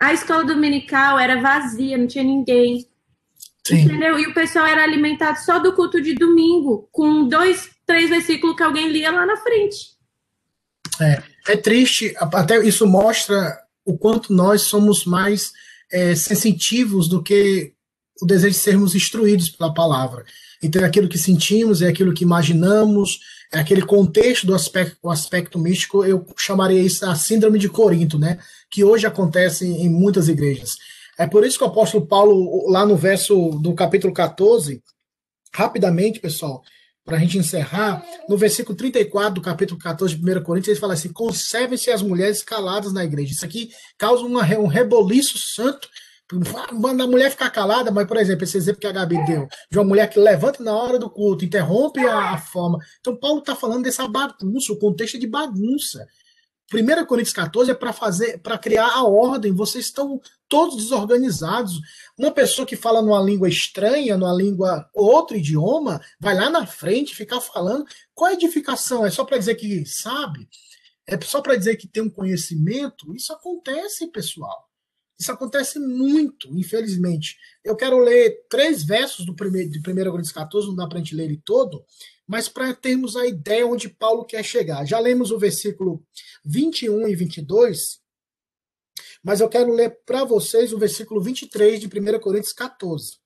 a 0.00 0.14
escola 0.14 0.44
dominical 0.44 1.18
era 1.18 1.42
vazia, 1.42 1.98
não 1.98 2.06
tinha 2.06 2.24
ninguém. 2.24 2.88
Sim. 3.66 3.82
Entendeu? 3.82 4.18
E 4.18 4.26
o 4.26 4.32
pessoal 4.32 4.66
era 4.66 4.82
alimentado 4.82 5.38
só 5.38 5.58
do 5.58 5.74
culto 5.74 6.00
de 6.00 6.14
domingo, 6.14 6.88
com 6.90 7.28
dois, 7.28 7.68
três 7.84 8.08
versículos 8.08 8.56
que 8.56 8.62
alguém 8.62 8.88
lia 8.88 9.12
lá 9.12 9.26
na 9.26 9.36
frente. 9.36 9.90
É, 10.98 11.22
é 11.52 11.56
triste, 11.56 12.14
até 12.18 12.64
isso 12.64 12.86
mostra 12.86 13.58
o 13.90 13.98
quanto 13.98 14.32
nós 14.32 14.62
somos 14.62 15.04
mais 15.04 15.52
é, 15.92 16.14
sensitivos 16.14 17.08
do 17.08 17.22
que 17.22 17.72
o 18.22 18.26
desejo 18.26 18.54
de 18.54 18.60
sermos 18.62 18.94
instruídos 18.94 19.48
pela 19.48 19.74
palavra. 19.74 20.24
Então, 20.62 20.82
é 20.82 20.84
aquilo 20.84 21.08
que 21.08 21.18
sentimos, 21.18 21.80
é 21.82 21.88
aquilo 21.88 22.12
que 22.12 22.22
imaginamos, 22.22 23.18
é 23.52 23.58
aquele 23.58 23.82
contexto 23.82 24.46
do 24.46 24.54
aspecto, 24.54 24.96
o 25.02 25.10
aspecto 25.10 25.58
místico, 25.58 26.04
eu 26.04 26.24
chamaria 26.36 26.80
isso 26.80 27.04
a 27.06 27.14
síndrome 27.14 27.58
de 27.58 27.68
Corinto, 27.68 28.18
né? 28.18 28.38
Que 28.70 28.84
hoje 28.84 29.06
acontece 29.06 29.66
em 29.66 29.88
muitas 29.88 30.28
igrejas. 30.28 30.76
É 31.18 31.26
por 31.26 31.44
isso 31.44 31.58
que 31.58 31.64
o 31.64 31.66
apóstolo 31.66 32.06
Paulo, 32.06 32.70
lá 32.70 32.86
no 32.86 32.96
verso 32.96 33.50
do 33.60 33.74
capítulo 33.74 34.12
14, 34.12 34.82
rapidamente, 35.52 36.20
pessoal, 36.20 36.62
para 37.10 37.18
a 37.18 37.20
gente 37.20 37.38
encerrar, 37.38 38.04
no 38.28 38.38
versículo 38.38 38.76
34 38.76 39.34
do 39.34 39.42
capítulo 39.42 39.80
14 39.80 40.14
de 40.14 40.38
1 40.38 40.44
Coríntios, 40.44 40.68
ele 40.68 40.80
fala 40.80 40.94
assim: 40.94 41.12
conservem-se 41.12 41.90
as 41.90 42.02
mulheres 42.02 42.40
caladas 42.40 42.92
na 42.92 43.04
igreja. 43.04 43.32
Isso 43.32 43.44
aqui 43.44 43.70
causa 43.98 44.24
uma, 44.24 44.42
um 44.58 44.68
reboliço 44.68 45.36
santo 45.36 45.88
Manda 46.72 47.02
a 47.02 47.06
mulher 47.08 47.28
ficar 47.28 47.50
calada, 47.50 47.90
mas, 47.90 48.06
por 48.06 48.16
exemplo, 48.16 48.44
esse 48.44 48.56
exemplo 48.56 48.80
que 48.80 48.86
a 48.86 48.92
Gabi 48.92 49.16
deu, 49.26 49.48
de 49.68 49.78
uma 49.78 49.84
mulher 49.84 50.08
que 50.08 50.20
levanta 50.20 50.62
na 50.62 50.72
hora 50.72 50.96
do 50.96 51.10
culto, 51.10 51.44
interrompe 51.44 51.98
a, 52.06 52.34
a 52.34 52.38
forma. 52.38 52.78
Então, 53.00 53.16
Paulo 53.16 53.40
está 53.40 53.56
falando 53.56 53.82
dessa 53.82 54.06
bagunça, 54.06 54.72
o 54.72 54.78
contexto 54.78 55.16
é 55.16 55.18
de 55.18 55.26
bagunça. 55.26 56.06
1 56.72 57.06
Coríntios 57.06 57.34
14 57.34 57.72
é 57.72 57.74
para 57.74 57.92
fazer, 57.92 58.38
para 58.38 58.56
criar 58.56 58.88
a 58.88 59.04
ordem. 59.04 59.52
Vocês 59.52 59.86
estão 59.86 60.20
todos 60.48 60.76
desorganizados. 60.76 61.80
Uma 62.16 62.30
pessoa 62.30 62.66
que 62.66 62.76
fala 62.76 63.02
numa 63.02 63.20
língua 63.20 63.48
estranha, 63.48 64.16
numa 64.16 64.32
língua 64.32 64.88
outro 64.94 65.36
idioma, 65.36 66.00
vai 66.18 66.34
lá 66.34 66.48
na 66.48 66.66
frente 66.66 67.16
ficar 67.16 67.40
falando. 67.40 67.84
Qual 68.14 68.30
a 68.30 68.34
edificação? 68.34 69.04
É 69.04 69.10
só 69.10 69.24
para 69.24 69.38
dizer 69.38 69.56
que 69.56 69.84
sabe? 69.84 70.48
É 71.06 71.20
só 71.20 71.40
para 71.40 71.56
dizer 71.56 71.76
que 71.76 71.88
tem 71.88 72.04
um 72.04 72.10
conhecimento? 72.10 73.12
Isso 73.14 73.32
acontece, 73.32 74.06
pessoal. 74.06 74.70
Isso 75.18 75.30
acontece 75.30 75.78
muito, 75.78 76.48
infelizmente. 76.56 77.36
Eu 77.62 77.76
quero 77.76 77.98
ler 77.98 78.46
três 78.48 78.82
versos 78.82 79.26
do 79.26 79.34
primeiro, 79.34 79.68
de 79.68 79.78
1 79.78 79.82
Coríntios 79.82 80.32
14, 80.32 80.68
não 80.68 80.76
dá 80.76 80.86
para 80.86 80.96
a 80.96 81.00
gente 81.00 81.14
ler 81.14 81.24
ele 81.24 81.42
todo, 81.44 81.84
mas 82.30 82.48
para 82.48 82.72
termos 82.72 83.16
a 83.16 83.26
ideia 83.26 83.66
onde 83.66 83.88
Paulo 83.88 84.24
quer 84.24 84.44
chegar. 84.44 84.86
Já 84.86 85.00
lemos 85.00 85.32
o 85.32 85.38
versículo 85.38 86.00
21 86.44 87.08
e 87.08 87.16
22, 87.16 87.98
mas 89.20 89.40
eu 89.40 89.48
quero 89.48 89.72
ler 89.72 89.98
para 90.06 90.22
vocês 90.22 90.72
o 90.72 90.78
versículo 90.78 91.20
23 91.20 91.80
de 91.80 91.88
1 91.88 92.20
Coríntios 92.20 92.52
14. 92.52 93.18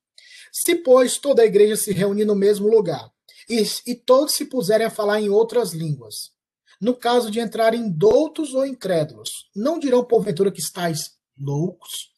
Se, 0.51 0.77
pois, 0.77 1.19
toda 1.19 1.43
a 1.43 1.45
igreja 1.45 1.77
se 1.77 1.93
reunir 1.93 2.25
no 2.25 2.35
mesmo 2.35 2.67
lugar, 2.67 3.13
e, 3.47 3.63
e 3.87 3.95
todos 3.95 4.33
se 4.33 4.47
puserem 4.47 4.87
a 4.87 4.91
falar 4.91 5.21
em 5.21 5.29
outras 5.29 5.75
línguas, 5.75 6.31
no 6.81 6.97
caso 6.97 7.31
de 7.31 7.41
entrarem 7.41 7.91
doutos 7.91 8.55
ou 8.55 8.65
incrédulos, 8.65 9.51
não 9.55 9.79
dirão 9.79 10.03
porventura 10.03 10.51
que 10.51 10.61
estáis 10.61 11.11
loucos? 11.39 12.11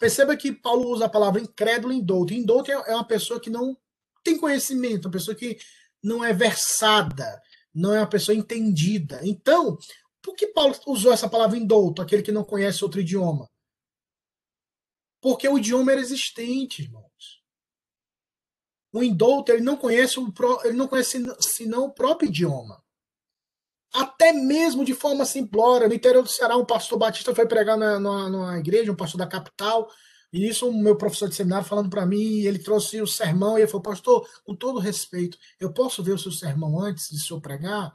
Perceba 0.00 0.36
que 0.36 0.50
Paulo 0.50 0.88
usa 0.90 1.04
a 1.04 1.08
palavra 1.08 1.40
incrédulo, 1.40 1.92
indouto. 1.92 2.34
Indouto 2.34 2.72
é 2.72 2.74
é 2.74 2.94
uma 2.96 3.06
pessoa 3.06 3.38
que 3.38 3.48
não 3.48 3.76
tem 4.24 4.36
conhecimento, 4.36 5.06
uma 5.06 5.12
pessoa 5.12 5.36
que 5.36 5.56
não 6.02 6.24
é 6.24 6.32
versada, 6.32 7.40
não 7.74 7.94
é 7.94 8.00
uma 8.00 8.08
pessoa 8.08 8.36
entendida. 8.36 9.20
Então, 9.22 9.78
por 10.20 10.34
que 10.34 10.48
Paulo 10.48 10.74
usou 10.86 11.12
essa 11.12 11.28
palavra 11.28 11.56
indouto, 11.56 12.02
aquele 12.02 12.22
que 12.22 12.32
não 12.32 12.44
conhece 12.44 12.84
outro 12.84 13.00
idioma? 13.00 13.48
Porque 15.20 15.48
o 15.48 15.58
idioma 15.58 15.92
era 15.92 16.00
existente, 16.00 16.82
irmãos. 16.82 17.40
O 18.92 19.02
indouto, 19.02 19.52
ele 19.52 19.62
não 19.62 19.76
conhece 19.76 20.18
o 20.18 20.32
pró- 20.32 20.60
ele 20.64 20.76
não 20.76 20.88
conhece 20.88 21.22
senão 21.40 21.84
o 21.84 21.92
próprio 21.92 22.28
idioma. 22.28 22.82
Até 23.94 24.32
mesmo 24.32 24.84
de 24.84 24.94
forma 24.94 25.24
simplória, 25.24 25.86
no 25.86 25.94
interior 25.94 26.22
do 26.22 26.28
Ceará, 26.28 26.56
um 26.56 26.64
pastor 26.64 26.98
batista 26.98 27.34
foi 27.34 27.46
pregar 27.46 27.76
na, 27.76 28.00
numa, 28.00 28.28
numa 28.28 28.58
igreja, 28.58 28.90
um 28.90 28.96
pastor 28.96 29.18
da 29.18 29.26
capital, 29.26 29.88
e 30.32 30.48
isso 30.48 30.68
o 30.68 30.72
meu 30.72 30.96
professor 30.96 31.28
de 31.28 31.34
seminário 31.34 31.66
falando 31.66 31.90
para 31.90 32.06
mim, 32.06 32.40
ele 32.40 32.58
trouxe 32.58 33.00
o 33.02 33.06
sermão, 33.06 33.58
e 33.58 33.62
ele 33.62 33.68
falou, 33.68 33.82
pastor, 33.82 34.28
com 34.44 34.54
todo 34.54 34.78
respeito, 34.78 35.36
eu 35.60 35.72
posso 35.72 36.02
ver 36.02 36.12
o 36.12 36.18
seu 36.18 36.32
sermão 36.32 36.80
antes 36.80 37.10
de 37.10 37.20
senhor 37.20 37.40
pregar? 37.40 37.92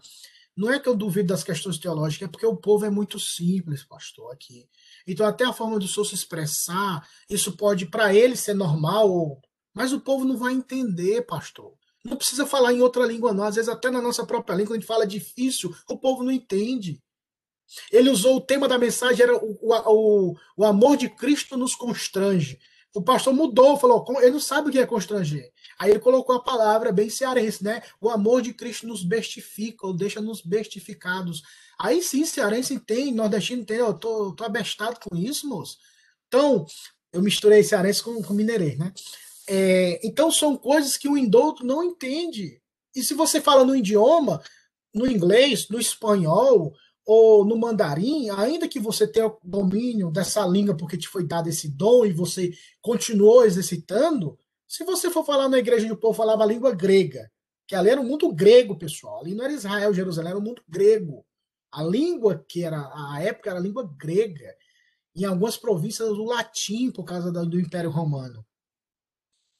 Não 0.55 0.71
é 0.71 0.79
que 0.79 0.89
eu 0.89 0.95
duvido 0.95 1.27
das 1.27 1.43
questões 1.43 1.77
teológicas, 1.77 2.27
é 2.27 2.31
porque 2.31 2.45
o 2.45 2.55
povo 2.55 2.83
é 2.85 2.89
muito 2.89 3.19
simples, 3.19 3.83
pastor, 3.83 4.31
aqui. 4.31 4.67
Então, 5.05 5.25
até 5.25 5.45
a 5.45 5.53
forma 5.53 5.77
do 5.77 5.87
senhor 5.87 6.05
se 6.05 6.15
expressar, 6.15 7.07
isso 7.29 7.55
pode, 7.55 7.85
para 7.85 8.13
ele, 8.13 8.35
ser 8.35 8.55
normal, 8.55 9.39
mas 9.73 9.93
o 9.93 9.99
povo 9.99 10.25
não 10.25 10.35
vai 10.35 10.53
entender, 10.53 11.21
pastor. 11.27 11.73
Não 12.03 12.17
precisa 12.17 12.45
falar 12.45 12.73
em 12.73 12.81
outra 12.81 13.05
língua, 13.05 13.33
não. 13.33 13.43
Às 13.43 13.55
vezes, 13.55 13.69
até 13.69 13.91
na 13.91 14.01
nossa 14.01 14.25
própria 14.25 14.55
língua, 14.55 14.75
a 14.75 14.79
gente 14.79 14.87
fala 14.87 15.05
difícil, 15.05 15.75
o 15.89 15.97
povo 15.97 16.23
não 16.23 16.31
entende. 16.31 16.99
Ele 17.91 18.09
usou 18.09 18.37
o 18.37 18.41
tema 18.41 18.67
da 18.67 18.77
mensagem, 18.77 19.23
era 19.23 19.35
o, 19.35 19.57
o, 19.61 20.35
o, 20.55 20.65
amor 20.65 20.97
de 20.97 21.09
Cristo 21.09 21.57
nos 21.57 21.75
constrange. 21.75 22.59
O 22.93 23.01
pastor 23.01 23.33
mudou, 23.33 23.77
falou, 23.77 24.03
"Com- 24.03 24.19
ele 24.19 24.31
não 24.31 24.39
sabe 24.39 24.69
o 24.69 24.71
que 24.71 24.79
é 24.79 24.85
constranger. 24.85 25.51
Aí 25.77 25.91
ele 25.91 25.99
colocou 25.99 26.35
a 26.35 26.43
palavra 26.43 26.91
bem 26.91 27.09
cearense, 27.09 27.63
né? 27.63 27.83
O 28.01 28.09
amor 28.09 28.41
de 28.41 28.53
Cristo 28.53 28.87
nos 28.87 29.03
bestifica, 29.03 29.85
ou 29.85 29.93
deixa 29.93 30.19
nos 30.19 30.41
bestificados. 30.41 31.43
Aí 31.79 32.01
sim, 32.01 32.25
cearense 32.25 32.73
entende, 32.73 33.11
nordestino 33.11 33.61
entende, 33.61 33.81
eu 33.81 33.93
tô, 33.93 34.31
tô 34.33 34.43
abestado 34.43 34.99
com 34.99 35.15
isso, 35.15 35.47
moço. 35.47 35.77
Então, 36.27 36.65
eu 37.13 37.21
misturei 37.21 37.63
cearense 37.63 38.01
com, 38.01 38.21
com 38.23 38.33
mineirês, 38.33 38.77
né? 38.77 38.91
É, 39.47 39.99
então 40.05 40.29
são 40.31 40.57
coisas 40.57 40.97
que 40.97 41.07
o 41.07 41.17
indouto 41.17 41.65
não 41.65 41.83
entende. 41.83 42.61
E 42.95 43.03
se 43.03 43.13
você 43.13 43.39
fala 43.39 43.63
no 43.63 43.75
idioma, 43.75 44.41
no 44.93 45.09
inglês, 45.09 45.69
no 45.69 45.79
espanhol 45.79 46.73
ou 47.07 47.45
no 47.45 47.57
mandarim, 47.57 48.29
ainda 48.31 48.67
que 48.67 48.81
você 48.81 49.07
tenha 49.07 49.27
o 49.27 49.39
domínio 49.41 50.11
dessa 50.11 50.45
língua 50.45 50.75
porque 50.75 50.97
te 50.97 51.07
foi 51.07 51.25
dado 51.25 51.47
esse 51.47 51.69
dom 51.69 52.05
e 52.05 52.11
você 52.11 52.51
continuou 52.81 53.45
exercitando, 53.45 54.37
se 54.67 54.83
você 54.83 55.09
for 55.09 55.23
falar 55.23 55.47
na 55.47 55.57
igreja 55.57 55.91
o 55.91 55.95
povo 55.95 56.13
falava 56.13 56.43
a 56.43 56.45
língua 56.45 56.75
grega, 56.75 57.31
que 57.65 57.73
ali 57.73 57.89
era 57.91 58.01
o 58.01 58.03
mundo 58.03 58.29
grego, 58.33 58.77
pessoal, 58.77 59.21
ali 59.21 59.33
não 59.33 59.45
era 59.45 59.53
Israel, 59.53 59.93
Jerusalém, 59.93 60.31
era 60.31 60.39
o 60.39 60.43
mundo 60.43 60.61
grego. 60.67 61.25
A 61.71 61.81
língua 61.81 62.45
que 62.47 62.63
era, 62.63 62.91
a 62.93 63.21
época 63.21 63.51
era 63.51 63.59
a 63.59 63.61
língua 63.61 63.89
grega. 63.97 64.53
Em 65.15 65.23
algumas 65.23 65.55
províncias, 65.55 66.09
o 66.09 66.25
latim, 66.25 66.91
por 66.91 67.05
causa 67.05 67.31
do, 67.31 67.59
Império 67.59 67.89
Romano. 67.89 68.45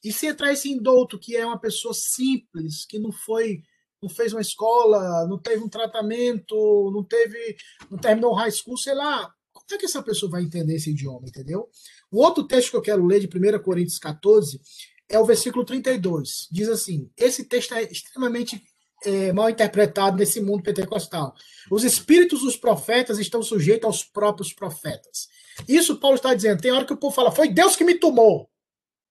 E 0.04 0.12
se 0.12 0.26
entrar 0.26 0.52
esse 0.52 0.70
indouto, 0.70 1.18
que 1.18 1.34
é 1.34 1.44
uma 1.44 1.58
pessoa 1.58 1.94
simples, 1.94 2.84
que 2.84 2.98
não 2.98 3.10
foi, 3.10 3.62
não 4.02 4.08
fez 4.08 4.32
uma 4.32 4.40
escola, 4.40 5.26
não 5.26 5.38
teve 5.38 5.62
um 5.62 5.68
tratamento, 5.68 6.90
não 6.92 7.04
teve, 7.04 7.56
não 7.90 7.98
terminou 7.98 8.34
high 8.34 8.50
school, 8.50 8.76
sei 8.76 8.94
lá, 8.94 9.32
como 9.52 9.66
é 9.72 9.78
que 9.78 9.86
essa 9.86 10.02
pessoa 10.02 10.30
vai 10.30 10.42
entender 10.42 10.76
esse 10.76 10.90
idioma, 10.90 11.26
entendeu? 11.26 11.68
O 12.10 12.22
outro 12.22 12.44
texto 12.44 12.70
que 12.70 12.76
eu 12.76 12.82
quero 12.82 13.04
ler 13.04 13.20
de 13.20 13.26
1 13.26 13.62
Coríntios 13.62 13.98
14 13.98 14.60
é 15.08 15.18
o 15.18 15.24
versículo 15.24 15.64
32. 15.64 16.48
Diz 16.50 16.68
assim: 16.68 17.10
esse 17.16 17.44
texto 17.44 17.74
é 17.74 17.82
extremamente 17.82 18.62
é, 19.04 19.32
mal 19.32 19.50
interpretado 19.50 20.16
nesse 20.16 20.40
mundo 20.40 20.62
pentecostal. 20.62 21.34
Os 21.70 21.84
espíritos 21.84 22.40
dos 22.40 22.56
profetas 22.56 23.18
estão 23.18 23.42
sujeitos 23.42 23.84
aos 23.84 24.04
próprios 24.04 24.52
profetas. 24.52 25.28
Isso 25.68 25.98
Paulo 25.98 26.16
está 26.16 26.32
dizendo. 26.34 26.60
Tem 26.60 26.70
hora 26.70 26.84
que 26.84 26.92
o 26.92 26.96
povo 26.96 27.14
fala: 27.14 27.32
foi 27.32 27.48
Deus 27.48 27.76
que 27.76 27.84
me 27.84 27.94
tomou. 27.94 28.48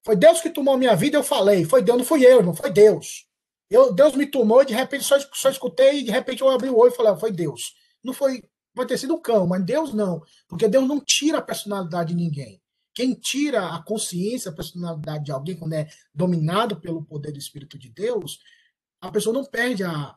Foi 0.04 0.16
Deus 0.16 0.40
que 0.40 0.50
tomou 0.50 0.74
a 0.74 0.78
minha 0.78 0.96
vida, 0.96 1.18
eu 1.18 1.24
falei. 1.24 1.66
Foi 1.66 1.82
Deus, 1.82 1.98
não 1.98 2.06
fui 2.06 2.26
eu, 2.26 2.38
irmão, 2.38 2.56
foi 2.56 2.72
Deus. 2.72 3.27
Eu, 3.70 3.94
Deus 3.94 4.16
me 4.16 4.26
tomou 4.26 4.62
e 4.62 4.66
de 4.66 4.74
repente 4.74 5.04
só, 5.04 5.18
só 5.34 5.50
escutei 5.50 6.00
e 6.00 6.04
de 6.04 6.12
repente 6.12 6.42
eu 6.42 6.50
abri 6.50 6.70
o 6.70 6.78
olho 6.78 6.92
e 6.92 6.96
falei: 6.96 7.16
foi 7.20 7.32
Deus. 7.32 7.74
Não 8.04 8.14
foi, 8.14 8.44
pode 8.74 8.90
ter 8.90 8.98
sido 8.98 9.14
o 9.14 9.22
cão, 9.22 9.46
mas 9.46 9.64
Deus 9.66 9.94
não. 9.94 10.22
Porque 10.48 10.68
Deus 10.68 10.88
não 10.88 11.00
tira 11.00 11.40
a 11.40 11.42
personalidade 11.42 12.10
de 12.10 12.16
ninguém. 12.16 12.62
Quem 12.94 13.14
tira 13.14 13.76
a 13.76 13.84
consciência, 13.84 14.50
a 14.50 14.56
personalidade 14.56 15.26
de 15.26 15.32
alguém, 15.32 15.56
quando 15.56 15.74
é 15.74 15.88
dominado 16.14 16.80
pelo 16.80 17.06
poder 17.06 17.32
do 17.32 17.38
Espírito 17.38 17.78
de 17.78 17.90
Deus, 17.90 18.40
a 19.00 19.12
pessoa 19.12 19.34
não 19.34 19.46
perde 19.46 19.84
a, 19.84 20.16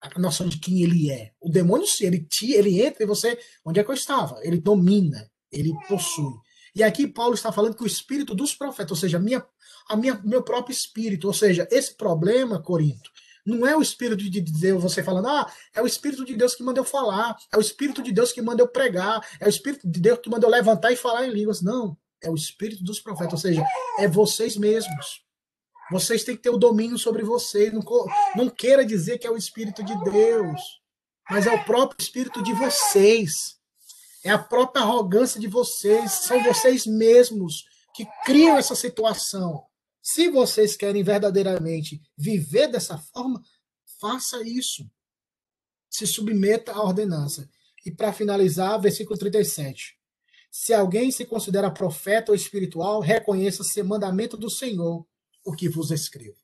a 0.00 0.18
noção 0.18 0.48
de 0.48 0.58
quem 0.58 0.82
ele 0.82 1.10
é. 1.10 1.32
O 1.40 1.48
demônio, 1.48 1.86
sim, 1.86 2.06
ele, 2.06 2.24
te, 2.24 2.52
ele 2.52 2.82
entra 2.82 3.04
e 3.04 3.06
você. 3.06 3.38
Onde 3.64 3.78
é 3.78 3.84
que 3.84 3.90
eu 3.90 3.94
estava? 3.94 4.40
Ele 4.42 4.58
domina, 4.58 5.30
ele 5.52 5.72
possui. 5.88 6.34
E 6.74 6.82
aqui 6.82 7.06
Paulo 7.06 7.34
está 7.34 7.50
falando 7.50 7.76
que 7.76 7.84
o 7.84 7.86
espírito 7.86 8.34
dos 8.34 8.54
profetas, 8.54 8.90
ou 8.90 8.96
seja, 8.96 9.18
minha, 9.18 9.44
a 9.88 9.96
minha, 9.96 10.20
meu 10.24 10.42
próprio 10.42 10.72
espírito, 10.72 11.26
ou 11.26 11.34
seja, 11.34 11.68
esse 11.70 11.94
problema, 11.94 12.60
Corinto, 12.60 13.10
não 13.46 13.64
é 13.64 13.76
o 13.76 13.80
espírito 13.80 14.28
de 14.28 14.40
Deus, 14.40 14.82
você 14.82 15.02
falando, 15.02 15.28
ah, 15.28 15.50
é 15.72 15.80
o 15.80 15.86
espírito 15.86 16.24
de 16.24 16.34
Deus 16.34 16.54
que 16.54 16.64
manda 16.64 16.80
eu 16.80 16.84
falar, 16.84 17.36
é 17.52 17.56
o 17.56 17.60
espírito 17.60 18.02
de 18.02 18.10
Deus 18.10 18.32
que 18.32 18.42
manda 18.42 18.60
eu 18.60 18.66
pregar, 18.66 19.24
é 19.38 19.46
o 19.46 19.48
espírito 19.48 19.88
de 19.88 20.00
Deus 20.00 20.18
que 20.18 20.28
manda 20.28 20.44
eu 20.44 20.50
levantar 20.50 20.90
e 20.90 20.96
falar 20.96 21.26
em 21.26 21.30
línguas. 21.30 21.62
Não, 21.62 21.96
é 22.20 22.28
o 22.28 22.34
espírito 22.34 22.82
dos 22.82 22.98
profetas, 22.98 23.34
ou 23.34 23.38
seja, 23.38 23.64
é 24.00 24.08
vocês 24.08 24.56
mesmos. 24.56 25.24
Vocês 25.92 26.24
têm 26.24 26.34
que 26.34 26.42
ter 26.42 26.50
o 26.50 26.58
domínio 26.58 26.98
sobre 26.98 27.22
vocês. 27.22 27.72
Não, 27.72 27.82
não 28.34 28.48
queira 28.48 28.84
dizer 28.84 29.18
que 29.18 29.26
é 29.26 29.30
o 29.30 29.36
espírito 29.36 29.84
de 29.84 29.96
Deus, 30.02 30.60
mas 31.30 31.46
é 31.46 31.52
o 31.52 31.64
próprio 31.64 32.02
espírito 32.02 32.42
de 32.42 32.52
vocês. 32.52 33.56
É 34.24 34.30
a 34.30 34.38
própria 34.38 34.82
arrogância 34.82 35.38
de 35.38 35.46
vocês. 35.46 36.10
São 36.10 36.42
vocês 36.42 36.84
mesmos 36.84 37.64
que 37.94 38.04
criam 38.24 38.58
essa 38.58 38.74
situação. 38.74 39.64
Se 40.08 40.30
vocês 40.30 40.76
querem 40.76 41.02
verdadeiramente 41.02 42.00
viver 42.16 42.68
dessa 42.68 42.96
forma, 42.96 43.42
faça 44.00 44.40
isso. 44.40 44.88
Se 45.90 46.06
submeta 46.06 46.70
à 46.70 46.80
ordenança. 46.80 47.50
E 47.84 47.90
para 47.90 48.12
finalizar, 48.12 48.80
versículo 48.80 49.18
37. 49.18 49.98
Se 50.48 50.72
alguém 50.72 51.10
se 51.10 51.24
considera 51.24 51.72
profeta 51.72 52.30
ou 52.30 52.36
espiritual, 52.36 53.00
reconheça 53.00 53.64
ser 53.64 53.82
mandamento 53.82 54.36
do 54.36 54.48
Senhor 54.48 55.04
o 55.44 55.52
que 55.52 55.68
vos 55.68 55.90
escrevo. 55.90 56.38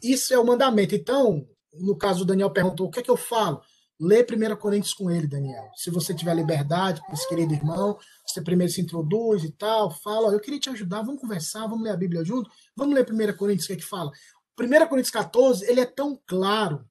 Isso 0.00 0.32
é 0.32 0.38
o 0.38 0.46
mandamento. 0.46 0.94
Então, 0.94 1.48
no 1.72 1.98
caso 1.98 2.22
o 2.22 2.24
Daniel 2.24 2.52
perguntou, 2.52 2.86
o 2.86 2.90
que 2.92 3.00
é 3.00 3.02
que 3.02 3.10
eu 3.10 3.16
falo? 3.16 3.60
Lê 4.04 4.22
1 4.22 4.56
Coríntios 4.56 4.92
com 4.92 5.10
ele, 5.10 5.26
Daniel. 5.26 5.70
Se 5.74 5.90
você 5.90 6.12
tiver 6.12 6.34
liberdade 6.34 7.00
com 7.00 7.12
esse 7.14 7.26
querido 7.26 7.54
irmão, 7.54 7.98
você 8.26 8.42
primeiro 8.42 8.70
se 8.70 8.82
introduz 8.82 9.42
e 9.44 9.50
tal, 9.50 9.90
fala, 9.90 10.30
eu 10.32 10.40
queria 10.40 10.60
te 10.60 10.68
ajudar, 10.68 11.00
vamos 11.00 11.22
conversar, 11.22 11.66
vamos 11.66 11.82
ler 11.82 11.90
a 11.90 11.96
Bíblia 11.96 12.22
junto, 12.22 12.50
vamos 12.76 12.94
ler 12.94 13.06
1 13.10 13.36
Coríntios, 13.36 13.64
o 13.64 13.68
que 13.68 13.72
é 13.72 13.76
que 13.76 13.84
fala? 13.84 14.12
1 14.60 14.88
Coríntios 14.88 15.10
14, 15.10 15.64
ele 15.64 15.80
é 15.80 15.86
tão 15.86 16.20
claro, 16.26 16.86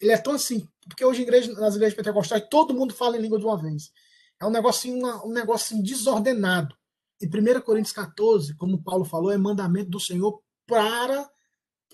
ele 0.00 0.10
é 0.10 0.16
tão 0.16 0.32
assim, 0.32 0.66
porque 0.88 1.04
hoje 1.04 1.20
igreja, 1.20 1.52
nas 1.52 1.74
igrejas 1.74 1.94
pentecostais 1.94 2.46
todo 2.48 2.72
mundo 2.72 2.94
fala 2.94 3.18
em 3.18 3.20
língua 3.20 3.38
de 3.38 3.44
uma 3.44 3.60
vez. 3.60 3.92
É 4.40 4.46
um 4.46 4.50
negocinho, 4.50 5.06
um 5.26 5.32
negocinho 5.32 5.82
desordenado. 5.82 6.74
E 7.20 7.26
1 7.26 7.60
Coríntios 7.60 7.92
14, 7.92 8.54
como 8.56 8.82
Paulo 8.82 9.04
falou, 9.04 9.30
é 9.30 9.36
mandamento 9.36 9.90
do 9.90 10.00
Senhor 10.00 10.40
para 10.66 11.28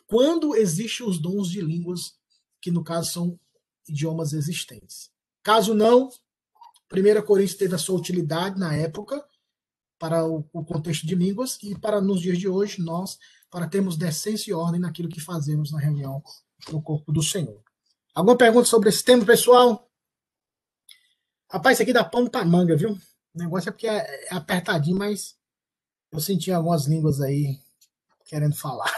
quando 0.07 0.55
existem 0.55 1.07
os 1.07 1.19
dons 1.19 1.49
de 1.49 1.61
línguas, 1.61 2.15
que 2.61 2.71
no 2.71 2.85
caso 2.85 3.11
são 3.11 3.41
idiomas 3.89 4.33
existentes. 4.33 5.11
Caso 5.43 5.75
não, 5.75 6.09
1 6.93 7.23
Coríntios 7.27 7.59
teve 7.59 7.75
a 7.75 7.79
sua 7.79 7.99
utilidade 7.99 8.59
na 8.59 8.75
época 8.75 9.25
para 9.99 10.27
o, 10.27 10.45
o, 10.53 10.65
contexto 10.65 11.07
de 11.07 11.15
línguas 11.15 11.59
e 11.63 11.79
para 11.79 12.01
nos 12.01 12.21
dias 12.21 12.39
de 12.39 12.49
hoje 12.49 12.81
nós 12.81 13.19
para 13.51 13.69
termos 13.69 13.97
decência 13.97 14.51
e 14.51 14.55
ordem 14.55 14.81
naquilo 14.81 15.09
que 15.09 15.21
fazemos 15.21 15.71
na 15.71 15.79
reunião 15.79 16.23
no 16.71 16.83
corpo 16.83 17.13
do 17.13 17.23
Senhor. 17.23 17.63
Alguma 18.15 18.37
pergunta 18.37 18.67
sobre 18.67 18.89
esse 18.89 19.05
tema, 19.05 19.25
pessoal? 19.25 19.89
Rapaz, 21.51 21.77
isso 21.77 21.83
aqui 21.83 21.93
dá 21.93 22.05
pano 22.05 22.31
para 22.31 22.45
manga, 22.45 22.77
viu? 22.77 22.91
O 23.35 23.39
negócio 23.39 23.69
é 23.69 23.73
porque 23.73 23.87
é, 23.87 24.27
é 24.27 24.35
apertadinho, 24.35 24.99
mas 24.99 25.37
eu 26.11 26.21
senti 26.21 26.51
algumas 26.51 26.87
línguas 26.87 27.21
aí 27.21 27.59
querendo 28.25 28.55
falar. 28.55 28.91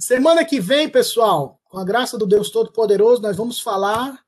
Semana 0.00 0.44
que 0.44 0.60
vem, 0.60 0.88
pessoal, 0.88 1.60
com 1.68 1.78
a 1.78 1.84
graça 1.84 2.18
do 2.18 2.26
Deus 2.26 2.50
Todo-Poderoso, 2.50 3.22
nós 3.22 3.36
vamos 3.36 3.60
falar 3.60 4.20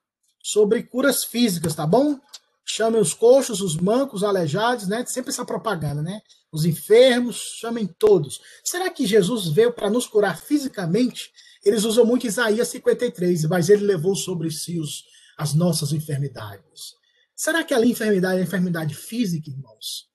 sobre 0.43 0.83
curas 0.83 1.25
físicas, 1.25 1.75
tá 1.75 1.87
bom? 1.87 2.19
Chamem 2.65 3.01
os 3.01 3.13
coxos, 3.13 3.61
os 3.61 3.77
mancos, 3.77 4.23
os 4.23 4.25
aleijados, 4.25 4.89
né? 4.89 5.05
Sempre 5.07 5.31
essa 5.31 5.45
propaganda, 5.45 6.03
né? 6.03 6.23
Os 6.51 6.65
enfermos, 6.65 7.37
chamem 7.59 7.87
todos. 7.87 8.41
Será 8.63 8.89
que 8.91 9.07
Jesus 9.07 9.49
veio 9.49 9.73
para 9.73 9.91
nos 9.91 10.07
curar 10.07 10.41
fisicamente? 10.41 11.31
Eles 11.65 11.85
usam 11.85 12.05
muito 12.05 12.27
Isaías 12.27 12.69
53, 12.69 13.45
mas 13.45 13.69
ele 13.69 13.85
levou 13.85 14.15
sobre 14.15 14.51
si 14.51 14.79
os, 14.79 15.05
as 15.37 15.55
nossas 15.55 15.93
enfermidades. 15.93 16.95
Será 17.35 17.65
que 17.65 17.75
ali 17.75 17.91
enfermidade 17.91 18.41
é 18.41 18.43
enfermidade 18.43 18.95
física, 18.95 19.51
irmãos? 19.51 20.15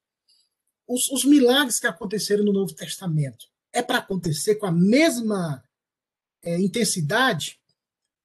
os, 0.89 1.07
os 1.11 1.23
milagres 1.23 1.79
que 1.79 1.85
aconteceram 1.85 2.43
no 2.43 2.51
Novo 2.51 2.73
Testamento 2.73 3.45
é 3.73 3.81
para 3.81 3.99
acontecer 3.99 4.55
com 4.55 4.65
a 4.65 4.71
mesma 4.71 5.63
é, 6.43 6.59
intensidade, 6.59 7.59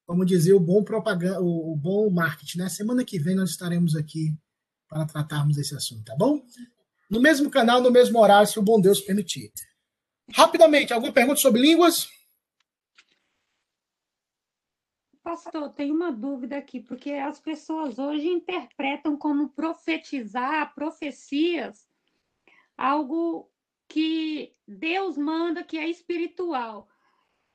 como 0.06 0.24
dizia 0.24 0.56
o 0.56 0.60
bom 0.60 0.82
propaganda, 0.82 1.40
o, 1.40 1.72
o, 1.72 1.76
bom 1.76 2.08
marketing, 2.10 2.58
né? 2.58 2.68
Semana 2.68 3.04
que 3.04 3.18
vem 3.18 3.34
nós 3.34 3.50
estaremos 3.50 3.96
aqui 3.96 4.34
para 4.88 5.06
tratarmos 5.06 5.56
desse 5.56 5.74
assunto, 5.74 6.04
tá 6.04 6.14
bom? 6.16 6.44
No 7.10 7.20
mesmo 7.20 7.50
canal, 7.50 7.80
no 7.80 7.90
mesmo 7.90 8.18
horário, 8.18 8.46
se 8.46 8.58
o 8.58 8.62
bom 8.62 8.80
Deus 8.80 9.00
permitir. 9.00 9.52
Rapidamente, 10.32 10.92
alguma 10.92 11.12
pergunta 11.12 11.40
sobre 11.40 11.60
línguas? 11.60 12.08
Pastor, 15.22 15.70
tem 15.70 15.90
uma 15.90 16.12
dúvida 16.12 16.58
aqui, 16.58 16.80
porque 16.80 17.12
as 17.12 17.40
pessoas 17.40 17.98
hoje 17.98 18.26
interpretam 18.26 19.16
como 19.16 19.48
profetizar, 19.48 20.74
profecias, 20.74 21.88
algo 22.76 23.50
que 23.94 24.52
Deus 24.66 25.16
manda, 25.16 25.62
que 25.62 25.78
é 25.78 25.88
espiritual. 25.88 26.88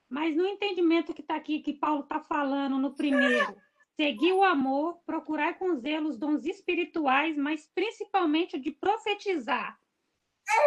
Mas 0.10 0.38
no 0.38 0.48
entendimento 0.48 1.14
que 1.14 1.20
está 1.20 1.36
aqui, 1.36 1.60
que 1.60 1.74
Paulo 1.74 2.04
está 2.04 2.22
falando 2.22 2.78
no 2.78 2.96
primeiro, 2.96 3.58
seguir 3.98 4.32
o 4.32 4.42
amor, 4.42 5.02
procurar 5.06 5.60
com 5.60 5.76
zelo 5.76 6.08
os 6.08 6.18
dons 6.18 6.46
espirituais, 6.46 7.36
mas 7.36 7.70
principalmente 7.76 8.56
o 8.56 8.62
de 8.62 8.72
profetizar. 8.72 9.78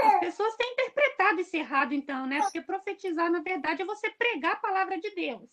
As 0.04 0.20
pessoas 0.20 0.54
têm 0.56 0.72
interpretado 0.74 1.40
isso 1.40 1.56
errado, 1.56 1.94
então, 1.94 2.26
né? 2.26 2.42
Porque 2.42 2.60
profetizar, 2.60 3.32
na 3.32 3.40
verdade, 3.40 3.80
é 3.80 3.86
você 3.86 4.10
pregar 4.10 4.52
a 4.52 4.56
palavra 4.56 5.00
de 5.00 5.10
Deus. 5.14 5.50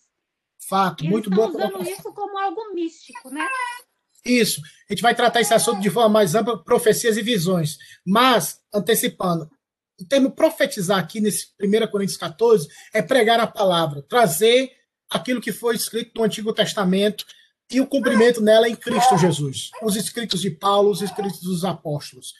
Fato, 0.68 1.02
Eles 1.02 1.12
muito 1.12 1.30
estão 1.30 1.50
bom. 1.50 1.56
usando 1.56 1.82
isso 1.88 2.12
como 2.12 2.36
algo 2.36 2.74
místico, 2.74 3.30
né? 3.30 3.48
Isso. 4.22 4.60
A 4.86 4.92
gente 4.92 5.02
vai 5.02 5.14
tratar 5.14 5.40
esse 5.40 5.54
assunto 5.54 5.80
de 5.80 5.88
forma 5.88 6.10
mais 6.10 6.34
ampla, 6.34 6.62
profecias 6.62 7.16
e 7.16 7.22
visões. 7.22 7.78
Mas, 8.06 8.62
antecipando, 8.72 9.50
o 10.00 10.04
termo 10.04 10.30
profetizar 10.30 10.98
aqui 10.98 11.20
nesse 11.20 11.48
1 11.60 11.86
Coríntios 11.88 12.16
14 12.16 12.68
é 12.92 13.02
pregar 13.02 13.38
a 13.38 13.46
palavra, 13.46 14.02
trazer 14.02 14.72
aquilo 15.10 15.40
que 15.40 15.52
foi 15.52 15.76
escrito 15.76 16.12
no 16.14 16.24
Antigo 16.24 16.52
Testamento 16.52 17.26
e 17.70 17.80
o 17.80 17.86
cumprimento 17.86 18.40
nela 18.40 18.68
em 18.68 18.74
Cristo 18.74 19.18
Jesus. 19.18 19.70
Os 19.82 19.96
escritos 19.96 20.40
de 20.40 20.50
Paulo, 20.50 20.90
os 20.90 21.02
escritos 21.02 21.40
dos 21.40 21.64
apóstolos. 21.64 22.34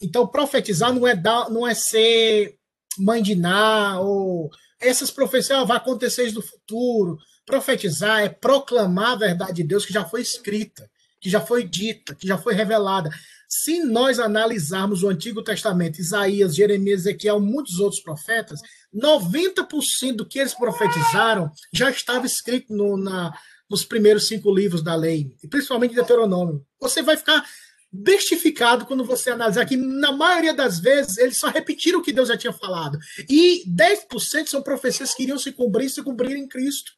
Então, 0.00 0.26
profetizar 0.26 0.92
não 0.92 1.06
é 1.06 1.14
dar, 1.14 1.50
não 1.50 1.66
é 1.66 1.74
ser 1.74 2.58
mãe 2.98 3.22
de 3.22 3.34
Ná, 3.34 4.00
ou 4.00 4.50
essas 4.80 5.10
profecias 5.10 5.58
ah, 5.58 5.64
vai 5.64 5.76
acontecer 5.76 6.24
isso 6.24 6.36
no 6.36 6.42
futuro. 6.42 7.18
Profetizar 7.44 8.20
é 8.20 8.28
proclamar 8.28 9.12
a 9.12 9.16
verdade 9.16 9.54
de 9.54 9.64
Deus 9.64 9.86
que 9.86 9.92
já 9.92 10.04
foi 10.04 10.20
escrita, 10.20 10.90
que 11.20 11.30
já 11.30 11.40
foi 11.40 11.64
dita, 11.64 12.14
que 12.14 12.26
já 12.26 12.36
foi 12.36 12.54
revelada. 12.54 13.10
Se 13.62 13.80
nós 13.80 14.18
analisarmos 14.18 15.02
o 15.02 15.08
Antigo 15.08 15.42
Testamento, 15.42 15.98
Isaías, 15.98 16.54
Jeremias, 16.54 17.00
Ezequiel, 17.00 17.40
muitos 17.40 17.80
outros 17.80 18.02
profetas, 18.02 18.60
90% 18.94 20.16
do 20.16 20.26
que 20.26 20.38
eles 20.38 20.52
profetizaram 20.52 21.50
já 21.72 21.90
estava 21.90 22.26
escrito 22.26 22.74
no, 22.74 22.98
na, 22.98 23.32
nos 23.70 23.84
primeiros 23.84 24.28
cinco 24.28 24.54
livros 24.54 24.82
da 24.82 24.94
lei, 24.94 25.34
e 25.42 25.48
principalmente 25.48 25.94
Deuteronômio. 25.94 26.64
Você 26.80 27.00
vai 27.00 27.16
ficar 27.16 27.44
bestificado 27.90 28.84
quando 28.84 29.04
você 29.04 29.30
analisar 29.30 29.64
que, 29.64 29.76
na 29.76 30.12
maioria 30.12 30.52
das 30.52 30.78
vezes, 30.78 31.16
eles 31.16 31.38
só 31.38 31.48
repetiram 31.48 32.00
o 32.00 32.02
que 32.02 32.12
Deus 32.12 32.28
já 32.28 32.36
tinha 32.36 32.52
falado. 32.52 32.98
E 33.28 33.64
10% 33.66 34.48
são 34.48 34.62
profecias 34.62 35.14
que 35.14 35.22
iriam 35.22 35.38
se 35.38 35.52
cumprir 35.52 35.88
se 35.88 36.02
cumprir 36.02 36.36
em 36.36 36.46
Cristo. 36.46 36.92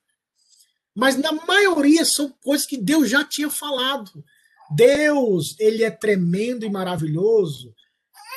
Mas 0.92 1.16
na 1.16 1.30
maioria 1.30 2.04
são 2.04 2.34
coisas 2.42 2.66
que 2.66 2.76
Deus 2.76 3.08
já 3.08 3.24
tinha 3.24 3.48
falado. 3.48 4.24
Deus, 4.70 5.56
ele 5.58 5.82
é 5.82 5.90
tremendo 5.90 6.64
e 6.64 6.70
maravilhoso, 6.70 7.74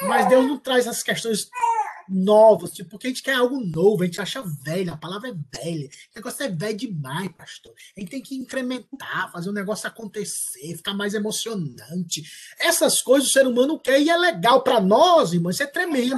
mas 0.04 0.28
Deus 0.28 0.46
não 0.46 0.58
traz 0.58 0.88
as 0.88 1.04
questões 1.04 1.50
novas, 2.12 2.72
tipo, 2.72 2.90
porque 2.90 3.08
a 3.08 3.10
gente 3.10 3.24
quer 3.24 3.34
algo 3.34 3.60
novo, 3.60 4.04
a 4.04 4.06
gente 4.06 4.20
acha 4.20 4.44
velho, 4.64 4.94
a 4.94 4.98
palavra 4.98 5.30
é 5.30 5.60
velha. 5.60 5.88
O 5.88 6.16
negócio 6.16 6.44
é 6.44 6.50
velho 6.50 6.78
demais, 6.78 7.30
pastor. 7.38 7.74
A 7.96 8.00
gente 8.00 8.10
tem 8.10 8.22
que 8.22 8.36
incrementar, 8.36 9.32
fazer 9.32 9.50
o 9.50 9.54
negócio 9.54 9.88
acontecer, 9.88 10.76
ficar 10.76 10.94
mais 10.94 11.14
emocionante. 11.14 12.24
Essas 12.60 13.02
coisas 13.02 13.30
o 13.30 13.32
ser 13.32 13.48
humano 13.48 13.80
quer 13.80 14.02
e 14.02 14.10
é 14.10 14.18
legal 14.18 14.62
para 14.62 14.82
nós, 14.82 15.34
irmãos, 15.34 15.56
isso 15.56 15.64
é 15.64 15.68
tremendo. 15.68 16.18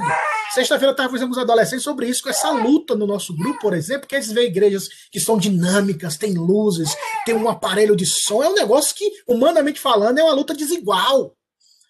Sexta-feira 0.52 0.90
eu 0.90 0.92
estava 0.92 1.08
conversando 1.08 1.30
com 1.30 1.36
os 1.36 1.42
adolescentes 1.42 1.84
sobre 1.84 2.08
isso, 2.08 2.22
com 2.22 2.30
essa 2.30 2.50
luta 2.50 2.94
no 2.94 3.06
nosso 3.06 3.34
grupo, 3.34 3.60
por 3.60 3.74
exemplo, 3.74 4.08
que 4.08 4.14
eles 4.14 4.32
veem 4.32 4.48
igrejas 4.48 4.88
que 5.10 5.20
são 5.20 5.38
dinâmicas, 5.38 6.16
tem 6.16 6.34
luzes, 6.34 6.94
tem 7.24 7.34
um 7.34 7.48
aparelho 7.48 7.96
de 7.96 8.06
som, 8.06 8.42
é 8.42 8.48
um 8.48 8.54
negócio 8.54 8.94
que, 8.94 9.10
humanamente 9.26 9.80
falando, 9.80 10.18
é 10.18 10.22
uma 10.22 10.34
luta 10.34 10.54
desigual. 10.54 11.36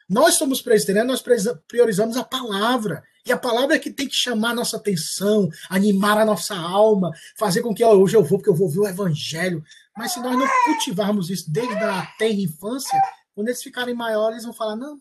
Nós 0.09 0.35
somos 0.35 0.61
presbiterianos, 0.61 1.23
nós 1.25 1.59
priorizamos 1.67 2.17
a 2.17 2.25
palavra. 2.25 3.03
E 3.27 3.33
a 3.33 3.39
palavra 3.39 3.77
é 3.77 3.79
que 3.79 3.91
tem 3.91 4.07
que 4.07 4.15
chamar 4.15 4.51
a 4.51 4.55
nossa 4.55 4.77
atenção, 4.77 5.49
animar 5.71 6.19
a 6.19 6.27
nossa 6.27 6.55
alma, 6.55 7.11
fazer 7.39 7.63
com 7.63 7.75
que 7.75 7.83
ó, 7.83 7.95
hoje 7.95 8.15
eu 8.15 8.23
vou, 8.23 8.39
porque 8.39 8.51
eu 8.51 8.55
vou 8.55 8.67
ouvir 8.67 8.81
o 8.81 8.87
evangelho. 8.87 9.65
Mas 9.97 10.13
se 10.13 10.21
nós 10.21 10.37
não 10.37 10.47
cultivarmos 10.67 11.31
isso 11.31 11.51
desde 11.51 11.75
a 11.75 12.05
tenra 12.19 12.41
infância, 12.41 13.01
quando 13.35 13.49
eles 13.49 13.63
ficarem 13.63 13.95
maiores, 13.95 14.35
eles 14.35 14.45
vão 14.45 14.53
falar: 14.53 14.77
não, 14.77 15.01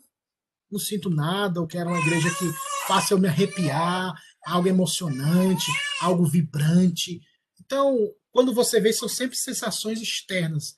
não 0.72 0.80
sinto 0.80 1.10
nada, 1.10 1.60
eu 1.60 1.68
quero 1.68 1.90
uma 1.90 2.00
igreja 2.00 2.30
que 2.30 2.50
faça 2.88 3.14
eu 3.14 3.20
me 3.20 3.28
arrepiar, 3.28 4.14
algo 4.46 4.70
emocionante, 4.70 5.70
algo 6.00 6.26
vibrante. 6.26 7.20
Então, 7.60 7.98
quando 8.32 8.54
você 8.54 8.80
vê, 8.80 8.94
são 8.94 9.10
sempre 9.10 9.36
sensações 9.36 10.02
externas. 10.02 10.78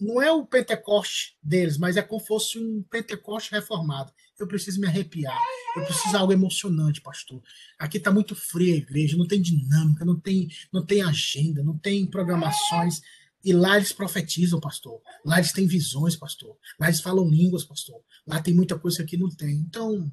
Não 0.00 0.22
é 0.22 0.32
o 0.32 0.46
Pentecoste 0.46 1.36
deles, 1.42 1.76
mas 1.76 1.96
é 1.96 2.02
como 2.02 2.20
se 2.20 2.28
fosse 2.28 2.58
um 2.58 2.82
Pentecoste 2.88 3.50
reformado 3.50 4.12
eu 4.38 4.46
preciso 4.46 4.80
me 4.80 4.86
arrepiar, 4.86 5.38
eu 5.76 5.84
preciso 5.84 6.10
de 6.10 6.16
algo 6.16 6.32
emocionante, 6.32 7.00
pastor. 7.00 7.42
Aqui 7.78 7.98
está 7.98 8.10
muito 8.10 8.34
fria 8.34 8.74
a 8.74 8.78
igreja, 8.78 9.16
não 9.16 9.26
tem 9.26 9.40
dinâmica, 9.40 10.04
não 10.04 10.18
tem, 10.18 10.48
não 10.72 10.84
tem 10.84 11.02
agenda, 11.02 11.62
não 11.62 11.76
tem 11.76 12.06
programações. 12.06 13.00
E 13.44 13.52
lá 13.52 13.76
eles 13.76 13.92
profetizam, 13.92 14.60
pastor. 14.60 15.00
Lá 15.24 15.38
eles 15.38 15.52
têm 15.52 15.66
visões, 15.66 16.16
pastor. 16.16 16.56
Lá 16.78 16.88
eles 16.88 17.00
falam 17.00 17.28
línguas, 17.28 17.64
pastor. 17.64 18.00
Lá 18.26 18.42
tem 18.42 18.54
muita 18.54 18.78
coisa 18.78 18.98
que 18.98 19.02
aqui 19.02 19.16
não 19.16 19.28
tem. 19.28 19.56
Então, 19.56 20.10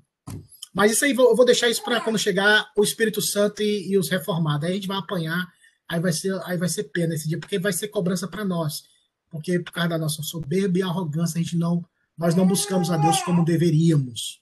mas 0.73 0.91
isso 0.91 1.06
aí 1.06 1.11
eu 1.11 1.35
vou 1.35 1.45
deixar 1.45 1.69
isso 1.69 1.84
para 1.84 2.02
quando 2.02 2.19
chegar 2.19 2.69
o 2.76 2.84
Espírito 2.84 3.22
Santo 3.22 3.64
e, 3.64 3.91
e, 3.91 3.97
os 3.97 4.10
reformados. 4.10 4.65
Aí 4.65 4.72
a 4.72 4.76
gente 4.76 4.88
vai 4.88 4.97
apanhar, 4.97 5.47
aí 5.88 5.99
vai 5.99 6.11
ser, 6.11 6.39
aí 6.43 6.57
vai 6.57 6.68
ser 6.68 6.85
pena 6.85 7.15
esse 7.15 7.27
dia, 7.27 7.39
porque 7.39 7.57
vai 7.57 7.73
ser 7.73 7.88
cobrança 7.88 8.27
para 8.27 8.43
nós. 8.43 8.84
Porque 9.30 9.60
por 9.60 9.72
causa 9.72 9.89
da 9.89 9.97
nossa 9.97 10.22
soberba 10.22 10.77
e 10.77 10.84
arrogância, 10.84 11.39
a 11.39 11.43
gente 11.43 11.56
não 11.56 11.84
nós 12.17 12.35
não 12.35 12.47
buscamos 12.47 12.89
a 12.89 12.97
Deus 12.97 13.21
como 13.23 13.43
deveríamos. 13.43 14.41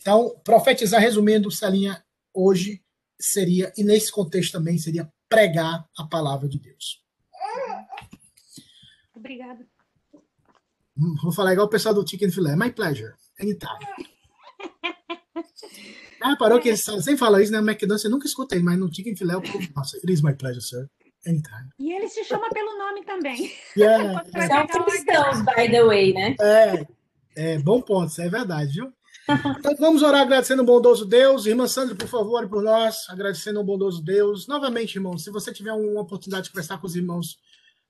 Então, 0.00 0.38
profetizar, 0.44 1.00
resumindo, 1.00 1.50
Celinha, 1.50 2.02
hoje 2.32 2.82
seria, 3.20 3.72
e 3.76 3.84
nesse 3.84 4.10
contexto 4.10 4.52
também, 4.52 4.78
seria 4.78 5.10
pregar 5.28 5.88
a 5.96 6.04
palavra 6.04 6.48
de 6.48 6.58
Deus. 6.58 7.02
Obrigada. 9.14 9.66
Hum, 10.96 11.14
vou 11.22 11.32
falar 11.32 11.52
igual 11.52 11.66
o 11.66 11.70
pessoal 11.70 11.94
do 11.94 12.06
Chicken 12.08 12.30
Filé. 12.30 12.54
My 12.54 12.70
pleasure. 12.70 13.14
Anytime. 13.40 13.78
Ah, 16.26 16.36
parou 16.36 16.58
que 16.58 16.68
eles 16.68 16.82
sempre 16.82 17.18
falam 17.18 17.38
isso, 17.38 17.52
né? 17.52 17.60
No 17.60 17.68
McDonald's 17.68 18.02
eu 18.02 18.10
nunca 18.10 18.26
escutei, 18.26 18.62
mas 18.62 18.78
no 18.78 18.90
Chicken 18.90 19.14
Filé 19.14 19.34
povo, 19.34 19.68
nossa, 19.76 19.98
it 19.98 20.10
is 20.10 20.22
my 20.22 20.32
pleasure, 20.32 20.62
sir. 20.62 20.88
Anytime. 21.26 21.70
E 21.78 21.92
ele 21.92 22.08
se 22.08 22.24
chama 22.24 22.48
pelo 22.50 22.78
nome 22.78 23.04
também. 23.04 23.52
Yeah, 23.76 24.24
São 24.46 24.84
cristãos, 24.84 25.42
by 25.42 25.70
the 25.70 25.84
way, 25.84 26.12
né? 26.12 26.36
É, 26.40 26.86
é, 27.36 27.58
bom 27.58 27.80
ponto, 27.80 28.10
isso 28.10 28.22
é 28.22 28.28
verdade, 28.28 28.72
viu? 28.72 28.92
Então 29.58 29.74
vamos 29.78 30.02
orar 30.02 30.20
agradecendo 30.22 30.62
o 30.62 30.66
bondoso 30.66 31.06
Deus. 31.06 31.46
Irmã 31.46 31.66
Sandra, 31.66 31.94
por 31.94 32.08
favor, 32.08 32.38
ore 32.38 32.48
por 32.48 32.62
nós, 32.62 33.08
agradecendo 33.08 33.60
o 33.60 33.64
bondoso 33.64 34.02
Deus. 34.02 34.46
Novamente, 34.46 34.96
irmão, 34.96 35.16
se 35.16 35.30
você 35.30 35.52
tiver 35.52 35.72
uma 35.72 36.02
oportunidade 36.02 36.44
de 36.44 36.50
conversar 36.50 36.78
com 36.78 36.86
os 36.86 36.94
irmãos 36.94 37.38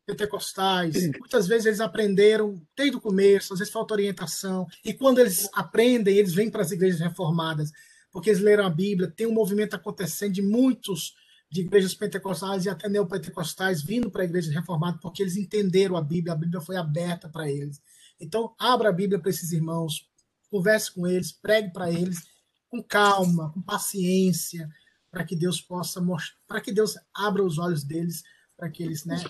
pentecostais, 0.06 1.10
muitas 1.18 1.48
vezes 1.48 1.66
eles 1.66 1.80
aprenderam 1.80 2.60
desde 2.76 2.96
o 2.96 3.00
começo, 3.00 3.52
às 3.52 3.58
vezes 3.58 3.72
falta 3.72 3.94
orientação, 3.94 4.66
e 4.84 4.92
quando 4.92 5.18
eles 5.18 5.48
aprendem, 5.54 6.16
eles 6.16 6.34
vêm 6.34 6.50
para 6.50 6.62
as 6.62 6.70
igrejas 6.70 7.00
reformadas, 7.00 7.72
porque 8.12 8.30
eles 8.30 8.42
leram 8.42 8.66
a 8.66 8.70
Bíblia, 8.70 9.10
tem 9.10 9.26
um 9.26 9.32
movimento 9.32 9.74
acontecendo 9.74 10.34
de 10.34 10.42
muitos 10.42 11.14
de 11.54 11.60
igrejas 11.60 11.94
pentecostais 11.94 12.64
e 12.64 12.68
até 12.68 12.88
neopentecostais 12.88 13.80
vindo 13.80 14.10
para 14.10 14.24
igrejas 14.24 14.52
reformadas 14.52 15.00
porque 15.00 15.22
eles 15.22 15.36
entenderam 15.36 15.96
a 15.96 16.02
Bíblia, 16.02 16.32
a 16.32 16.36
Bíblia 16.36 16.60
foi 16.60 16.76
aberta 16.76 17.28
para 17.28 17.48
eles. 17.48 17.80
Então, 18.20 18.52
abra 18.58 18.88
a 18.88 18.92
Bíblia 18.92 19.20
para 19.20 19.30
esses 19.30 19.52
irmãos, 19.52 20.10
converse 20.50 20.92
com 20.92 21.06
eles, 21.06 21.30
pregue 21.30 21.72
para 21.72 21.92
eles 21.92 22.26
com 22.68 22.82
calma, 22.82 23.52
com 23.52 23.62
paciência, 23.62 24.68
para 25.12 25.22
que 25.22 25.36
Deus 25.36 25.60
possa 25.60 26.00
mostrar, 26.00 26.36
para 26.48 26.60
que 26.60 26.72
Deus 26.72 26.98
abra 27.14 27.44
os 27.44 27.56
olhos 27.56 27.84
deles, 27.84 28.24
para 28.56 28.68
que 28.68 28.82
eles, 28.82 29.04
né, 29.04 29.22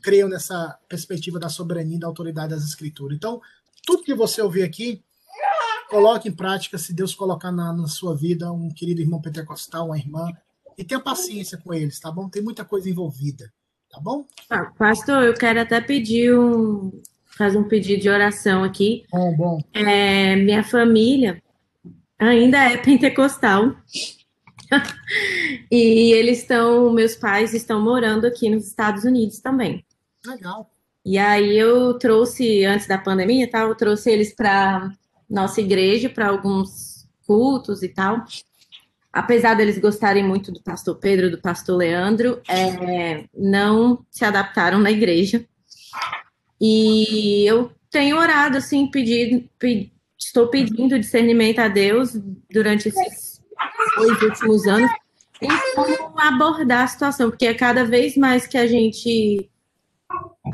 creiam 0.00 0.26
nessa 0.26 0.78
perspectiva 0.88 1.38
da 1.38 1.50
soberania 1.50 1.98
e 1.98 2.00
da 2.00 2.06
autoridade 2.06 2.54
das 2.54 2.64
escrituras. 2.64 3.14
Então, 3.14 3.42
tudo 3.84 4.04
que 4.04 4.14
você 4.14 4.40
ouvir 4.40 4.62
aqui, 4.62 5.04
coloque 5.90 6.30
em 6.30 6.34
prática, 6.34 6.78
se 6.78 6.94
Deus 6.94 7.14
colocar 7.14 7.52
na, 7.52 7.74
na 7.74 7.88
sua 7.88 8.16
vida 8.16 8.50
um 8.50 8.70
querido 8.70 9.02
irmão 9.02 9.20
pentecostal, 9.20 9.88
uma 9.88 9.98
irmã, 9.98 10.32
e 10.80 10.84
tenha 10.84 10.98
paciência 10.98 11.58
com 11.58 11.74
eles, 11.74 12.00
tá 12.00 12.10
bom? 12.10 12.30
Tem 12.30 12.42
muita 12.42 12.64
coisa 12.64 12.88
envolvida, 12.88 13.52
tá 13.90 14.00
bom? 14.00 14.24
Ah, 14.48 14.72
pastor, 14.78 15.24
eu 15.24 15.34
quero 15.34 15.60
até 15.60 15.78
pedir 15.78 16.34
um. 16.34 16.90
fazer 17.26 17.58
um 17.58 17.68
pedido 17.68 18.00
de 18.00 18.08
oração 18.08 18.64
aqui. 18.64 19.04
Bom, 19.12 19.36
bom. 19.36 19.60
É, 19.74 20.36
minha 20.36 20.64
família 20.64 21.42
ainda 22.18 22.56
é 22.64 22.78
pentecostal. 22.78 23.76
e 25.70 26.12
eles 26.12 26.38
estão, 26.38 26.90
meus 26.94 27.14
pais 27.14 27.52
estão 27.52 27.82
morando 27.82 28.26
aqui 28.26 28.48
nos 28.48 28.66
Estados 28.66 29.04
Unidos 29.04 29.38
também. 29.38 29.84
Legal. 30.26 30.70
E 31.04 31.18
aí 31.18 31.58
eu 31.58 31.98
trouxe, 31.98 32.64
antes 32.64 32.86
da 32.86 32.96
pandemia, 32.96 33.50
tal, 33.50 33.68
eu 33.68 33.74
trouxe 33.74 34.10
eles 34.10 34.34
para 34.34 34.90
nossa 35.28 35.60
igreja, 35.60 36.08
para 36.08 36.28
alguns 36.28 37.06
cultos 37.26 37.82
e 37.82 37.88
tal. 37.88 38.24
Apesar 39.12 39.54
deles 39.54 39.78
gostarem 39.78 40.22
muito 40.22 40.52
do 40.52 40.62
pastor 40.62 40.96
Pedro, 40.96 41.30
do 41.30 41.38
pastor 41.40 41.76
Leandro, 41.76 42.40
é, 42.48 43.24
não 43.36 44.04
se 44.10 44.24
adaptaram 44.24 44.78
na 44.78 44.90
igreja. 44.90 45.44
E 46.60 47.44
eu 47.44 47.72
tenho 47.90 48.16
orado, 48.18 48.56
assim, 48.56 48.88
pedido, 48.88 49.48
pedi, 49.58 49.92
estou 50.16 50.48
pedindo 50.48 50.98
discernimento 50.98 51.58
a 51.58 51.68
Deus 51.68 52.12
durante 52.50 52.88
esses 52.88 53.42
dois 53.96 54.22
últimos 54.22 54.66
anos 54.66 54.90
em 55.42 55.48
como 55.74 56.20
abordar 56.20 56.84
a 56.84 56.86
situação, 56.86 57.30
porque 57.30 57.46
é 57.46 57.54
cada 57.54 57.84
vez 57.84 58.16
mais 58.16 58.46
que 58.46 58.58
a 58.58 58.66
gente 58.66 59.50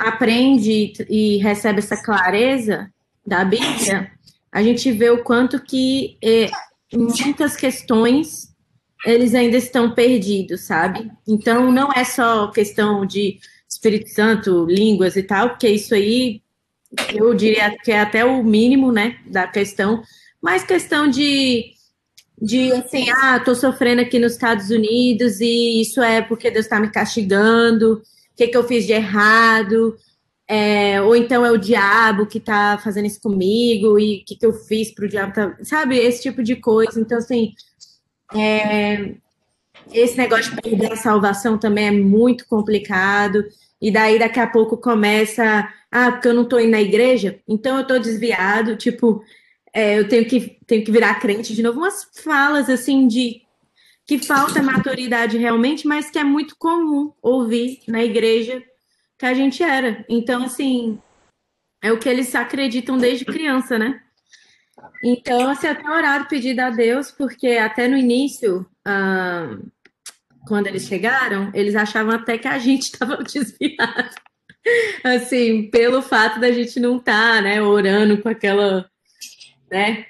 aprende 0.00 0.92
e 1.08 1.38
recebe 1.38 1.80
essa 1.80 1.96
clareza 1.96 2.90
da 3.26 3.44
Bíblia, 3.44 4.12
a 4.52 4.62
gente 4.62 4.92
vê 4.92 5.10
o 5.10 5.24
quanto 5.24 5.60
que 5.60 6.16
é, 6.22 6.48
muitas 6.92 7.56
questões 7.56 8.54
eles 9.04 9.34
ainda 9.34 9.56
estão 9.56 9.94
perdidos, 9.94 10.62
sabe? 10.62 11.10
Então 11.28 11.70
não 11.70 11.92
é 11.92 12.04
só 12.04 12.50
questão 12.50 13.06
de 13.06 13.38
Espírito 13.68 14.08
Santo, 14.10 14.64
línguas 14.64 15.16
e 15.16 15.22
tal, 15.22 15.50
porque 15.50 15.68
isso 15.68 15.94
aí 15.94 16.42
eu 17.14 17.34
diria 17.34 17.76
que 17.78 17.92
é 17.92 18.00
até 18.00 18.24
o 18.24 18.42
mínimo, 18.42 18.90
né, 18.90 19.18
da 19.26 19.46
questão, 19.46 20.02
mas 20.40 20.64
questão 20.64 21.08
de 21.08 21.74
de 22.40 22.70
assim, 22.72 23.08
ah, 23.10 23.40
tô 23.40 23.54
sofrendo 23.54 24.02
aqui 24.02 24.18
nos 24.18 24.32
Estados 24.32 24.68
Unidos 24.68 25.40
e 25.40 25.80
isso 25.80 26.02
é 26.02 26.20
porque 26.20 26.50
Deus 26.50 26.66
está 26.66 26.78
me 26.78 26.90
castigando, 26.90 27.94
o 27.94 28.36
que, 28.36 28.48
que 28.48 28.56
eu 28.56 28.64
fiz 28.64 28.86
de 28.86 28.92
errado, 28.92 29.96
é, 30.48 31.02
ou 31.02 31.16
então 31.16 31.44
é 31.44 31.50
o 31.50 31.58
diabo 31.58 32.26
que 32.26 32.38
está 32.38 32.78
fazendo 32.78 33.06
isso 33.06 33.20
comigo 33.20 33.98
e 33.98 34.20
o 34.20 34.24
que, 34.24 34.36
que 34.36 34.46
eu 34.46 34.52
fiz 34.52 34.92
para 34.92 35.04
o 35.04 35.08
diabo, 35.08 35.32
tá, 35.32 35.56
sabe, 35.62 35.96
esse 35.98 36.22
tipo 36.22 36.42
de 36.42 36.56
coisa. 36.56 37.00
Então, 37.00 37.18
assim, 37.18 37.52
é, 38.32 39.14
esse 39.92 40.16
negócio 40.16 40.54
de 40.54 40.62
perder 40.62 40.92
a 40.92 40.96
salvação 40.96 41.58
também 41.58 41.86
é 41.86 41.90
muito 41.90 42.46
complicado. 42.46 43.44
E 43.80 43.90
daí 43.90 44.18
daqui 44.18 44.38
a 44.38 44.46
pouco 44.46 44.76
começa, 44.76 45.68
ah, 45.90 46.12
porque 46.12 46.28
eu 46.28 46.34
não 46.34 46.42
estou 46.44 46.60
indo 46.60 46.70
na 46.70 46.80
igreja, 46.80 47.40
então 47.46 47.76
eu 47.76 47.82
estou 47.82 47.98
desviado, 47.98 48.76
tipo, 48.76 49.22
é, 49.72 49.98
eu 49.98 50.08
tenho 50.08 50.24
que, 50.24 50.58
tenho 50.66 50.84
que 50.84 50.90
virar 50.90 51.20
crente 51.20 51.54
de 51.54 51.62
novo. 51.62 51.80
Umas 51.80 52.08
falas 52.24 52.70
assim 52.70 53.06
de 53.08 53.42
que 54.06 54.18
falta 54.18 54.62
maturidade 54.62 55.36
realmente, 55.36 55.86
mas 55.86 56.08
que 56.08 56.18
é 56.18 56.24
muito 56.24 56.56
comum 56.56 57.12
ouvir 57.20 57.80
na 57.88 58.04
igreja 58.04 58.62
que 59.18 59.26
a 59.26 59.34
gente 59.34 59.62
era. 59.62 60.04
Então, 60.08 60.44
assim, 60.44 61.00
é 61.82 61.92
o 61.92 61.98
que 61.98 62.08
eles 62.08 62.34
acreditam 62.34 62.98
desde 62.98 63.24
criança, 63.24 63.78
né? 63.78 64.00
Então, 65.02 65.48
assim, 65.48 65.66
até 65.66 65.88
orar 65.88 66.28
pedido 66.28 66.60
a 66.60 66.70
Deus, 66.70 67.10
porque 67.10 67.48
até 67.48 67.88
no 67.88 67.96
início, 67.96 68.66
ah, 68.84 69.56
quando 70.46 70.66
eles 70.66 70.86
chegaram, 70.86 71.50
eles 71.54 71.74
achavam 71.76 72.14
até 72.14 72.38
que 72.38 72.48
a 72.48 72.58
gente 72.58 72.84
estava 72.92 73.16
desviado. 73.22 74.10
Assim, 75.04 75.70
pelo 75.70 76.02
fato 76.02 76.40
da 76.40 76.50
gente 76.50 76.80
não 76.80 76.96
estar, 76.96 77.36
tá, 77.36 77.40
né, 77.40 77.62
orando 77.62 78.20
com 78.20 78.28
aquela, 78.28 78.90
né, 79.70 80.06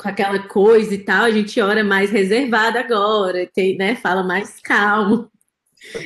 com 0.00 0.08
aquela 0.08 0.38
coisa 0.48 0.94
e 0.94 0.98
tal, 0.98 1.24
a 1.24 1.30
gente 1.30 1.60
ora 1.60 1.84
mais 1.84 2.10
reservada 2.10 2.80
agora, 2.80 3.46
tem, 3.52 3.76
né, 3.76 3.94
fala 3.94 4.22
mais 4.22 4.58
calmo. 4.60 5.30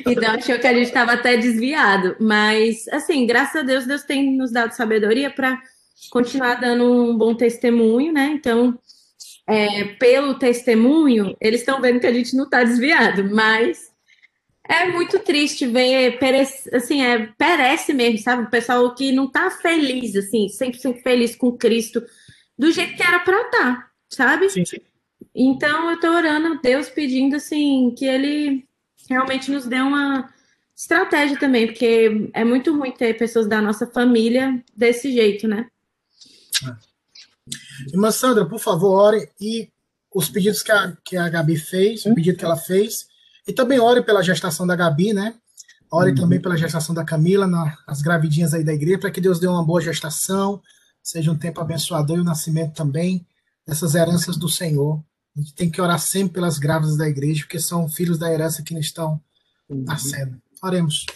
Então, 0.06 0.34
achou 0.34 0.58
que 0.58 0.66
a 0.66 0.74
gente 0.74 0.86
estava 0.86 1.12
até 1.12 1.36
desviado. 1.36 2.16
Mas, 2.20 2.86
assim, 2.88 3.26
graças 3.26 3.56
a 3.56 3.64
Deus, 3.64 3.86
Deus 3.86 4.02
tem 4.02 4.36
nos 4.36 4.52
dado 4.52 4.72
sabedoria 4.72 5.30
para 5.30 5.60
continuar 6.10 6.56
dando 6.56 6.84
um 6.84 7.16
bom 7.16 7.34
testemunho, 7.34 8.12
né? 8.12 8.32
Então, 8.34 8.78
é, 9.46 9.84
pelo 9.94 10.34
testemunho, 10.34 11.36
eles 11.40 11.60
estão 11.60 11.80
vendo 11.80 12.00
que 12.00 12.06
a 12.06 12.12
gente 12.12 12.36
não 12.36 12.44
está 12.44 12.62
desviado, 12.62 13.24
mas 13.32 13.90
é 14.68 14.86
muito 14.88 15.18
triste 15.18 15.66
ver, 15.66 16.18
perece, 16.18 16.74
assim, 16.74 17.02
é, 17.02 17.28
perece 17.36 17.92
mesmo, 17.92 18.18
sabe? 18.18 18.44
O 18.44 18.50
pessoal 18.50 18.94
que 18.94 19.10
não 19.10 19.24
está 19.24 19.50
feliz, 19.50 20.14
assim, 20.16 20.46
100% 20.46 21.02
feliz 21.02 21.34
com 21.34 21.56
Cristo, 21.56 22.02
do 22.56 22.70
jeito 22.70 22.96
que 22.96 23.02
era 23.02 23.18
para 23.20 23.42
estar, 23.42 23.50
tá, 23.50 23.90
sabe? 24.08 24.48
Sim, 24.48 24.64
sim. 24.64 24.78
Então, 25.34 25.88
eu 25.88 25.94
estou 25.96 26.10
orando 26.10 26.48
a 26.48 26.60
Deus 26.62 26.88
pedindo, 26.88 27.36
assim, 27.36 27.94
que 27.96 28.04
Ele 28.04 28.66
realmente 29.08 29.50
nos 29.50 29.66
dê 29.66 29.80
uma 29.80 30.28
estratégia 30.76 31.38
também, 31.38 31.66
porque 31.66 32.30
é 32.32 32.44
muito 32.44 32.76
ruim 32.76 32.92
ter 32.92 33.16
pessoas 33.16 33.46
da 33.46 33.60
nossa 33.60 33.86
família 33.86 34.62
desse 34.74 35.12
jeito, 35.12 35.46
né? 35.46 35.68
É. 36.66 36.92
Irmã 37.92 38.10
Sandra, 38.10 38.46
por 38.46 38.58
favor, 38.58 38.94
ore 38.94 39.28
e 39.40 39.68
os 40.14 40.28
pedidos 40.28 40.62
que 40.62 40.70
a, 40.70 40.96
que 41.04 41.16
a 41.16 41.28
Gabi 41.28 41.56
fez, 41.56 42.04
o 42.06 42.14
pedido 42.14 42.38
que 42.38 42.44
ela 42.44 42.56
fez, 42.56 43.06
e 43.46 43.52
também 43.52 43.80
ore 43.80 44.02
pela 44.02 44.22
gestação 44.22 44.66
da 44.66 44.76
Gabi, 44.76 45.12
né? 45.12 45.34
Ore 45.90 46.10
uhum. 46.10 46.16
também 46.16 46.40
pela 46.40 46.56
gestação 46.56 46.94
da 46.94 47.04
Camila, 47.04 47.46
na, 47.46 47.76
as 47.86 48.00
gravidinhas 48.00 48.54
aí 48.54 48.64
da 48.64 48.72
igreja, 48.72 48.98
para 48.98 49.10
que 49.10 49.20
Deus 49.20 49.38
dê 49.38 49.46
uma 49.46 49.64
boa 49.64 49.80
gestação, 49.80 50.62
seja 51.02 51.30
um 51.30 51.36
tempo 51.36 51.60
abençoador 51.60 52.16
e 52.16 52.20
o 52.20 52.24
nascimento 52.24 52.74
também 52.74 53.26
dessas 53.66 53.94
heranças 53.94 54.36
do 54.36 54.48
Senhor. 54.48 55.02
A 55.36 55.40
gente 55.40 55.54
tem 55.54 55.70
que 55.70 55.80
orar 55.80 55.98
sempre 55.98 56.34
pelas 56.34 56.58
grávidas 56.58 56.96
da 56.96 57.08
igreja, 57.08 57.42
porque 57.42 57.58
são 57.58 57.88
filhos 57.88 58.18
da 58.18 58.30
herança 58.30 58.62
que 58.62 58.78
estão 58.78 59.20
uhum. 59.68 59.84
nascendo. 59.84 60.40
Oremos. 60.62 61.06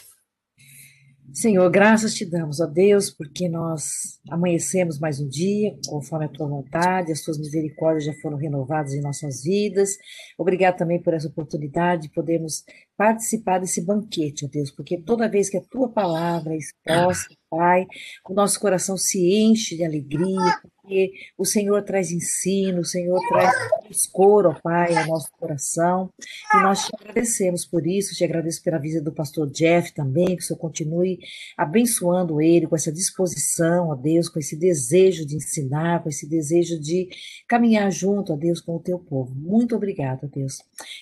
Senhor, 1.32 1.68
graças 1.70 2.14
te 2.14 2.24
damos, 2.24 2.60
ó 2.60 2.66
Deus, 2.66 3.10
porque 3.10 3.46
nós 3.46 4.18
amanhecemos 4.30 4.98
mais 4.98 5.20
um 5.20 5.28
dia, 5.28 5.76
conforme 5.86 6.24
a 6.24 6.28
tua 6.28 6.48
vontade, 6.48 7.12
as 7.12 7.20
tuas 7.20 7.36
misericórdias 7.36 8.04
já 8.04 8.14
foram 8.22 8.38
renovadas 8.38 8.94
em 8.94 9.02
nossas 9.02 9.42
vidas. 9.42 9.98
Obrigado 10.38 10.78
também 10.78 11.02
por 11.02 11.12
essa 11.12 11.28
oportunidade 11.28 12.02
de 12.02 12.10
podermos 12.10 12.64
participar 12.96 13.58
desse 13.58 13.84
banquete, 13.84 14.46
ó 14.46 14.48
Deus, 14.48 14.70
porque 14.70 14.98
toda 15.02 15.28
vez 15.28 15.50
que 15.50 15.58
a 15.58 15.62
tua 15.62 15.90
palavra 15.90 16.54
é 16.54 16.58
exposta, 16.58 17.34
Pai, 17.50 17.86
o 18.28 18.32
nosso 18.32 18.58
coração 18.58 18.96
se 18.96 19.18
enche 19.18 19.76
de 19.76 19.84
alegria, 19.84 20.58
porque 20.86 21.10
o 21.36 21.44
Senhor 21.44 21.82
traz 21.82 22.12
ensino, 22.12 22.80
o 22.80 22.84
Senhor 22.84 23.18
traz 23.28 23.52
escuro, 23.90 24.50
ó 24.50 24.60
Pai, 24.62 24.96
ao 24.96 25.06
nosso 25.08 25.30
coração. 25.32 26.12
E 26.54 26.62
nós 26.62 26.86
te 26.86 26.92
agradecemos 26.94 27.66
por 27.66 27.84
isso, 27.86 28.14
te 28.14 28.22
agradeço 28.24 28.62
pela 28.62 28.78
visita 28.78 29.02
do 29.02 29.12
pastor 29.12 29.50
Jeff 29.50 29.92
também, 29.92 30.36
que 30.36 30.42
o 30.42 30.46
Senhor 30.46 30.58
continue 30.58 31.18
abençoando 31.58 32.40
ele 32.40 32.68
com 32.68 32.76
essa 32.76 32.92
disposição, 32.92 33.88
ó 33.88 33.96
Deus, 33.96 34.28
com 34.28 34.38
esse 34.38 34.56
desejo 34.56 35.26
de 35.26 35.34
ensinar, 35.34 36.02
com 36.02 36.08
esse 36.08 36.28
desejo 36.28 36.80
de 36.80 37.08
caminhar 37.48 37.90
junto, 37.90 38.32
ó 38.32 38.36
Deus, 38.36 38.60
com 38.60 38.76
o 38.76 38.80
teu 38.80 38.98
povo. 38.98 39.34
Muito 39.34 39.74
obrigado, 39.74 40.20
ó 40.24 40.28
Deus. 40.28 40.58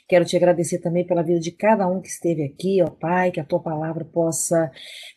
Quero 0.08 0.24
te 0.24 0.34
agradecer 0.34 0.78
também 0.78 1.06
pela 1.06 1.22
vida 1.22 1.40
de 1.40 1.52
cada 1.52 1.86
um 1.86 2.00
que 2.00 2.08
esteve 2.08 2.42
aqui, 2.42 2.82
ó 2.82 2.88
Pai, 2.88 3.30
que 3.30 3.40
a 3.40 3.44
tua 3.44 3.60
palavra 3.60 4.04
possa 4.04 4.70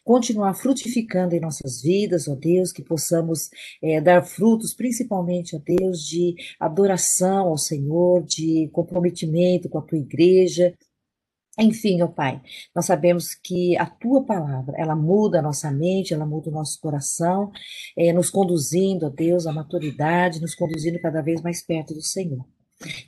continuar 0.03 0.53
frutificando 0.55 1.33
em 1.35 1.39
nossas 1.39 1.81
vidas, 1.81 2.27
ó 2.27 2.35
Deus, 2.35 2.73
que 2.73 2.83
possamos 2.83 3.49
é, 3.81 4.01
dar 4.01 4.25
principalmente, 4.73 5.55
ó 5.55 5.59
Deus, 5.59 6.05
de 6.05 6.35
adoração 6.59 7.47
ao 7.47 7.57
Senhor, 7.57 8.23
de 8.23 8.69
comprometimento 8.71 9.69
com 9.69 9.79
a 9.79 9.81
tua 9.81 9.97
igreja, 9.97 10.73
enfim, 11.59 12.01
ó 12.03 12.07
Pai, 12.07 12.39
nós 12.75 12.85
sabemos 12.85 13.33
que 13.33 13.75
a 13.77 13.85
tua 13.85 14.23
palavra, 14.23 14.75
ela 14.77 14.95
muda 14.95 15.39
a 15.39 15.41
nossa 15.41 15.71
mente, 15.71 16.13
ela 16.13 16.25
muda 16.25 16.49
o 16.49 16.53
nosso 16.53 16.79
coração, 16.79 17.51
é, 17.97 18.13
nos 18.13 18.29
conduzindo, 18.29 19.07
ó 19.07 19.09
Deus, 19.09 19.47
à 19.47 19.51
maturidade, 19.51 20.39
nos 20.39 20.53
conduzindo 20.53 21.01
cada 21.01 21.21
vez 21.21 21.41
mais 21.41 21.65
perto 21.65 21.95
do 21.95 22.01
Senhor. 22.01 22.45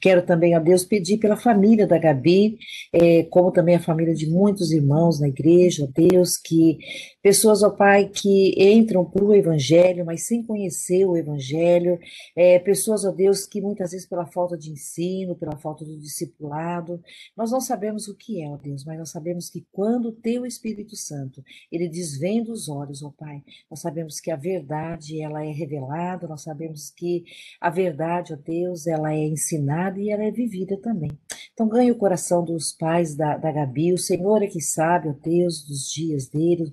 Quero 0.01 0.25
também 0.25 0.55
a 0.55 0.59
Deus 0.59 0.83
pedir 0.83 1.19
pela 1.19 1.37
família 1.37 1.85
da 1.85 1.99
Gabi, 1.99 2.57
é, 2.91 3.23
como 3.25 3.51
também 3.51 3.75
a 3.75 3.79
família 3.79 4.15
de 4.15 4.27
muitos 4.27 4.71
irmãos 4.71 5.19
na 5.19 5.27
igreja, 5.27 5.87
Deus, 5.93 6.37
que 6.37 6.79
pessoas, 7.21 7.61
ó 7.61 7.69
Pai, 7.69 8.09
que 8.09 8.55
entram 8.57 9.05
para 9.05 9.23
o 9.23 9.33
Evangelho, 9.33 10.05
mas 10.05 10.25
sem 10.25 10.43
conhecer 10.43 11.05
o 11.05 11.15
Evangelho, 11.15 11.99
é, 12.35 12.57
pessoas, 12.57 13.05
ó 13.05 13.11
Deus, 13.11 13.45
que 13.45 13.61
muitas 13.61 13.91
vezes 13.91 14.07
pela 14.07 14.25
falta 14.25 14.57
de 14.57 14.71
ensino, 14.71 15.35
pela 15.35 15.55
falta 15.55 15.85
do 15.85 15.99
discipulado, 15.99 16.99
nós 17.37 17.51
não 17.51 17.61
sabemos 17.61 18.07
o 18.07 18.15
que 18.15 18.41
é, 18.41 18.49
ó 18.49 18.57
Deus, 18.57 18.83
mas 18.83 18.97
nós 18.97 19.11
sabemos 19.11 19.51
que 19.51 19.67
quando 19.71 20.09
o 20.09 20.11
Teu 20.11 20.47
Espírito 20.47 20.95
Santo, 20.95 21.43
ele 21.71 21.87
desvenda 21.87 22.51
os 22.51 22.67
olhos, 22.69 23.03
ó 23.03 23.13
Pai, 23.15 23.43
nós 23.69 23.81
sabemos 23.81 24.19
que 24.19 24.31
a 24.31 24.35
verdade, 24.35 25.21
ela 25.21 25.45
é 25.45 25.51
revelada, 25.51 26.27
nós 26.27 26.41
sabemos 26.41 26.89
que 26.89 27.23
a 27.61 27.69
verdade, 27.69 28.33
ó 28.33 28.35
Deus, 28.35 28.87
ela 28.87 29.13
é 29.13 29.19
ensinada, 29.19 29.58
ensinada 29.59 29.99
e 29.99 30.09
ela 30.09 30.23
é 30.23 30.31
vivida 30.31 30.77
também. 30.77 31.11
Então, 31.59 31.67
ganhe 31.67 31.91
o 31.91 31.97
coração 31.97 32.41
dos 32.41 32.71
pais 32.71 33.15
da, 33.15 33.35
da 33.35 33.51
Gabi. 33.51 33.91
O 33.91 33.97
Senhor 33.97 34.41
é 34.41 34.47
que 34.47 34.61
sabe, 34.61 35.09
ó 35.09 35.11
Deus, 35.11 35.65
dos 35.67 35.91
dias 35.91 36.29
deles, 36.29 36.71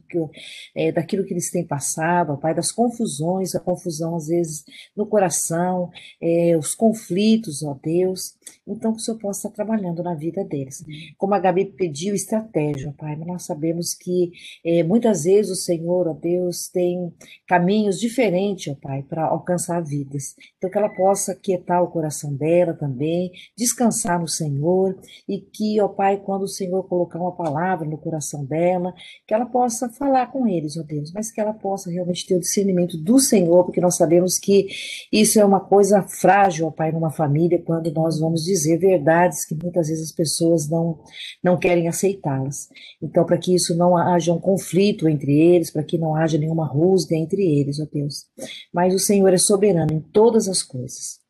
é, 0.76 0.92
daquilo 0.92 1.24
que 1.24 1.34
eles 1.34 1.50
têm 1.50 1.66
passado, 1.66 2.32
ó 2.32 2.36
Pai, 2.36 2.54
das 2.54 2.70
confusões, 2.70 3.56
a 3.56 3.60
confusão 3.60 4.14
às 4.14 4.28
vezes 4.28 4.64
no 4.96 5.04
coração, 5.04 5.90
é, 6.22 6.56
os 6.56 6.72
conflitos, 6.72 7.64
ó 7.64 7.76
Deus. 7.82 8.36
Então, 8.64 8.92
que 8.92 8.98
o 8.98 9.00
Senhor 9.00 9.18
possa 9.18 9.48
estar 9.48 9.56
trabalhando 9.56 10.04
na 10.04 10.14
vida 10.14 10.44
deles. 10.44 10.84
Como 11.18 11.34
a 11.34 11.40
Gabi 11.40 11.64
pediu 11.64 12.14
estratégia, 12.14 12.90
ó 12.90 12.92
Pai, 12.92 13.16
mas 13.16 13.26
nós 13.26 13.42
sabemos 13.44 13.92
que 13.92 14.30
é, 14.64 14.84
muitas 14.84 15.24
vezes 15.24 15.50
o 15.50 15.56
Senhor, 15.56 16.06
ó 16.06 16.12
Deus, 16.12 16.68
tem 16.68 17.12
caminhos 17.48 17.98
diferentes, 17.98 18.72
ó 18.72 18.76
Pai, 18.80 19.02
para 19.02 19.24
alcançar 19.24 19.80
vidas. 19.82 20.36
Então, 20.58 20.70
que 20.70 20.78
ela 20.78 20.88
possa 20.88 21.34
quietar 21.34 21.82
o 21.82 21.90
coração 21.90 22.32
dela 22.32 22.72
também, 22.76 23.32
descansar 23.56 24.20
no 24.20 24.28
Senhor 24.28 24.96
e 25.28 25.38
que, 25.38 25.80
ó 25.80 25.88
Pai, 25.88 26.18
quando 26.18 26.42
o 26.42 26.48
Senhor 26.48 26.82
colocar 26.84 27.18
uma 27.18 27.32
palavra 27.32 27.88
no 27.88 27.98
coração 27.98 28.44
dela, 28.44 28.94
que 29.26 29.34
ela 29.34 29.46
possa 29.46 29.88
falar 29.88 30.30
com 30.30 30.46
eles, 30.46 30.76
ó 30.76 30.82
Deus, 30.82 31.12
mas 31.12 31.30
que 31.30 31.40
ela 31.40 31.52
possa 31.52 31.90
realmente 31.90 32.26
ter 32.26 32.36
o 32.36 32.40
discernimento 32.40 32.96
do 32.96 33.18
Senhor, 33.18 33.64
porque 33.64 33.80
nós 33.80 33.96
sabemos 33.96 34.38
que 34.38 34.68
isso 35.12 35.40
é 35.40 35.44
uma 35.44 35.60
coisa 35.60 36.02
frágil, 36.02 36.66
ó 36.66 36.70
Pai, 36.70 36.92
numa 36.92 37.10
família, 37.10 37.62
quando 37.62 37.90
nós 37.92 38.20
vamos 38.20 38.44
dizer 38.44 38.78
verdades 38.78 39.44
que 39.44 39.54
muitas 39.54 39.88
vezes 39.88 40.10
as 40.10 40.12
pessoas 40.12 40.68
não, 40.68 41.00
não 41.42 41.56
querem 41.56 41.88
aceitá-las. 41.88 42.68
Então, 43.00 43.24
para 43.24 43.38
que 43.38 43.54
isso 43.54 43.76
não 43.76 43.96
haja 43.96 44.32
um 44.32 44.40
conflito 44.40 45.08
entre 45.08 45.32
eles, 45.32 45.70
para 45.70 45.82
que 45.82 45.98
não 45.98 46.14
haja 46.14 46.38
nenhuma 46.38 46.66
rusga 46.66 47.14
entre 47.14 47.42
eles, 47.42 47.80
ó 47.80 47.86
Deus. 47.90 48.26
Mas 48.72 48.94
o 48.94 48.98
Senhor 48.98 49.32
é 49.32 49.38
soberano 49.38 49.92
em 49.92 50.00
todas 50.00 50.48
as 50.48 50.62
coisas 50.62 51.25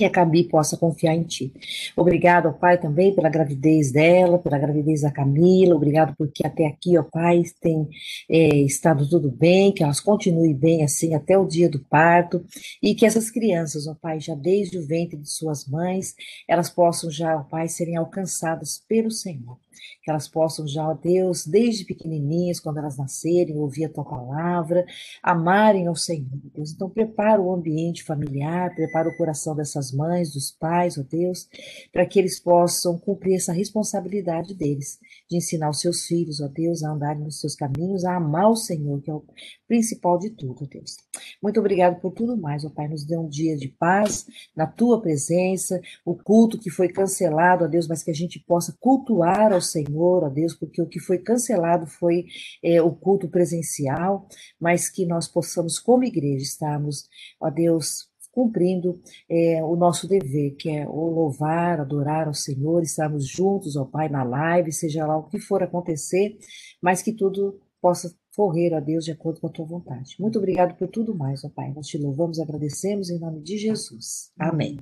que 0.00 0.04
a 0.06 0.08
Gabi 0.08 0.44
possa 0.44 0.78
confiar 0.78 1.14
em 1.14 1.24
ti. 1.24 1.52
Obrigado, 1.94 2.46
ó 2.46 2.52
Pai, 2.52 2.80
também 2.80 3.14
pela 3.14 3.28
gravidez 3.28 3.92
dela, 3.92 4.38
pela 4.38 4.58
gravidez 4.58 5.02
da 5.02 5.10
Camila, 5.10 5.76
obrigado 5.76 6.14
porque 6.16 6.46
até 6.46 6.66
aqui, 6.66 6.96
ó 6.96 7.02
Pai, 7.02 7.42
tem 7.60 7.86
é, 8.30 8.56
estado 8.60 9.06
tudo 9.06 9.30
bem, 9.30 9.72
que 9.72 9.82
elas 9.82 10.00
continuem 10.00 10.54
bem 10.54 10.82
assim 10.82 11.14
até 11.14 11.36
o 11.36 11.46
dia 11.46 11.68
do 11.68 11.80
parto, 11.80 12.42
e 12.82 12.94
que 12.94 13.04
essas 13.04 13.30
crianças, 13.30 13.86
ó 13.86 13.94
Pai, 13.94 14.18
já 14.20 14.34
desde 14.34 14.78
o 14.78 14.86
ventre 14.86 15.18
de 15.18 15.30
suas 15.30 15.68
mães, 15.68 16.14
elas 16.48 16.70
possam 16.70 17.10
já, 17.10 17.36
ó 17.36 17.42
Pai, 17.42 17.68
serem 17.68 17.96
alcançadas 17.96 18.82
pelo 18.88 19.10
Senhor 19.10 19.58
que 20.02 20.10
elas 20.10 20.28
possam 20.28 20.66
já, 20.66 20.88
ó 20.88 20.94
Deus, 20.94 21.46
desde 21.46 21.84
pequenininhas, 21.84 22.60
quando 22.60 22.78
elas 22.78 22.96
nascerem, 22.96 23.56
ouvir 23.56 23.86
a 23.86 23.88
tua 23.88 24.04
palavra, 24.04 24.84
amarem 25.22 25.86
ao 25.86 25.96
Senhor, 25.96 26.28
Deus. 26.54 26.72
Então, 26.72 26.88
prepara 26.88 27.40
o 27.40 27.52
ambiente 27.52 28.04
familiar, 28.04 28.74
prepara 28.74 29.08
o 29.08 29.16
coração 29.16 29.54
dessas 29.54 29.92
mães, 29.92 30.32
dos 30.32 30.50
pais, 30.50 30.98
ó 30.98 31.02
Deus, 31.02 31.48
para 31.92 32.06
que 32.06 32.18
eles 32.18 32.40
possam 32.40 32.98
cumprir 32.98 33.36
essa 33.36 33.52
responsabilidade 33.52 34.54
deles, 34.54 34.98
de 35.28 35.36
ensinar 35.36 35.70
os 35.70 35.80
seus 35.80 36.06
filhos, 36.06 36.40
ó 36.40 36.48
Deus, 36.48 36.82
a 36.82 36.90
andarem 36.90 37.22
nos 37.22 37.40
seus 37.40 37.54
caminhos, 37.54 38.04
a 38.04 38.16
amar 38.16 38.50
o 38.50 38.56
Senhor, 38.56 39.00
que 39.00 39.10
é 39.10 39.14
o 39.14 39.24
principal 39.66 40.18
de 40.18 40.30
tudo, 40.30 40.66
Deus. 40.66 40.96
Muito 41.42 41.60
obrigado 41.60 42.00
por 42.00 42.12
tudo 42.12 42.36
mais, 42.36 42.64
ó 42.64 42.70
Pai. 42.70 42.88
Nos 42.88 43.04
dê 43.04 43.16
um 43.16 43.28
dia 43.28 43.56
de 43.56 43.68
paz 43.68 44.26
na 44.56 44.66
tua 44.66 45.00
presença, 45.00 45.80
o 46.04 46.14
culto 46.14 46.58
que 46.58 46.70
foi 46.70 46.88
cancelado, 46.88 47.64
ó 47.64 47.68
Deus, 47.68 47.86
mas 47.86 48.02
que 48.02 48.10
a 48.10 48.14
gente 48.14 48.40
possa 48.40 48.76
cultuar 48.80 49.52
ao 49.60 49.62
Senhor, 49.62 50.24
ó 50.24 50.28
Deus, 50.28 50.54
porque 50.54 50.80
o 50.80 50.86
que 50.86 50.98
foi 50.98 51.18
cancelado 51.18 51.86
foi 51.86 52.24
é, 52.64 52.80
o 52.80 52.90
culto 52.90 53.28
presencial, 53.28 54.26
mas 54.58 54.88
que 54.88 55.04
nós 55.06 55.28
possamos, 55.28 55.78
como 55.78 56.04
igreja, 56.04 56.42
estarmos, 56.42 57.08
ó 57.38 57.50
Deus, 57.50 58.08
cumprindo 58.32 59.00
é, 59.28 59.62
o 59.62 59.76
nosso 59.76 60.08
dever, 60.08 60.56
que 60.56 60.70
é 60.70 60.88
o 60.88 61.10
louvar, 61.10 61.80
adorar 61.80 62.26
ao 62.26 62.34
Senhor, 62.34 62.82
estarmos 62.82 63.26
juntos, 63.26 63.76
ó 63.76 63.84
Pai, 63.84 64.08
na 64.08 64.22
live, 64.22 64.72
seja 64.72 65.06
lá 65.06 65.16
o 65.16 65.28
que 65.28 65.38
for 65.38 65.62
acontecer, 65.62 66.38
mas 66.80 67.02
que 67.02 67.12
tudo 67.12 67.60
possa 67.80 68.14
correr 68.34 68.72
a 68.74 68.80
Deus 68.80 69.04
de 69.04 69.12
acordo 69.12 69.40
com 69.40 69.48
a 69.48 69.52
tua 69.52 69.66
vontade. 69.66 70.16
Muito 70.18 70.38
obrigado 70.38 70.76
por 70.76 70.88
tudo 70.88 71.14
mais, 71.14 71.44
ó 71.44 71.50
Pai. 71.50 71.72
Nós 71.72 71.86
te 71.86 71.98
louvamos, 71.98 72.38
agradecemos 72.38 73.10
em 73.10 73.18
nome 73.18 73.42
de 73.42 73.58
Jesus. 73.58 74.32
Amém. 74.38 74.78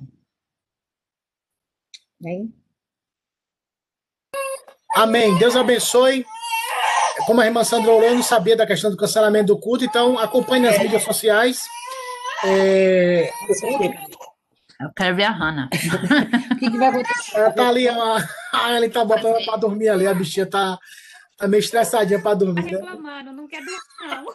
Amém. 2.21 2.68
Amém. 4.95 5.37
Deus 5.37 5.55
abençoe. 5.55 6.25
Como 7.25 7.41
a 7.41 7.45
irmã 7.45 7.63
Sandra 7.63 7.91
não 8.13 8.23
sabia 8.23 8.55
da 8.55 8.65
questão 8.65 8.89
do 8.89 8.97
cancelamento 8.97 9.47
do 9.47 9.59
culto, 9.59 9.83
então 9.83 10.17
acompanhe 10.17 10.63
nas 10.65 10.79
mídias 10.79 11.03
sociais. 11.03 11.61
É... 12.43 13.29
Eu 14.81 14.89
quero 14.95 15.15
ver 15.15 15.23
a 15.23 15.31
Hannah. 15.31 15.69
o 16.51 16.55
que, 16.55 16.71
que, 16.71 16.77
vai 16.77 16.87
acontecer? 16.87 17.37
Ela 17.37 17.51
tá 17.51 17.67
ali, 17.67 17.89
a, 17.89 18.29
a 18.53 18.73
Ellen 18.73 18.89
tá 18.89 19.03
botando 19.03 19.35
ela 19.35 19.45
para 19.45 19.57
dormir 19.57 19.89
ali, 19.89 20.07
a 20.07 20.13
bichinha 20.13 20.45
tá 20.45 20.79
Tá 21.39 21.47
meio 21.47 21.61
estressadinha 21.61 22.21
pra 22.21 22.33
dormir. 22.33 22.69
Tá 22.69 22.69
reclamando, 22.69 23.31
não 23.31 23.47
quer 23.47 23.63
dormir, 23.63 23.79
não. 24.01 24.25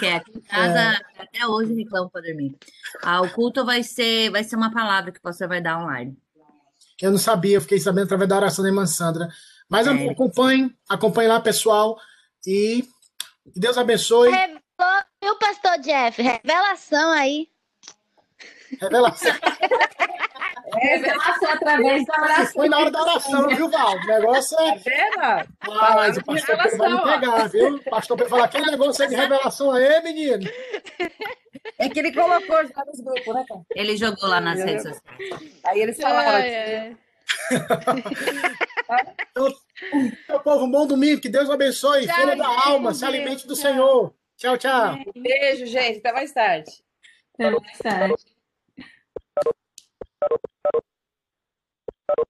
Quer, 0.00 0.16
aqui 0.16 0.32
em 0.34 0.40
casa 0.40 0.78
é. 0.80 1.22
até 1.22 1.46
hoje 1.46 1.72
reclamo 1.72 2.10
pra 2.10 2.20
dormir. 2.20 2.56
Ah, 3.00 3.20
o 3.20 3.30
culto 3.30 3.64
vai 3.64 3.84
ser, 3.84 4.28
vai 4.30 4.42
ser 4.42 4.56
uma 4.56 4.72
palavra 4.72 5.12
que 5.12 5.22
você 5.22 5.46
vai 5.46 5.60
dar 5.60 5.78
online. 5.78 6.18
Eu 7.00 7.12
não 7.12 7.18
sabia, 7.18 7.58
eu 7.58 7.60
fiquei 7.60 7.78
sabendo 7.78 8.06
através 8.06 8.28
da 8.28 8.36
oração 8.36 8.64
da 8.64 8.70
irmã 8.70 8.86
Sandra. 8.86 9.28
Mas 9.68 9.86
é. 9.86 9.90
acompanhe, 9.90 10.70
acompanhe 10.88 11.28
lá, 11.28 11.40
pessoal. 11.40 11.98
E 12.46 12.84
que 13.52 13.60
Deus 13.60 13.76
abençoe. 13.76 14.30
Revelou, 14.30 14.60
viu, 15.22 15.38
pastor 15.38 15.78
Jeff? 15.80 16.22
Revelação 16.22 17.10
aí. 17.12 17.48
Revelação. 18.80 19.32
Revelação 20.74 21.50
através 21.50 22.04
da 22.04 22.22
oração. 22.22 22.52
Foi 22.52 22.68
na 22.68 22.78
hora 22.78 22.90
da 22.90 23.02
oração, 23.02 23.48
viu, 23.48 23.70
Val? 23.70 23.96
O 23.96 24.06
negócio 24.06 24.58
é. 24.60 24.78
Tá? 25.14 25.46
Ah, 25.60 25.94
mas 25.96 26.16
o 26.18 26.24
pastor 26.24 26.56
Pedro 26.58 26.78
vai 26.78 26.92
me 26.92 27.02
pegar, 27.02 27.48
viu? 27.48 27.74
O 27.76 27.90
pastor 27.90 28.16
Pedro 28.16 28.30
falar, 28.30 28.44
aquele 28.44 28.70
negócio 28.70 29.02
aí 29.02 29.08
de 29.08 29.16
revelação 29.16 29.72
aí, 29.72 30.02
menino. 30.02 30.50
É 31.78 31.88
que 31.88 31.98
ele 31.98 32.12
colocou 32.12 32.56
já 32.66 32.84
nos 32.84 33.00
grupos, 33.00 33.34
né, 33.34 33.44
cara? 33.48 33.60
Ele 33.74 33.96
jogou 33.96 34.28
lá 34.28 34.40
nas 34.40 34.58
redes 34.62 34.82
sociais. 34.82 35.02
Aí 35.64 35.80
eles 35.80 35.96
falaram. 35.98 36.38
É, 36.38 36.48
é. 36.50 36.96
então, 39.30 39.48
meu 40.28 40.40
povo, 40.40 40.64
um 40.64 40.70
bom 40.70 40.86
domingo, 40.86 41.20
que 41.20 41.28
Deus 41.28 41.50
abençoe. 41.50 42.06
Tchau, 42.06 42.16
Feira 42.16 42.36
da 42.36 42.48
alma, 42.48 42.94
se 42.94 43.04
alimente 43.04 43.46
do 43.46 43.54
tchau. 43.54 43.62
Senhor. 43.62 44.14
Tchau, 44.36 44.56
tchau. 44.56 44.94
Beijo, 45.14 45.66
gente. 45.66 45.98
Até 45.98 46.12
mais 46.12 46.32
tarde. 46.32 46.70
Até 47.34 47.50
mais 47.50 47.78
tarde. 47.78 48.38